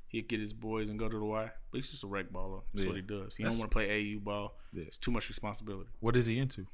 He'll 0.08 0.26
get 0.26 0.40
his 0.40 0.54
boys 0.54 0.90
and 0.90 0.98
go 1.00 1.10
to 1.10 1.18
the 1.18 1.26
Y. 1.26 1.52
But 1.72 1.78
he's 1.78 1.90
just 1.92 2.04
a 2.04 2.08
rec 2.08 2.32
baller. 2.32 2.62
That's 2.74 2.84
Yeah. 2.86 2.90
what 2.92 2.96
he 2.98 3.02
does. 3.02 3.36
He 3.36 3.44
That's- 3.44 3.56
don't 3.56 3.60
want 3.62 3.72
to 3.72 3.76
play 3.76 3.88
AAU 3.90 4.20
ball. 4.24 4.56
Yeah. 4.74 4.84
It's 4.84 4.98
too 4.98 5.12
much 5.12 5.28
responsibility. 5.30 5.90
What 6.00 6.16
is 6.16 6.28
he 6.28 6.38
into? 6.40 6.66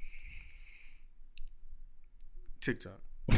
TikTok. 2.62 3.00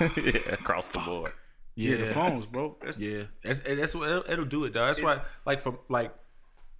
yeah, 0.00 0.52
across 0.52 0.88
the 0.88 0.98
board. 1.00 1.32
Yeah, 1.78 1.96
the 1.96 2.06
phones, 2.06 2.46
bro. 2.46 2.76
That's, 2.82 3.00
Yeah, 3.00 3.22
that's 3.42 3.60
that's 3.60 3.94
what 3.94 4.10
it'll, 4.10 4.30
it'll 4.30 4.44
do 4.44 4.64
it, 4.64 4.72
dog. 4.72 4.88
That's 4.88 5.02
why, 5.02 5.20
like, 5.46 5.60
from 5.60 5.78
like, 5.88 6.12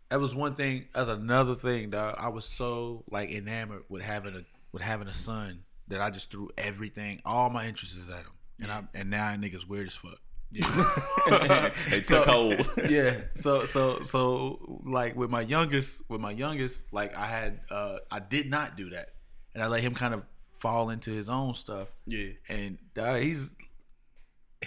that 0.09 0.19
was 0.19 0.35
one 0.35 0.57
thing. 0.57 0.87
That's 0.93 1.09
another 1.09 1.55
thing, 1.55 1.91
dog. 1.91 2.17
I 2.19 2.31
was 2.31 2.45
so 2.45 3.05
like 3.09 3.31
enamored 3.31 3.85
with 3.89 4.03
having 4.03 4.35
a 4.35 4.43
with 4.73 4.83
having 4.83 5.07
a 5.07 5.15
son 5.15 5.63
that 5.87 6.01
I 6.01 6.11
just 6.11 6.33
threw 6.33 6.51
everything, 6.59 7.23
all 7.25 7.49
my 7.49 7.67
interests 7.69 8.11
at 8.11 8.17
him, 8.17 8.33
and 8.61 8.73
I 8.73 8.83
and 8.93 9.09
now 9.09 9.29
nigga's 9.37 9.69
weird 9.69 9.87
as 9.87 9.95
fuck. 9.95 10.19
They 11.91 12.01
took 12.01 12.27
hold. 12.27 12.69
yeah. 12.89 13.21
So 13.35 13.65
so 13.65 14.03
so 14.03 14.81
like 14.85 15.15
with 15.15 15.31
my 15.31 15.43
youngest 15.43 16.03
with 16.09 16.21
my 16.21 16.33
youngest 16.33 16.93
like 16.93 17.17
I 17.17 17.27
had 17.27 17.61
uh 17.71 17.99
I 18.11 18.19
did 18.19 18.51
not 18.51 18.77
do 18.77 18.91
that. 18.91 19.11
And 19.55 19.63
I 19.63 19.69
let 19.69 19.81
him 19.81 19.95
kind 19.95 20.15
of 20.15 20.25
fall 20.55 20.91
into 20.91 21.11
his 21.11 21.29
own 21.29 21.55
stuff. 21.55 21.93
Yeah. 22.07 22.31
And 22.49 22.79
uh, 22.99 23.17
he's 23.17 23.55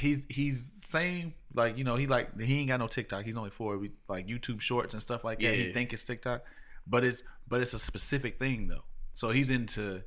he's 0.01 0.25
he's 0.29 0.69
same 0.85 1.33
like 1.53 1.77
you 1.77 1.83
know 1.83 1.95
he 1.95 2.07
like 2.07 2.39
he 2.41 2.59
ain't 2.59 2.67
got 2.67 2.79
no 2.79 2.87
TikTok. 2.87 3.23
He's 3.23 3.37
only 3.37 3.49
for 3.51 3.79
like 4.09 4.27
YouTube 4.27 4.59
Shorts 4.61 4.93
and 4.93 5.01
stuff 5.01 5.23
like 5.23 5.39
that. 5.39 5.53
He 5.53 5.67
Yeah. 5.67 5.73
think 5.73 5.93
it's 5.93 6.03
TikTok, 6.03 6.43
but 6.85 7.03
it's 7.03 7.23
but 7.47 7.61
it's 7.61 7.73
a 7.73 7.79
specific 7.79 8.37
thing 8.39 8.67
though. 8.67 8.83
So 9.13 9.29
he's 9.29 9.49
into 9.49 10.03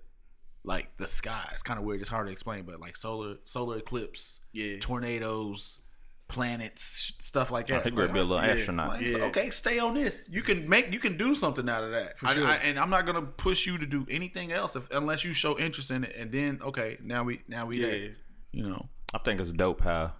like 0.64 0.97
the 0.97 1.07
sky. 1.07 1.49
It's 1.53 1.62
kind 1.62 1.78
of 1.78 1.84
weird. 1.84 2.01
It's 2.01 2.09
hard 2.11 2.26
to 2.26 2.32
explain, 2.32 2.64
but 2.64 2.80
like 2.80 2.97
solar 2.97 3.36
solar 3.45 3.78
eclipse, 3.78 4.40
Yeah. 4.53 4.78
tornadoes, 4.80 5.80
planets, 6.28 7.12
stuff 7.20 7.51
like 7.51 7.66
that. 7.68 7.84
He 7.84 7.90
could 7.90 8.12
be 8.12 8.18
a 8.18 8.24
little 8.24 8.42
Yeah. 8.45 8.53
astronaut. 8.53 8.88
Like, 8.88 9.03
Yeah. 9.07 9.24
Okay, 9.26 9.51
stay 9.51 9.78
on 9.78 9.95
this. 9.95 10.28
You 10.32 10.40
can 10.42 10.68
make 10.68 10.92
you 10.92 10.99
can 10.99 11.16
do 11.16 11.34
something 11.34 11.68
out 11.68 11.84
of 11.84 11.90
that. 11.90 12.14
I- 12.22 12.34
sure. 12.34 12.47
I- 12.47 12.57
and 12.57 12.78
I'm 12.78 12.90
not 12.90 13.05
gonna 13.07 13.22
push 13.22 13.66
you 13.66 13.76
to 13.78 13.86
do 13.86 14.07
anything 14.11 14.53
else 14.53 14.74
if, 14.74 14.90
unless 14.90 15.22
you 15.24 15.32
show 15.34 15.59
interest 15.59 15.90
in 15.90 16.05
it. 16.05 16.16
And 16.16 16.32
then 16.32 16.61
okay, 16.62 16.97
now 17.03 17.24
we 17.24 17.42
now 17.47 17.66
we 17.66 17.80
Yeah. 17.80 17.86
there. 17.90 18.16
You 18.53 18.68
know. 18.68 18.88
I 19.14 19.18
think 19.18 19.40
it's 19.40 19.52
dope 19.52 19.82
how 19.82 20.12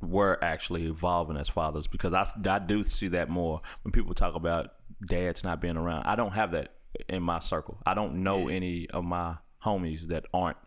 we're 0.00 0.38
actually 0.40 0.86
evolving 0.86 1.36
as 1.36 1.48
fathers 1.48 1.86
because 1.86 2.14
I, 2.14 2.26
I 2.48 2.58
do 2.60 2.84
see 2.84 3.08
that 3.08 3.28
more 3.28 3.60
when 3.82 3.92
people 3.92 4.14
talk 4.14 4.34
about 4.34 4.74
dads 5.06 5.42
not 5.42 5.60
being 5.60 5.76
around. 5.76 6.04
I 6.04 6.14
don't 6.14 6.32
have 6.32 6.52
that 6.52 6.74
in 7.08 7.22
my 7.22 7.40
circle. 7.40 7.78
I 7.84 7.94
don't 7.94 8.22
know 8.22 8.48
any 8.48 8.88
of 8.90 9.04
my 9.04 9.36
homies 9.64 10.08
that 10.08 10.24
aren't 10.32 10.58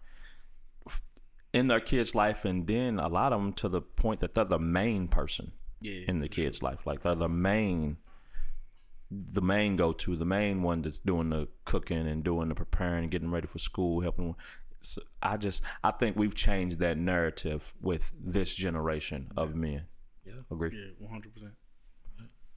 in 1.54 1.68
their 1.68 1.80
kids' 1.80 2.14
life, 2.14 2.46
and 2.46 2.68
then 2.68 3.00
a 3.00 3.08
lot 3.08 3.32
of 3.32 3.42
them 3.42 3.54
to 3.54 3.70
the 3.70 3.82
point 3.82 4.20
that 4.20 4.34
they're 4.34 4.44
the 4.44 4.60
main 4.60 5.08
person 5.08 5.54
Yeah, 5.82 6.02
in 6.08 6.20
the 6.20 6.28
kid's 6.28 6.62
life. 6.62 6.86
Like 6.86 7.04
they're 7.04 7.16
the 7.16 7.30
main, 7.30 7.98
the 9.10 9.42
main 9.42 9.76
go 9.76 9.94
to, 9.94 10.16
the 10.16 10.26
main 10.26 10.62
one 10.62 10.82
that's 10.82 11.00
doing 11.00 11.30
the 11.30 11.48
cooking 11.64 12.08
and 12.08 12.24
doing 12.24 12.50
the 12.50 12.56
preparing 12.56 13.04
and 13.04 13.12
getting 13.12 13.32
ready 13.32 13.48
for 13.48 13.60
school, 13.60 14.02
helping. 14.02 14.36
So 14.80 15.02
I 15.22 15.38
just 15.38 15.64
I 15.84 15.92
think 15.92 16.16
we've 16.16 16.36
changed 16.36 16.80
that 16.80 16.98
narrative 16.98 17.74
with 17.82 18.12
this 18.20 18.54
generation 18.54 19.32
of 19.36 19.56
men. 19.56 19.88
Yeah. 20.26 20.34
Agree. 20.52 20.72
Yeah, 20.74 20.92
one 21.00 21.12
hundred 21.12 21.34
percent. 21.34 21.54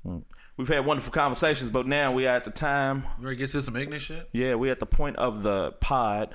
Mm. 0.07 0.25
We've 0.57 0.69
had 0.69 0.85
wonderful 0.85 1.13
conversations, 1.13 1.71
but 1.71 1.87
now 1.87 2.13
we 2.13 2.27
are 2.27 2.37
at 2.37 2.45
the 2.45 2.51
time. 2.51 3.05
You 3.19 3.27
ready 3.27 3.37
to 3.37 3.41
get 3.41 3.51
to 3.51 3.63
some 3.63 3.77
ignorant 3.77 4.03
shit? 4.03 4.29
Yeah, 4.33 4.55
we're 4.55 4.73
at 4.73 4.81
the 4.81 4.87
point 4.87 5.17
of 5.17 5.43
the 5.43 5.73
pod, 5.81 6.35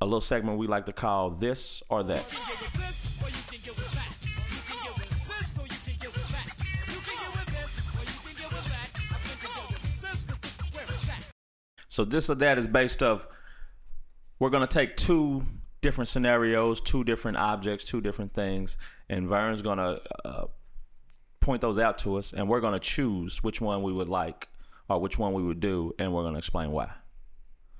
a 0.00 0.04
little 0.04 0.20
segment 0.20 0.58
we 0.58 0.66
like 0.66 0.86
to 0.86 0.92
call 0.92 1.30
this 1.30 1.82
or 1.88 2.02
that. 2.04 2.28
can 2.28 2.38
get 2.38 2.60
with 2.60 2.72
this, 2.74 3.10
or 3.22 3.28
you 3.28 3.34
can 3.50 3.60
get 3.62 3.76
with 3.76 3.92
that. 3.94 4.16
You 4.50 4.60
can 4.66 4.78
get 4.82 4.94
with 4.96 5.28
this, 5.28 5.58
or 5.58 5.66
you 5.66 5.78
can 5.84 5.96
get 5.98 6.12
with 6.12 6.30
that. 6.32 6.46
You 6.88 7.00
can 7.00 7.16
get 7.18 7.30
with 7.34 7.46
this, 7.56 7.70
or 7.94 8.02
you 8.02 8.18
can 8.24 8.34
get 8.36 8.50
with 8.52 8.68
that. 8.68 8.88
I 9.10 9.18
think 9.18 9.42
you 9.42 9.48
go 9.48 9.62
with 9.68 10.02
this, 10.02 10.24
'cause 10.24 10.38
this 10.42 10.54
is 10.58 10.74
where 10.74 10.84
it's 10.84 11.08
at. 11.08 11.30
So 11.88 12.04
this 12.04 12.30
or 12.30 12.34
that 12.36 12.58
is 12.58 12.68
based 12.68 13.02
of 13.02 13.26
we're 14.38 14.50
gonna 14.50 14.66
take 14.66 14.96
two 14.96 15.44
different 15.80 16.08
scenarios, 16.08 16.80
two 16.80 17.04
different 17.04 17.36
objects, 17.36 17.84
two 17.84 18.00
different 18.00 18.32
things, 18.32 18.78
and 19.08 19.26
Vern's 19.28 19.62
gonna 19.62 20.00
uh, 20.24 20.44
point 21.40 21.60
those 21.62 21.78
out 21.78 21.98
to 21.98 22.16
us, 22.16 22.32
and 22.32 22.48
we're 22.48 22.60
gonna 22.60 22.78
choose 22.80 23.42
which 23.42 23.60
one 23.60 23.82
we 23.82 23.92
would 23.92 24.08
like 24.08 24.48
or 24.88 25.00
which 25.00 25.18
one 25.18 25.32
we 25.34 25.42
would 25.42 25.60
do, 25.60 25.94
and 25.98 26.12
we're 26.12 26.22
gonna 26.22 26.38
explain 26.38 26.70
why. 26.70 26.90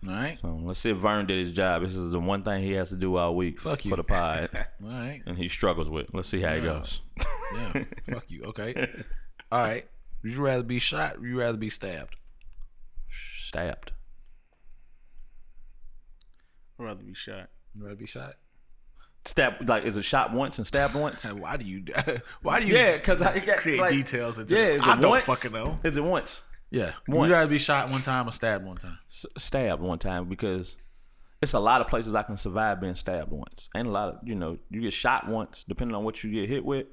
All 0.06 0.12
right. 0.14 0.38
So 0.40 0.60
let's 0.62 0.78
see 0.78 0.90
if 0.90 0.98
Vern 0.98 1.26
did 1.26 1.38
his 1.40 1.50
job. 1.50 1.82
This 1.82 1.96
is 1.96 2.12
the 2.12 2.20
one 2.20 2.44
thing 2.44 2.62
he 2.62 2.72
has 2.74 2.90
to 2.90 2.96
do 2.96 3.16
all 3.16 3.34
week 3.34 3.58
Fuck 3.60 3.84
you. 3.84 3.90
for 3.90 3.96
the 3.96 4.04
pod, 4.04 4.48
All 4.84 4.90
right. 4.90 5.22
and 5.26 5.36
he 5.36 5.48
struggles 5.48 5.90
with. 5.90 6.06
Let's 6.12 6.28
see 6.28 6.40
how 6.40 6.52
it 6.52 6.60
goes. 6.62 7.00
Yeah. 7.54 7.84
Fuck 8.12 8.30
you. 8.30 8.44
Okay. 8.44 8.88
All 9.50 9.60
right. 9.60 9.88
Would 10.22 10.32
you 10.32 10.40
rather 10.40 10.62
be 10.62 10.78
shot? 10.78 11.16
Or 11.16 11.20
would 11.20 11.28
you 11.28 11.40
rather 11.40 11.58
be 11.58 11.68
stabbed? 11.70 12.14
Stabbed. 13.10 13.90
I'd 16.78 16.84
rather 16.84 17.04
be 17.04 17.14
shot. 17.14 17.48
You 17.74 17.84
rather 17.84 17.96
be 17.96 18.06
shot? 18.06 18.34
Stab 19.24 19.68
like 19.68 19.84
is 19.84 19.96
it 19.96 20.04
shot 20.04 20.32
once 20.32 20.58
and 20.58 20.66
stabbed 20.66 20.94
once? 20.94 21.30
Why 21.32 21.56
do 21.56 21.64
you? 21.64 21.84
Why 22.42 22.60
do 22.60 22.66
you? 22.66 22.74
yeah, 22.74 22.96
because 22.96 23.20
I 23.20 23.38
got 23.40 23.58
create 23.58 23.80
like, 23.80 23.92
details 23.92 24.38
into 24.38 24.54
yeah. 24.54 24.60
it. 24.66 24.74
Is 24.76 24.82
I 24.82 24.94
it 24.96 25.00
don't 25.00 25.10
once? 25.10 25.24
fucking 25.24 25.52
know. 25.52 25.78
Is 25.84 25.96
it 25.96 26.04
once? 26.04 26.44
Yeah. 26.70 26.92
Once. 27.06 27.28
You 27.28 27.34
rather 27.34 27.48
be 27.50 27.58
shot 27.58 27.90
one 27.90 28.02
time 28.02 28.28
or 28.28 28.32
stabbed 28.32 28.64
one 28.64 28.76
time? 28.76 28.98
S- 29.08 29.26
stabbed 29.36 29.82
one 29.82 29.98
time 29.98 30.28
because 30.28 30.78
it's 31.42 31.52
a 31.52 31.60
lot 31.60 31.80
of 31.80 31.86
places 31.88 32.14
I 32.14 32.22
can 32.22 32.36
survive 32.36 32.80
being 32.80 32.94
stabbed 32.94 33.30
once. 33.30 33.68
Ain't 33.76 33.88
a 33.88 33.90
lot 33.90 34.08
of 34.08 34.20
you 34.24 34.34
know 34.34 34.58
you 34.70 34.80
get 34.80 34.92
shot 34.92 35.28
once 35.28 35.64
depending 35.68 35.94
on 35.94 36.04
what 36.04 36.22
you 36.22 36.30
get 36.32 36.48
hit 36.48 36.64
with. 36.64 36.86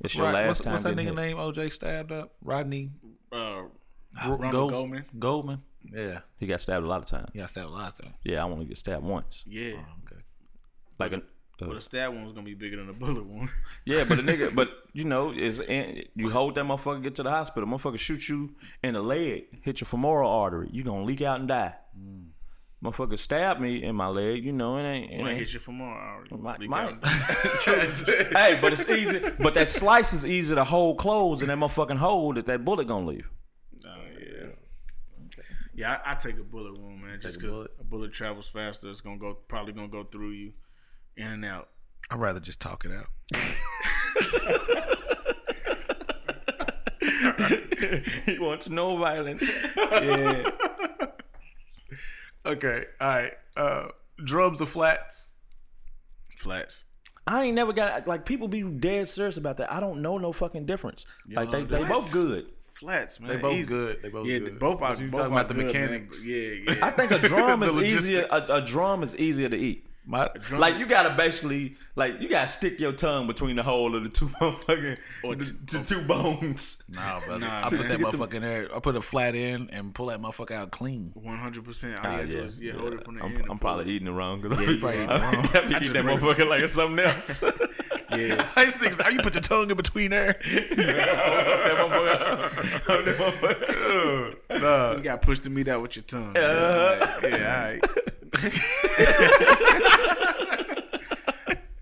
It's 0.00 0.14
your 0.14 0.26
Right, 0.26 0.34
last 0.34 0.46
what's, 0.48 0.60
time. 0.60 0.72
what's 0.72 0.84
that 0.84 0.96
nigga 0.96 1.04
hit. 1.06 1.14
name? 1.14 1.36
OJ 1.38 1.72
stabbed 1.72 2.12
up. 2.12 2.34
Rodney 2.42 2.90
Uh, 3.32 3.62
Gro- 4.22 4.36
Ronald 4.36 4.52
Gold- 4.52 4.72
Goldman. 4.72 5.04
Goldman. 5.18 5.62
Yeah. 5.92 6.20
He 6.38 6.46
got 6.46 6.60
stabbed 6.60 6.84
a 6.84 6.88
lot 6.88 7.00
of 7.00 7.06
times. 7.06 7.30
He 7.32 7.38
got 7.38 7.50
stabbed 7.50 7.68
a 7.68 7.72
lot 7.72 7.88
of 7.92 7.98
times. 8.04 8.14
Yeah, 8.24 8.42
I 8.42 8.44
want 8.46 8.60
to 8.62 8.66
get 8.66 8.76
stabbed 8.78 9.04
once. 9.04 9.44
Yeah, 9.46 9.74
oh, 9.76 9.84
Okay. 10.06 10.22
Like 10.98 11.12
a, 11.12 11.22
but 11.58 11.68
uh, 11.70 11.76
a 11.76 11.80
stab 11.80 12.12
one 12.14 12.24
was 12.24 12.32
gonna 12.32 12.44
be 12.44 12.54
bigger 12.54 12.76
than 12.76 12.88
a 12.88 12.92
bullet 12.92 13.26
one. 13.26 13.48
Yeah, 13.84 14.04
but 14.08 14.18
a 14.18 14.22
nigga, 14.22 14.54
but 14.54 14.70
you 14.92 15.04
know, 15.04 15.32
is 15.32 15.60
in, 15.60 16.04
you 16.14 16.30
hold 16.30 16.54
that 16.54 16.64
motherfucker, 16.64 17.02
get 17.02 17.14
to 17.16 17.22
the 17.22 17.30
hospital, 17.30 17.68
motherfucker 17.68 17.98
shoot 17.98 18.28
you 18.28 18.54
in 18.82 18.94
the 18.94 19.02
leg, 19.02 19.46
hit 19.62 19.80
your 19.80 19.86
femoral 19.86 20.30
artery, 20.30 20.68
you 20.72 20.82
gonna 20.84 21.04
leak 21.04 21.22
out 21.22 21.40
and 21.40 21.48
die. 21.48 21.74
Mm. 21.98 22.26
Motherfucker 22.84 23.18
stab 23.18 23.58
me 23.58 23.82
in 23.82 23.96
my 23.96 24.06
leg, 24.06 24.44
you 24.44 24.52
know, 24.52 24.76
it 24.78 24.82
ain't. 24.84 25.10
It 25.10 25.14
ain't 25.16 25.38
hit 25.38 25.52
you 25.52 25.58
from 25.58 25.80
all 25.82 25.88
already. 25.88 26.68
might- 26.68 26.92
Leak 26.92 27.04
hey, 28.36 28.58
but 28.60 28.72
it's 28.72 28.88
easy. 28.88 29.20
But 29.40 29.54
that 29.54 29.68
slice 29.68 30.12
is 30.12 30.24
easy 30.24 30.54
to 30.54 30.62
hold 30.62 30.98
closed, 30.98 31.42
and 31.42 31.50
that 31.50 31.58
motherfucking 31.58 31.96
hole 31.96 32.34
that 32.34 32.46
that 32.46 32.64
bullet 32.64 32.86
gonna 32.86 33.06
leave. 33.06 33.28
Yeah. 35.78 35.92
Yeah, 35.92 35.98
I, 36.04 36.12
I 36.12 36.14
take 36.16 36.38
a 36.38 36.42
bullet 36.42 36.76
wound, 36.80 37.02
man. 37.02 37.20
Just 37.20 37.38
because 37.38 37.52
bullet? 37.52 37.70
a 37.78 37.84
bullet 37.84 38.12
travels 38.12 38.48
faster, 38.48 38.90
it's 38.90 39.00
gonna 39.00 39.18
go 39.18 39.34
probably 39.46 39.72
gonna 39.72 39.86
go 39.86 40.02
through 40.02 40.30
you, 40.30 40.52
in 41.16 41.30
and 41.30 41.44
out. 41.44 41.68
I'd 42.10 42.18
rather 42.18 42.40
just 42.40 42.60
talk 42.60 42.84
it 42.84 42.90
out. 42.90 43.06
he 48.26 48.38
wants 48.40 48.68
no 48.68 48.96
violence. 48.96 49.48
Yeah. 49.76 50.50
okay. 52.46 52.84
All 53.00 53.08
right. 53.08 53.32
Uh, 53.56 53.88
drums 54.24 54.60
or 54.60 54.66
flats? 54.66 55.34
Flats. 56.36 56.86
I 57.26 57.44
ain't 57.44 57.54
never 57.54 57.72
got 57.72 58.06
like 58.06 58.24
people 58.24 58.48
be 58.48 58.62
dead 58.62 59.08
serious 59.08 59.36
about 59.36 59.58
that. 59.58 59.70
I 59.72 59.80
don't 59.80 60.00
know 60.00 60.16
no 60.16 60.32
fucking 60.32 60.66
difference. 60.66 61.04
Like 61.30 61.50
they, 61.50 61.62
they 61.64 61.86
both 61.86 62.12
good. 62.12 62.46
Flats, 62.78 63.18
man. 63.18 63.30
They 63.30 63.36
both 63.38 63.56
Easy. 63.56 63.74
good. 63.74 64.02
They 64.02 64.08
both 64.08 64.26
yeah, 64.26 64.38
good. 64.38 64.58
both 64.60 64.82
are. 64.82 64.94
You 64.94 65.08
both 65.10 65.20
talking 65.22 65.36
are 65.36 65.40
about 65.40 65.48
the 65.48 65.54
good, 65.54 65.74
man. 65.74 65.82
mechanics. 65.82 66.24
Yeah, 66.26 66.74
yeah. 66.74 66.86
I 66.86 66.90
think 66.92 67.10
a 67.10 67.18
drum 67.28 67.60
The 67.60 67.66
is 67.66 67.92
easier. 67.92 68.26
A, 68.30 68.36
a 68.54 68.62
drum 68.62 69.02
is 69.02 69.16
easier 69.16 69.48
to 69.48 69.56
eat. 69.56 69.84
My, 70.10 70.26
drum 70.40 70.58
Like 70.62 70.78
you 70.78 70.86
gotta 70.86 71.14
basically 71.14 71.76
like 71.94 72.18
you 72.22 72.30
gotta 72.30 72.50
stick 72.50 72.80
your 72.80 72.92
tongue 72.92 73.26
between 73.26 73.56
the 73.56 73.62
hole 73.62 73.94
of 73.94 74.02
the 74.04 74.08
two 74.08 74.24
motherfucking 74.40 74.96
Or 75.22 75.34
the, 75.34 75.44
t- 75.44 75.78
the 75.78 75.84
two 75.84 76.00
bones. 76.06 76.82
nah, 76.94 77.18
brother. 77.20 77.40
Nah, 77.40 77.58
I 77.58 77.62
put 77.64 77.70
to 77.70 77.76
that 77.76 77.88
get 77.88 77.98
the- 77.98 78.16
motherfucker 78.18 78.34
in 78.34 78.42
there. 78.42 78.74
I 78.74 78.80
put 78.80 78.96
a 78.96 79.02
flat 79.02 79.34
in 79.34 79.68
and 79.68 79.94
pull 79.94 80.06
that 80.06 80.18
motherfucker 80.20 80.52
out 80.52 80.70
clean. 80.70 81.08
One 81.12 81.36
hundred 81.36 81.66
percent. 81.66 81.98
All 82.02 82.06
Ah, 82.06 82.10
you 82.12 82.16
gotta 82.16 82.26
do 82.28 82.32
yeah, 82.38 82.42
is 82.44 82.58
yeah, 82.58 82.72
hold 82.72 82.94
it 82.94 83.04
from 83.04 83.16
the 83.18 83.24
I'm, 83.24 83.36
end. 83.36 83.46
I'm 83.50 83.58
probably 83.58 83.84
it. 83.84 83.88
eating 83.96 84.08
it 84.08 84.12
wrong 84.12 84.40
because 84.40 84.58
you 84.66 84.78
probably 84.80 85.02
eating 85.02 85.10
it 85.10 85.20
wrong. 85.20 85.34
I 85.54 85.60
be 85.60 85.66
eating 85.66 85.78
just 85.80 85.92
that 85.92 86.02
bring 86.04 86.16
it- 86.16 86.22
motherfucker 86.22 86.48
like 86.48 86.62
it's 86.62 86.72
something 86.72 87.04
else. 87.04 87.44
Yeah, 88.10 88.42
These 88.56 88.72
things, 88.76 88.98
how 88.98 89.10
you 89.10 89.20
put 89.20 89.34
your 89.34 89.42
tongue 89.42 89.70
in 89.70 89.76
between 89.76 90.10
there? 90.12 90.32
that 90.32 91.76
motherfucker, 91.76 93.04
that 93.04 93.16
motherfucker. 93.18 94.60
nah. 94.62 94.96
you 94.96 95.02
gotta 95.02 95.18
push 95.26 95.40
the 95.40 95.50
meat 95.50 95.68
out 95.68 95.82
with 95.82 95.96
your 95.96 96.04
tongue. 96.04 96.34
Uh-huh. 96.34 97.20
Yeah, 97.22 97.36
all 97.36 97.70
right. 97.70 97.84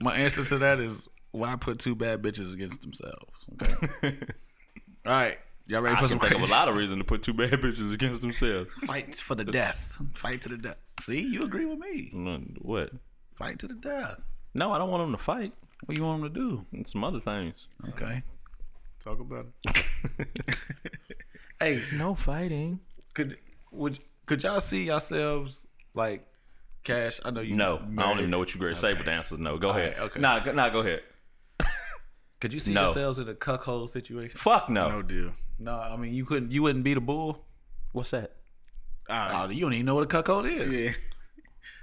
My 0.07 0.14
answer 0.16 0.44
to 0.44 0.59
that 0.59 0.78
is 0.78 1.09
why 1.32 1.57
put 1.57 1.78
two 1.80 1.94
bad 1.96 2.22
bitches 2.22 2.52
against 2.54 2.82
themselves? 2.82 3.48
Okay. 3.62 4.18
All 5.07 5.12
right. 5.12 5.38
Y'all 5.66 5.82
ready 5.82 5.94
I 5.94 5.96
for 5.96 6.02
can 6.02 6.09
some 6.11 6.20
think 6.20 6.34
of 6.42 6.48
a 6.48 6.52
lot 6.52 6.68
of 6.68 6.76
reason 6.76 6.98
to 6.98 7.04
put 7.04 7.24
two 7.24 7.32
bad 7.34 7.50
bitches 7.50 7.92
against 7.92 8.20
themselves. 8.20 8.72
Fight 8.72 9.16
for 9.16 9.34
the 9.34 9.44
death. 9.44 10.00
Fight 10.14 10.42
to 10.42 10.48
the 10.50 10.59
death. 10.59 10.80
See, 11.00 11.20
you 11.20 11.42
agree 11.42 11.66
with 11.66 11.80
me. 11.80 12.11
What? 12.62 12.90
Fight 13.34 13.59
to 13.59 13.66
the 13.66 13.74
death. 13.74 14.22
No, 14.54 14.72
I 14.72 14.78
don't 14.78 14.90
want 14.90 15.02
them 15.02 15.11
to 15.12 15.18
fight. 15.22 15.52
What 15.86 15.98
you 15.98 16.04
want 16.04 16.22
them 16.22 16.32
to 16.32 16.40
do? 16.40 16.66
And 16.72 16.86
some 16.86 17.02
other 17.02 17.18
things. 17.18 17.66
Okay. 17.88 18.22
Talk 19.02 19.18
about 19.20 19.46
it. 19.66 20.28
Hey, 21.59 21.82
No 21.94 22.14
fighting. 22.14 22.80
could 23.14 23.38
would 23.72 23.98
could 24.26 24.42
y'all 24.42 24.61
see 24.61 24.84
yourselves 24.84 25.66
like 25.94 26.26
cash? 26.87 27.20
I 27.24 27.30
know 27.30 27.41
you. 27.41 27.55
No, 27.55 27.76
I 27.99 28.03
don't 28.03 28.18
even 28.18 28.30
know 28.30 28.39
what 28.39 28.55
you're 28.55 28.61
going 28.62 28.74
to 28.74 28.80
say, 28.80 28.95
but 28.95 29.05
the 29.05 29.12
answer 29.12 29.34
is 29.34 29.39
no. 29.41 29.59
Go 29.59 29.70
ahead. 29.70 29.95
right, 29.99 30.07
okay. 30.07 30.20
Nah, 30.20 30.39
go, 30.41 30.53
nah, 30.53 30.68
go 30.70 30.80
ahead. 30.80 31.03
Could 32.41 32.53
you 32.53 32.61
see 32.61 32.72
No. 32.74 32.84
yourselves 32.84 33.18
in 33.18 33.28
a 33.28 33.34
cuckold 33.34 33.91
situation? 33.91 34.37
Fuck 34.39 34.68
no. 34.70 34.89
No 34.89 35.03
deal. 35.03 35.32
No, 35.59 35.74
I 35.78 35.97
mean 35.97 36.12
you 36.14 36.24
couldn't. 36.24 36.51
You 36.53 36.62
wouldn't 36.62 36.84
be 36.84 36.95
the 36.95 37.01
bull. 37.01 37.45
What's 37.93 38.11
that? 38.11 38.37
All 39.09 39.16
right. 39.16 39.47
Oh, 39.49 39.51
you 39.51 39.61
don't 39.62 39.72
even 39.74 39.87
know 39.87 39.95
what 39.95 40.05
a 40.05 40.07
cuckold 40.07 40.47
is. 40.47 40.74
Yeah. 40.74 40.91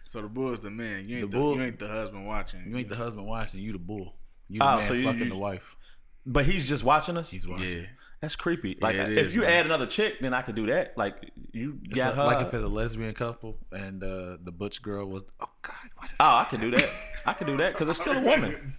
So 0.06 0.22
the 0.22 0.28
bull's 0.28 0.60
the 0.60 0.70
man. 0.70 1.10
You 1.10 1.18
ain't 1.20 1.32
The 1.32 1.38
the, 1.38 1.42
bull- 1.42 1.56
you 1.56 1.64
ain't 1.64 1.80
the 1.80 1.88
husband 1.88 2.28
watching. 2.28 2.66
You 2.70 2.78
ain't 2.78 2.88
the 2.90 2.96
husband 2.96 3.26
watching. 3.26 3.62
You 3.62 3.72
the 3.72 3.80
bull. 3.80 4.14
You 4.48 4.60
the 4.60 4.66
Oh, 4.66 4.76
man 4.76 4.88
so 4.88 4.94
you- 4.94 5.06
fucking 5.06 5.20
you- 5.22 5.30
the 5.30 5.38
wife. 5.38 5.76
But 6.24 6.46
he's 6.46 6.70
just 6.70 6.84
watching 6.84 7.18
us. 7.18 7.32
He's 7.32 7.48
watching. 7.48 7.68
yeah. 7.68 7.86
That's 8.24 8.38
creepy. 8.38 8.78
Like 8.80 8.96
it 8.96 9.12
if 9.12 9.28
is, 9.28 9.36
you 9.36 9.42
man. 9.42 9.52
add 9.52 9.66
another 9.66 9.86
chick, 9.86 10.22
then 10.22 10.34
I 10.34 10.42
could 10.44 10.56
do 10.56 10.68
that. 10.68 10.98
Like 10.98 11.30
you 11.52 11.78
It's 11.90 12.02
got 12.02 12.14
a- 12.14 12.16
her. 12.16 12.24
like 12.24 12.48
if 12.48 12.54
it's 12.54 12.64
a 12.64 12.68
lesbian 12.70 13.14
couple 13.14 13.58
and 13.74 14.02
uh, 14.02 14.38
the 14.42 14.54
butch 14.54 14.82
girl 14.82 15.06
was. 15.10 15.26
Oh 15.42 15.46
God! 15.62 15.76
Why 15.98 16.08
oh, 16.22 16.38
I 16.38 16.46
could 16.50 16.62
do 16.62 16.72
that. 16.72 16.90
I 17.26 17.34
could 17.34 17.48
do 17.48 17.58
that 17.58 17.74
because 17.74 17.90
it's 17.90 18.00
still 18.00 18.14
a 18.18 18.26
woman. 18.26 18.72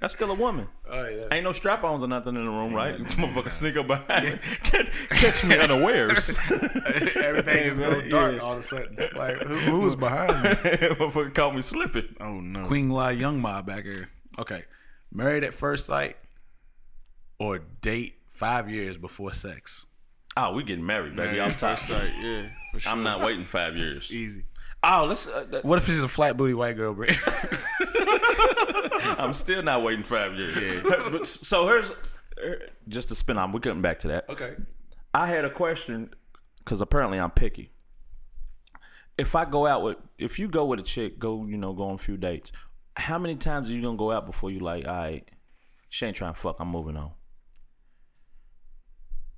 That's 0.00 0.14
still 0.14 0.30
a 0.30 0.34
woman. 0.34 0.68
Oh, 0.88 1.08
yeah. 1.08 1.24
Ain't 1.32 1.42
no 1.42 1.50
strap 1.50 1.82
ons 1.82 2.04
or 2.04 2.06
nothing 2.06 2.36
in 2.36 2.44
the 2.44 2.50
room, 2.52 2.72
right? 2.72 2.96
Motherfucker 3.02 3.50
sneak 3.50 3.76
up 3.78 3.88
behind 3.88 4.26
me. 4.26 4.32
Catch, 4.62 5.08
catch 5.10 5.44
me 5.44 5.58
unawares. 5.58 6.38
Everything 7.16 7.64
just 7.64 7.80
go 7.80 7.98
Yeah. 7.98 8.08
dark 8.08 8.40
all 8.40 8.52
of 8.52 8.58
a 8.58 8.62
sudden. 8.62 8.96
Like 9.16 9.38
who, 9.38 9.54
who 9.56 9.80
was 9.80 9.96
behind 9.96 10.40
me? 10.40 10.50
Motherfucker 10.50 11.34
caught 11.34 11.56
me 11.56 11.62
slipping. 11.62 12.14
Oh 12.20 12.38
no. 12.38 12.64
Queen 12.64 12.90
Lai 12.90 13.10
Young 13.10 13.40
Ma 13.40 13.60
back 13.60 13.82
here. 13.82 14.08
Okay, 14.38 14.62
married 15.12 15.42
at 15.42 15.52
first 15.52 15.86
sight 15.86 16.16
or 17.40 17.58
date 17.58 18.14
five 18.38 18.70
years 18.70 18.96
before 18.96 19.32
sex. 19.32 19.86
Oh, 20.36 20.52
we 20.52 20.62
getting 20.62 20.86
married, 20.86 21.16
baby. 21.16 21.36
Married 21.36 21.40
I'm 21.40 21.50
first 21.50 21.86
sight. 21.86 22.10
Yeah, 22.22 22.46
for 22.72 22.78
sure. 22.80 22.92
I'm 22.92 23.02
not 23.02 23.20
waiting 23.20 23.44
five 23.44 23.76
years. 23.76 24.12
easy. 24.12 24.44
Oh, 24.84 25.06
let's. 25.08 25.26
Uh, 25.28 25.60
What 25.64 25.78
if 25.78 25.86
she's 25.86 26.02
a 26.04 26.08
flat 26.08 26.36
booty 26.36 26.54
white 26.54 26.76
girl, 26.76 26.94
Brace? 26.94 27.18
I'm 29.18 29.34
still 29.34 29.62
not 29.62 29.82
waiting 29.82 30.04
five 30.04 30.34
years. 30.36 30.82
But- 30.84 31.26
so 31.26 31.66
here's 31.66 31.90
er, 32.42 32.60
just 32.86 33.08
to 33.08 33.16
spin 33.16 33.36
on. 33.38 33.50
We're 33.52 33.58
getting 33.58 33.82
back 33.82 33.98
to 34.00 34.08
that. 34.08 34.28
okay. 34.30 34.54
I 35.12 35.26
had 35.26 35.44
a 35.44 35.50
question 35.50 36.10
because 36.58 36.80
apparently 36.80 37.18
I'm 37.18 37.30
picky. 37.30 37.72
If 39.16 39.34
I 39.34 39.44
go 39.46 39.66
out 39.66 39.82
with, 39.82 39.96
if 40.18 40.38
you 40.38 40.46
go 40.46 40.66
with 40.66 40.78
a 40.78 40.82
chick, 40.84 41.18
go 41.18 41.44
you 41.46 41.56
know 41.56 41.72
go 41.72 41.88
on 41.88 41.94
a 41.96 41.98
few 41.98 42.16
dates. 42.16 42.52
How 42.94 43.18
many 43.18 43.34
times 43.34 43.70
are 43.70 43.74
you 43.74 43.82
gonna 43.82 43.96
go 43.96 44.12
out 44.12 44.26
before 44.26 44.50
you 44.52 44.60
like, 44.60 44.86
all 44.86 44.94
right, 44.94 45.28
she 45.88 46.06
ain't 46.06 46.16
trying 46.16 46.34
to 46.34 46.38
fuck. 46.38 46.56
I'm 46.60 46.68
moving 46.68 46.96
on. 46.96 47.12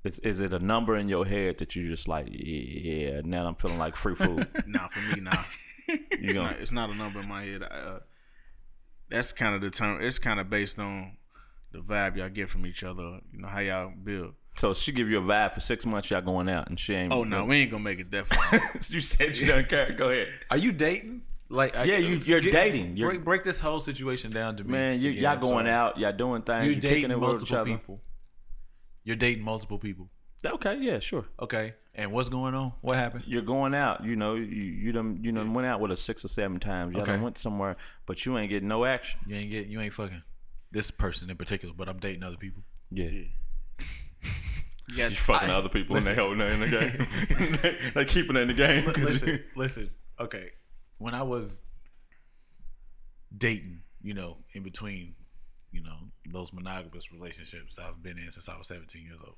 Is 0.03 0.19
is 0.19 0.41
it 0.41 0.53
a 0.53 0.59
number 0.59 0.97
in 0.97 1.07
your 1.09 1.25
head 1.25 1.59
that 1.59 1.75
you 1.75 1.87
just 1.87 2.07
like, 2.07 2.27
yeah, 2.31 3.21
now 3.23 3.45
I'm 3.47 3.55
feeling 3.55 3.77
like 3.77 3.95
free 3.95 4.15
food? 4.15 4.47
Nah, 4.67 4.87
for 4.87 5.15
me, 5.15 5.21
nah. 5.21 5.31
It's, 5.87 6.33
gonna, 6.35 6.51
not, 6.51 6.59
it's 6.61 6.71
not 6.71 6.89
a 6.89 6.95
number 6.95 7.19
in 7.19 7.27
my 7.27 7.43
head. 7.43 7.63
I, 7.63 7.65
uh, 7.67 7.99
that's 9.09 9.33
kind 9.33 9.55
of 9.55 9.61
the 9.61 9.69
term. 9.69 10.01
It's 10.01 10.19
kind 10.19 10.39
of 10.39 10.49
based 10.49 10.79
on 10.79 11.17
the 11.71 11.79
vibe 11.79 12.15
y'all 12.17 12.29
get 12.29 12.49
from 12.49 12.65
each 12.65 12.83
other. 12.83 13.19
You 13.33 13.39
know 13.41 13.47
how 13.47 13.59
y'all 13.59 13.91
build. 14.01 14.35
so 14.53 14.73
she 14.73 14.91
give 14.91 15.09
you 15.09 15.17
a 15.17 15.21
vibe 15.21 15.53
for 15.53 15.59
six 15.59 15.85
months, 15.85 16.09
y'all 16.09 16.21
going 16.21 16.49
out, 16.49 16.69
and 16.69 16.79
she 16.79 16.93
ain't. 16.93 17.11
Oh 17.11 17.23
no, 17.23 17.45
we 17.45 17.57
ain't 17.57 17.71
gonna 17.71 17.83
make 17.83 17.99
it 17.99 18.09
that 18.11 18.25
far. 18.27 18.61
you 18.89 19.01
said 19.01 19.35
you 19.37 19.47
don't 19.47 19.67
care. 19.67 19.91
Go 19.93 20.09
ahead. 20.09 20.29
Are 20.49 20.57
you 20.57 20.71
dating? 20.71 21.23
Like, 21.49 21.75
I- 21.75 21.83
Yeah, 21.83 21.97
you- 21.97 22.15
you're 22.17 22.39
dating. 22.39 22.95
You're- 22.95 23.15
break, 23.15 23.25
break 23.25 23.43
this 23.43 23.59
whole 23.59 23.81
situation 23.81 24.31
down 24.31 24.55
to 24.57 24.63
me. 24.63 24.71
Man, 24.71 25.01
you, 25.01 25.09
again, 25.09 25.23
y'all 25.23 25.31
I'm 25.33 25.39
going 25.41 25.65
sorry. 25.65 25.69
out, 25.69 25.97
y'all 25.99 26.13
doing 26.13 26.41
things, 26.43 26.65
You're 26.65 26.75
you 26.75 26.81
kicking 26.81 26.95
dating 26.95 27.11
it 27.11 27.19
with 27.19 27.23
each 27.41 27.51
multiple 27.51 27.57
other. 27.57 27.71
people. 27.71 28.01
You're 29.03 29.15
dating 29.15 29.43
multiple 29.43 29.77
people. 29.79 30.09
Okay, 30.43 30.77
yeah, 30.79 30.97
sure. 30.99 31.25
Okay. 31.39 31.73
And 31.93 32.11
what's 32.11 32.29
going 32.29 32.55
on? 32.55 32.73
What 32.81 32.95
happened? 32.95 33.25
You're 33.27 33.41
going 33.43 33.75
out, 33.75 34.03
you 34.03 34.15
know, 34.15 34.33
you 34.35 34.43
you 34.45 34.91
done 34.91 35.19
you 35.21 35.31
done 35.31 35.53
went 35.53 35.67
out 35.67 35.79
with 35.79 35.91
her 35.91 35.95
six 35.95 36.25
or 36.25 36.29
seven 36.29 36.59
times. 36.59 36.93
Y'all 36.93 37.01
Okay. 37.03 37.11
done 37.11 37.21
went 37.21 37.37
somewhere, 37.37 37.75
but 38.07 38.25
you 38.25 38.37
ain't 38.37 38.49
getting 38.49 38.67
no 38.67 38.85
action. 38.85 39.19
You 39.27 39.35
ain't 39.35 39.51
get. 39.51 39.67
You 39.67 39.79
ain't 39.81 39.93
fucking 39.93 40.23
this 40.71 40.89
person 40.89 41.29
in 41.29 41.37
particular, 41.37 41.75
but 41.77 41.87
I'm 41.89 41.99
dating 41.99 42.23
other 42.23 42.37
people. 42.37 42.63
Yeah. 42.89 43.09
You 44.89 44.97
got 44.97 45.11
You 45.11 45.15
fucking 45.17 45.49
other 45.49 45.69
people 45.69 45.95
and 45.95 46.05
they 46.05 46.15
holding 46.15 46.39
her 46.39 46.47
in 46.47 46.59
the 46.59 46.67
game. 46.67 47.57
they, 47.61 47.77
they 47.95 48.03
keeping 48.05 48.35
her 48.35 48.41
in 48.41 48.49
the 48.49 48.53
game. 48.53 48.83
'cause 48.83 48.97
you- 48.97 49.05
listen, 49.05 49.43
listen. 49.55 49.89
Okay, 50.19 50.49
when 50.97 51.13
I 51.13 51.23
was 51.23 51.63
dating, 53.37 53.83
you 54.01 54.13
know, 54.13 54.37
in 54.53 54.63
between, 54.63 55.15
you 55.71 55.81
know, 55.81 56.10
those 56.31 56.53
monogamous 56.53 57.11
relationships 57.11 57.77
I've 57.79 58.01
been 58.01 58.17
in 58.17 58.31
since 58.31 58.49
I 58.49 58.57
was 58.57 58.67
17 58.67 59.03
years 59.03 59.19
old. 59.25 59.35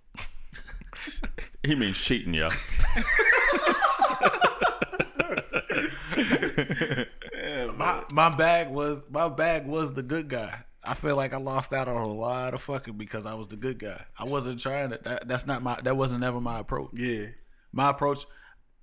he 1.63 1.75
means 1.75 1.99
cheating, 1.99 2.33
y'all. 2.33 2.51
my 7.75 8.03
my 8.11 8.29
bag 8.29 8.69
was 8.69 9.07
my 9.09 9.29
bag 9.29 9.65
was 9.65 9.93
the 9.93 10.03
good 10.03 10.27
guy. 10.27 10.53
I 10.85 10.95
feel 10.95 11.15
like 11.15 11.33
I 11.33 11.37
lost 11.37 11.71
out 11.71 11.87
on 11.87 11.95
a 11.95 12.07
lot 12.07 12.53
of 12.53 12.61
fucking 12.61 12.97
because 12.97 13.25
I 13.25 13.35
was 13.35 13.47
the 13.47 13.55
good 13.55 13.79
guy. 13.79 14.01
I 14.19 14.25
wasn't 14.25 14.59
trying 14.59 14.89
to. 14.89 14.99
That, 15.03 15.27
that's 15.27 15.47
not 15.47 15.63
my. 15.63 15.79
That 15.81 15.95
wasn't 15.95 16.23
ever 16.23 16.41
my 16.41 16.59
approach. 16.59 16.89
Yeah. 16.93 17.27
My 17.71 17.89
approach. 17.89 18.25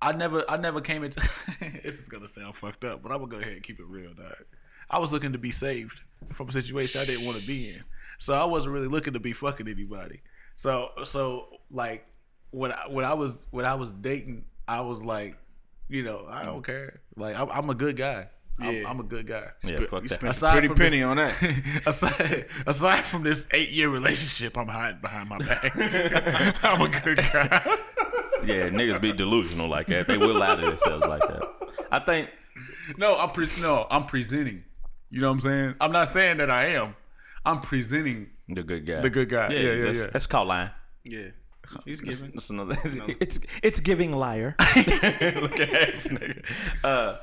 I 0.01 0.13
never. 0.13 0.43
I 0.49 0.57
never 0.57 0.81
came 0.81 1.03
into. 1.03 1.19
this 1.83 1.99
is 1.99 2.07
gonna 2.07 2.27
sound 2.27 2.55
fucked 2.55 2.83
up, 2.83 3.03
but 3.03 3.11
I'm 3.11 3.19
gonna 3.19 3.31
go 3.31 3.37
ahead 3.37 3.53
and 3.53 3.63
keep 3.63 3.79
it 3.79 3.85
real, 3.85 4.13
dog. 4.13 4.33
I 4.89 4.97
was 4.97 5.13
looking 5.13 5.33
to 5.33 5.37
be 5.37 5.51
saved 5.51 6.01
from 6.33 6.49
a 6.49 6.51
situation 6.51 7.01
I 7.01 7.05
didn't 7.05 7.25
want 7.25 7.39
to 7.39 7.47
be 7.47 7.69
in, 7.69 7.83
so 8.21 8.33
I 8.35 8.45
wasn't 8.45 8.73
really 8.73 8.87
looking 8.87 9.13
to 9.13 9.19
be 9.19 9.33
fucking 9.33 9.67
anybody. 9.67 10.21
So 10.55 10.91
so 11.05 11.47
like 11.71 12.05
when 12.51 12.71
I, 12.71 12.83
when 12.89 13.03
I 13.03 13.15
was 13.15 13.47
when 13.49 13.65
I 13.65 13.73
was 13.75 13.91
dating, 13.93 14.45
I 14.67 14.81
was 14.81 15.03
like, 15.03 15.37
you 15.89 16.03
know, 16.03 16.27
I 16.29 16.43
don't 16.45 16.63
care. 16.63 17.01
Like 17.15 17.35
I'm, 17.39 17.49
I'm 17.49 17.69
a 17.71 17.75
good 17.75 17.95
guy. 17.95 18.27
I'm, 18.61 18.75
Yeah. 18.75 18.83
I'm 18.89 18.99
a 18.99 19.03
good 19.03 19.25
guy. 19.25 19.45
Yeah, 19.63 19.79
fuck 19.79 20.03
You 20.03 20.09
that. 20.09 20.09
spent 20.09 20.23
a 20.23 20.29
Aside 20.29 20.59
pretty 20.59 20.73
penny 20.75 20.97
this- 20.97 21.05
on 21.05 21.17
that. 21.17 21.81
aside, 21.87 22.45
aside 22.67 23.05
from 23.05 23.23
this 23.23 23.47
eight 23.53 23.69
year 23.71 23.89
relationship, 23.89 24.55
I'm 24.57 24.67
hiding 24.67 25.01
behind 25.01 25.29
my 25.29 25.39
back. 25.39 25.71
I'm 26.63 26.81
a 26.81 26.89
good 26.89 27.17
guy. 27.17 27.77
Yeah, 28.45 28.69
niggas 28.69 29.01
be 29.01 29.13
delusional 29.13 29.67
like 29.67 29.87
that. 29.87 30.07
They 30.07 30.17
will 30.17 30.35
lie 30.37 30.55
to 30.57 30.61
themselves 30.61 31.05
like 31.07 31.21
that. 31.21 31.43
I 31.91 31.99
think 31.99 32.29
No, 32.97 33.17
I'm 33.17 33.29
pre- 33.31 33.47
no, 33.61 33.87
I'm 33.89 34.05
presenting. 34.05 34.63
You 35.09 35.21
know 35.21 35.27
what 35.27 35.33
I'm 35.33 35.39
saying? 35.39 35.75
I'm 35.81 35.91
not 35.91 36.07
saying 36.09 36.37
that 36.37 36.49
I 36.51 36.67
am. 36.67 36.95
I'm 37.45 37.61
presenting. 37.61 38.29
the 38.47 38.63
good 38.63 38.85
guy. 38.85 39.01
The 39.01 39.09
good 39.09 39.29
guy. 39.29 39.49
Yeah, 39.49 39.59
yeah, 39.59 39.83
that's, 39.85 39.99
yeah. 39.99 40.07
That's 40.11 40.27
called 40.27 40.47
lying. 40.47 40.69
Yeah. 41.05 41.27
He's 41.85 42.01
giving. 42.01 42.31
that's 42.31 42.49
another. 42.49 42.75
It's 43.21 43.39
it's 43.63 43.79
giving 43.79 44.11
liar. 44.11 44.55
Look 44.75 45.59
at 45.59 45.69
ass 45.73 46.07
nigga. 46.09 46.43
Uh, 46.83 47.17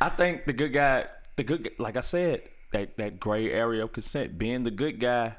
I 0.00 0.08
think 0.08 0.44
the 0.46 0.52
good 0.52 0.72
guy, 0.72 1.06
the 1.36 1.44
good, 1.44 1.70
like 1.78 1.96
I 1.96 2.00
said, 2.00 2.42
that 2.72 2.96
that 2.96 3.20
gray 3.20 3.50
area 3.52 3.84
of 3.84 3.92
consent, 3.92 4.38
being 4.38 4.64
the 4.64 4.72
good 4.72 4.98
guy. 4.98 5.36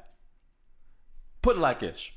Put 1.41 1.57
it 1.57 1.59
like 1.59 1.81
this: 1.81 2.09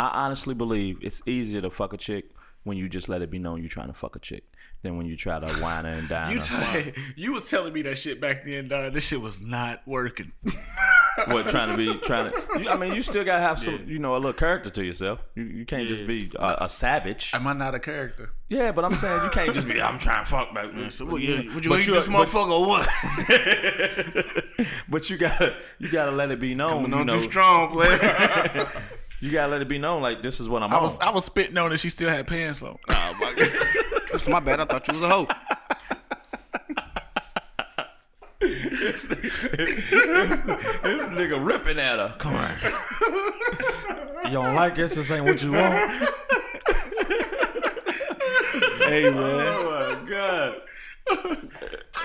I 0.00 0.08
honestly 0.08 0.54
believe 0.54 0.98
it's 1.02 1.22
easier 1.26 1.60
to 1.60 1.70
fuck 1.70 1.92
a 1.92 1.98
chick 1.98 2.30
when 2.64 2.78
you 2.78 2.88
just 2.88 3.10
let 3.10 3.20
it 3.20 3.30
be 3.30 3.38
known 3.38 3.60
you're 3.60 3.68
trying 3.68 3.88
to 3.88 3.92
fuck 3.92 4.16
a 4.16 4.18
chick 4.18 4.44
than 4.82 4.96
when 4.96 5.04
you 5.04 5.16
try 5.18 5.38
to 5.38 5.54
whine 5.62 5.84
and 5.84 6.08
dine 6.08 6.32
You 6.32 6.40
her. 6.40 6.82
t- 6.82 6.92
you 7.14 7.32
was 7.34 7.48
telling 7.50 7.74
me 7.74 7.82
that 7.82 7.98
shit 7.98 8.22
back 8.22 8.44
then, 8.46 8.68
dog. 8.68 8.94
This 8.94 9.06
shit 9.08 9.20
was 9.20 9.42
not 9.42 9.82
working. 9.86 10.32
what 11.28 11.46
trying 11.48 11.70
to 11.70 11.76
be 11.76 11.94
trying 12.00 12.30
to 12.32 12.60
you, 12.62 12.68
i 12.68 12.76
mean 12.76 12.94
you 12.94 13.02
still 13.02 13.24
gotta 13.24 13.42
have 13.42 13.58
some 13.58 13.84
you 13.86 13.98
know 13.98 14.12
a 14.14 14.16
little 14.18 14.32
character 14.32 14.70
to 14.70 14.84
yourself 14.84 15.20
you, 15.34 15.44
you 15.44 15.64
can't 15.66 15.88
just 15.88 16.06
be 16.06 16.30
a, 16.36 16.56
a 16.62 16.68
savage 16.68 17.30
Am 17.34 17.46
I 17.46 17.52
not 17.52 17.74
a 17.74 17.78
character? 17.78 18.30
yeah 18.48 18.72
but 18.72 18.84
i'm 18.84 18.92
saying 18.92 19.22
you 19.24 19.30
can't 19.30 19.52
just 19.54 19.66
be 19.68 19.80
i'm 19.80 19.98
trying 19.98 20.24
to 20.24 20.30
fuck 20.30 20.54
back 20.54 20.72
Man. 20.74 20.90
So 20.90 21.06
what? 21.06 21.22
You, 21.22 21.50
would 21.54 21.64
you 21.64 21.70
But 21.70 21.80
eat 21.80 21.86
you- 21.86 21.94
this 21.94 22.08
but- 22.08 22.26
motherfucker 22.26 22.50
or 22.50 22.66
what? 22.66 22.88
but 24.88 25.10
you 25.10 25.16
gotta 25.16 25.56
you 25.78 25.88
gotta 25.90 26.10
let 26.12 26.30
it 26.30 26.40
be 26.40 26.54
known 26.54 26.84
Coming 26.84 26.90
you 26.92 26.96
on 26.98 27.06
know 27.06 27.14
too 27.14 27.20
strong, 27.20 27.70
player. 27.72 28.68
you 29.20 29.30
gotta 29.30 29.50
let 29.52 29.60
it 29.62 29.68
be 29.68 29.78
known 29.78 30.02
like 30.02 30.22
this 30.22 30.40
is 30.40 30.48
what 30.48 30.62
i'm 30.62 30.72
I 30.72 30.76
on 30.76 30.82
was 30.82 30.98
I 31.00 31.10
was 31.10 31.24
spitting 31.24 31.56
on 31.58 31.72
it. 31.72 31.78
She 31.80 31.90
still 31.90 32.10
had 32.10 32.26
pants 32.26 32.62
on. 32.62 32.76
oh 32.88 33.16
my 33.20 33.34
god. 33.36 33.48
That's 34.12 34.28
my 34.28 34.40
bad. 34.40 34.60
I 34.60 34.64
thought 34.66 34.86
you 34.88 34.94
was 34.94 35.02
a 35.02 35.08
hoe. 35.08 35.26
This 38.44 39.06
nigga 41.08 41.44
ripping 41.44 41.78
at 41.78 41.98
her 41.98 42.14
come 42.18 42.34
on 42.34 42.50
you 44.26 44.30
don't 44.32 44.54
like 44.54 44.76
this 44.76 44.94
this 44.94 45.10
ain't 45.10 45.24
what 45.24 45.42
you 45.42 45.52
want 45.52 46.08
Hey 48.84 49.10
man. 49.10 49.14
oh 49.16 49.96
my 50.02 50.08
god 50.08 50.56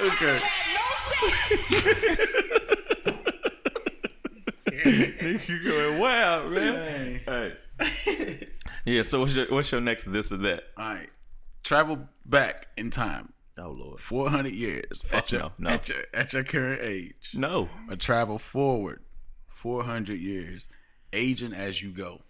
Okay. 0.02 0.40
Nigga 4.70 5.64
going 5.64 5.99
wild, 5.99 6.52
man. 6.52 7.20
Hey. 7.26 8.48
yeah. 8.86 9.02
So 9.03 9.20
what's 9.22 9.36
your 9.36 9.48
what's 9.48 9.72
your 9.72 9.82
next 9.82 10.06
this 10.06 10.32
or 10.32 10.38
that? 10.38 10.64
All 10.78 10.88
right. 10.88 11.10
Travel 11.64 12.07
back 12.26 12.68
in 12.78 12.90
time, 12.90 13.34
Oh 13.60 13.72
lord. 13.72 13.99
400 13.99 14.53
years 14.53 15.06
at 15.11 15.31
your, 15.31 15.41
no, 15.41 15.52
no. 15.57 15.69
at 15.72 15.90
your 15.90 15.98
at 16.14 16.34
your 16.34 16.44
current 16.44 16.81
age. 16.81 17.31
No. 17.34 17.69
Or 17.90 17.95
travel 17.95 18.40
forward 18.40 19.02
400 19.49 20.18
years, 20.18 20.69
aging 21.11 21.53
as 21.53 21.81
you 21.81 21.91
go. 21.91 22.22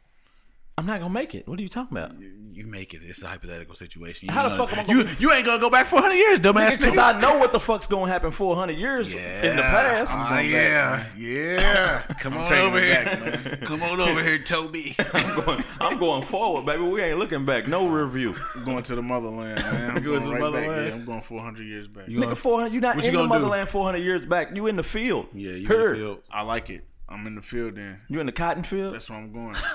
I'm 0.79 0.85
not 0.85 1.01
gonna 1.01 1.13
make 1.13 1.35
it. 1.35 1.45
What 1.45 1.59
are 1.59 1.61
you 1.61 1.67
talking 1.67 1.97
about? 1.97 2.13
You 2.53 2.65
make 2.65 2.93
it. 2.93 3.01
It's 3.03 3.21
a 3.21 3.27
hypothetical 3.27 3.75
situation. 3.75 4.29
You 4.29 4.33
How 4.33 4.47
the 4.47 4.55
gonna- 4.55 4.67
fuck 4.69 4.77
am 4.77 4.85
I 4.85 4.87
gonna 4.93 5.09
you, 5.09 5.15
you 5.19 5.33
ain't 5.33 5.45
gonna 5.45 5.59
go 5.59 5.69
back 5.69 5.87
400 5.87 6.15
years, 6.15 6.39
dumbass 6.39 6.77
Because. 6.79 6.97
I 6.97 7.19
know 7.19 7.37
what 7.37 7.51
the 7.51 7.59
fuck's 7.59 7.85
gonna 7.85 8.09
happen 8.09 8.31
400 8.31 8.77
years 8.77 9.13
in 9.13 9.55
the 9.57 9.61
past. 9.61 10.13
Ah, 10.17 10.39
yeah, 10.39 11.05
yeah. 11.17 12.01
Come 12.21 12.37
on 12.37 12.51
over 12.53 12.79
here. 12.79 13.03
back, 13.03 13.61
Come 13.63 13.83
on 13.83 13.99
over 13.99 14.23
here, 14.23 14.39
Toby. 14.39 14.95
I'm, 15.13 15.43
going, 15.45 15.63
I'm 15.81 15.99
going 15.99 16.23
forward, 16.23 16.65
baby. 16.65 16.83
We 16.83 17.01
ain't 17.01 17.19
looking 17.19 17.43
back. 17.43 17.67
No 17.67 17.89
review. 17.89 18.33
I'm 18.55 18.63
going 18.63 18.83
to 18.83 18.95
the 18.95 19.03
motherland, 19.03 19.61
man. 19.61 19.97
I'm 19.97 20.01
going 20.01 20.03
going 20.03 20.21
to 20.21 20.27
the 20.27 20.31
right 20.33 20.41
back. 20.41 20.51
motherland? 20.53 20.87
Yeah, 20.87 20.93
I'm 20.93 21.05
going 21.05 21.21
400 21.21 21.63
years 21.65 21.87
back. 21.89 22.07
You 22.07 22.21
Nigga, 22.21 22.37
400. 22.37 22.73
You 22.73 22.79
not 22.79 22.95
What 22.95 23.03
in 23.05 23.11
you 23.11 23.17
the 23.17 23.17
gonna 23.27 23.27
do? 23.39 23.45
motherland 23.45 23.67
400 23.69 23.97
years 23.99 24.25
back. 24.25 24.55
You 24.55 24.67
in 24.67 24.77
the 24.77 24.83
field. 24.83 25.27
Yeah, 25.33 25.51
you 25.51 25.67
Heard. 25.67 25.95
gonna 25.97 26.15
feel. 26.15 26.19
I 26.31 26.41
like 26.43 26.69
it. 26.69 26.85
I'm 27.09 27.25
in 27.27 27.35
the 27.35 27.41
field 27.41 27.75
then. 27.75 27.99
You 28.07 28.19
in 28.21 28.27
the 28.27 28.31
cotton 28.31 28.63
field. 28.63 28.93
That's 28.93 29.09
where 29.09 29.17
I'm 29.19 29.33
going. 29.33 29.55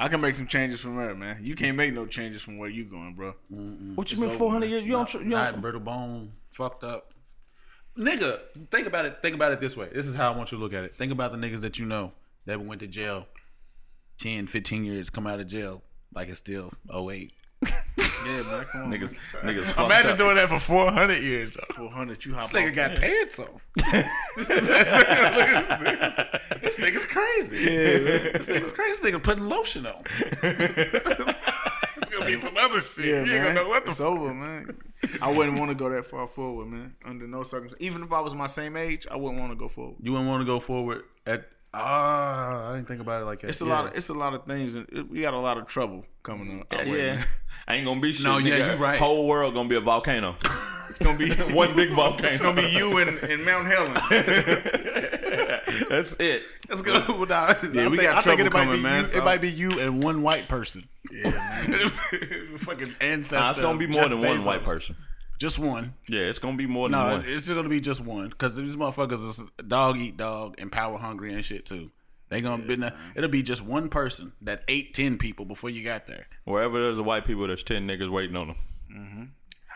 I 0.00 0.06
can 0.08 0.20
make 0.20 0.36
some 0.36 0.46
changes 0.46 0.78
from 0.80 0.96
there, 0.96 1.14
man. 1.16 1.38
You 1.42 1.56
can't 1.56 1.76
make 1.76 1.92
no 1.92 2.06
changes 2.06 2.40
from 2.40 2.56
where 2.56 2.68
you 2.70 2.84
going, 2.84 3.14
bro. 3.14 3.34
What 3.96 4.12
you 4.12 4.20
mean 4.22 4.30
400 4.30 4.66
years? 4.66 4.84
You 4.84 4.92
don't. 4.92 5.08
tr- 5.08 5.18
You 5.18 5.24
Not 5.24 5.52
don't 5.52 5.60
brittle 5.60 5.80
bone, 5.80 6.32
fucked 6.52 6.84
up. 6.84 7.12
Nigga, 7.98 8.38
think 8.70 8.86
about 8.86 9.06
it. 9.06 9.18
Think 9.22 9.34
about 9.34 9.50
it 9.52 9.58
this 9.60 9.76
way. 9.76 9.88
This 9.92 10.06
is 10.06 10.14
how 10.14 10.32
I 10.32 10.36
want 10.36 10.52
you 10.52 10.58
to 10.58 10.62
look 10.62 10.72
at 10.72 10.84
it. 10.84 10.94
Think 10.94 11.10
about 11.10 11.32
the 11.32 11.38
niggas 11.38 11.62
that 11.62 11.80
you 11.80 11.84
know 11.86 12.12
that 12.46 12.60
went 12.60 12.80
to 12.80 12.86
jail 12.86 13.26
10, 14.18 14.46
15 14.46 14.84
years, 14.84 15.10
come 15.10 15.26
out 15.26 15.40
of 15.40 15.48
jail 15.48 15.82
like 16.14 16.28
it's 16.28 16.38
still 16.38 16.72
08. 16.94 17.32
Yeah, 17.98 18.42
man. 18.42 18.64
Come 18.66 18.82
on. 18.82 18.90
niggas. 18.92 19.14
Niggas. 19.42 19.84
Imagine 19.84 20.12
up. 20.12 20.18
doing 20.18 20.36
that 20.36 20.48
for 20.48 20.58
400 20.58 21.22
years, 21.22 21.54
though. 21.54 21.64
400, 21.74 22.24
you 22.24 22.34
hop 22.34 22.50
This 22.50 22.62
nigga 22.62 22.74
got 22.74 22.94
pants 22.96 23.38
on. 23.38 23.48
this 26.62 26.78
nigga's 26.78 27.06
crazy. 27.06 27.56
Yeah, 27.56 28.32
This 28.32 28.48
nigga's 28.48 28.72
crazy. 28.72 29.02
This 29.02 29.14
nigga 29.14 29.22
putting 29.22 29.48
lotion 29.48 29.86
on. 29.86 30.02
it's 30.12 32.14
gonna 32.14 32.26
be 32.26 32.40
some 32.40 32.56
other 32.56 32.80
shit. 32.80 33.04
Yeah, 33.04 33.12
you 33.12 33.18
ain't 33.20 33.28
man. 33.28 33.42
gonna 33.42 33.54
know 33.54 33.68
what 33.68 33.84
the 33.84 33.90
it's 33.90 34.00
over, 34.00 34.34
man. 34.34 34.76
I 35.22 35.30
wouldn't 35.32 35.58
want 35.58 35.70
to 35.70 35.74
go 35.74 35.88
that 35.90 36.06
far 36.06 36.26
forward, 36.26 36.66
man. 36.68 36.94
Under 37.04 37.26
no 37.26 37.42
circumstances. 37.42 37.86
Even 37.86 38.02
if 38.02 38.12
I 38.12 38.20
was 38.20 38.34
my 38.34 38.46
same 38.46 38.76
age, 38.76 39.06
I 39.10 39.16
wouldn't 39.16 39.40
want 39.40 39.52
to 39.52 39.56
go 39.56 39.68
forward. 39.68 39.96
You 40.02 40.12
wouldn't 40.12 40.28
want 40.28 40.40
to 40.42 40.46
go 40.46 40.60
forward 40.60 41.02
at. 41.26 41.48
Ah, 41.74 42.70
I 42.70 42.74
didn't 42.76 42.88
think 42.88 43.00
about 43.00 43.22
it 43.22 43.26
like 43.26 43.40
that. 43.40 43.48
It's 43.48 43.60
a 43.60 43.64
Yeah. 43.66 43.72
lot. 43.72 43.86
Of, 43.86 43.94
it's 43.96 44.08
a 44.08 44.14
lot 44.14 44.32
of 44.34 44.44
things, 44.46 44.74
and 44.74 44.86
it- 44.90 45.08
we 45.10 45.20
got 45.20 45.34
a 45.34 45.38
lot 45.38 45.58
of 45.58 45.66
trouble 45.66 46.04
coming 46.22 46.60
up. 46.62 46.72
our 46.72 46.84
way, 46.84 47.06
Yeah, 47.06 47.14
man. 47.16 47.24
ain't 47.68 47.84
gonna 47.84 48.00
be 48.00 48.12
shit. 48.12 48.24
No, 48.24 48.38
yeah, 48.38 48.56
nigga. 48.56 48.76
you 48.78 48.82
right. 48.82 48.98
Whole 48.98 49.28
world 49.28 49.54
gonna 49.54 49.68
be 49.68 49.76
a 49.76 49.80
volcano. 49.80 50.36
It's 50.88 50.98
gonna 50.98 51.18
be 51.18 51.28
One 51.52 51.76
big 51.76 51.92
volcano. 51.92 52.28
It's 52.30 52.40
gonna 52.40 52.62
be 52.62 52.68
you 52.70 52.96
and, 52.96 53.18
and 53.18 53.44
Mount 53.44 53.66
Helen. 53.66 53.92
That's 55.90 56.16
it. 56.18 56.44
Let's 56.70 56.80
go. 56.80 56.94
Well, 57.08 57.26
nah, 57.26 57.52
Yeah, 57.74 57.82
I 57.84 57.88
we 57.88 57.98
think- 57.98 58.02
got 58.02 58.16
I 58.16 58.22
think 58.22 58.38
trouble 58.40 58.46
it 58.46 58.52
coming, 58.52 58.80
man, 58.82 59.00
You, 59.00 59.04
so- 59.04 59.18
It 59.18 59.24
might 59.24 59.42
be 59.42 59.50
you 59.50 59.80
and 59.80 60.02
one 60.02 60.22
white 60.22 60.48
person. 60.48 60.88
Yeah, 61.12 61.28
man. 61.68 61.90
Fucking 62.56 62.94
ancestor. 63.02 63.36
Nah, 63.38 63.50
it's 63.50 63.60
gonna 63.60 63.78
be 63.78 63.86
more 63.86 64.00
Jeff 64.00 64.10
than 64.10 64.20
one 64.20 64.38
Bezos. 64.38 64.46
white 64.46 64.64
person. 64.64 64.96
Just 65.38 65.58
one. 65.60 65.94
Yeah, 66.08 66.22
it's 66.22 66.40
gonna 66.40 66.56
be 66.56 66.66
more 66.66 66.88
than 66.88 66.98
No, 66.98 67.12
one. 67.12 67.20
it's 67.20 67.46
just 67.46 67.54
gonna 67.54 67.68
be 67.68 67.80
just 67.80 68.00
one 68.00 68.28
because 68.28 68.56
these 68.56 68.74
motherfuckers 68.74 69.24
is 69.24 69.42
dog 69.66 69.96
eat 69.96 70.16
dog 70.16 70.56
and 70.58 70.70
power 70.70 70.98
hungry 70.98 71.32
and 71.32 71.44
shit 71.44 71.64
too. 71.64 71.90
They 72.28 72.40
gonna 72.40 72.64
be 72.64 72.76
it'll 73.14 73.30
be 73.30 73.44
just 73.44 73.64
one 73.64 73.88
person 73.88 74.32
that 74.42 74.64
ate 74.66 74.94
ten 74.94 75.16
people 75.16 75.44
before 75.44 75.70
you 75.70 75.84
got 75.84 76.06
there. 76.06 76.26
Wherever 76.44 76.80
there's 76.80 76.98
a 76.98 77.04
white 77.04 77.24
people, 77.24 77.46
there's 77.46 77.62
ten 77.62 77.86
niggas 77.86 78.10
waiting 78.10 78.36
on 78.36 78.48
them. 78.48 78.56
Mm-hmm. 78.92 79.24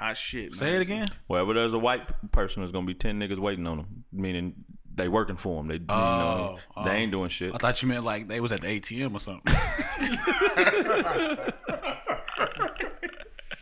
Hot 0.00 0.16
shit. 0.16 0.50
Man. 0.50 0.52
Say 0.54 0.74
it 0.74 0.82
again. 0.82 1.08
Wherever 1.28 1.54
there's 1.54 1.74
a 1.74 1.78
white 1.78 2.10
person, 2.32 2.62
there's 2.62 2.72
gonna 2.72 2.86
be 2.86 2.94
ten 2.94 3.20
niggas 3.20 3.38
waiting 3.38 3.66
on 3.68 3.76
them. 3.78 4.04
Meaning 4.12 4.64
they 4.94 5.08
working 5.08 5.36
for 5.36 5.56
them. 5.58 5.68
They, 5.68 5.76
you 5.76 5.84
oh, 5.88 5.94
know, 5.94 6.58
Oh, 6.76 6.84
they 6.84 6.96
ain't 6.96 7.12
doing 7.12 7.28
shit. 7.28 7.54
I 7.54 7.58
thought 7.58 7.80
you 7.80 7.88
meant 7.88 8.04
like 8.04 8.26
they 8.26 8.40
was 8.40 8.50
at 8.50 8.62
the 8.62 8.80
ATM 8.80 9.14
or 9.14 9.20
something. 9.20 9.54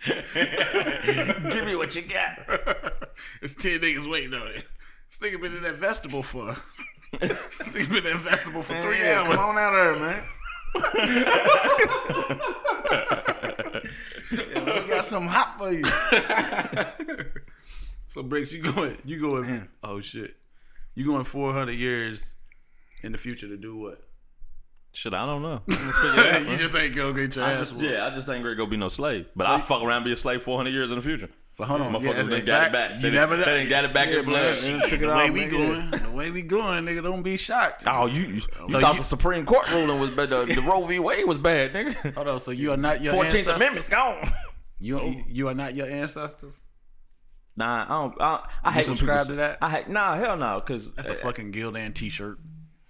Give 0.34 1.66
me 1.66 1.76
what 1.76 1.94
you 1.94 2.02
got. 2.02 2.38
it's 3.42 3.54
ten 3.54 3.80
niggas 3.80 4.10
waiting 4.10 4.34
on 4.34 4.48
it. 4.48 4.64
This 5.08 5.20
nigga 5.20 5.40
been 5.40 5.56
in 5.56 5.62
that 5.62 5.74
vegetable 5.74 6.22
for. 6.22 6.46
this 7.20 7.68
nigga 7.68 7.88
been 7.88 7.98
in 7.98 8.04
that 8.04 8.16
vegetable 8.18 8.62
for 8.62 8.72
Man, 8.72 8.82
three 8.82 8.98
yeah, 8.98 9.18
hours. 9.20 9.36
Come 9.36 9.38
on 9.38 9.58
out 9.58 9.72
there, 9.72 9.96
man. 9.98 10.22
yeah, 14.32 14.82
we 14.82 14.88
got 14.88 15.04
something 15.04 15.28
hot 15.28 15.58
for 15.58 15.72
you. 15.72 15.84
So 18.06 18.22
Briggs, 18.24 18.52
you 18.52 18.60
going? 18.60 18.96
You 19.04 19.20
going? 19.20 19.68
Oh 19.84 20.00
shit! 20.00 20.34
You 20.96 21.04
going 21.06 21.22
four 21.22 21.52
hundred 21.52 21.74
years 21.74 22.34
in 23.02 23.12
the 23.12 23.18
future 23.18 23.46
to 23.46 23.56
do 23.56 23.76
what? 23.76 24.09
Shit, 24.92 25.14
I 25.14 25.24
don't 25.24 25.40
know. 25.42 25.62
I'm 25.68 25.74
gonna 25.76 25.92
figure 25.92 26.20
it 26.24 26.34
out, 26.34 26.48
you 26.50 26.56
just 26.56 26.74
ain't 26.74 26.96
go 26.96 27.12
get 27.12 27.36
your 27.36 27.44
I 27.44 27.52
ass 27.52 27.58
just, 27.60 27.72
whooped. 27.74 27.84
yeah, 27.84 28.06
I 28.06 28.10
just 28.10 28.28
ain't 28.28 28.42
ready 28.44 28.56
to 28.56 28.62
go 28.64 28.66
be 28.66 28.76
no 28.76 28.88
slave. 28.88 29.26
But 29.36 29.46
I'll 29.46 29.60
fuck 29.60 29.82
around 29.82 29.98
and 29.98 30.04
be 30.06 30.12
a 30.12 30.16
slave 30.16 30.42
400 30.42 30.70
years 30.70 30.90
in 30.90 30.96
the 30.96 31.02
future. 31.02 31.28
So 31.52 31.64
hold 31.64 31.80
on, 31.80 31.92
Motherfuckers 31.92 32.28
yeah, 32.28 32.36
done 32.38 32.44
got 32.44 32.66
it 32.66 32.72
back. 32.72 32.90
You 32.96 32.96
They 32.96 33.02
done- 33.10 33.14
never 33.14 33.36
know. 33.36 33.44
they 33.44 33.58
done 33.60 33.68
got 33.68 33.84
it 33.84 33.94
back 33.94 34.08
in 34.08 34.14
Yeah, 34.14 34.22
blood. 34.22 34.56
man. 34.68 34.78
They 34.80 34.86
took 34.86 35.00
it 35.00 35.06
the 35.06 35.12
out, 35.12 35.16
way 35.18 35.30
we 35.30 35.40
man. 35.46 35.50
going, 35.50 35.90
the 36.02 36.10
way 36.10 36.30
we 36.32 36.42
going, 36.42 36.84
nigga, 36.86 37.02
don't 37.04 37.22
be 37.22 37.36
shocked. 37.36 37.84
Oh, 37.86 38.06
you 38.06 38.22
you 38.26 38.40
So 38.40 38.80
thought 38.80 38.92
you- 38.94 38.98
the 38.98 39.04
Supreme 39.04 39.46
Court 39.46 39.70
ruling 39.72 40.00
was 40.00 40.14
bad? 40.16 40.30
The, 40.30 40.44
the 40.46 40.64
Roe 40.68 40.84
v. 40.86 40.98
Wade 40.98 41.24
was 41.26 41.38
bad, 41.38 41.72
nigga. 41.72 42.14
Hold 42.14 42.26
on, 42.28 42.40
so 42.40 42.50
you 42.50 42.72
are 42.72 42.76
not 42.76 43.00
your 43.00 43.12
Fourteenth 43.14 43.48
ancestors? 43.48 43.56
Amendment 43.60 43.90
gone. 43.90 44.28
You 44.80 45.22
you 45.28 45.46
are 45.48 45.54
not 45.54 45.74
your 45.74 45.86
ancestors. 45.88 46.68
Nah, 47.56 47.84
I 47.84 47.88
don't. 47.88 48.20
I, 48.20 48.48
I 48.64 48.72
hate 48.72 48.84
subscribe 48.86 49.26
to 49.26 49.34
that? 49.34 49.58
I 49.60 49.70
hate 49.70 49.88
nah, 49.88 50.14
hell 50.16 50.36
no, 50.36 50.60
because 50.64 50.92
That's 50.94 51.08
a 51.10 51.14
fucking 51.14 51.52
Gildan 51.52 51.94
T-shirt. 51.94 52.38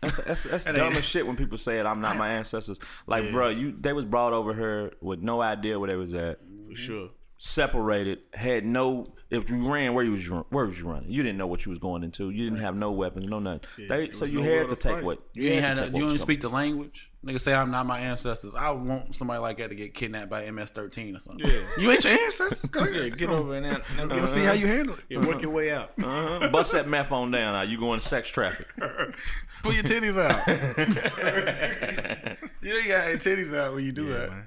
That's 0.01 0.17
that's, 0.17 0.45
that's 0.45 0.65
That 0.65 0.77
dumb 0.77 0.95
as 0.95 1.05
shit 1.05 1.27
when 1.27 1.37
people 1.37 1.59
say 1.59 1.79
it. 1.79 1.87
I'm 1.87 2.01
not 2.01 2.17
my 2.17 2.31
ancestors. 2.31 2.81
Like, 3.07 3.25
bruh, 3.25 3.59
you 3.59 3.75
they 3.79 3.93
was 3.93 4.05
brought 4.07 4.33
over 4.33 4.55
here 4.55 4.93
with 5.01 5.21
no 5.21 5.43
idea 5.43 5.79
where 5.79 5.89
they 5.89 5.97
was 5.97 6.15
at, 6.15 6.39
For 6.69 6.75
sure. 6.75 7.11
Separated, 7.43 8.19
had 8.35 8.67
no. 8.67 9.15
If 9.31 9.49
you 9.49 9.73
ran, 9.73 9.95
where 9.95 10.05
you 10.05 10.11
was 10.11 10.27
you- 10.27 10.45
where 10.51 10.67
was 10.67 10.79
you 10.79 10.89
running? 10.89 11.09
You 11.09 11.23
didn't 11.23 11.39
know 11.39 11.47
what 11.47 11.65
you 11.65 11.71
was 11.71 11.79
going 11.79 12.03
into. 12.03 12.31
You 12.31 12.45
didn't 12.51 12.59
have 12.61 12.75
no 12.77 12.91
weapons, 12.91 13.29
no 13.29 13.39
nothing. 13.39 13.61
they 13.89 14.11
so 14.11 14.25
you 14.27 14.41
nowhere 14.43 14.59
had 14.59 14.69
to 14.71 14.75
to 14.77 14.81
take 14.83 14.93
fight. 14.97 15.05
what 15.05 15.21
You 15.33 15.51
ain't 15.51 15.61
had 15.65 15.69
had 15.69 15.77
to 15.77 15.83
a, 15.83 15.85
take 15.87 15.97
you 15.97 16.03
what 16.05 16.09
don't 16.11 16.19
speak 16.19 16.41
the 16.43 16.49
language. 16.51 17.11
Nigga 17.25 17.41
say 17.41 17.55
I'm 17.55 17.71
not 17.71 17.87
my 17.87 17.99
ancestors. 18.01 18.55
I 18.57 18.71
want 18.73 19.15
somebody 19.15 19.39
like 19.41 19.59
that 19.59 19.69
to 19.69 19.75
get 19.77 19.95
kidnapped 19.95 20.29
by 20.31 20.51
MS-13 20.51 21.17
or 21.17 21.21
something. 21.21 21.47
Yeah. 21.49 21.61
You 21.79 21.91
ain't 21.93 22.03
your 22.05 22.13
ancestors. 22.13 22.69
Go 22.71 22.85
Yeah, 22.85 23.01
ahead, 23.03 23.19
get 23.19 23.31
over 23.31 23.55
and 23.55 23.65
then 23.65 23.81
and 23.99 24.11
Let's 24.11 24.33
see 24.35 24.43
how 24.45 24.53
you 24.53 24.67
handle 24.67 24.95
it. 24.95 25.05
yeah, 25.09 25.19
work 25.21 25.41
your 25.41 25.53
way 25.53 25.71
out. 25.73 25.93
Uh-huh. 26.03 26.49
Bust 26.51 26.73
that 26.73 26.89
meth 26.89 27.13
on 27.13 27.31
down. 27.31 27.55
Now 27.55 27.63
you 27.63 27.79
going 27.79 28.01
to 28.01 28.07
sex 28.07 28.29
traffic? 28.29 28.67
Pull 29.63 29.73
your 29.75 29.85
titties 29.85 30.19
out. 30.19 30.45
you 32.63 32.75
ain't 32.77 32.89
got 32.89 33.09
your 33.09 33.19
titties 33.19 33.57
out 33.57 33.75
when 33.75 33.85
you 33.85 33.93
do 33.93 34.07
that. 34.07 34.47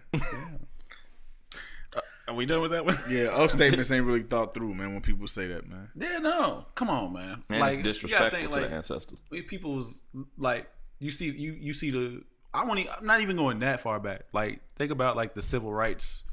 Man. 2.28 2.36
Are 2.36 2.38
we 2.38 2.46
done 2.46 2.62
with 2.62 2.72
that 2.72 2.86
one? 2.86 2.98
Yeah, 3.10 3.28
our 3.30 3.50
statements 3.50 3.92
ain't 3.92 4.06
really 4.06 4.24
thought 4.24 4.54
through, 4.54 4.74
man. 4.74 4.94
When 4.94 5.02
people 5.02 5.28
say 5.28 5.48
that, 5.48 5.70
man. 5.70 5.90
Yeah, 5.96 6.20
no. 6.20 6.66
Come 6.76 6.90
on, 6.90 7.14
man. 7.14 7.44
And 7.50 7.60
like 7.60 7.76
it's 7.76 7.84
disrespectful 7.84 8.40
think, 8.40 8.52
to 8.52 8.60
like, 8.60 8.70
the 8.70 8.76
ancestors. 8.76 9.22
when 9.30 9.44
people 9.44 9.76
was 9.76 10.02
like 10.38 10.70
you 11.00 11.12
see 11.12 11.30
you 11.32 11.54
you 11.60 11.74
see 11.74 11.92
the 11.92 12.24
I 12.54 12.66
want 12.66 12.80
I'm 12.98 13.06
not 13.06 13.22
even 13.22 13.36
going 13.36 13.60
that 13.60 13.80
far 13.80 14.00
back. 14.00 14.26
Like 14.34 14.62
think 14.76 14.92
about 14.92 15.16
like 15.16 15.34
the 15.34 15.42
civil 15.42 15.74
rights 15.74 16.24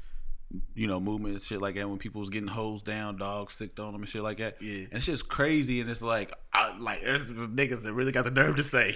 you 0.75 0.87
know 0.87 0.99
movement 0.99 1.33
and 1.33 1.41
shit 1.41 1.61
like 1.61 1.75
that 1.75 1.87
when 1.87 1.97
people 1.97 2.19
was 2.19 2.29
getting 2.29 2.47
hosed 2.47 2.85
down, 2.85 3.17
dogs 3.17 3.53
sicked 3.53 3.79
on 3.79 3.93
them 3.93 4.01
and 4.01 4.09
shit 4.09 4.23
like 4.23 4.37
that. 4.37 4.57
Yeah. 4.61 4.83
and 4.85 4.93
it's 4.93 5.05
just 5.05 5.29
crazy. 5.29 5.81
And 5.81 5.89
it's 5.89 6.01
like 6.01 6.33
I, 6.53 6.77
like 6.77 7.01
there's 7.01 7.29
niggas 7.31 7.83
that 7.83 7.93
really 7.93 8.11
got 8.11 8.25
the 8.25 8.31
nerve 8.31 8.55
to 8.57 8.63
say 8.63 8.95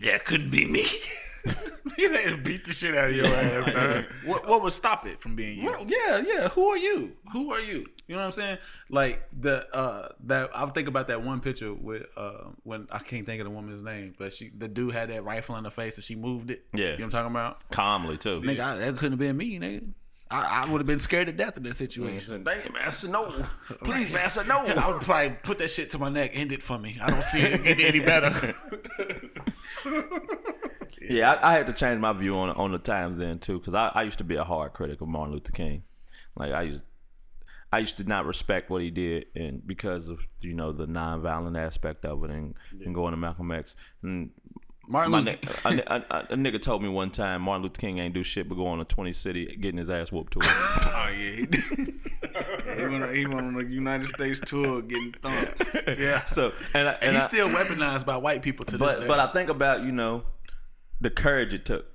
that 0.00 0.24
couldn't 0.24 0.50
be 0.50 0.66
me. 0.66 0.86
you 1.98 2.08
didn't 2.08 2.44
beat 2.44 2.64
the 2.64 2.72
shit 2.72 2.94
out 2.96 3.10
of 3.10 3.16
your 3.16 3.26
ass. 3.26 3.66
man. 3.74 4.06
What 4.26 4.48
what 4.48 4.62
would 4.62 4.72
stop 4.72 5.06
it 5.06 5.20
from 5.20 5.34
being 5.34 5.58
you? 5.58 5.70
Well, 5.70 5.84
yeah, 5.86 6.22
yeah. 6.26 6.48
Who 6.48 6.68
are 6.68 6.76
you? 6.76 7.16
Who 7.32 7.52
are 7.52 7.60
you? 7.60 7.86
You 8.06 8.14
know 8.16 8.20
what 8.20 8.26
I'm 8.26 8.32
saying? 8.32 8.58
Like 8.88 9.24
the 9.32 9.66
uh 9.74 10.08
that 10.24 10.50
I 10.54 10.66
think 10.66 10.88
about 10.88 11.08
that 11.08 11.22
one 11.22 11.40
picture 11.40 11.72
with 11.74 12.06
uh 12.16 12.50
when 12.62 12.86
I 12.90 12.98
can't 12.98 13.26
think 13.26 13.40
of 13.40 13.46
the 13.46 13.50
woman's 13.50 13.82
name, 13.82 14.14
but 14.18 14.32
she 14.32 14.50
the 14.56 14.68
dude 14.68 14.94
had 14.94 15.10
that 15.10 15.24
rifle 15.24 15.56
in 15.56 15.64
the 15.64 15.70
face 15.70 15.96
and 15.96 16.04
she 16.04 16.14
moved 16.14 16.50
it. 16.50 16.64
Yeah. 16.72 16.78
You 16.78 16.84
know 16.84 16.92
what 16.92 17.04
I'm 17.04 17.10
talking 17.10 17.30
about? 17.30 17.70
Calmly 17.70 18.16
too. 18.18 18.40
Nigga, 18.40 18.60
I, 18.60 18.76
that 18.76 18.96
couldn't 18.96 19.12
have 19.12 19.18
been 19.18 19.36
me, 19.36 19.58
nigga. 19.58 19.88
I, 20.30 20.64
I 20.64 20.70
would 20.70 20.80
have 20.80 20.86
been 20.86 20.98
scared 20.98 21.26
to 21.26 21.32
death 21.32 21.58
in 21.58 21.62
that 21.64 21.74
situation. 21.74 22.42
Dang 22.42 22.60
it, 22.60 22.72
master, 22.72 23.08
no. 23.08 23.30
Please, 23.84 24.10
master, 24.14 24.42
no. 24.44 24.64
I 24.64 24.90
would 24.90 25.02
probably 25.02 25.36
put 25.42 25.58
that 25.58 25.68
shit 25.68 25.90
to 25.90 25.98
my 25.98 26.08
neck, 26.08 26.30
end 26.32 26.52
it 26.52 26.62
for 26.62 26.78
me. 26.78 26.96
I 27.02 27.10
don't 27.10 27.22
see 27.22 27.40
it 27.40 27.62
getting 27.62 27.84
any 27.84 28.00
better. 28.00 28.30
Yeah, 31.08 31.32
I, 31.32 31.50
I 31.50 31.54
had 31.54 31.66
to 31.66 31.72
change 31.72 32.00
my 32.00 32.12
view 32.12 32.36
on 32.36 32.50
on 32.50 32.72
the 32.72 32.78
times 32.78 33.16
then 33.18 33.38
too, 33.38 33.58
because 33.58 33.74
I, 33.74 33.90
I 33.94 34.02
used 34.02 34.18
to 34.18 34.24
be 34.24 34.36
a 34.36 34.44
hard 34.44 34.72
critic 34.72 35.00
of 35.00 35.08
Martin 35.08 35.34
Luther 35.34 35.52
King. 35.52 35.84
Like 36.36 36.52
I 36.52 36.62
used, 36.62 36.80
I 37.72 37.78
used 37.78 37.96
to 37.98 38.04
not 38.04 38.24
respect 38.26 38.70
what 38.70 38.82
he 38.82 38.90
did, 38.90 39.26
and 39.34 39.66
because 39.66 40.08
of 40.08 40.20
you 40.40 40.54
know 40.54 40.72
the 40.72 40.86
nonviolent 40.86 41.58
aspect 41.58 42.04
of 42.04 42.24
it, 42.24 42.30
and, 42.30 42.54
and 42.84 42.94
going 42.94 43.12
to 43.12 43.16
Malcolm 43.16 43.50
X. 43.50 43.76
And 44.02 44.30
Martin 44.88 45.12
Luther 45.12 45.38
a, 45.64 45.94
a, 45.94 46.26
a, 46.30 46.36
nigga 46.36 46.60
told 46.60 46.82
me 46.82 46.88
one 46.88 47.10
time 47.10 47.42
Martin 47.42 47.62
Luther 47.62 47.80
King 47.80 47.98
ain't 47.98 48.14
do 48.14 48.22
shit 48.24 48.48
but 48.48 48.56
go 48.56 48.66
on 48.66 48.80
a 48.80 48.84
twenty 48.84 49.12
city 49.12 49.56
getting 49.60 49.78
his 49.78 49.90
ass 49.90 50.10
whooped 50.10 50.32
to 50.34 50.40
it. 50.40 50.46
Oh 50.94 51.08
yeah, 51.08 51.30
he, 51.30 51.46
he 52.76 52.86
went 52.88 53.02
on, 53.04 53.14
he 53.14 53.26
went 53.26 53.46
on 53.46 53.56
a 53.56 53.68
United 53.68 54.06
States 54.06 54.40
tour 54.40 54.82
getting 54.82 55.14
thumped. 55.22 55.62
Yeah. 55.98 56.24
so 56.24 56.52
and, 56.74 56.88
I, 56.88 56.92
and 57.00 57.14
He's 57.14 57.24
I- 57.24 57.26
still 57.26 57.48
weaponized 57.48 58.06
by 58.06 58.16
white 58.16 58.42
people 58.42 58.64
to 58.66 58.76
this 58.78 58.86
but 58.86 59.00
day. 59.00 59.06
but 59.06 59.18
I 59.20 59.26
think 59.28 59.50
about 59.50 59.82
you 59.82 59.92
know 59.92 60.24
the 61.02 61.10
courage 61.10 61.52
it 61.52 61.64
took 61.64 61.86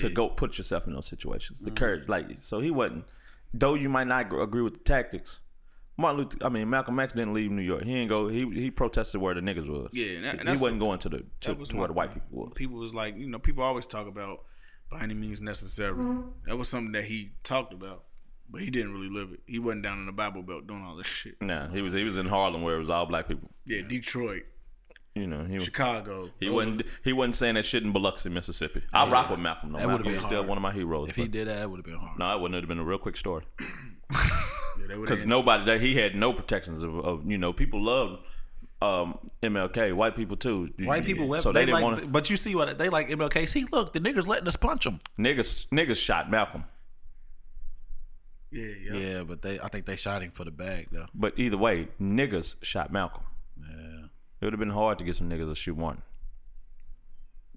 to 0.00 0.10
go 0.10 0.28
put 0.28 0.58
yourself 0.58 0.86
in 0.86 0.92
those 0.92 1.06
situations. 1.06 1.60
The 1.60 1.70
mm-hmm. 1.70 1.76
courage, 1.76 2.08
like 2.08 2.26
so, 2.38 2.60
he 2.60 2.70
wasn't. 2.70 3.04
Though 3.52 3.74
you 3.74 3.88
might 3.88 4.08
not 4.08 4.26
agree 4.32 4.62
with 4.62 4.74
the 4.74 4.80
tactics, 4.80 5.38
Martin 5.96 6.18
Luther. 6.18 6.38
I 6.44 6.48
mean, 6.48 6.68
Malcolm 6.68 6.98
X 6.98 7.12
didn't 7.12 7.34
leave 7.34 7.52
New 7.52 7.62
York. 7.62 7.84
He 7.84 7.94
ain't 7.94 8.08
go. 8.08 8.26
He 8.26 8.48
he 8.50 8.70
protested 8.70 9.20
where 9.20 9.34
the 9.34 9.40
niggas 9.40 9.68
was. 9.68 9.90
Yeah, 9.92 10.16
and 10.16 10.24
that- 10.24 10.30
and 10.30 10.40
he 10.40 10.44
that's- 10.46 10.60
wasn't 10.60 10.80
going 10.80 10.98
to 11.00 11.08
the 11.08 11.24
to, 11.42 11.54
was 11.54 11.68
to 11.68 11.76
where 11.76 11.88
the 11.88 11.94
white 11.94 12.12
thing. 12.12 12.20
people 12.20 12.44
was. 12.46 12.52
People 12.56 12.78
was 12.78 12.94
like, 12.94 13.16
you 13.16 13.28
know, 13.28 13.38
people 13.38 13.62
always 13.62 13.86
talk 13.86 14.08
about 14.08 14.40
by 14.90 15.00
any 15.00 15.14
means 15.14 15.40
necessary. 15.40 15.94
Mm-hmm. 15.94 16.30
That 16.46 16.56
was 16.56 16.68
something 16.68 16.92
that 16.92 17.04
he 17.04 17.32
talked 17.44 17.72
about, 17.72 18.04
but 18.50 18.60
he 18.60 18.70
didn't 18.70 18.92
really 18.92 19.10
live 19.10 19.32
it. 19.32 19.40
He 19.46 19.60
wasn't 19.60 19.82
down 19.82 20.00
in 20.00 20.06
the 20.06 20.12
Bible 20.12 20.42
Belt 20.42 20.66
doing 20.66 20.82
all 20.82 20.96
this 20.96 21.06
shit. 21.06 21.40
Nah, 21.40 21.68
he 21.68 21.80
was 21.80 21.92
he 21.94 22.02
was 22.02 22.16
in 22.16 22.26
Harlem 22.26 22.62
where 22.62 22.74
it 22.74 22.80
was 22.80 22.90
all 22.90 23.06
black 23.06 23.28
people. 23.28 23.50
Yeah, 23.64 23.82
Detroit, 23.82 24.42
You 25.14 25.28
know, 25.28 25.44
he 25.44 25.54
was. 25.54 25.64
Chicago. 25.64 26.30
He 26.40 26.46
Those 26.46 26.54
wasn't. 26.54 26.82
He 27.04 27.12
wasn't 27.12 27.36
saying 27.36 27.54
that 27.54 27.64
shit 27.64 27.84
in 27.84 27.92
Biloxi, 27.92 28.30
Mississippi. 28.30 28.82
I 28.92 29.08
rock 29.08 29.30
with 29.30 29.38
Malcolm. 29.38 29.72
though. 29.72 29.78
That 29.78 29.86
would've 29.86 30.00
Malcolm 30.00 30.04
been 30.06 30.14
is 30.14 30.22
still 30.22 30.38
hard. 30.38 30.48
one 30.48 30.58
of 30.58 30.62
my 30.62 30.72
heroes. 30.72 31.08
if 31.08 31.16
he 31.16 31.28
did 31.28 31.46
that, 31.46 31.62
it 31.62 31.70
would 31.70 31.78
have 31.78 31.84
been 31.84 31.94
hard. 31.94 32.18
no, 32.18 32.34
it 32.36 32.40
wouldn't 32.40 32.60
have 32.60 32.68
been 32.68 32.80
a 32.80 32.84
real 32.84 32.98
quick 32.98 33.16
story. 33.16 33.44
are- 33.60 33.66
yeah, 34.80 34.96
because 35.00 35.24
nobody 35.24 35.64
that 35.66 35.80
he 35.80 35.94
had 35.94 36.16
no 36.16 36.32
protections 36.32 36.82
of, 36.82 36.98
of 36.98 37.30
you 37.30 37.38
know 37.38 37.52
people 37.52 37.80
loved 37.80 38.24
um, 38.82 39.30
MLK, 39.40 39.94
white 39.94 40.16
people 40.16 40.36
too. 40.36 40.70
White 40.80 41.04
people, 41.04 41.40
so 41.40 41.52
they, 41.52 41.60
they, 41.60 41.66
didn't 41.66 41.74
like, 41.74 41.84
want 41.84 42.12
but 42.12 42.28
you 42.28 42.36
see 42.36 42.56
what 42.56 42.76
they 42.76 42.88
like 42.88 43.08
MLK. 43.08 43.48
See, 43.48 43.66
look, 43.70 43.92
the 43.92 44.00
niggas 44.00 44.26
letting 44.26 44.48
us 44.48 44.56
punch 44.56 44.84
them. 44.84 44.98
niggas. 45.18 45.68
Niggas 45.68 45.96
shot 45.96 46.28
Malcolm, 46.28 46.64
yeah, 48.50 48.66
yeah, 48.82 48.94
Yeah, 48.94 49.22
but 49.22 49.42
they, 49.42 49.58
I 49.60 49.68
think 49.68 49.86
they 49.86 49.96
shot 49.96 50.22
him 50.22 50.32
for 50.32 50.44
the 50.44 50.50
bag 50.50 50.88
though. 50.92 51.06
but 51.14 51.38
either 51.38 51.56
way, 51.56 51.88
niggas 52.00 52.56
shot 52.62 52.92
Malcolm. 52.92 53.22
Yeah, 54.44 54.48
It 54.48 54.50
would 54.50 54.52
have 54.52 54.60
been 54.60 54.70
hard 54.74 54.98
to 54.98 55.04
get 55.04 55.16
some 55.16 55.30
niggas 55.30 55.48
to 55.48 55.54
shoot 55.54 55.76
Martin. 55.78 56.02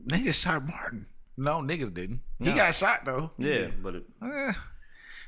niggas 0.06 0.42
shot 0.42 0.66
Martin. 0.66 1.06
No, 1.36 1.60
niggas 1.60 1.94
didn't. 1.94 2.22
He 2.40 2.54
got 2.54 2.74
shot 2.74 3.04
though. 3.06 3.32
Yeah, 3.38 3.68
but 3.84 3.96
it, 3.96 4.04
Eh, 4.24 4.54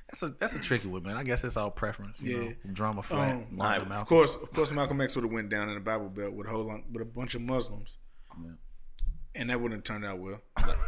that's 0.07 0.23
a 0.23 0.29
that's 0.29 0.55
a 0.55 0.59
tricky 0.59 0.87
one, 0.87 1.03
man. 1.03 1.17
I 1.17 1.23
guess 1.23 1.43
it's 1.43 1.57
all 1.57 1.69
preference. 1.69 2.21
You 2.21 2.37
Yeah. 2.37 2.49
know, 2.49 2.55
drama 2.73 3.03
flat. 3.03 3.35
Um, 3.35 3.45
Martin 3.51 3.91
Of 3.91 4.07
course, 4.07 4.35
of 4.35 4.51
course, 4.53 4.71
Malcolm 4.71 5.01
X 5.01 5.15
would 5.15 5.23
have 5.25 5.31
went 5.33 5.49
down 5.49 5.67
in 5.69 5.75
the 5.75 5.81
Bible 5.81 6.09
Belt 6.09 6.33
with 6.33 6.47
a 6.47 6.49
whole 6.49 6.63
lot, 6.63 6.89
with 6.91 7.01
a 7.01 7.05
bunch 7.05 7.35
of 7.35 7.41
Muslims, 7.41 7.97
and 9.35 9.49
that 9.49 9.59
wouldn't 9.61 9.79
have 9.79 9.83
turned 9.83 10.05
out 10.05 10.17
well. 10.19 10.41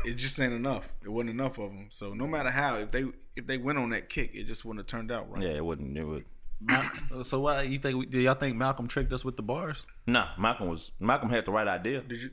It 0.06 0.16
just 0.16 0.40
ain't 0.40 0.54
enough. 0.54 0.94
It 1.04 1.10
wasn't 1.10 1.32
enough 1.32 1.60
of 1.60 1.70
them. 1.72 1.88
So 1.90 2.14
no 2.14 2.26
matter 2.26 2.50
how, 2.50 2.78
if 2.78 2.92
they 2.92 3.06
if 3.36 3.46
they 3.46 3.58
went 3.58 3.78
on 3.78 3.90
that 3.92 4.10
kick, 4.10 4.32
it 4.34 4.46
just 4.46 4.64
wouldn't 4.66 4.80
have 4.80 4.88
turned 4.88 5.12
out 5.12 5.30
right. 5.30 5.42
yeah, 5.44 5.50
it 5.50 5.66
wouldn't. 5.66 5.96
It 5.98 6.04
would. 6.06 6.26
Mal- 6.62 7.24
so 7.24 7.40
why 7.42 7.64
you 7.64 7.80
think? 7.80 8.10
Do 8.10 8.20
y'all 8.20 8.36
think 8.36 8.56
Malcolm 8.56 8.88
tricked 8.88 9.12
us 9.14 9.26
with 9.26 9.36
the 9.36 9.44
bars? 9.44 9.86
Nah, 10.06 10.30
Malcolm 10.38 10.70
was 10.70 10.92
Malcolm 11.00 11.30
had 11.30 11.46
the 11.46 11.52
right 11.52 11.68
idea. 11.68 12.02
Did 12.02 12.22
you? 12.22 12.30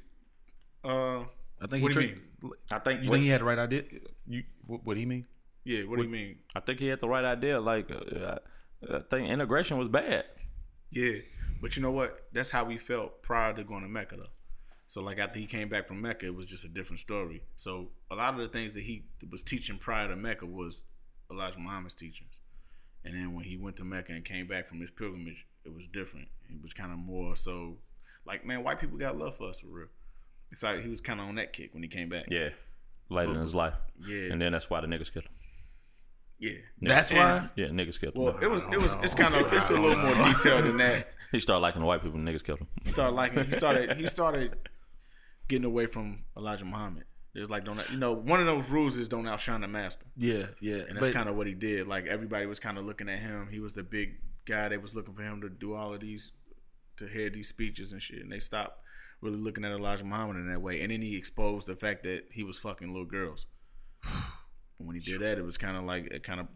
Uh, 0.85 1.21
I 1.61 1.67
think 1.69 1.83
What 1.83 1.95
he 1.95 1.99
do 2.01 2.07
you 2.07 2.09
tricked. 2.09 2.55
I 2.71 2.79
think. 2.79 3.03
You 3.03 3.11
think 3.11 3.23
he 3.25 3.29
had 3.31 3.41
the 3.41 3.45
right 3.47 3.59
idea? 3.59 3.83
You 4.27 4.43
what, 4.67 4.85
what 4.85 4.97
he 4.97 5.07
mean? 5.07 5.27
yeah. 5.65 5.83
What 5.85 5.97
do 5.97 6.03
you 6.03 6.09
mean? 6.11 6.39
I 6.55 6.61
think 6.61 6.79
he 6.79 6.87
had 6.89 7.01
the 7.01 7.09
right 7.09 7.25
idea. 7.25 7.61
Like, 7.61 7.91
uh, 7.91 8.37
I 8.93 9.01
think 9.11 9.29
integration 9.29 9.79
was 9.79 9.89
bad. 9.89 10.25
Yeah, 10.91 11.19
but 11.61 11.77
you 11.77 11.83
know 11.83 11.91
what? 11.93 12.17
That's 12.33 12.51
how 12.51 12.65
we 12.65 12.77
felt 12.79 13.23
prior 13.23 13.53
to 13.55 13.65
going 13.65 13.83
to 13.83 13.89
Mecca, 13.89 14.17
though. 14.17 14.33
So 14.87 15.03
like 15.03 15.19
after 15.19 15.39
he 15.39 15.47
came 15.47 15.69
back 15.69 15.87
from 15.87 16.01
Mecca, 16.01 16.27
it 16.27 16.35
was 16.35 16.47
just 16.47 16.65
a 16.65 16.69
different 16.69 17.01
story. 17.01 17.43
So 17.57 17.91
a 18.11 18.15
lot 18.15 18.33
of 18.33 18.41
the 18.41 18.49
things 18.49 18.73
that 18.73 18.85
he 18.85 19.05
was 19.31 19.43
teaching 19.43 19.77
prior 19.77 20.09
to 20.09 20.17
Mecca 20.17 20.47
was 20.47 20.83
Elijah 21.31 21.59
Muhammad's 21.59 21.95
teachings, 21.95 22.41
and 23.09 23.17
then 23.19 23.35
when 23.35 23.45
he 23.45 23.57
went 23.57 23.77
to 23.77 23.85
Mecca 23.85 24.13
and 24.13 24.25
came 24.25 24.47
back 24.47 24.69
from 24.69 24.81
his 24.81 24.91
pilgrimage, 24.91 25.47
it 25.65 25.75
was 25.75 25.89
different. 25.89 26.29
It 26.51 26.61
was 26.63 26.73
kind 26.75 26.93
of 26.93 26.99
more 26.99 27.35
so, 27.37 27.79
like 28.27 28.45
man, 28.45 28.63
white 28.63 28.79
people 28.81 28.99
got 28.99 29.17
love 29.17 29.37
for 29.37 29.49
us 29.49 29.61
for 29.61 29.69
real. 29.69 29.89
It's 30.51 30.63
like 30.63 30.81
he 30.83 30.89
was 30.89 31.01
kind 31.01 31.21
of 31.21 31.27
on 31.29 31.35
that 31.37 31.53
kick 31.53 31.73
when 31.75 31.83
he 31.83 31.89
came 31.89 32.09
back. 32.09 32.27
Yeah, 32.31 32.51
later 33.09 33.33
in 33.33 33.41
his 33.41 33.55
life. 33.55 33.75
Yeah. 34.07 34.33
and 34.33 34.41
then 34.41 34.53
that's 34.53 34.69
why 34.71 34.81
the 34.81 34.87
niggas 34.87 35.13
killed 35.13 35.25
him. 35.27 35.33
yeah. 36.39 36.53
That's 36.81 37.11
And- 37.11 37.19
why. 37.19 37.51
Yeah, 37.57 37.67
niggas 37.69 37.99
killed 38.01 38.15
him. 38.15 38.23
Well, 38.23 38.39
it 38.39 38.51
was 38.51 38.63
it 38.63 38.77
was 38.77 38.95
it's 39.03 39.15
kind 39.23 39.35
of 39.35 39.53
it's 39.53 39.71
a 39.71 39.75
little 39.81 39.97
more 39.97 40.15
detailed 40.15 40.65
than 40.65 40.77
that. 40.79 41.09
he 41.33 41.41
started 41.41 41.61
liking 41.61 41.81
the 41.81 41.87
white 41.87 42.03
people. 42.03 42.19
The 42.23 42.31
niggas 42.31 42.45
killed 42.45 42.61
him. 42.61 42.69
he 42.83 42.89
started 42.91 43.15
liking 43.15 43.45
he 43.45 43.53
started 43.53 43.97
he 43.97 44.07
started 44.07 44.57
getting 45.49 45.65
away 45.65 45.87
from 45.87 46.25
Elijah 46.37 46.65
Muhammad. 46.65 47.05
There's 47.35 47.51
like 47.51 47.65
don't 47.65 47.79
you 47.91 47.99
know 47.99 48.13
one 48.13 48.41
of 48.41 48.47
those 48.47 48.69
rules 48.71 48.97
is 48.97 49.07
don't 49.09 49.27
outshine 49.29 49.61
the 49.61 49.69
master, 49.69 50.07
Yeah, 50.17 50.47
yeah. 50.61 50.83
and 50.89 50.97
that's 50.97 51.11
kind 51.11 51.29
of 51.29 51.37
what 51.37 51.47
he 51.47 51.55
did. 51.55 51.87
Like 51.87 52.07
everybody 52.07 52.47
was 52.47 52.59
kind 52.59 52.79
of 52.79 52.85
looking 52.85 53.09
at 53.09 53.19
him. 53.19 53.49
He 53.51 53.61
was 53.61 53.75
the 53.75 53.83
big 53.85 54.17
guy. 54.47 54.69
They 54.69 54.79
was 54.79 54.95
looking 54.95 55.15
for 55.15 55.23
him 55.23 55.41
to 55.43 55.49
do 55.51 55.75
all 55.75 55.93
of 55.95 56.01
these 56.01 56.33
to 56.97 57.07
hear 57.07 57.31
these 57.31 57.49
speeches 57.49 57.93
and 57.93 58.03
shit, 58.03 58.23
and 58.23 58.33
they 58.33 58.41
stopped 58.41 58.81
really 59.21 59.37
looking 59.37 59.65
at 59.65 59.73
Elijah 59.73 60.05
Muhammad 60.05 60.37
in 60.37 60.49
that 60.51 60.61
way. 60.63 60.81
And 60.81 60.91
then 60.93 61.03
he 61.03 61.17
exposed 61.17 61.67
the 61.67 61.77
fact 61.77 62.03
that 62.05 62.25
he 62.31 62.43
was 62.45 62.59
fucking 62.59 62.89
little 62.89 63.05
girls. 63.07 63.47
And 64.79 64.87
when 64.87 64.95
he 64.97 65.01
did 65.03 65.21
that, 65.21 65.39
it 65.39 65.45
was 65.45 65.59
kind 65.59 65.77
of 65.77 65.85
like 65.85 66.07
it 66.07 66.23
kind 66.23 66.41
of 66.41 66.47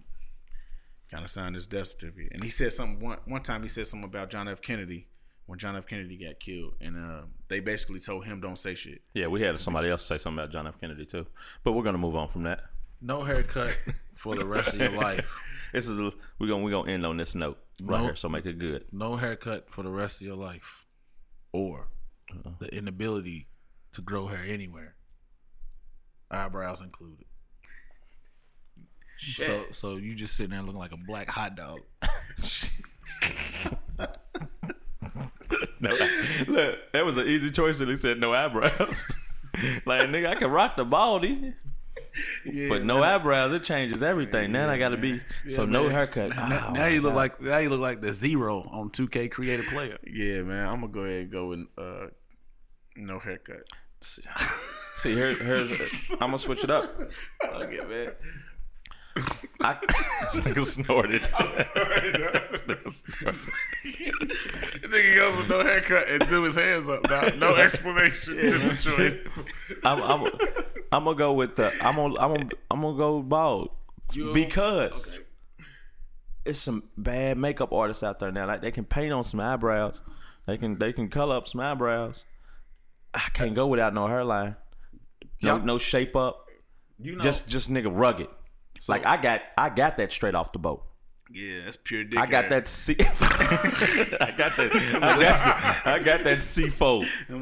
kind 1.11 1.25
of 1.25 1.31
signed 1.31 1.55
his 1.55 1.67
death 1.67 1.89
certificate. 1.89 2.33
And 2.33 2.43
he 2.43 2.51
said 2.51 2.73
something 2.73 2.99
one 3.05 3.19
one 3.27 3.43
time. 3.43 3.63
He 3.63 3.69
said 3.69 3.87
something 3.87 4.09
about 4.09 4.31
John 4.31 4.49
F. 4.49 4.63
Kennedy 4.63 5.09
when 5.53 5.59
John 5.59 5.77
F. 5.77 5.87
Kennedy 5.87 6.17
got 6.17 6.41
killed, 6.41 6.73
and 6.81 6.97
uh, 6.97 7.25
they 7.49 7.61
basically 7.61 8.01
told 8.01 8.25
him 8.25 8.41
don't 8.41 8.57
say 8.57 8.75
shit. 8.75 9.03
Yeah, 9.13 9.27
we 9.27 9.43
had 9.43 9.61
somebody 9.61 9.91
else 9.91 10.03
say 10.03 10.17
something 10.17 10.39
about 10.39 10.51
John 10.51 10.67
F. 10.67 10.81
Kennedy 10.81 11.05
too, 11.05 11.27
but 11.63 11.73
we're 11.73 11.83
gonna 11.83 11.99
move 11.99 12.17
on 12.17 12.29
from 12.29 12.45
that. 12.45 12.63
No 13.03 13.23
haircut 13.23 13.69
for 14.15 14.35
the 14.35 14.47
rest 14.47 14.73
of 14.73 14.81
your 14.81 14.93
life. 14.99 15.43
This 15.75 15.89
is 15.89 16.01
a, 16.01 16.11
we're 16.39 16.49
gonna 16.49 16.65
we're 16.65 16.71
gonna 16.71 16.91
end 16.91 17.05
on 17.05 17.19
this 17.19 17.35
note 17.35 17.59
right 17.83 17.99
Nope. 17.99 18.07
here, 18.07 18.17
so 18.17 18.31
make 18.31 18.47
it 18.47 18.59
good. 18.59 18.87
No 18.93 19.17
haircut 19.17 19.69
for 19.69 19.83
the 19.83 19.91
rest 19.91 20.23
of 20.23 20.27
your 20.27 20.37
life, 20.37 20.87
or 21.53 21.89
the 22.59 22.75
inability 22.75 23.49
to 23.93 24.01
grow 24.01 24.29
hair 24.29 24.41
anywhere, 24.49 24.95
eyebrows 26.31 26.81
included. 26.81 27.27
So, 29.19 29.67
so 29.73 29.97
you 29.99 30.15
just 30.15 30.35
sitting 30.35 30.53
there 30.53 30.63
looking 30.63 30.81
like 30.81 30.93
a 30.93 30.99
black 31.07 31.29
hot 31.29 31.57
dog. 31.57 31.81
No, 36.49 36.53
look, 36.53 36.79
that 36.93 37.05
was 37.05 37.19
an 37.19 37.27
easy 37.27 37.51
choice, 37.51 37.81
and 37.81 37.91
he 37.91 37.97
said 37.97 38.19
no 38.21 38.33
eyebrows. 38.33 39.07
like 39.87 40.09
nigga, 40.09 40.29
I 40.29 40.35
can 40.37 40.51
rock 40.51 40.77
the 40.77 40.85
baldy, 40.85 41.55
but 42.69 42.85
no 42.85 43.03
eyebrows. 43.03 43.53
It 43.53 43.65
changes 43.65 44.03
everything. 44.03 44.53
Now 44.53 44.69
I 44.71 44.79
got 44.79 44.91
to 44.91 44.97
be 44.97 45.21
so 45.49 45.65
no 45.65 45.89
haircut. 45.89 46.37
Now, 46.37 46.67
Oh, 46.69 46.73
now 46.73 46.87
you 46.87 47.01
look 47.01 47.15
like 47.15 47.41
now 47.41 47.59
you 47.59 47.69
look 47.69 47.81
like 47.81 48.01
the 48.01 48.13
zero 48.13 48.61
on 48.71 48.91
2K 48.91 49.31
creative 49.31 49.67
player. 49.67 49.99
Yeah, 50.07 50.43
man. 50.43 50.69
I'm 50.69 50.81
gonna 50.83 50.89
go 50.93 51.01
ahead 51.01 51.23
and 51.23 51.31
go 51.33 51.49
with 51.49 51.67
uh, 51.77 52.07
no 52.97 53.19
haircut. 53.19 53.65
See, 54.95 55.15
here, 55.15 55.35
here's 55.35 55.71
I'm 56.13 56.19
gonna 56.19 56.39
switch 56.39 56.63
it 56.65 56.71
up. 56.71 56.89
Okay, 57.45 57.81
man. 57.89 58.13
I, 59.61 59.75
this 59.83 60.41
nigga 60.45 60.65
snorted. 60.65 61.23
This 61.23 62.63
nigga 62.63 62.93
snorted. 62.93 64.31
nigga 64.91 65.17
goes 65.17 65.37
with 65.37 65.49
no 65.49 65.63
haircut 65.63 66.09
and 66.09 66.23
threw 66.25 66.43
his 66.43 66.55
hands 66.55 66.89
up. 66.89 67.09
Now, 67.09 67.29
no 67.37 67.55
explanation, 67.57 68.35
just 68.35 68.87
a 68.87 68.97
choice. 68.97 69.45
I'm, 69.85 70.03
I'm, 70.03 70.27
I'm 70.93 71.05
gonna 71.05 71.17
go 71.17 71.33
with 71.33 71.57
the. 71.57 71.73
I'm 71.85 71.97
gonna. 71.97 72.19
I'm 72.19 72.35
gonna. 72.35 72.49
I'm 72.71 72.81
gonna 72.81 72.97
go 72.97 73.23
bald 73.23 73.71
because 74.33 75.19
it's 76.45 76.59
some 76.59 76.85
bad 76.97 77.39
makeup 77.39 77.73
artists 77.73 78.03
out 78.03 78.19
there 78.19 78.33
now. 78.33 78.47
Like 78.47 78.63
they 78.63 78.71
can 78.71 78.85
paint 78.85 79.13
on 79.13 79.25
some 79.25 79.41
eyebrows. 79.41 80.03
They 80.47 80.59
can. 80.59 80.79
They 80.79 80.93
can 80.93 81.09
color 81.09 81.37
up 81.37 81.49
some 81.49 81.61
eyebrows. 81.61 82.25
I 83.15 83.29
can't 83.35 83.55
go 83.55 83.67
without 83.67 83.93
no 83.95 84.07
hairline. 84.07 84.57
No, 85.43 85.57
Y'all- 85.57 85.65
no 85.65 85.79
shape 85.79 86.17
up. 86.17 86.47
You 86.99 87.17
know, 87.17 87.23
Just, 87.23 87.49
just 87.49 87.71
nigga 87.71 87.91
rugged. 87.93 88.29
Like 88.89 89.07
I 89.07 89.17
got, 89.17 89.43
I 89.57 89.69
got 89.69 89.97
that 89.99 90.13
straight 90.13 90.35
off 90.35 90.53
the 90.53 90.59
boat. 90.59 90.85
Yeah, 91.31 91.61
that's 91.65 91.79
pure 91.83 92.05
dick. 92.05 92.19
I 92.19 92.27
got 92.27 92.51
that 92.51 92.69
C. 92.69 92.95
I 93.01 94.35
got 94.37 94.55
that. 94.57 94.99
I 95.03 95.23
got, 95.23 95.87
I 95.87 95.99
got 95.99 96.25
that 96.25 96.41
C 96.41 96.69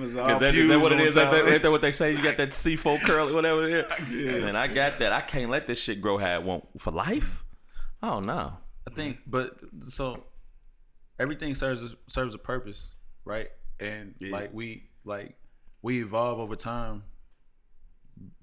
is 0.03 0.15
that, 0.15 0.55
is 0.55 0.69
that 0.69 0.81
what 0.81 0.93
it 0.93 1.01
is? 1.01 1.17
that, 1.17 1.49
ain't 1.49 1.63
that 1.63 1.71
what 1.71 1.81
they 1.81 1.91
say? 1.91 2.13
You 2.13 2.23
got 2.23 2.37
that 2.37 2.55
C 2.55 2.77
fold 2.77 3.01
curl, 3.01 3.33
whatever 3.35 3.69
it 3.69 3.87
is. 4.11 4.45
And 4.45 4.57
I 4.57 4.69
got 4.69 5.01
that. 5.01 5.13
I 5.13 5.21
can't 5.21 5.51
let 5.51 5.67
this 5.67 5.81
shit 5.81 6.01
grow 6.01 6.19
how 6.19 6.35
it 6.35 6.43
want 6.43 6.69
for 6.79 6.93
life. 6.93 7.43
Oh 8.03 8.21
no. 8.21 8.59
I 8.89 8.95
think, 8.95 9.21
but 9.27 9.53
so 9.83 10.25
everything 11.19 11.55
serves 11.55 11.95
serves 12.07 12.35
a 12.35 12.39
purpose, 12.39 12.95
right? 13.25 13.49
And 13.81 14.15
like 14.21 14.53
we 14.53 14.85
like 15.05 15.37
we 15.83 16.01
evolve 16.01 16.39
over 16.39 16.55
time 16.55 17.03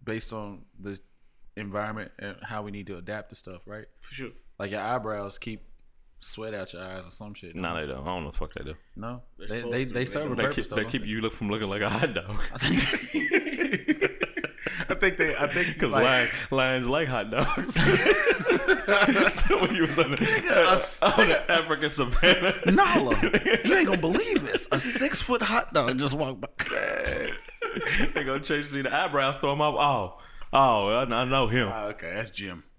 based 0.03 0.33
on 0.33 0.63
the 0.79 0.99
environment 1.57 2.11
and 2.19 2.35
how 2.41 2.61
we 2.61 2.71
need 2.71 2.87
to 2.87 2.97
adapt 2.97 3.29
to 3.29 3.35
stuff, 3.35 3.61
right? 3.67 3.85
For 3.99 4.13
sure. 4.13 4.29
Like 4.59 4.71
your 4.71 4.81
eyebrows 4.81 5.37
keep 5.37 5.63
sweat 6.19 6.53
out 6.53 6.73
your 6.73 6.81
eyes 6.83 7.05
or 7.07 7.11
some 7.11 7.33
shit. 7.33 7.55
No, 7.55 7.75
they 7.79 7.85
don't. 7.87 8.01
I 8.01 8.05
don't 8.05 8.19
know 8.21 8.25
what 8.25 8.31
the 8.33 8.37
fuck 8.39 8.53
they 8.53 8.63
do. 8.63 8.73
no, 8.95 9.21
they 9.37 9.47
supposed 9.47 9.73
they, 9.73 9.85
to. 9.85 9.93
they 9.93 9.99
They 9.99 10.05
serve 10.05 10.31
a 10.31 10.35
They 10.35 10.43
purpose. 10.43 10.55
keep, 10.55 10.69
though, 10.69 10.75
they 10.77 10.81
don't 10.83 10.91
keep 10.91 11.05
you 11.05 11.21
look 11.21 11.33
from 11.33 11.49
looking 11.49 11.69
like 11.69 11.81
a 11.81 11.89
hot 11.89 12.13
dog. 12.13 12.35
I 14.89 14.93
think 14.95 15.17
they. 15.17 15.35
I 15.35 15.47
think 15.47 15.73
Because 15.73 15.91
like, 15.91 16.03
lion, 16.03 16.29
lions 16.51 16.87
like 16.87 17.07
hot 17.07 17.29
dogs. 17.29 17.73
so 19.35 19.59
when 19.61 19.75
you 19.75 19.81
was 19.81 19.99
on 19.99 20.11
the, 20.11 20.99
on 21.03 21.27
the 21.27 21.43
African 21.51 21.89
savannah, 21.89 22.55
Nala, 22.67 23.15
you 23.65 23.75
ain't 23.75 23.87
gonna 23.87 23.97
believe 24.01 24.45
this. 24.45 24.67
A 24.71 24.79
six 24.79 25.21
foot 25.21 25.41
hot 25.41 25.73
dog 25.73 25.97
just 25.99 26.13
walked 26.13 26.41
by. 26.41 26.47
they 28.13 28.23
gonna 28.23 28.39
chase 28.39 28.69
see 28.71 28.81
the 28.81 28.93
eyebrows, 28.95 29.37
throw 29.37 29.51
them 29.51 29.61
off. 29.61 29.75
Oh, 29.77 30.19
oh, 30.53 30.87
I, 30.87 31.03
I 31.03 31.25
know 31.25 31.47
him. 31.47 31.69
Ah, 31.71 31.87
okay, 31.87 32.11
that's 32.13 32.29
Jim. 32.31 32.63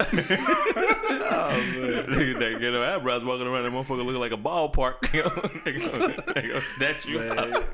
Nigga, 2.09 2.39
they 2.39 2.53
get 2.53 2.61
their 2.61 2.85
eyebrows 2.85 3.25
walking 3.25 3.47
around, 3.47 3.65
that 3.65 3.73
motherfucker 3.73 4.05
looking 4.05 4.21
like 4.21 4.33
a 4.33 4.37
ballpark. 4.37 5.11
they 6.35 6.43
gonna, 6.43 6.61
snatch 6.61 7.07
you 7.07 7.19
up. 7.21 7.65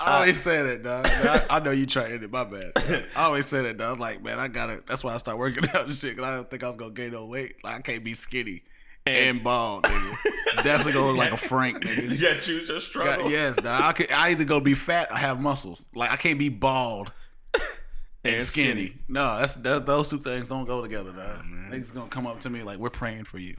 I 0.00 0.18
always 0.18 0.40
say 0.40 0.62
that, 0.62 0.82
dog. 0.82 1.06
I, 1.06 1.56
I 1.56 1.60
know 1.60 1.70
you 1.72 1.86
end 1.96 2.22
it. 2.22 2.30
My 2.30 2.44
bad. 2.44 2.72
I 3.16 3.24
always 3.24 3.46
say 3.46 3.62
that, 3.62 3.78
dog. 3.78 3.86
I 3.86 3.90
was 3.90 4.00
like, 4.00 4.22
man, 4.22 4.38
I 4.38 4.48
gotta. 4.48 4.82
That's 4.86 5.02
why 5.02 5.14
I 5.14 5.18
start 5.18 5.38
working 5.38 5.64
out 5.74 5.86
and 5.86 5.94
shit. 5.94 6.16
Cause 6.16 6.24
I 6.24 6.36
don't 6.36 6.50
think 6.50 6.62
I 6.62 6.68
was 6.68 6.76
gonna 6.76 6.92
gain 6.92 7.12
no 7.12 7.26
weight. 7.26 7.56
Like 7.64 7.76
I 7.76 7.80
can't 7.80 8.04
be 8.04 8.14
skinny 8.14 8.62
and, 9.06 9.42
bald, 9.42 9.84
nigga. 9.84 10.62
Definitely 10.64 10.92
gonna 10.92 11.06
look 11.08 11.16
like 11.16 11.32
a 11.32 11.36
Frank, 11.48 11.82
You 11.84 11.90
nigga. 11.90 12.20
gotta 12.20 12.40
choose 12.40 12.68
your 12.68 12.80
struggle. 12.80 13.24
God, 13.24 13.30
yes, 13.30 13.56
dog. 13.56 13.80
I 13.82 13.92
could. 13.92 14.12
I 14.12 14.30
either 14.30 14.44
go 14.44 14.60
be 14.60 14.74
fat 14.74 15.10
or 15.10 15.16
have 15.16 15.40
muscles. 15.40 15.86
Like 15.94 16.10
I 16.10 16.16
can't 16.16 16.38
be 16.38 16.48
bald 16.50 17.10
and, 18.24 18.40
skinny. 18.40 18.96
No, 19.08 19.38
that's 19.38 19.54
that, 19.56 19.86
those 19.86 20.08
two 20.10 20.18
things 20.18 20.48
don't 20.48 20.66
go 20.66 20.82
together, 20.82 21.12
dog. 21.12 21.42
Niggas 21.70 21.94
gonna 21.94 22.10
come 22.10 22.26
up 22.26 22.40
to 22.40 22.50
me 22.50 22.62
like 22.62 22.78
we're 22.78 22.90
praying 22.90 23.24
for 23.24 23.38
you. 23.38 23.56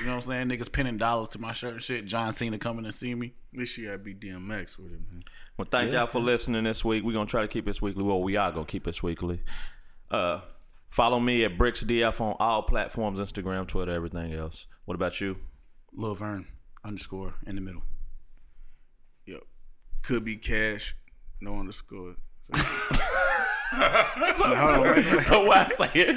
You 0.00 0.04
know 0.06 0.16
what 0.16 0.28
I'm 0.28 0.48
saying? 0.48 0.48
Niggas 0.48 0.70
pinning 0.70 0.98
dollars 0.98 1.30
to 1.30 1.38
my 1.38 1.52
shirt 1.52 1.72
and 1.72 1.82
shit. 1.82 2.04
John 2.04 2.32
Cena 2.32 2.58
coming 2.58 2.84
to 2.84 2.92
see 2.92 3.14
me. 3.14 3.32
At 3.54 3.58
least 3.58 3.76
you 3.78 3.86
gotta 3.86 3.98
be 3.98 4.14
DMX 4.14 4.78
with 4.78 4.92
it, 4.92 5.00
man. 5.10 5.22
Well, 5.56 5.66
thank 5.70 5.92
y'all 5.92 6.06
for 6.06 6.20
listening 6.20 6.64
this 6.64 6.84
week. 6.84 7.04
We're 7.04 7.12
gonna 7.14 7.26
try 7.26 7.42
to 7.42 7.48
keep 7.48 7.64
this 7.66 7.82
weekly. 7.82 8.02
Well, 8.04 8.22
we 8.22 8.36
are 8.36 8.52
gonna 8.52 8.64
keep 8.66 8.84
this 8.84 9.02
weekly. 9.02 9.42
Uh, 10.10 10.40
follow 10.90 11.18
me 11.20 11.44
at 11.44 11.58
BricksDF 11.58 12.20
on 12.20 12.36
all 12.38 12.62
platforms: 12.62 13.18
Instagram, 13.18 13.66
Twitter, 13.66 13.92
everything 13.92 14.32
else. 14.34 14.66
What 14.88 14.94
about 14.94 15.20
you? 15.20 15.36
Lil 15.92 16.14
Vern 16.14 16.46
underscore 16.82 17.34
in 17.46 17.56
the 17.56 17.60
middle. 17.60 17.82
Yep. 19.26 19.42
Could 20.02 20.24
be 20.24 20.36
cash, 20.38 20.96
no 21.42 21.58
underscore. 21.58 22.14
so 22.54 22.62
why 25.44 25.66
say 25.68 25.90
it? 25.92 26.16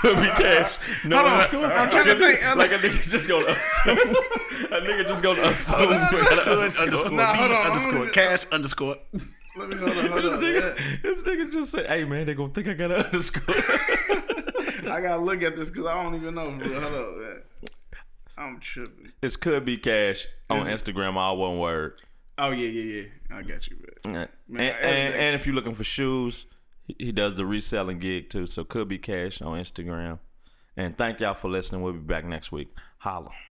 Could 0.00 0.16
be 0.16 0.26
cash. 0.26 0.78
No 1.04 1.18
Hold 1.18 1.28
on. 1.28 1.34
underscore. 1.34 1.66
I'm 1.66 1.88
trying 1.90 2.04
to 2.06 2.14
Like 2.14 2.22
a- 2.22 2.26
think. 2.26 2.44
I'm 2.48 2.58
Like 2.58 2.72
a 2.72 2.78
nigga 2.78 3.08
just 3.08 3.28
gonna 3.28 3.46
assume. 3.46 3.98
a 3.98 4.80
nigga 4.84 5.06
just 5.06 5.22
gonna 5.22 5.42
assume. 5.42 5.88
we 5.88 5.94
got 5.94 6.12
an 6.12 6.18
underscore. 6.40 6.84
underscore 6.86 7.10
Nah, 7.12 7.34
hold 7.34 7.52
on, 7.52 7.56
I'm 7.66 7.70
underscore 7.70 7.92
gonna- 8.00 8.10
cash 8.10 8.46
underscore. 8.50 8.96
Let 9.56 9.68
me 9.68 9.76
hold 9.76 9.96
on, 9.96 10.06
hold 10.08 10.22
This 10.24 10.34
on. 10.34 10.40
nigga, 10.42 11.02
this 11.02 11.22
nigga 11.22 11.52
just 11.52 11.70
said, 11.70 11.86
"Hey 11.86 12.04
man, 12.04 12.26
they 12.26 12.34
gonna 12.34 12.52
think 12.52 12.66
I 12.66 12.74
got 12.74 12.90
an 12.90 13.04
underscore." 13.06 13.54
I 14.90 15.00
gotta 15.00 15.22
look 15.22 15.40
at 15.42 15.54
this 15.56 15.70
because 15.70 15.86
I 15.86 16.02
don't 16.02 16.14
even 16.16 16.34
know. 16.34 16.50
Bro. 16.50 16.80
Hold 16.80 16.94
on, 16.94 17.20
man. 17.22 17.42
I'm 18.38 18.60
tripping. 18.60 19.12
This 19.20 19.36
could 19.36 19.64
be 19.64 19.76
cash 19.78 20.26
on 20.50 20.68
Is 20.68 20.82
Instagram, 20.82 21.14
all 21.16 21.36
one 21.38 21.58
word. 21.58 22.00
Oh 22.38 22.50
yeah, 22.50 22.68
yeah, 22.68 23.00
yeah. 23.02 23.36
I 23.38 23.42
got 23.42 23.66
you. 23.68 23.76
And, 24.04 24.12
Man, 24.14 24.28
and, 24.48 24.60
everything- 24.60 25.20
and 25.20 25.34
if 25.36 25.46
you're 25.46 25.54
looking 25.54 25.74
for 25.74 25.84
shoes, 25.84 26.44
he, 26.84 26.94
he 26.98 27.12
does 27.12 27.34
the 27.34 27.46
reselling 27.46 27.98
gig 27.98 28.28
too. 28.28 28.46
So 28.46 28.62
could 28.64 28.88
be 28.88 28.98
cash 28.98 29.40
on 29.40 29.58
Instagram. 29.58 30.18
And 30.76 30.96
thank 30.98 31.20
y'all 31.20 31.32
for 31.34 31.48
listening. 31.48 31.80
We'll 31.82 31.94
be 31.94 31.98
back 32.00 32.26
next 32.26 32.52
week. 32.52 32.68
Holla. 32.98 33.30